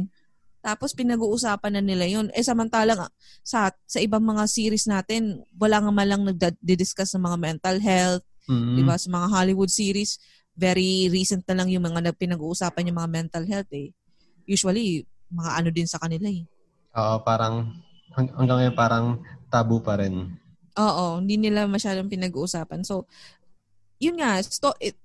Tapos 0.64 0.96
pinag-uusapan 0.96 1.76
na 1.76 1.82
nila 1.84 2.08
yun. 2.08 2.32
Eh 2.32 2.40
samantalang 2.40 3.04
ah, 3.04 3.12
sa 3.44 3.68
sa 3.84 3.98
ibang 4.00 4.24
mga 4.24 4.48
series 4.48 4.88
natin 4.88 5.44
wala 5.56 5.80
nga 5.80 5.92
man 5.92 6.08
lang 6.08 6.22
nagdi-discuss 6.24 7.12
ng 7.16 7.24
mga 7.24 7.38
mental 7.40 7.76
health 7.80 8.24
Mm. 8.44 8.76
'di 8.76 8.82
ba 8.84 8.96
sa 9.00 9.08
mga 9.08 9.26
Hollywood 9.32 9.72
series. 9.72 10.20
Very 10.54 11.10
recent 11.10 11.42
na 11.50 11.56
lang 11.58 11.72
yung 11.72 11.82
mga 11.82 12.12
nag- 12.12 12.20
pinag-uusapan 12.20 12.92
yung 12.92 12.98
mga 13.00 13.10
mental 13.10 13.44
health 13.48 13.70
eh. 13.74 13.90
Usually 14.46 15.02
mga 15.32 15.50
ano 15.64 15.68
din 15.72 15.88
sa 15.88 15.98
kanila 15.98 16.28
eh. 16.30 16.44
Oo, 16.94 17.16
parang 17.26 17.74
hang- 18.14 18.32
hanggang 18.38 18.58
ngayon 18.62 18.76
parang 18.76 19.06
tabu 19.50 19.82
pa 19.82 19.98
rin. 19.98 20.30
Oo, 20.74 21.22
hindi 21.22 21.38
nila 21.38 21.66
masyadong 21.66 22.10
pinag-uusapan. 22.10 22.82
So, 22.82 23.06
yun 23.96 24.18
nga, 24.18 24.42
sto- 24.42 24.78
it, 24.78 24.98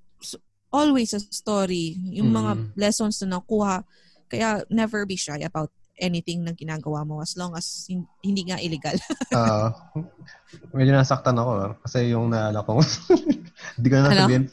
always 0.70 1.14
a 1.14 1.22
story. 1.22 1.98
Yung 2.14 2.30
mga 2.30 2.52
Mm. 2.54 2.66
lessons 2.76 3.22
na 3.22 3.38
nakuha. 3.38 3.86
Kaya 4.26 4.62
never 4.70 5.06
be 5.06 5.18
shy 5.18 5.42
about 5.42 5.70
anything 6.00 6.42
na 6.42 6.56
ginagawa 6.56 7.04
mo 7.04 7.20
as 7.20 7.36
long 7.36 7.52
as 7.54 7.86
hin- 7.86 8.08
hindi 8.24 8.48
nga 8.48 8.58
illegal. 8.58 8.96
Ah, 9.36 9.70
medyo 10.72 10.96
nasaktan 10.96 11.36
ako 11.36 11.76
kasi 11.84 12.10
yung 12.10 12.32
naalala 12.32 12.64
ko, 12.64 12.80
hindi 13.78 13.88
ko 13.88 13.96
na 14.00 14.08
Ano? 14.08 14.16
sabihin, 14.26 14.46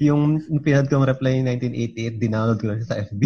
yung 0.00 0.22
pinad 0.58 0.88
kong 0.88 1.04
reply 1.04 1.38
1988, 1.44 2.18
dinownload 2.18 2.58
ko 2.58 2.66
lang 2.72 2.82
sa 2.82 2.98
FB. 2.98 3.22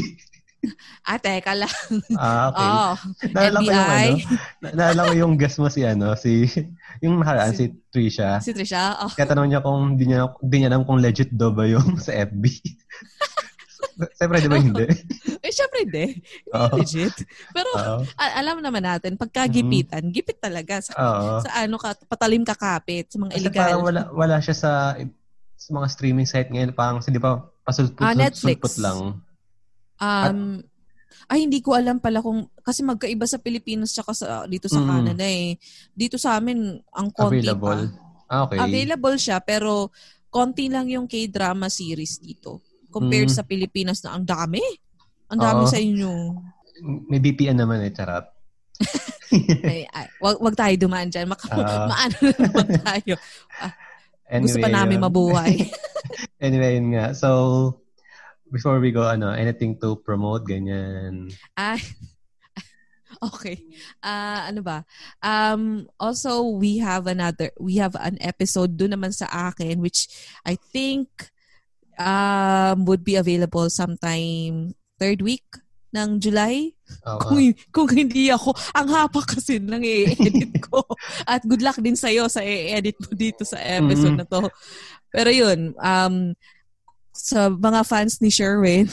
Ah, 1.02 1.16
teka 1.16 1.54
lang. 1.54 1.70
Ah, 2.14 2.50
okay. 2.50 2.66
Oh, 2.68 2.92
Naalala 3.30 3.58
ko 3.58 3.70
yung 3.70 3.86
ano, 3.86 4.16
na- 4.58 4.74
naalala 4.74 5.00
ko 5.06 5.12
yung 5.16 5.34
guest 5.34 5.56
mo 5.56 5.70
si 5.70 5.80
ano, 5.82 6.12
si, 6.14 6.50
yung 6.98 7.22
nakaraan, 7.22 7.54
si, 7.54 7.70
Trisha. 7.88 8.42
si 8.42 8.50
Trisha. 8.50 8.98
Oh. 9.00 9.10
Kaya 9.10 9.26
tanong 9.28 9.48
niya 9.48 9.62
kung 9.62 9.94
di 9.94 10.04
niya, 10.04 10.34
di 10.38 10.56
niya 10.58 10.68
alam 10.68 10.82
kung 10.82 10.98
legit 10.98 11.30
daw 11.30 11.50
ba 11.50 11.62
yung 11.64 11.94
sa 12.02 12.10
FB. 12.12 12.42
Siyempre, 14.18 14.38
di 14.38 14.48
ba 14.48 14.58
hindi? 14.58 14.86
Eh, 15.38 15.54
syempre 15.54 15.86
hindi. 15.86 16.06
Oo. 16.50 16.76
Legit. 16.76 17.14
Pero 17.54 17.70
a- 18.18 18.34
alam 18.36 18.58
naman 18.58 18.82
natin, 18.82 19.14
pagka 19.14 19.46
gipitan, 19.46 20.10
gipit 20.10 20.42
talaga 20.42 20.82
sa, 20.82 20.92
Oo. 20.92 21.38
sa 21.40 21.62
ano 21.62 21.78
ka, 21.78 21.94
patalim 22.04 22.42
ka 22.42 22.58
kapit, 22.58 23.06
sa 23.06 23.22
mga 23.22 23.30
Kasi 23.32 23.40
illegal. 23.40 23.62
parang 23.62 23.82
wala, 23.86 24.00
wala 24.10 24.36
siya 24.42 24.54
sa, 24.54 24.70
sa 25.54 25.70
mga 25.70 25.86
streaming 25.88 26.26
site 26.26 26.50
ngayon. 26.50 26.74
Parang, 26.74 26.98
kasi 26.98 27.14
di 27.14 27.22
ba, 27.22 27.38
pasulput, 27.62 28.02
Ah, 28.02 28.18
lang. 28.18 29.22
Um, 29.98 30.62
ay, 31.26 31.44
hindi 31.44 31.60
ko 31.60 31.74
alam 31.74 31.98
pala 31.98 32.18
kung, 32.18 32.48
kasi 32.58 32.80
magkaiba 32.80 33.24
sa 33.24 33.36
Pilipinas 33.36 33.92
tsaka 33.92 34.12
sa, 34.12 34.26
dito 34.44 34.64
sa 34.64 34.78
Mm. 34.78 34.88
Canada 34.88 35.24
eh. 35.24 35.58
Dito 35.90 36.16
sa 36.16 36.38
amin, 36.38 36.58
ang 36.88 37.08
konti 37.10 37.42
Available. 37.42 37.84
pa. 37.92 38.26
Ah, 38.28 38.40
okay. 38.44 38.58
Available 38.58 39.16
siya, 39.16 39.38
pero 39.38 39.92
konti 40.28 40.68
lang 40.68 40.86
yung 40.86 41.04
K-drama 41.04 41.68
series 41.68 42.16
dito. 42.18 42.64
Compared 42.88 43.28
Mm. 43.28 43.34
sa 43.34 43.42
Pilipinas 43.42 44.00
na 44.00 44.14
ang 44.14 44.24
dami. 44.24 44.60
Ang 45.28 45.38
dami 45.38 45.62
Oo. 45.62 45.68
sa 45.68 45.76
inyo. 45.76 46.10
May 47.04 47.18
VPN 47.18 47.58
naman 47.58 47.82
eh, 47.82 47.92
charot. 47.92 48.24
Ay, 49.60 49.84
ay, 49.84 50.06
wag, 50.18 50.40
wag 50.40 50.56
tayo 50.56 50.72
dumaan 50.78 51.10
dyan. 51.10 51.28
Maka, 51.28 51.44
Ah. 51.52 51.84
maano 51.90 52.16
na 52.22 52.36
naman 52.38 52.68
tayo. 52.80 53.14
Gusto 54.40 54.56
pa 54.58 54.70
namin 54.70 54.96
yun. 54.96 55.04
mabuhay. 55.04 55.52
Anyway, 56.38 56.78
yun 56.78 56.94
nga. 56.94 57.10
So, 57.12 57.28
before 58.50 58.80
we 58.80 58.90
go, 58.90 59.04
ano, 59.04 59.30
anything 59.32 59.76
to 59.80 59.96
promote, 59.96 60.44
ganyan. 60.44 61.32
Ay, 61.56 61.80
okay. 63.28 63.64
Ah, 64.00 64.48
ano 64.48 64.60
ba? 64.62 64.84
Um, 65.20 65.86
also, 65.98 66.44
we 66.56 66.78
have 66.78 67.06
another, 67.06 67.50
we 67.58 67.76
have 67.76 67.96
an 67.98 68.16
episode 68.20 68.76
doon 68.76 68.96
naman 68.98 69.12
sa 69.12 69.26
akin, 69.50 69.80
which 69.80 70.08
I 70.44 70.56
think 70.56 71.08
um, 71.98 72.84
would 72.84 73.02
be 73.04 73.16
available 73.16 73.68
sometime 73.70 74.74
third 74.98 75.22
week 75.22 75.44
ng 75.88 76.20
July. 76.20 76.68
Oo. 77.08 77.20
Kung, 77.20 77.40
kung 77.72 77.88
hindi 77.88 78.28
ako, 78.28 78.52
ang 78.76 78.88
hapa 78.92 79.24
kasi 79.24 79.56
lang 79.56 79.80
i-edit 79.80 80.60
ko. 80.68 80.84
At 81.30 81.40
good 81.48 81.64
luck 81.64 81.80
din 81.80 81.96
sa'yo 81.96 82.28
sa 82.28 82.44
i-edit 82.44 82.96
mo 83.00 83.16
dito 83.16 83.40
sa 83.48 83.56
episode 83.56 84.16
Mhm. 84.16 84.20
na 84.20 84.26
to. 84.28 84.52
Pero 85.08 85.32
yun, 85.32 85.72
um, 85.80 86.36
sa 87.28 87.52
mga 87.52 87.84
fans 87.84 88.24
ni 88.24 88.32
Sherwin, 88.32 88.88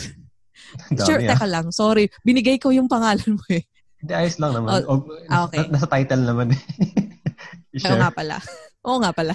Dami, 0.91 1.07
sure, 1.07 1.21
ah. 1.23 1.27
teka 1.31 1.47
lang, 1.47 1.67
sorry, 1.71 2.11
binigay 2.21 2.59
ko 2.59 2.67
yung 2.75 2.91
pangalan 2.91 3.39
mo 3.39 3.45
eh. 3.47 3.63
Hindi, 3.95 4.11
ayos 4.11 4.35
lang 4.37 4.51
naman. 4.53 4.83
Oh, 4.85 4.99
O, 4.99 5.07
ah, 5.31 5.47
okay. 5.47 5.63
na- 5.65 5.79
nasa 5.79 5.87
title 5.87 6.21
naman 6.21 6.51
eh. 6.51 6.61
Oo 7.75 7.79
sure. 7.79 7.99
nga 7.99 8.11
pala. 8.11 8.37
Oo 8.87 9.01
nga 9.01 9.11
pala. 9.11 9.33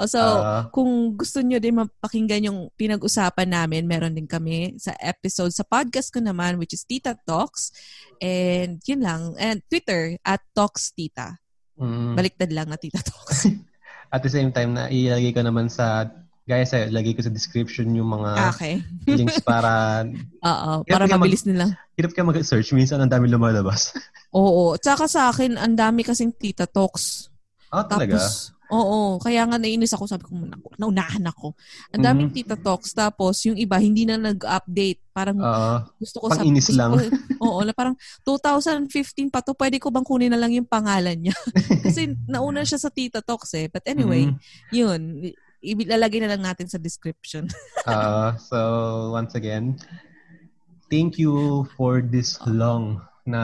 O, 0.00 0.08
so, 0.08 0.16
Ah, 0.18 0.64
kung 0.72 1.12
gusto 1.12 1.44
nyo 1.44 1.60
din 1.60 1.76
mapakinggan 1.76 2.48
yung 2.48 2.72
pinag-usapan 2.74 3.44
namin, 3.46 3.84
meron 3.84 4.16
din 4.16 4.24
kami 4.24 4.80
sa 4.80 4.96
episode 4.96 5.52
sa 5.52 5.60
podcast 5.62 6.08
ko 6.08 6.24
naman, 6.24 6.56
which 6.56 6.72
is 6.72 6.88
Tita 6.88 7.12
Talks. 7.22 7.68
And 8.18 8.80
yun 8.88 9.04
lang. 9.04 9.36
And 9.36 9.60
Twitter, 9.68 10.16
at 10.24 10.40
Talks 10.56 10.90
Tita. 10.90 11.36
mm, 11.76 12.16
Baliktad 12.16 12.50
lang 12.50 12.72
na 12.72 12.80
Tita 12.80 13.04
Talks. 13.04 13.44
at 14.08 14.20
the 14.24 14.32
same 14.32 14.50
time, 14.50 14.72
na 14.72 14.88
ilalagay 14.88 15.36
ko 15.36 15.42
naman 15.44 15.68
sa, 15.68 16.08
gaya 16.48 16.64
sa'yo, 16.64 16.88
ilagay 16.88 17.12
ko 17.12 17.20
sa 17.20 17.28
description 17.28 17.92
yung 17.92 18.08
mga 18.08 18.30
okay. 18.48 18.80
links 19.20 19.38
para, 19.38 20.00
Oo, 20.48 20.82
para 20.82 21.04
bigyan 21.04 21.12
mag- 21.12 21.20
mabilis 21.20 21.44
nila. 21.44 21.76
hirap 21.92 22.10
ka 22.10 22.24
mag-search, 22.24 22.72
minsan 22.72 22.96
ang 22.96 23.12
dami 23.12 23.28
lumalabas. 23.28 23.92
Oo. 24.32 24.72
Tsaka 24.74 25.04
sa 25.04 25.28
akin, 25.28 25.54
ang 25.54 25.76
dami 25.76 26.00
kasing 26.00 26.32
Tita 26.32 26.64
Talks. 26.64 27.28
Ah, 27.68 27.84
talaga? 27.84 28.16
Tapos, 28.16 28.56
oo. 28.68 29.16
Kaya 29.18 29.44
nga 29.44 29.56
nainis 29.56 29.92
ako. 29.92 30.04
Sabi 30.04 30.24
ko, 30.24 30.32
"Naku, 30.34 30.72
naunahan 30.76 31.20
ako. 31.22 31.52
Ang 31.92 32.02
daming 32.02 32.28
Mhm. 32.28 32.34
Tita 32.34 32.56
Talks. 32.56 32.92
Tapos, 32.92 33.44
yung 33.44 33.56
iba, 33.56 33.76
hindi 33.76 34.04
na 34.04 34.16
nag-update. 34.16 35.04
Parang 35.10 35.36
Oo. 35.36 35.74
gusto 35.96 36.16
ko 36.18 36.26
sa... 36.28 36.40
Pang-inis 36.40 36.64
gusto 36.66 36.76
lang. 36.76 36.96
ko- 36.96 37.12
oo, 37.44 37.60
na 37.60 37.72
parang 37.72 37.92
2015 38.24 39.28
pa 39.28 39.40
to. 39.40 39.52
Pwede 39.52 39.76
ko 39.76 39.88
bang 39.88 40.04
kunin 40.04 40.32
na 40.32 40.36
lang 40.36 40.52
yung 40.52 40.64
pangalan 40.64 41.16
niya? 41.16 41.36
Kasi 41.84 42.12
nauna 42.24 42.64
siya 42.64 42.76
sa 42.76 42.88
Tita 42.88 43.20
Talks 43.20 43.52
eh. 43.52 43.68
But 43.68 43.84
anyway, 43.84 44.28
Mhm. 44.28 44.36
yun. 44.70 45.00
Ilalagay 45.58 46.22
na 46.22 46.30
lang 46.30 46.42
natin 46.42 46.66
sa 46.66 46.78
description. 46.78 47.50
Uh, 47.82 48.32
so, 48.50 48.58
once 49.10 49.34
again, 49.34 49.74
thank 50.86 51.18
you 51.18 51.66
for 51.74 52.00
this 52.00 52.38
long 52.46 53.02
na 53.24 53.42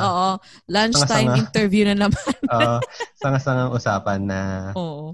Oo. 0.00 0.28
Lunchtime 0.66 1.28
Sanga-sanga. 1.28 1.42
interview 1.42 1.84
na 1.84 2.08
naman. 2.08 2.34
uh, 2.54 2.80
sangasangang 3.14 3.74
usapan 3.74 4.20
na 4.24 4.40
Oo. 4.72 5.12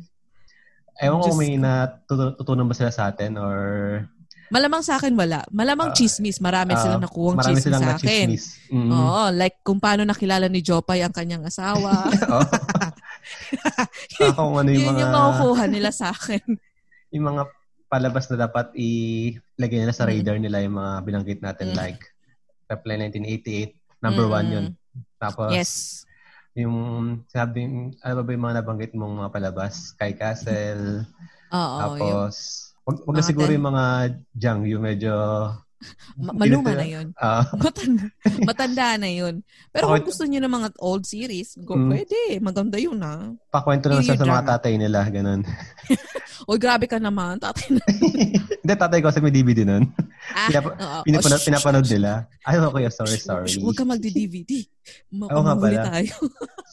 ewan 1.03 1.19
ko 1.19 1.35
may 1.35 1.59
natutunan 1.59 2.71
ba 2.71 2.75
sila 2.77 2.95
sa 2.95 3.11
atin 3.11 3.35
or 3.35 3.59
Malamang 4.53 4.85
sa 4.85 5.01
akin 5.01 5.17
wala. 5.17 5.49
Malamang 5.49 5.91
Ah, 5.91 5.97
chismis. 5.97 6.37
Marami 6.37 6.77
uh, 6.77 6.79
silang 6.79 7.01
nakuhang 7.01 7.41
marami 7.41 7.57
chismis 7.57 7.65
silang 7.65 7.83
sa 7.83 7.97
akin. 7.97 8.27
na-chismis. 8.29 8.45
Mm. 8.69 8.91
Oo, 8.93 9.23
like 9.33 9.57
kung 9.65 9.81
paano 9.81 10.05
nakilala 10.05 10.45
ni 10.47 10.61
Jopay 10.61 11.01
ang 11.01 11.09
kanyang 11.09 11.49
asawa. 11.49 12.05
Kung 14.37 14.57
ano 14.57 14.69
yung 14.69 14.83
Yun 14.83 14.91
mga 14.91 15.01
yung 15.01 15.13
makukuha 15.13 15.65
nila 15.67 15.91
sa 15.91 16.11
akin. 16.11 16.43
yung 17.15 17.27
mga 17.29 17.43
palabas 17.87 18.25
na 18.27 18.37
dapat 18.41 18.73
ilagay 18.73 19.79
nila 19.79 19.93
sa 19.93 20.05
Mm. 20.05 20.11
radar 20.11 20.37
nila 20.39 20.59
yung 20.61 20.77
mga 20.77 20.93
binanggit 21.03 21.41
natin 21.41 21.69
Mm. 21.71 21.77
like 21.77 22.01
Reply 22.67 22.97
1988 22.97 23.77
number 24.01 24.27
one 24.27 24.47
Mm. 24.47 24.55
yun 24.55 24.67
tapos 25.17 25.53
Yes. 25.53 25.73
yung 26.53 26.77
sabi 27.27 27.69
ano 27.95 28.13
ba 28.15 28.23
ba 28.23 28.31
yung 28.31 28.45
mga 28.45 28.57
nabanggit 28.59 28.93
mong 28.93 29.15
mga 29.21 29.31
palabas 29.31 29.93
Kai 29.95 30.17
Castle 30.17 31.05
Oo, 31.53 31.61
yun. 31.61 31.81
tapos 32.01 32.35
wag, 32.83 32.97
wag 33.05 33.15
na 33.15 33.21
Mga 33.21 33.29
siguro 33.29 33.51
yung 33.53 33.69
mga 33.69 33.85
Jang 34.33 34.61
yung 34.65 34.83
medyo 34.83 35.15
maluma 36.17 36.73
na 36.73 36.85
yun. 36.85 37.07
ah 37.17 37.43
Matanda, 37.59 38.05
matanda 38.43 38.87
na 38.97 39.09
yun. 39.09 39.41
Pero 39.69 39.89
kung 39.89 40.05
gusto 40.05 40.23
niyo 40.23 40.39
ng 40.39 40.53
mga 40.53 40.69
old 40.79 41.03
series, 41.03 41.59
go, 41.59 41.75
Mm. 41.75 41.91
pwede. 41.91 42.19
Maganda 42.39 42.77
yun 42.77 42.99
ah. 42.99 43.33
pakwento 43.49 43.89
Period 43.89 44.07
sa, 44.07 44.17
sa 44.17 44.29
mga 44.29 44.45
tatay 44.49 44.75
nila 44.77 45.03
ganun 45.07 45.43
Oy, 46.51 46.59
grabe 46.59 46.85
ka 46.85 46.99
naman. 46.99 47.39
Tatay 47.39 47.67
na. 47.71 47.83
hindi 48.63 48.75
tatay 48.75 48.99
ko 48.99 49.09
kasi 49.09 49.19
may 49.19 49.31
DVD 49.31 49.63
nun 49.63 49.87
Ah, 50.33 50.49
oo. 50.49 51.03
pinapanood, 51.03 51.35
Oh, 51.35 51.39
shh, 51.39 51.47
pinapanood 51.47 51.85
shh, 51.85 51.93
nila 51.93 52.13
ay 52.43 52.57
okay 52.57 52.87
sorry 52.89 53.17
sorry 53.17 53.51
Huwag 53.59 53.75
ka 53.75 53.85
magdi-DVD. 53.85 54.53
Oo 55.21 55.43
nga 55.43 55.55
Makamahuli 55.55 55.77
pala. 55.77 55.87
tayo. 55.93 56.15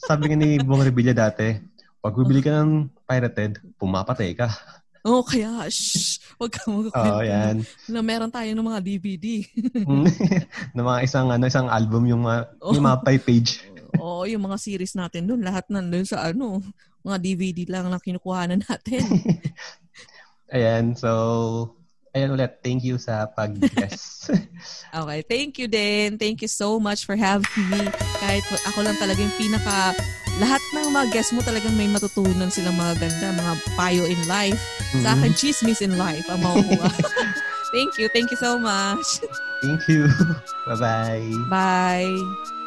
sabi 0.00 0.22
nga 0.26 0.36
ni 0.36 0.58
Bong 0.58 0.80
Revilla 0.80 1.12
dati 1.12 1.58
pag 1.98 2.14
bibili 2.14 2.40
ka 2.40 2.50
ng 2.56 2.88
pirated 3.04 3.58
pumapatay 3.76 4.32
ka 4.32 4.48
Oo, 5.00 5.24
kaya, 5.24 5.64
shh, 5.66 6.20
huwag 6.36 6.52
ka 6.52 6.68
magkwento. 6.68 7.16
Oo, 7.16 7.24
yan. 7.24 7.64
Na 7.88 8.04
meron 8.04 8.28
tayo 8.28 8.52
ng 8.52 8.66
mga 8.68 8.80
DVD. 8.84 9.26
na 10.76 10.82
mga 10.84 11.00
isang 11.08 11.32
ano 11.32 11.48
isang 11.48 11.72
album 11.72 12.04
yung 12.04 12.28
mga 12.28 12.52
Oh. 12.60 12.76
yung 12.76 12.84
mga 12.84 13.00
five 13.00 13.22
page. 13.24 13.50
Oo, 14.02 14.28
yung 14.28 14.44
mga 14.44 14.60
series 14.60 14.92
natin 14.94 15.24
doon, 15.24 15.40
lahat 15.40 15.64
nandun 15.72 16.04
sa 16.04 16.28
ano, 16.28 16.60
mga 17.00 17.16
DVD 17.16 17.58
lang 17.72 17.88
na 17.88 17.96
kinukuhanan 17.96 18.60
natin. 18.60 19.00
Ayan, 20.52 20.92
so 20.92 21.10
ayan 22.14 22.34
ulit, 22.34 22.58
thank 22.62 22.82
you 22.82 22.98
sa 22.98 23.26
pag-guest. 23.30 24.30
Okay, 24.92 25.24
thank 25.24 25.56
you 25.56 25.70
din. 25.70 26.20
Thank 26.20 26.44
you 26.44 26.50
so 26.50 26.76
much 26.76 27.08
for 27.08 27.16
having 27.16 27.64
me. 27.70 27.80
Kahit 28.20 28.44
ako 28.68 28.84
lang 28.84 28.98
talaga 29.00 29.16
yung 29.16 29.32
pinaka, 29.40 29.96
lahat 30.42 30.60
ng 30.76 30.92
mga 30.92 31.06
guests 31.14 31.32
mo 31.32 31.40
talagang 31.40 31.72
may 31.78 31.88
matutunan 31.88 32.52
silang 32.52 32.76
mga 32.76 33.00
ganda, 33.00 33.40
mga 33.40 33.54
payo 33.78 34.04
in 34.04 34.20
life. 34.28 34.60
Sa 35.00 35.16
akin, 35.16 35.32
chismis 35.32 35.80
in 35.80 35.96
life 35.96 36.26
ang 36.28 36.44
makukuha. 36.44 36.90
thank 37.74 37.96
you. 37.96 38.10
Thank 38.12 38.34
you 38.34 38.38
so 38.40 38.58
much. 38.60 39.22
thank 39.64 39.86
you. 39.88 40.10
Bye-bye. 40.68 41.30
Bye. 41.48 42.59